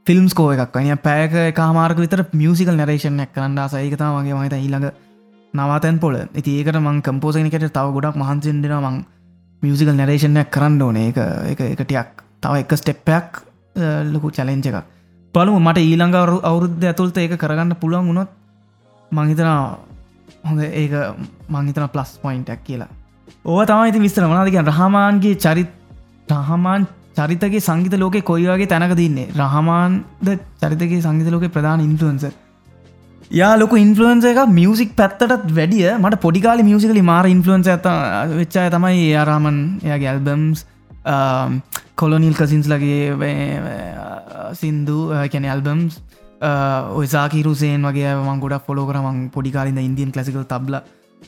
ෆිල්ම්ස් 0.06 0.32
කෝ 0.32 0.48
එකක් 0.56 0.72
වනිය 0.74 0.96
පෑක 1.00 1.38
කාමාර්ක 1.54 1.98
විතර 1.98 2.24
මියසිකල් 2.34 2.74
නැරේෂණයක් 2.74 3.36
කරන්න 3.36 3.58
ආසයිකතා 3.58 4.12
මගේ 4.14 4.34
මහිත 4.34 4.54
ඊළඟ 4.54 4.90
නවාතැන් 5.54 5.98
පොල. 5.98 6.14
ඇති 6.14 6.50
ඒකට 6.58 6.78
මං 6.78 7.02
කම්පෝසනිකට 7.02 7.66
තව 7.68 7.86
ගොඩක් 7.96 8.16
මහන්සිෙන්දෙන 8.16 8.74
මං 8.78 8.96
මියසිකල් 9.62 9.94
නැරේෂණයක් 9.94 10.50
කරන්න 10.50 10.82
ඕන. 10.82 10.96
එක 10.96 11.18
එක 11.52 11.60
එකටයක් 11.74 12.24
තව 12.40 12.52
එක 12.62 12.72
ස්ටෙප්පයක් 12.76 13.42
ලොකු 14.12 14.30
චලෙන්ජ 14.30 14.66
එකක්. 14.66 14.84
පළමු 15.34 15.58
මට 15.60 15.78
ඊළඟ 15.80 16.14
අවුරුද්ධ 16.42 16.84
ඇතුළත 16.84 17.18
ඒක 17.18 17.36
කරගන්න 17.38 17.76
පුළුවන් 17.82 18.06
වුණොත් 18.06 18.30
මංහිතනා 19.12 19.58
හොඳ 20.44 20.60
ඒක 20.62 20.92
මංහිතන 21.48 21.88
ප්ලස් 21.88 22.18
පොයින්ටක් 22.22 22.64
කියලා. 22.64 22.88
ඕ 23.44 23.60
තමයි 23.64 24.00
විස්තර 24.00 24.26
මනාදක 24.26 24.56
රහමාන්ගේ 24.70 25.36
චරිත් 25.36 25.70
රහමාන් 26.30 26.86
චරිතගේ 27.16 27.60
සංගීත 27.60 27.98
ලෝක 27.98 28.16
කොයිවගේ 28.22 28.66
තැනක 28.66 28.94
තින්නේ 28.96 29.28
රහමාන්ද 29.34 30.28
චරිතගේ 30.62 31.02
සංගීත 31.02 31.30
ලෝක 31.30 31.46
ප්‍රධාන 31.48 31.80
ඉන්ටුවන්ස 31.80 32.24
යා 33.30 33.56
ලොක 33.56 33.72
ඉන්ෆලුවන්ස 33.76 34.24
එක 34.24 34.38
මියසික් 34.50 34.94
පැත්තටත් 34.96 35.50
වැඩිය. 35.50 35.86
මට 35.94 36.20
පොඩිකාල 36.20 36.62
මියසිකලි 36.62 37.02
මාර 37.02 37.26
ඉන්ෆලුවන්ස 37.26 37.68
ඇත 37.68 37.86
වෙච්චාය 38.32 38.70
තමයි 38.70 39.04
ආරාමන් 39.14 39.58
එයාගේ 39.82 40.10
ඇල්බම්ස් 40.12 40.64
කොලොනිල් 41.94 42.34
කසින්ස් 42.34 42.66
ලගේ 42.66 43.12
සින්දු 44.54 44.98
කැන 45.28 45.46
ඇල්බම්ස් 45.46 46.00
ඔයසාකිරුසේන් 46.94 47.82
වගේ 47.82 48.16
මං 48.18 48.40
ගොඩක් 48.40 48.66
ෆොලෝ 48.66 48.86
කරමං 48.86 49.28
පොඩිකාලින්ද 49.30 49.78
ඉන්දියන් 49.80 50.10
කලසිකල් 50.10 50.46
තබ්ල 50.46 50.80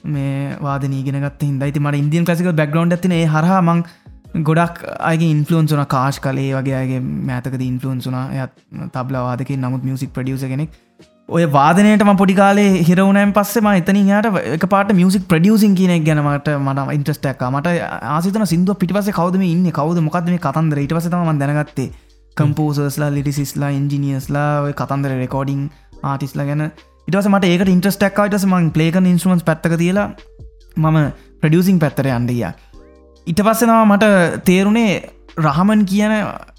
මේ 0.07 0.57
වාද 0.61 0.89
නීගෙනගත් 0.89 1.43
හිදයිති 1.43 1.81
මට 1.81 1.97
ඉන්දියන් 1.97 2.25
කසික 2.25 2.51
බැක්ග්‍රවන්් 2.53 2.93
ඇතින 2.93 3.19
හර 3.29 3.49
මං 3.63 3.87
ගොඩක් 4.43 4.79
අගේ 5.03 5.31
ඉන්ෆලුවන්සුන 5.31 5.85
කාශ් 5.87 6.19
කලේ 6.21 6.53
වගේගේ 6.53 7.01
මෑතක 7.01 7.57
ඉන්ෆලුවන්සුන 7.63 8.17
යත් 8.35 8.55
තබ්ලවාදක 8.93 9.51
නමුත් 9.57 9.85
මියසික් 9.85 10.13
ප්‍රඩියස 10.13 10.45
කෙනෙක්. 10.45 10.71
ඔය 11.29 11.45
වාදනයටම 11.47 12.11
පොඩිකාලේ 12.21 12.83
හිරවනෑන් 12.87 13.33
පස්සෙම 13.37 13.67
එතන 13.71 13.99
හට 13.99 14.41
එක 14.57 14.65
පාට 14.73 14.91
මියසික් 14.93 15.23
ප්‍රඩියසින් 15.31 15.75
කියනෙක් 15.79 16.03
ගැනමට 16.05 16.49
මට 16.57 16.87
ඉන්ට්‍රස්ටක් 16.97 17.45
මට 17.49 17.73
ආසිතන 18.15 18.45
සිින්දුව 18.45 18.77
පිටිපස 18.81 19.09
කවදම 19.11 19.45
ඉන්න? 19.45 19.71
කවද? 19.71 20.03
මොකක්ද 20.07 20.29
මේ 20.29 20.43
කතන්දර? 20.47 20.83
ඉට 20.85 20.93
පසතම 20.93 21.41
දැනගත්තේ. 21.43 21.89
කම්පෝසස්ලා 22.37 23.11
ලිටිසිස්ලා 23.17 23.71
ඉන්ජිනියස්ලා 23.79 24.75
කතන්දර 24.75 25.17
රෙකෝඩිං 25.23 25.65
ආටිස්ලා 26.03 26.47
ගැන. 26.47 26.69
ඉටස 27.09 27.29
මට 27.29 27.53
ඒකට 27.53 27.73
ඉන්ට්‍රස්ටක්කයිටස 27.77 28.47
මං 28.47 28.71
පලේකන් 28.77 29.07
ඉන්ස්ුවන්ස් 29.07 29.47
පැත්තක 29.49 29.79
තියලා 29.79 30.09
මම 30.77 30.99
ප්‍රඩියසිං 31.41 31.79
පැත්තර 31.79 32.13
අන්ඩිය 32.13 32.47
ඉට 33.27 33.41
පස්සෙනවා 33.41 33.85
මට 33.87 34.07
තේරුණේ 34.45 34.95
රහමන් 35.41 35.85
කියන 35.87 36.15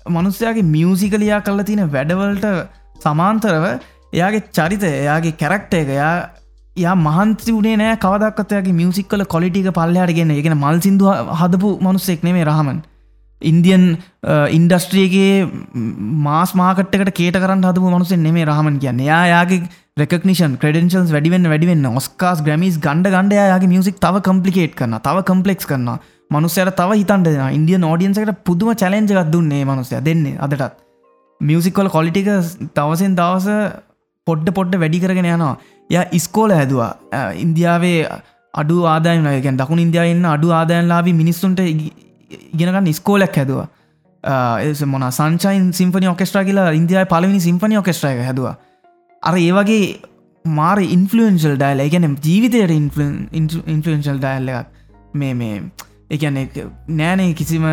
මනුස්සයාගේ 0.10 0.70
මියසිකලයා 0.76 1.42
කල්ල 1.42 1.64
තියෙන 1.64 1.92
වැඩවලට 1.92 2.48
සමාන්තරව 3.02 3.66
එයාගේ 4.14 4.48
චරිත 4.52 4.84
එයාගේ 4.86 5.36
කැරක්ට 5.36 5.74
එක 5.74 5.90
එයා 5.90 6.16
යා 6.76 6.96
මහන්සි 6.98 7.52
වනේ 7.52 7.76
නෑ 7.76 7.98
කවදක්කතයගේ 7.98 8.74
මියසික්කල 8.74 9.26
කොලිටික 9.26 9.70
පල්ලයාට 9.72 10.16
ගෙන 10.16 10.34
එකෙන 10.34 10.58
මල් 10.58 10.82
සිින්දු 10.82 11.14
හදපු 11.42 11.78
මනුස්සෙක් 11.82 12.24
නෙමේ 12.24 12.46
රහමන්. 12.46 12.82
ඉන්දියන් 13.42 13.86
ඉන්ඩස්ට්‍රියගේ 14.58 15.46
මාස් 16.28 16.54
මාකට්කට 16.56 17.14
කේට 17.14 17.38
කරන්න 17.38 17.66
හදපු 17.70 17.94
මනුසෙන් 17.96 18.24
නෙමේ 18.24 18.46
රහමන් 18.46 18.80
කියන්න. 18.80 19.04
යාගේ 19.04 19.62
රෙකනිෂන් 19.98 20.58
ක්‍රඩෙන්ශල්ස් 20.58 21.14
වැඩිවෙන්න 21.16 21.50
වැඩිවෙන්න 21.52 21.86
ඔස්කාස් 21.94 22.42
ග්‍රමිස් 22.42 22.80
ගණඩ 22.80 23.14
ගණඩයාගේ 23.14 23.72
මියසික් 23.74 24.02
තව 24.02 24.24
කම්පලිකේට් 24.28 24.76
කරන්න 24.76 25.04
තව 25.08 25.26
කම්පලෙක්ස් 25.30 25.70
කරන්න 25.70 26.02
මනුස්සයට 26.32 26.76
තව 26.76 27.00
හිතන්ට 27.00 27.34
ඉන්දිය 27.52 27.80
නෝඩියන්සකට 27.80 28.44
පුදුම 28.44 28.74
චලෙන්ජගත් 28.76 29.32
දුන්නේ 29.32 29.64
මනුසය 29.64 30.02
දෙන්නේ 30.02 30.38
අදටත්. 30.40 30.78
මියසික්කොල 31.42 31.90
කොලිටික 31.90 32.30
තවසෙන් 32.74 33.16
දවස 33.16 33.50
පොඩ්ඩ 34.28 34.50
පොඩ්ඩ 34.58 34.80
වැඩි 34.84 35.00
කරගෙන 35.04 35.30
යනවා. 35.32 35.56
ය 35.94 35.98
ඉස්කෝල 36.20 36.52
හැදවා. 36.60 36.92
ඉන්දියාවේ 37.46 37.98
අඩු 38.54 38.76
ආදායන 38.94 39.30
ගැන් 39.46 39.58
දකුණ 39.62 39.86
ඉන්දියාවන්න 39.86 40.28
අඩු 40.34 40.54
ආදායන්ලාබි 40.60 41.14
මිනිස්සුන්ට 41.22 41.62
ඉගෙනගන්න 41.68 42.94
ස්කෝලක් 43.00 43.38
හැදවා. 43.42 43.68
ඒ 44.68 44.88
මොන 44.94 45.06
සංචයින් 45.20 45.68
සිම්පනි 45.80 46.12
ඔකෙස්ට්‍රා 46.14 46.46
කියලා 46.50 46.72
ඉන්දයා 46.82 47.06
පලවිනි 47.14 47.42
සිම්පනි 47.48 47.80
ඔකෙස්ට්‍රය 47.84 48.16
හැදවා. 48.30 48.56
අර 49.24 49.36
ඒවගේ 49.38 49.84
මාර 50.46 50.80
ඉන්ෆලුවෙන්ශල් 50.98 51.56
ඩයිල් 51.62 51.90
ගැන 51.96 52.16
ජීවිතයට 52.28 52.72
ඉන්ෆලුවෙන්ශල් 53.76 54.20
ඩයිල්ල 54.24 54.54
එකක්. 54.54 54.68
මේ 55.22 55.34
මේ 55.42 55.56
එකන 56.16 56.38
නෑනේ 57.00 57.34
කිසිම 57.40 57.66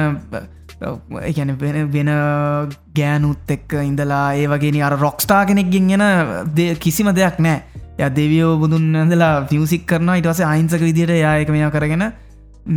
එකැන 0.80 1.56
වෙන 1.92 2.10
ගෑනුත් 2.96 3.50
එක්ක 3.50 3.74
ඉඳලා 3.82 4.24
ඒ 4.34 4.46
වගේ 4.46 4.82
අර 4.82 4.96
රොක්ස්ටා 4.98 5.44
කෙනෙක්ගෙන් 5.44 5.90
එෙන 5.90 6.76
කිසිම 6.78 7.12
දෙයක් 7.14 7.38
නෑ. 7.38 7.60
ය 7.98 8.08
දෙවියෝ 8.16 8.56
බුදුන් 8.58 8.84
ඇඳලා 8.96 9.46
ෆියසික් 9.50 9.86
කරන 9.86 10.10
ඉටස 10.16 10.40
අයින්සක 10.46 10.82
විදිට 10.88 11.12
යායක 11.16 11.50
මෙයා 11.50 11.70
කරගෙන 11.70 12.04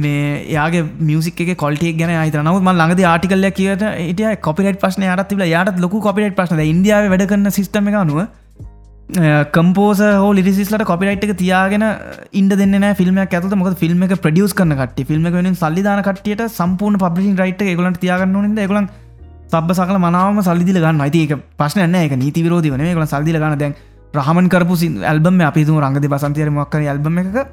මේ 0.04 0.46
යාගේ 0.52 0.84
මියසික 1.00 1.40
කොල්ටිය 1.58 1.94
ගැන 1.94 2.14
අත 2.16 2.38
නවත් 2.42 2.76
ළඟද 2.80 3.04
ආටිකල්ල 3.06 3.50
කියට 3.60 3.84
ට 4.18 4.36
කොපිට 4.42 4.80
ප්‍රශ්න 4.84 5.06
යට 5.08 5.28
තිබල 5.30 5.46
යට 5.48 5.80
ලොක 5.80 5.96
කොපිට 6.08 6.36
ප්‍රශ්න 6.40 6.64
ඉන්දියාව 6.66 7.10
වැඩ 7.14 7.28
කරන 7.30 7.52
සිස්ටම 7.52 7.88
එක 7.92 8.00
අනුව 8.02 8.26
කම්පෝස 9.12 10.00
හෝ 10.00 10.34
ලිසිස්ලට 10.34 10.86
කොපිරයිට් 10.86 11.24
එක 11.24 11.38
තියාගෙන 11.38 11.84
ඉන්ඩ 12.32 12.56
දෙන්න 12.56 12.96
ෆිල්ම් 12.96 13.18
ඇත 13.18 13.56
මොක 13.56 13.78
ෆිල්ම් 13.78 14.04
එක 14.04 14.16
ප්‍රඩියස් 14.22 14.54
කන 14.54 14.72
කට 14.72 15.06
ෆිල්ම් 15.06 15.24
වෙන 15.24 15.56
සල්ලිධන 15.56 16.02
කටියට 16.02 16.48
සම්පූර්ණ 16.50 16.98
පබ්ලිින් 16.98 17.38
රයිට් 17.38 17.62
එකගලට 17.62 18.00
තියාගන්න 18.00 18.56
ද 18.56 18.60
එකලන් 18.60 18.88
සබ 19.52 19.74
සකල 19.74 20.00
මනාවම 20.00 20.42
සල්ලිදිල 20.42 20.80
ගන්න 20.80 21.02
අයිතික 21.02 21.36
ප්‍රශ්න 21.58 21.96
එක 21.96 22.16
නීති 22.16 22.42
විරෝධ 22.42 22.70
වන 22.72 22.82
එකල 22.82 23.06
සල්දිල 23.06 23.38
ගන්න. 23.38 23.60
දැන් 23.60 23.76
රහමන් 24.16 24.50
කරපු 24.50 24.76
ඇල්බම 25.04 25.42
අපිතු 25.42 25.78
රංගද 25.78 26.08
බසන්තයර 26.08 26.50
මක්කර 26.50 26.82
ඇල්බම 26.84 27.18
එක 27.20 27.48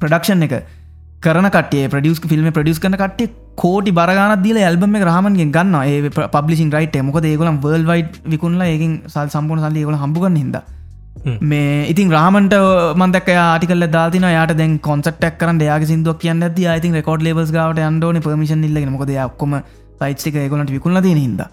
ප්‍රඩක්ෂන් 0.00 0.42
එක. 0.42 0.83
කරන 1.26 1.48
කට 1.56 1.82
ප්‍රඩියස් 1.92 2.20
ෆිල්ම් 2.32 2.46
ප්‍රඩියස් 2.56 2.78
කන 2.82 2.96
කට 3.02 3.28
කෝටි 3.62 3.96
බරගන 3.98 4.42
දිල 4.44 4.58
ඇල්බම 4.60 4.94
රහමන්ගෙන් 5.08 5.50
ගන්න 5.56 5.74
ඒ 5.82 6.28
පබ්ලිසින් 6.36 6.70
රයිට 6.76 6.96
මොක 7.08 7.18
ඒගලම් 7.22 7.58
වර්ල් 7.64 7.84
වයිඩ් 7.90 8.20
විකුණලා 8.34 8.70
ඒකින් 8.74 8.94
සල් 9.12 9.32
සම්පූර්ණ 9.34 9.66
සල්ලි 9.66 9.84
ගල 9.88 9.98
හම්බුගන්න 10.04 10.38
හිද. 10.42 10.56
මේ 11.50 11.74
ඉතින් 11.92 12.14
රාමන්ට 12.16 12.56
මන්දක් 13.00 13.36
ආටිකල 13.42 13.88
දාතින 13.96 14.28
යාට 14.36 14.54
දැන් 14.60 14.78
කොන්සටක් 14.88 15.36
කරන්න 15.40 15.66
යාගේ 15.68 15.90
සිදුවක් 15.92 16.22
කියන්න 16.24 16.46
ඇද 16.48 16.62
ඉතින් 16.78 16.96
රෙකෝඩ් 17.00 17.26
ලේබස් 17.28 17.52
ගවට 17.56 17.90
අන්ඩෝන 17.90 18.22
පර්මිෂන් 18.26 18.64
ඉල්ලගෙන. 18.70 18.94
මොකද 18.96 19.12
ඔක්කොම 19.28 19.60
සයිට්ක 20.00 20.40
ගොලට 20.54 21.04
තියෙන 21.06 21.22
හිද 21.26 21.44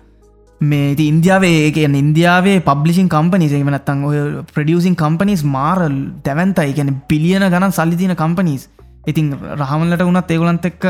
මේ 0.62 0.92
ඉති 0.94 1.08
ඉන්දියාවේ 1.12 1.54
ඒක 1.68 1.78
ඉන්දියාවේ 2.02 2.60
පබ්ලිසින් 2.68 3.08
කම්පනිස් 3.10 3.54
එමනත්තන් 3.60 4.04
ඔය 4.10 4.18
ප්‍රඩියසින් 4.56 4.96
කම්පනිස් 4.96 5.42
මාර 5.56 5.80
දැවන්තයි 6.28 6.76
ගැන 6.78 6.92
පිලියන 7.10 7.46
ගණන් 7.46 7.74
සල්ලිතින 7.78 8.14
කම්පනිස් 8.16 8.68
ඉතින් 9.08 9.34
රහමලට 9.62 10.06
වනත් 10.08 10.32
ඒගොලන්ත 10.32 10.70
එක්ක 10.72 10.86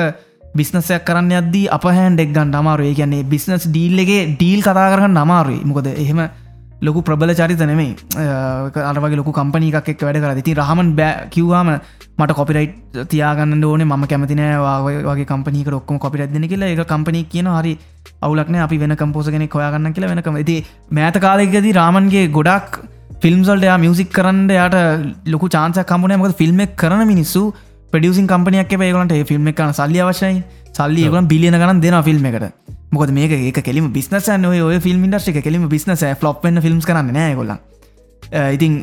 බිස්නසයක් 0.56 1.06
කරන්න 1.08 1.32
අද්දී 1.42 1.68
අප 1.72 1.84
හැන් 1.98 2.16
ඩෙක් 2.16 2.32
ගන්න 2.36 2.60
අමාරුවේ 2.62 2.96
කියන්නේ 2.96 3.24
බිස්නස් 3.34 3.68
ඩීල්ලගේ 3.68 4.22
ඩීල් 4.36 4.62
කතා 4.62 4.88
කරන්න 4.94 5.18
අමාරුයි. 5.18 5.62
මොකද 5.64 5.88
එහෙම 5.88 6.22
ලොකු 6.82 7.02
ප්‍රබල 7.08 7.32
චරිත 7.40 7.62
නෙමේ 7.72 7.96
අරවගේ 8.92 9.20
ලොකු 9.20 9.32
කම්පනි 9.32 9.72
එකක් 9.72 9.90
එක් 9.94 10.04
වැඩ 10.08 10.22
කර 10.24 10.42
ති 10.48 10.56
රහමන් 10.60 10.90
බෑ 11.00 11.28
කිව්වාම 11.34 11.70
මට 12.20 12.38
කොපිරයිට් 12.40 13.00
තියාගන්න 13.14 13.64
ඕන 13.64 13.86
ම 13.88 14.06
කැමතිනෑ 14.12 14.56
වගේ 15.08 15.28
කම්පනික 15.32 15.70
රොක්කම 15.76 16.00
කොපිරත් 16.06 16.34
දෙන 16.36 16.48
කියලා. 16.52 16.74
එක 16.76 16.84
කම්පනි 16.94 17.24
කියන 17.34 17.50
හරි 17.58 17.74
අවුලක්න 18.22 18.58
අපි 18.68 18.82
වෙන 18.84 18.96
කම්පෝසගෙන 19.02 19.48
කොයාගන්න 19.48 19.94
කියලා 19.96 20.12
වෙනකම. 20.14 20.42
ති 20.50 20.58
මෑත 20.92 21.22
කාලෙකද 21.26 21.72
රාමන්ගේ 21.80 22.28
ගොඩක් 22.38 22.82
ෆිල්ම්සල්ට 23.24 23.68
යා 23.70 23.82
මියසික් 23.84 24.10
කරන්න 24.18 24.50
යට 24.60 24.78
ලොකු 25.34 25.48
චාන්සක් 25.56 25.86
කම්පනය 25.92 26.18
මක 26.18 26.38
ෆිල්ම් 26.42 26.62
කරන 26.76 27.04
මිනිස්සු 27.08 27.44
පඩියසින් 27.94 28.28
කම්පනයක් 28.28 28.78
ඒගලට 28.80 29.18
ෆිල්ම් 29.28 29.48
එක 29.48 29.64
සල්ලි 29.74 30.00
අවශ්‍යයි. 30.02 30.44
සල්ලි 30.72 31.08
ගලන් 31.08 31.28
බිලියන 31.28 31.56
ගන 31.56 31.82
දෙන 31.82 32.04
ෆිල්ම් 32.04 32.26
එකට. 32.26 32.52
මොකද 32.92 33.12
මේක 33.12 33.32
ඒක 33.32 33.60
කෙලිම 33.64 33.92
බිස්නසන් 33.92 34.46
ඔය 34.46 34.80
ෆිල්ම් 34.80 35.04
ඉන්ඩස්්‍රික 35.06 35.44
කෙලිම 35.44 35.68
බිස්නස 35.70 36.02
වන්න 36.16 36.62
ෆිල්ම් 36.62 36.80
කරන්න 36.82 37.14
නෑගොල්ල 37.14 37.54
ඉතින් 38.56 38.74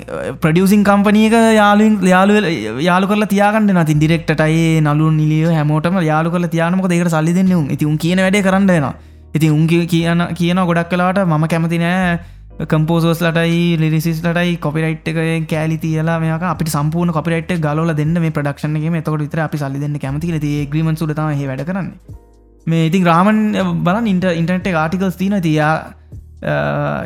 ප්‍රඩියසින් 0.42 0.82
කම්පනීක 0.84 1.34
යාලුවෙන් 1.54 1.94
යාලු 2.06 2.34
යාලු 2.80 3.06
කල 3.06 3.26
තියාගන්න 3.26 3.70
නති 3.74 3.94
ඩිරෙක්ටයි 3.94 4.80
නලු 4.80 5.10
නිලිය 5.10 5.44
හැමෝටම 5.50 6.00
යාලු 6.02 6.30
කල 6.30 6.48
තියානමක 6.54 6.88
දෙකට 6.88 7.12
සල්ලි 7.14 7.36
දෙන්න 7.38 7.52
ඉති 7.70 7.84
උන් 7.84 7.98
කියන 7.98 8.24
වැඩ 8.24 8.40
කරන්නනවා 8.40 8.94
ඉතින් 9.34 9.52
උන්ගේ 9.52 9.84
කියන 9.86 10.24
කියන 10.32 10.60
ගොඩක් 10.64 10.90
කලාට 10.90 11.20
මම 11.26 11.46
කැමති 11.46 11.80
නෑ 11.84 12.18
කම්පෝසෝස් 12.66 13.20
ලටයි 13.22 13.76
ලිරිසිස් 13.78 14.18
ලටයි 14.24 14.56
කොපිරයිට් 14.58 15.06
එක 15.06 15.46
කෑලි 15.48 15.76
තියලා 15.78 16.18
මේක 16.18 16.42
අපිට 16.44 16.70
සම්පූර්ණ 16.74 17.14
කොපිරයිට් 17.14 17.52
ගලල 17.60 17.94
දෙන්න 17.94 18.18
මේ 18.18 18.30
ප්‍රඩක්ෂන්ගේ 18.30 18.98
එතකොට 19.00 19.22
විතර 19.22 19.42
අපි 19.44 19.58
සල්ලි 19.58 19.78
දෙන්න 19.78 19.94
කැමති 19.96 20.40
ති 20.40 20.50
ග්‍රීමන් 20.72 20.98
සුලතම 20.98 21.30
හ 21.30 21.46
වැඩ 21.46 21.64
කරන්න. 21.68 21.88
මේ 22.66 22.88
ඉතින් 22.88 23.06
රාමන් 23.06 23.38
බලන් 23.84 24.10
ඉන්ට 24.14 24.26
ඉන්ටනෙට් 24.32 24.68
ආටිකල්ස් 24.74 25.16
තින 25.16 25.38
තියා 25.40 25.72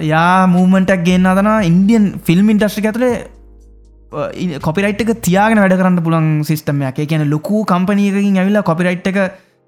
යා 0.02 0.46
මූමන්ටක් 0.46 1.04
ගෙන්න්න 1.04 1.26
අදන 1.26 1.52
ඉන්ඩියන් 1.70 2.08
ෆිල්ම් 2.24 2.48
ඉන්ටස්ට්‍රි 2.48 2.88
ඇතුලේ 2.88 4.58
කොපිරයිට් 4.60 5.04
එක 5.04 5.16
තියාගෙන 5.20 5.60
වැඩ 5.60 5.78
කරන්න 5.78 6.04
පුළන් 6.06 6.28
සිිස්ටමයක් 6.44 7.06
කියන 7.06 7.28
ලොකු 7.28 7.64
කම්පනීකින් 7.64 8.38
ඇවිල්ලා 8.38 8.68
කොපිරයිට් 8.70 9.06
එක 9.06 9.20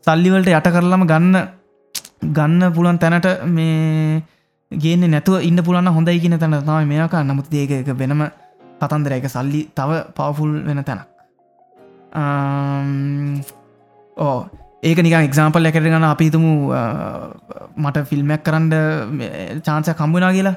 සල්ලිවලට 0.06 0.48
යට 0.48 0.70
කරලම 0.74 1.04
ගන්න 1.06 1.36
ගන්න 2.32 2.72
පුළන් 2.72 2.98
තැනට 2.98 3.28
මේ 3.48 4.22
ගේන්න 4.70 5.06
නැතුව 5.06 5.42
ඉන්න 5.42 5.62
පුළන්න 5.62 5.88
හොඳයි 5.88 6.20
කියන 6.20 6.38
තැන 6.38 6.58
තම 6.60 6.88
මේක 6.88 7.14
නමුත් 7.22 7.54
ඒක 7.54 7.70
එක 7.72 7.90
වෙනම 7.94 8.24
කතන්දර 8.80 9.12
එක 9.12 9.28
සල්ලි 9.28 9.62
තව 9.70 10.02
පවෆුල් 10.16 10.52
වෙන 10.64 10.84
තැනක්. 10.84 11.02
ඕ 14.16 14.36
ඒක 14.82 14.98
නික 14.98 15.16
එක්සාම්පල් 15.20 15.66
එකට 15.66 15.82
ගන්න 15.82 16.04
අපිතුමු 16.04 16.52
මට 17.76 18.06
ෆිල්මයක් 18.06 18.44
කරන්න 18.44 18.70
චාන්සය 19.62 19.94
කම්බුනා 19.94 20.32
කියලා. 20.32 20.56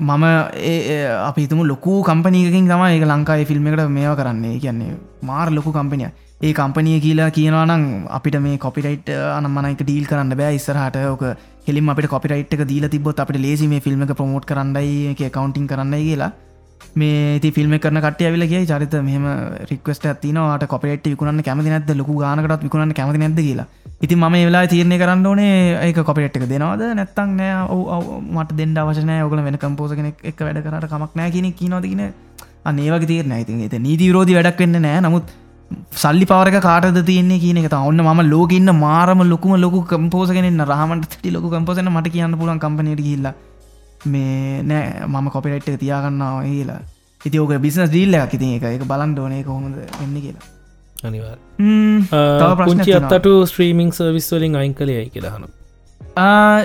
මම 0.00 0.24
ඒ 0.64 1.00
අපිතුම 1.22 1.60
ලොකු 1.64 2.02
කම්පනීකින් 2.02 2.68
තම 2.68 2.84
ඒ 2.84 3.04
ලංකායි 3.06 3.44
ෆිල්ම් 3.44 3.66
එකට 3.66 3.88
මේවා 3.90 4.16
කරන්නේ. 4.16 4.58
කියන්නේ 4.58 4.96
මාර් 5.22 5.48
ලොකු 5.50 5.72
කම්පනිය 5.72 6.12
ඒ 6.40 6.52
කම්පනිය 6.52 6.98
කියලා 7.00 7.30
කියනවානම් 7.36 7.84
අපිට 8.16 8.34
මේ 8.46 8.56
කොපිටයිට් 8.58 9.06
අන 9.36 9.46
මනයික 9.50 9.78
ඩීල් 9.82 10.08
කරන්න 10.08 10.36
බෑ. 10.40 10.56
ඉස්සරහට 10.58 10.96
ඕක 11.10 11.22
හෙලින් 11.68 11.88
අපට 11.92 12.08
කොපිටයිට් 12.14 12.52
එක 12.56 12.64
දීල 12.72 12.88
තිබොත් 12.94 13.20
අපට 13.24 13.38
ලේසි 13.44 13.68
මේ 13.68 13.80
ෆිල්ම් 13.80 14.02
එක 14.04 14.12
ප්‍රමෝට් 14.18 14.44
කරන්නයි 14.50 15.12
එක 15.12 15.22
කවන්ටිං 15.36 15.68
කරන්නයි 15.70 16.02
කියලා. 16.08 16.32
මේ 16.94 17.40
ති 17.40 17.50
ෆිල්ම් 17.56 17.72
කරන 17.78 18.00
කට 18.04 18.28
ඇවිලගේ 18.28 18.60
චරිත 18.68 18.96
මෙහම 19.06 19.24
රික්වස්ට 19.70 20.10
ඇතිනවාට 20.10 20.66
කොපිට 20.74 21.08
විකුණන්න 21.12 21.46
කැමති 21.46 21.72
නැද 21.74 21.94
ලොකු 22.00 22.18
ගානකටත් 22.20 22.66
විකුණන්න 22.66 22.92
කැමති 23.00 23.22
නැද 23.24 23.40
කියලා. 23.40 23.66
ඉතින් 24.02 24.20
ම 24.20 24.36
වෙලා 24.48 24.66
තිරණය 24.74 25.00
කරන්න 25.04 25.26
ඕනේ 25.26 25.56
ඒක 25.88 26.02
කොපිට් 26.04 26.36
එක 26.36 26.46
දෙනවාද? 26.52 26.84
නැත්තක් 27.00 27.32
නෑ. 27.32 27.64
ඔව 27.72 28.12
මට 28.36 28.58
දෙන්න 28.60 28.76
අවශනය 28.76 29.18
ඔගල 29.24 29.40
වෙන 29.48 29.58
කම්පෝසගෙන 29.64 30.12
එක 30.12 30.44
වැඩ 30.46 30.60
කරට 30.68 30.92
කමක් 30.92 31.12
නෑ 31.16 31.32
කියෙන 31.32 31.56
කියනවදගෙන 31.62 32.04
අනේවගේ 32.64 33.10
තීරණ 33.14 33.36
ඇති 33.40 33.58
එත 33.70 33.80
නීති 33.80 34.12
විරෝධි 34.12 34.36
වැඩක් 34.38 34.64
වෙන්න 34.66 34.82
නෑ. 34.84 35.00
නමුත් 35.00 35.36
සල්ලි 36.02 36.26
පවරක 36.30 36.58
කාටද 36.66 36.98
තියන්නේ 37.10 37.40
කියන 37.44 37.58
එක 37.60 37.72
ඔන්න 37.78 38.02
ම 38.02 38.20
ලෝකඉන්න 38.32 38.72
මාරම 38.84 39.22
ලොකුම 39.32 39.54
ලොකු 39.64 39.82
කම්පෝසගෙන 39.92 40.64
රහමට 40.70 41.16
ති 41.22 41.34
ලොකු 41.36 41.50
කම්පෝසන 41.54 41.90
මට 41.92 42.12
කියන්න 42.16 42.38
පුලන් 42.42 42.60
කම්පනයට 42.64 43.02
ගිල්ලා 43.08 43.34
මේ 44.12 44.62
නෑ 44.62 45.06
මම 45.06 45.30
කොපිරයිට් 45.36 45.68
එක 45.68 45.80
තියාගන්නාව 45.84 46.42
කියලා. 46.44 46.80
ඉති 47.20 47.38
ඕක 47.38 47.52
බිස්නස් 47.66 47.90
දීල්ල 47.96 48.14
එකක් 48.14 48.34
ඉතින් 48.38 48.56
එක 48.56 48.64
එක 48.70 48.86
බලන් 48.92 49.14
ඩෝනය 49.14 49.42
කොහොමද 49.44 49.76
වෙන්න 50.00 50.16
කියලා. 50.24 50.46
ප්‍රශ්නයක් 52.56 52.78
පුංචි. 52.78 52.96
අත්තට 52.98 53.30
ස්ත්‍රීමිං 53.52 53.92
සර්විස් 53.98 54.32
වලින් 54.32 54.58
අයින් 54.62 54.74
කළයයි 54.74 55.06
කියලාහන 55.14 55.46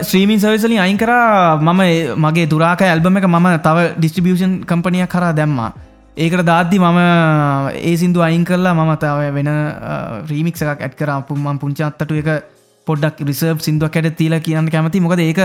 ශ්‍රීමින් 0.09 0.39
සවිසලින් 0.39 0.79
අයින් 0.79 0.97
කරා. 0.97 1.57
මම 1.59 1.81
මගේ 2.25 2.47
දුරාක 2.47 2.81
ඇල්බම 2.81 3.17
එක 3.17 3.27
මම 3.27 3.47
තව 3.65 3.77
ඩිස්ටිබියෂන් 3.97 4.53
කම්පනියක් 4.69 5.09
කරා 5.09 5.33
දැම්මා 5.39 5.71
ඒකට 6.17 6.45
දාද්දි 6.45 6.79
මම 6.79 6.97
ඒ 7.81 7.95
සිින්දු 7.95 8.19
අයින් 8.21 8.43
කරලා 8.43 8.73
මම 8.73 8.95
තව 8.97 9.29
වෙන 9.33 9.49
රීමික් 10.27 10.55
එකක් 10.55 10.81
ඇත් 10.81 10.95
කර. 10.95 11.11
පුම්මන් 11.21 11.59
පුංචි 11.59 11.83
අත්තට 11.83 12.11
එක 12.11 12.43
පොඩ්ඩක් 12.87 13.23
රිසර්බ් 13.27 13.61
සිින්දුවක් 13.61 13.95
ඇට 13.95 14.17
තිීල 14.17 14.35
කියන්න 14.39 14.69
කැමති 14.69 14.99
මොකද 14.99 15.19
ඒක 15.19 15.39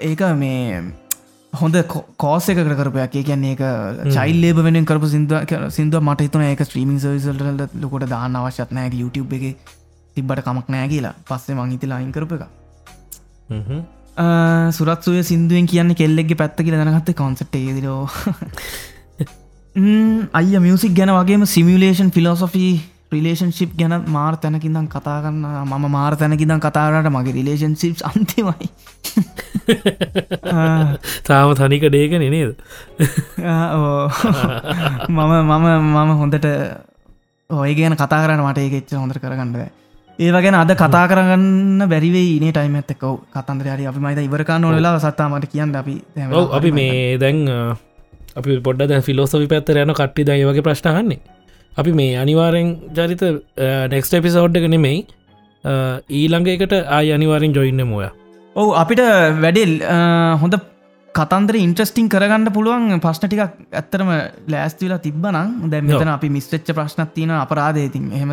ඒක 0.00 0.20
මේ 0.36 0.82
හොඳ 1.52 1.76
කෝස 2.16 2.48
එක 2.48 2.58
කරපයක් 2.58 3.14
ඒ 3.14 3.22
කියන්නේ 3.22 3.54
එක 3.54 3.62
චයිල්ලේබ 4.10 4.58
වෙන 4.58 4.84
කරපු 4.84 5.06
සිින්දුව 5.06 5.70
සිින්දුව 5.70 6.02
මට 6.02 6.26
හිතුන 6.26 6.42
ඒක 6.42 6.64
ස්ත්‍රීමින් 6.64 6.98
සවිසල්ට 6.98 7.78
ලොකොට 7.78 8.08
දාන්න 8.08 8.36
අවශ්‍යත් 8.36 8.70
නෑ. 8.72 8.90
YouTube 8.92 9.38
එක 9.38 9.56
තිබ්බට 10.16 10.44
කමක් 10.44 10.66
නෑ 10.68 10.88
කියලා. 10.88 11.14
පස්සේ 11.28 11.54
මංහිතලා 11.54 12.02
අයින් 12.02 12.12
කරප 12.12 12.32
එක 12.32 12.42
සුරත්සුය 14.72 15.22
සිින්දුවෙන් 15.22 15.66
කියන්න 15.66 15.94
කෙල්ලෙක්ගේ 15.94 16.36
පැත්ත 16.36 16.56
කියල 16.58 16.76
දැනගත්ත 16.76 17.12
කොන්සට් 17.14 17.54
ඒදිරෝ 17.54 18.08
අය 20.32 20.58
මියසික් 20.60 20.94
ගැන 20.94 21.10
වගේම 21.10 21.46
සිමියලේෂන් 21.46 22.10
ෆිලෝසොෆී 22.10 22.72
රිලේෂන්ශිප් 23.12 23.72
ගැන 23.76 24.04
මාර් 24.08 24.36
තැනකිදම් 24.36 24.86
කතා 24.86 25.18
කරන්න 25.22 25.44
මම 25.64 25.84
මාර් 25.90 26.16
තැනකිදම් 26.16 26.60
කතාරට 26.60 27.08
මගේ 27.08 27.32
රිලේෂන්ශිප් 27.32 28.00
අන්තිමයි 28.02 28.68
තාම 31.24 31.54
තනික 31.54 31.84
ඩේක 31.84 32.16
නේද 32.18 32.56
ආ, 33.44 33.66
ඕ. 33.74 34.08
මම 35.08 35.20
මම 35.42 35.66
මම 35.92 36.10
හොඳට 36.14 36.46
ඔය 37.50 37.74
ගැන 37.74 37.96
කතා 37.96 38.22
කරන්න 38.24 38.44
මට 38.44 38.58
ඒකෙච්ච 38.58 38.92
හොඳට 38.94 39.20
කරගන්නව 39.20 39.81
ඒව 40.18 40.36
ගැන 40.38 40.54
අද 40.54 40.72
කතා 40.74 41.04
කරගන්න 41.06 41.86
බැරිවේ 41.86 42.26
ඉනේ 42.32 42.52
ටයිම 42.52 42.74
ඇත්තකව 42.76 43.14
කතන්දරයාරි 43.32 43.86
අපි 43.86 44.00
මයිත 44.00 44.20
ඉවරකාන්න 44.20 44.64
ඔලලා 44.66 44.98
සත්තාමට 45.00 45.48
කියන්න 45.48 45.74
අපි 45.74 45.94
අපි 46.52 46.70
මේ 46.72 47.16
දැන් 47.18 47.40
අපි 48.36 48.58
පොඩ්ඩ 48.60 48.90
දැ 48.90 49.00
ෆිලෝසොි 49.02 49.48
පැත්තර 49.48 49.80
යන 49.82 49.94
කට්ටි 49.94 50.26
දයි 50.28 50.44
වගේ 50.44 50.66
ප්‍රශ්නහන්නේ 50.68 51.20
අපි 51.72 51.92
මේ 51.92 52.18
අනිවාරෙන් 52.18 52.68
ජරිත 52.92 53.24
නෙක්ස්ට 53.88 54.14
එපිසෝඩ් 54.14 54.56
එක 54.56 54.68
නෙමෙයි 54.68 55.06
ඊළඟ 56.12 56.50
එකට 56.50 56.76
ආය 56.90 57.12
අනිවාරෙන් 57.12 57.54
ජොයින්න 57.54 57.86
මුව 57.86 58.04
ඔවු 58.56 58.70
අපිට 58.76 59.02
වැඩෙල් 59.40 59.74
හොඳ 60.38 60.56
කතන්දර 61.14 61.56
ඉන්ට්‍රස්ටිං 61.58 62.08
කරගන්න 62.08 62.52
පුළුවන් 62.52 63.00
ප්‍රශ්න 63.00 63.28
ටිකක් 63.28 63.44
ඇත්තරම 63.74 64.10
ලෑස්තිවෙලා 64.48 65.00
තිබ්බනම් 65.00 65.70
දැ 65.70 65.80
මෙතන 65.82 66.10
අපි 66.10 66.28
මිස්ටච්ච 66.30 66.74
ප්‍රශ්නත් 66.74 67.14
තියන 67.14 67.32
අපරාධයතින් 67.36 68.12
එහෙම 68.12 68.32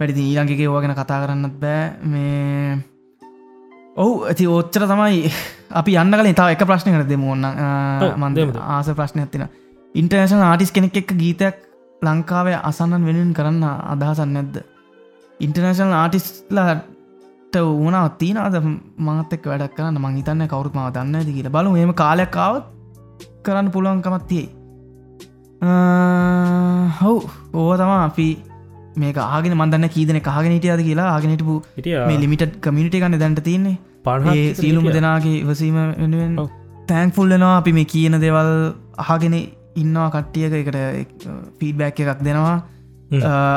වැඩි 0.00 0.22
ඊළඟගේ 0.26 0.68
ඕගෙන 0.72 0.94
කතා 0.96 1.22
කරන්නත් 1.22 1.56
බෑ. 1.62 1.84
මේ 2.12 2.78
ඔහු 3.96 4.12
ඇති 4.28 4.46
ඔච්චර 4.58 4.86
තමයි. 4.90 5.32
අපි 5.80 5.96
යන්න 6.02 6.16
කලින් 6.20 6.38
තාව 6.38 6.52
එක 6.54 6.64
ප්‍රශ්න 6.68 6.94
කර 6.94 7.04
දෙම 7.08 7.24
ඔන්න 7.34 7.44
මන්ද. 8.22 8.56
ආස 8.76 8.88
ප්‍රශ්න 9.00 9.24
ඇතින 9.24 9.44
ඉන්ටර්නේශන 9.94 10.46
ආටිස් 10.46 10.72
කෙනෙක් 10.76 10.96
එක්ක 11.02 11.12
ගීතයක් 11.22 11.56
ලංකාවේ 12.02 12.58
අසන්නන් 12.70 13.06
වෙනුවෙන් 13.08 13.34
කරන්න 13.38 13.64
අදහසන්න 13.92 14.32
නැද්ද? 14.36 14.56
ඉන්ටර්නේශනල් 15.40 15.94
ආටිස්ලාට 16.02 16.86
ඕනාව 17.60 18.06
තියනද 18.20 18.56
මත් 19.06 19.30
එක් 19.36 19.44
වැඩක් 19.50 19.74
කරන්න. 19.76 20.00
මං 20.00 20.16
හිතන්න 20.20 20.48
කවරුත් 20.52 20.74
මව 20.78 20.88
දන්න 20.96 21.20
ඇති 21.20 21.36
කියලා. 21.36 21.54
බලු 21.56 21.76
එම 21.76 21.92
කාලයක්කාවත් 22.02 22.64
කරන්න 23.44 23.68
පුළුවන්කමත් 23.74 24.26
තියේ 24.30 24.48
හව් 27.00 27.16
ඕව 27.52 27.72
තමා 27.80 28.04
අපි 28.08 28.28
මේක 28.96 29.18
ආගෙන 29.18 29.54
මන්දන්න 29.56 29.88
කීදන 29.88 30.20
කාගෙන 30.20 30.56
හිටියද 30.56 30.82
කියලා 30.88 31.12
ආගෙනටපු 31.14 31.62
ලිමිට 32.24 32.44
කමිනිට 32.60 32.96
ගන්න 32.96 33.18
දැන්ට 33.18 33.44
තියන්නේ. 33.44 33.76
ඒ 34.34 34.54
සීලුම 34.54 34.90
දෙනාගේ 34.96 35.38
ඉවසීම 35.44 35.78
වෙනුවෙන්. 36.02 36.34
තෑන්ෆුල්ලනවා 36.88 37.54
අපි 37.56 37.72
මේ 37.72 37.84
කියන 37.84 38.20
දෙවල් 38.20 38.50
අහගෙන 38.98 39.38
ඉන්නවා 39.76 40.10
කට්ටියක. 40.10 40.52
එකට 40.62 41.24
ෆීඩබැක් 41.58 42.00
එකක් 42.00 42.24
දෙනවා. 42.28 42.56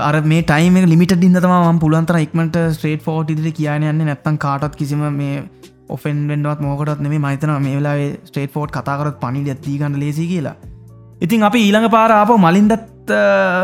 අර 0.08 0.22
මේ 0.22 0.44
ටයිම 0.44 0.80
ලිමිට 0.86 1.18
ඉදතම 1.18 1.80
පුලන්තර 1.80 2.20
ඉක්මට 2.26 2.58
ස්ට්‍රේට 2.76 3.04
ෆෝට් 3.04 3.30
ඉදිරි 3.30 3.52
කියන 3.52 3.90
යන්න. 3.92 4.06
නැත්තන් 4.06 4.38
කාටත් 4.38 4.76
කිසිම 4.76 5.04
මේ 5.20 5.44
ඔෆෙන් 5.90 6.28
වෙන්ඩුවත් 6.28 6.62
මෝකටත් 6.62 7.02
නෙේ 7.02 7.20
මහිතන 7.20 7.52
මේ 7.62 7.76
වෙලා 7.80 7.98
ස්ටේට 8.30 8.52
ෆෝට් 8.52 8.72
කතාකරත් 8.72 9.20
පනි 9.20 9.44
ඇත්දී 9.50 9.78
ගන්න 9.82 10.00
ලේසි 10.00 10.28
කියලා. 10.28 10.56
ඉතින් 11.22 11.44
අපි 11.44 11.60
ඊළඟ 11.68 11.90
පාර 11.90 12.12
ආප 12.12 12.32
මලින්දත් 12.38 12.93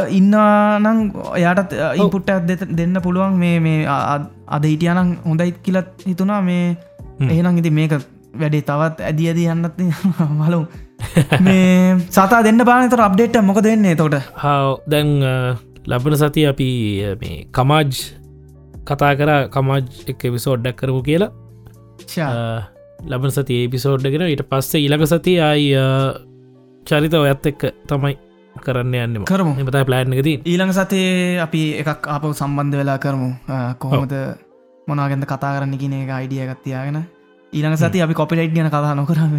ඉන්නනං 0.10 0.99
එයාටත් 1.36 1.74
ඉපුට්ට 1.95 2.52
දෙන්න 2.78 3.02
පුළුවන්. 3.02 3.38
මේ 3.38 3.60
මේ 3.60 3.88
අද 3.88 4.64
හිටියනම් 4.64 5.16
හොඳයිත් 5.26 5.60
කියලත් 5.64 6.06
හිතුනා 6.06 6.41
මේ 6.41 6.78
එහෙනම් 7.30 7.57
ඉති 7.57 7.72
මේක 7.72 7.98
වැඩේ 8.40 8.61
තවත් 8.61 9.07
ඇදි 9.10 9.32
ඇදී 9.32 9.48
යන්නත් 9.53 9.82
මලු 10.40 10.61
මේ 11.41 11.98
සතා 12.10 12.44
දෙන්න 12.44 12.66
පානතර 12.66 13.02
අප්ඩේට් 13.02 13.41
මොක 13.44 13.64
දෙන්නේ 13.64 13.95
තොට 13.95 14.20
හව 14.44 14.78
දැන් 14.88 15.11
ලබන 15.88 16.18
සති 16.18 16.45
අපි 16.45 16.70
මේ 17.22 17.38
කමාජ් 17.52 17.91
කතා 18.86 19.14
කර. 19.16 19.32
කමාජ් 19.49 19.84
එක 20.07 20.22
විසෝඩ්ඩක් 20.36 20.78
කරපු 20.80 21.02
කියලා. 21.03 21.32
ලබන 23.06 23.32
සති 23.32 23.61
ඒපිසෝඩ්ඩගෙන 23.61 24.26
ඊට 24.28 24.44
පස්සේ 24.52 24.86
ඉලක 24.86 25.06
සති 25.07 25.36
අයි 25.41 25.68
චරිත 26.84 27.14
ඔයත් 27.14 27.45
එක්ක 27.45 27.61
තමයි 27.88 28.16
කරන්න 28.61 28.94
යන්න 28.95 29.26
කරමු. 29.26 29.53
එමතයි 29.61 29.86
ප්ලෑන් 29.86 30.14
එකති 30.14 30.34
ඊළඟ 30.45 30.73
සතේ 30.73 31.40
අපි 31.45 31.61
එකක් 31.81 32.07
ආප 32.07 32.27
සම්බන්ධ 32.31 32.77
වෙලා 32.81 32.98
කරමු. 32.98 33.30
කොහොමද 33.80 34.14
මොනාගෙන්ද 34.88 35.26
කතා 35.26 35.56
කරන්න 35.56 35.77
කියන 35.77 35.98
එක 36.02 36.14
අයිඩිය 36.19 36.45
ගත්තියාගෙන 36.52 37.02
ඊළඟ 37.53 37.77
සති 37.77 38.02
අපි 38.02 38.14
කොපිලයිට් 38.14 38.53
ගැන 38.53 38.69
කතා 38.69 38.94
නොකරම 38.95 39.36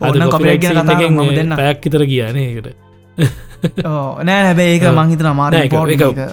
ඔන්න 0.00 0.28
කොපිලයිට් 0.30 0.62
ගැන 0.64 0.84
කතා 0.84 1.08
ම 1.10 1.34
දෙන්න 1.34 1.56
පැයක් 1.56 1.90
ඉතර 1.90 2.04
කියනකට 2.12 2.86
නෑ 3.18 4.42
හැබැ 4.44 4.68
ඒක 4.74 4.86
මංහිතන 4.92 5.28
මාර 5.34 5.52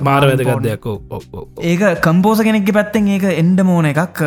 මාර 0.01 0.27
වැදගත් 0.29 0.63
දෙයක්. 0.63 0.85
ඒක 1.63 1.83
කම්පෝස 2.01 2.41
කෙනෙක්ගේ 2.41 2.77
පැත්තෙන් 2.77 3.07
ඒක 3.09 3.25
එන්ඩ 3.33 3.63
මෝන 3.63 3.85
එකක්. 3.85 4.21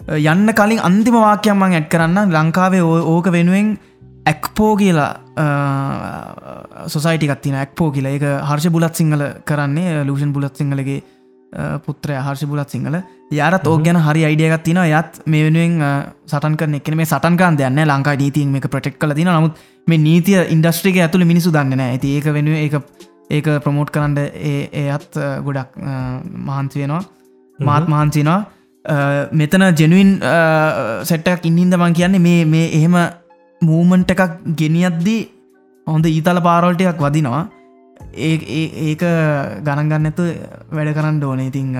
යන්න 0.00 0.52
කලින් 0.54 0.80
අන්තිම 0.80 1.16
වාක්‍යයන් 1.16 1.58
මං 1.58 1.78
ඇත් 1.78 1.88
කරන්න 1.90 2.34
ලංකාවේ 2.34 2.82
ඕක 2.82 3.32
වෙනුවෙන් 3.32 3.78
ඇක්පෝ 4.26 4.76
කියලා 4.76 5.10
සොසයිටිකත් 6.94 7.42
තින 7.42 7.56
ඇක්පෝ 7.62 7.90
කියලා. 7.94 8.16
එක 8.18 8.26
හර්ෂ 8.48 8.74
බුලත් 8.76 8.94
සිංහල 9.00 9.22
කරන්නේ. 9.48 10.04
ලූෂන් 10.08 10.32
බුලත් 10.36 10.56
සිංහලගේ 10.56 11.02
පුත්‍රය 11.86 12.14
හර්ෂ 12.14 12.46
බුලත් 12.52 12.70
සිංහල. 12.76 12.96
යාරත් 13.32 13.66
ඕක 13.66 13.84
ගැන 13.84 14.00
හරි 14.06 14.24
අයිඩියගත් 14.28 14.64
තින 14.68 14.80
යත් 14.84 15.20
මේ 15.26 15.44
වෙනුවෙන් 15.46 15.76
සටන් 16.32 16.56
කරන 16.60 16.74
එකන 16.80 16.96
මේ 16.96 17.10
සටන්කාන් 17.12 17.58
දෙන්න 17.60 17.84
ලංකා 17.84 18.16
නීතින් 18.22 18.50
මේ 18.54 18.72
ප්‍රටෙක් 18.74 18.98
කල 18.98 19.14
තින 19.14 19.30
නමුත් 19.34 19.60
මේ 19.86 20.04
නීතිය 20.08 20.40
ඉන්ඩස්ට්‍රික 20.56 20.98
ඇතුළ 21.04 21.24
මිනිසු 21.32 21.52
දන්න 21.56 21.86
ඇති 21.86 22.16
ඒක 22.16 22.26
වෙනුව 22.38 22.56
ඒක 22.64 22.74
ඒක 23.30 23.46
ප්‍රමෝට් 23.64 23.90
කරන්න 23.94 24.18
ඒත් 24.18 25.20
ගොඩක් 25.46 25.76
මහන්ති 26.48 26.82
වෙනවා. 26.82 27.02
මාත් 27.58 27.88
මහන්සිනවා 27.88 28.40
මෙතන 29.32 29.64
ජෙනුවන් 29.76 30.12
සෙට්ටක් 31.04 31.44
ඉන්හින්ද 31.44 31.76
මං 31.76 31.96
කියන්නේ 31.98 32.22
මේ 32.26 32.44
මේ 32.44 32.68
එහෙම 32.78 32.96
මූමන්ට 33.68 34.10
එකක් 34.14 34.22
ගෙනියද්දී 34.60 35.20
හොඳ 35.86 36.06
ඊතල 36.10 36.40
පාරෝල්ටයක් 36.48 37.00
වදිනවා. 37.06 37.42
ඒක 38.16 39.02
ගණන්ගන්න 39.66 40.08
ඇතු 40.10 40.26
වැඩ 40.76 40.92
කරන්න 40.96 41.22
ඕන. 41.30 41.40
ඉතිං 41.50 41.70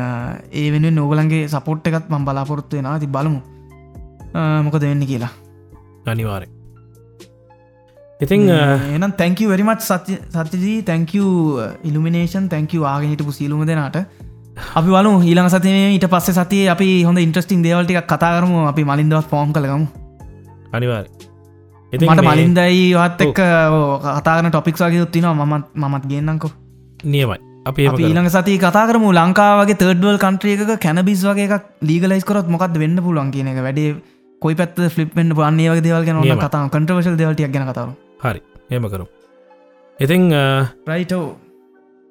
ඒ 0.60 0.68
වෙන 0.72 0.86
නෝගලන්ගේ 0.98 1.48
සපොට් 1.54 1.86
එකත් 1.90 2.08
මං 2.12 2.26
බලාපොරොත්තු 2.28 2.76
වෙන 2.78 2.88
ති 3.04 3.08
බලමු. 3.16 3.40
මොකද 4.66 4.82
වෙන්න 4.88 5.06
කියලා. 5.12 5.30
අනිවාරය 6.12 6.48
ඉතිං 8.24 8.42
එනම් 8.96 9.12
තැංක 9.20 9.40
වැරිමත් 9.52 9.86
සත්‍ය 9.86 10.18
සත්‍යජී. 10.36 10.82
තැංක 10.90 11.14
ඉල්ිනේෂන් 11.88 12.50
තැංක 12.54 12.74
ආගෙනහිටපු 12.92 13.32
සිලුම 13.38 13.64
දෙනාට. 13.70 13.96
අපි 14.78 14.88
වලු 14.96 15.10
ඊළඟ 15.30 15.50
සතිනේ 15.56 15.88
ඊට 15.96 16.06
පස්සේ 16.14 16.36
සතිය 16.38 16.68
අපි 16.74 16.90
හොඳ 17.08 17.24
ඉන්ට්‍රස්ටිං 17.24 17.64
දේවල්ටික් 17.66 18.04
කතාරම 18.12 18.52
අපි 18.72 18.84
මලින්දවත් 18.92 19.32
ෆෝම් 19.32 19.56
කළගමු. 19.56 19.86
අනිවාර 20.76 21.06
මට 21.92 22.22
මලින්දයි 22.28 22.82
වත් 22.94 23.20
එක්ක 23.26 23.40
කතාන 24.18 24.50
ටොපික් 24.50 24.76
වගේ 24.82 25.06
ත්තින 25.06 25.26
මත් 25.30 25.64
මත් 25.92 26.04
ගන්නකෝ 26.10 26.50
නියමයි. 27.04 27.38
අපි 27.68 27.82
ඊළඟ 27.86 28.30
සති 28.34 28.58
කතා 28.64 28.84
කරමු. 28.88 29.10
ලංකාවගේ 29.18 29.78
තර්ඩවල් 29.82 30.18
කන්ට්‍රියක 30.24 30.60
කැනබිස් 30.84 31.24
වගේ 31.28 31.60
ලීගලයිස් 31.88 32.24
කරොත් 32.28 32.48
මොකක්ද 32.54 32.78
වෙන්න 32.82 32.96
පුළුවන් 33.04 33.30
කියන 33.34 33.52
එක. 33.52 33.60
වැඩේ 33.66 33.96
කොයි 34.42 34.54
පැත් 34.60 34.78
ෆලිප්ෙන්ට 34.94 35.34
පන්නේ 35.38 35.70
වගේ 35.72 35.84
දේවල් 35.86 36.04
ගැන 36.06 36.42
කතා 36.46 36.64
කටවශල් 36.74 37.16
දේවල්ටියක් 37.20 37.52
ගැන 37.54 37.68
කතාව 37.70 37.88
හරි. 38.24 38.40
එම 38.70 38.84
කරු 38.92 39.06
ඉතිං 39.98 40.22
රයිටෝ 40.90 41.24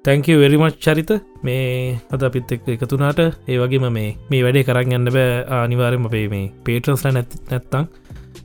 තැංකව 0.04 0.38
වෙරිමච් 0.42 0.76
චරිත. 0.84 1.10
මේ 1.46 1.98
අද 2.12 2.22
අපිත් 2.28 2.52
එක් 2.54 2.68
එකතුනාට 2.76 3.20
ඒ 3.24 3.58
වගේම 3.62 3.88
මේ 3.96 4.16
මේ 4.30 4.44
වැඩේ 4.44 4.66
කරන්න 4.68 4.94
යන්න 4.98 5.12
බෑ. 5.16 5.44
අනිවාරම 5.64 6.06
අපේ 6.08 6.28
මේ 6.34 6.52
පේටන්ස්ල 6.66 7.10
නැති 7.16 7.42
නැත්තං 7.50 7.88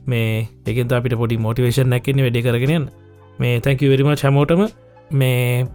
මේ 0.06 0.48
එකෙද 0.66 0.92
අපිට 0.92 1.16
පොඩි 1.22 1.42
මෝටිවේෂන් 1.46 1.90
නැකෙන 1.92 2.22
වැඩි 2.26 2.44
කරගෙනයන් 2.46 2.86
මේ 3.40 3.60
තැංකව 3.64 3.90
වෙරිම 3.92 4.12
චමෝටම 4.22 4.62
මේ 5.12 5.66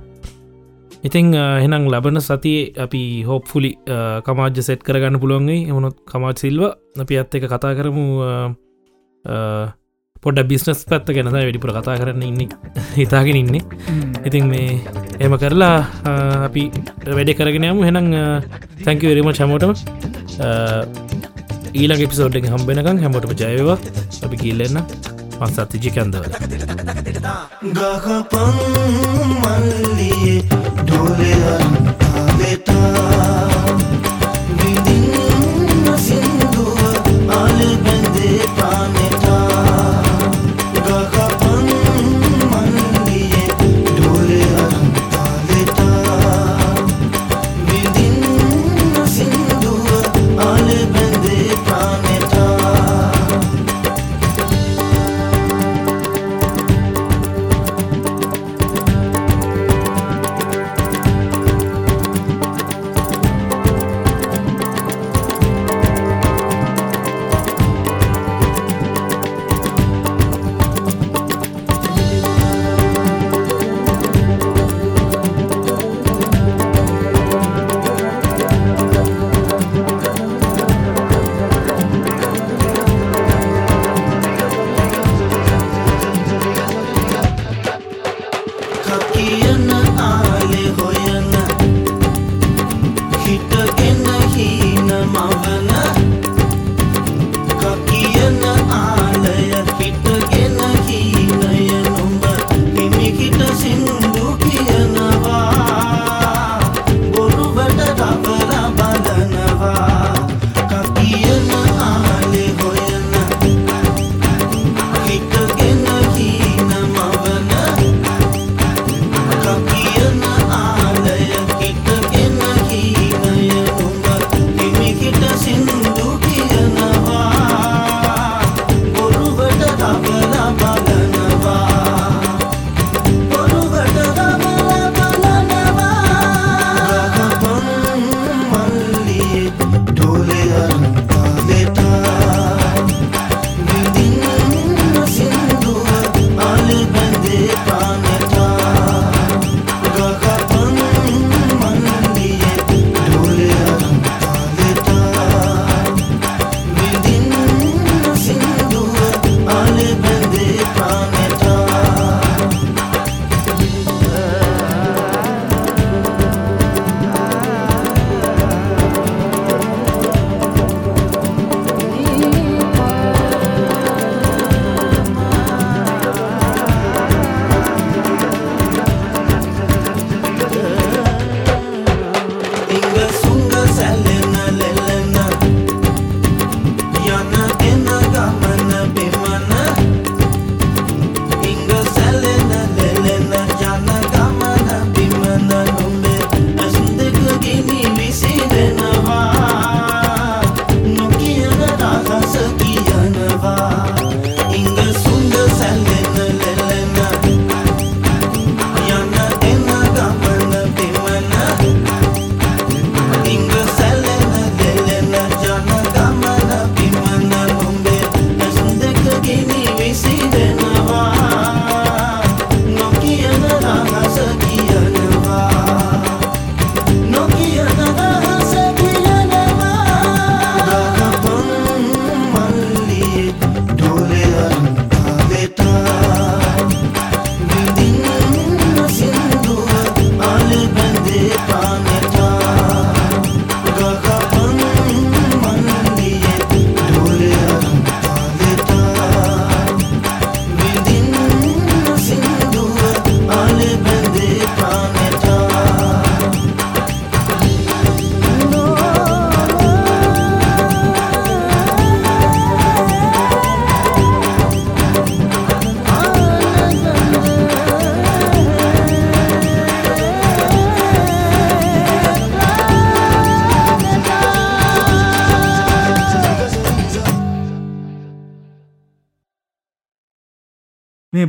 ඉතිං 1.08 1.28
එහනම් 1.34 1.84
ලබන 1.92 2.22
සතිය 2.22 2.58
අපි 2.86 3.04
හෝප්ෆුලි 3.30 3.72
කමාජ්‍ය 4.26 4.62
සෙට් 4.62 4.82
කරගන්න 4.88 5.22
පුළුවන්ගේ 5.22 5.68
එමනොත් 5.72 5.96
කමාජ් 6.12 6.36
සිල්ව 6.44 6.64
අපි 7.04 7.22
අත් 7.22 7.38
එක 7.38 7.46
කතා 7.54 7.78
කරමු 7.78 8.06
පොඩ 10.24 10.40
බිස්නස් 10.50 10.82
පැත්ත 10.90 11.08
ගැනද 11.10 11.34
වැඩිපුර 11.34 11.72
කතා 11.74 11.98
කරන්න 12.00 12.24
ඉන්න 12.24 12.42
හිතාගෙන 12.96 13.38
ඉන්නේ. 13.40 13.64
ඉතින් 14.28 14.46
මේ 14.52 14.78
එම 15.20 15.34
කරලා 15.42 15.78
අපි 16.48 16.64
වැඩි 17.08 17.38
කරගෙනයමු 17.40 17.88
හෙනම් 17.88 18.08
තැංකවරීම 18.86 19.32
චමෝටම 19.40 19.74
ඊළඟ 21.80 22.04
පිසෝඩ්ඩ 22.12 22.48
හම්බෙනකම් 22.54 22.98
හැමෝටම 23.04 23.34
ජයවා 23.42 23.78
අපි 24.26 24.42
කියල්ලන්න 24.44 24.78
මස්සත්තිජි 25.42 25.94
කැන්දවල. 25.96 26.34
ගහපන් 27.78 28.58
මල්ලියේ 29.44 30.40
ඩොලෙහතා 30.82 32.01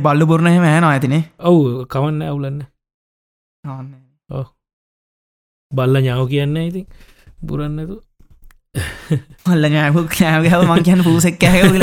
බල්ල 0.03 0.25
බොරණ 0.25 0.47
එහෙම 0.47 0.65
හැන 0.65 0.85
ඇතිනේ. 0.85 1.23
ඔවු 1.41 1.85
කවන්න 1.87 2.21
ඇවුලන්න 2.21 2.59
බල්ල 5.71 5.95
ඥාව 5.97 6.25
කියන්න 6.29 6.57
ඉතින් 6.59 6.85
බුරන්නතු 7.41 7.95
මල්ල 9.45 9.63
ෑපු 9.71 10.01
කෑගව 10.09 10.63
මං 10.65 10.83
කියන්න 10.85 11.03
පූසෙක් 11.03 11.35
කෑග 11.39 11.73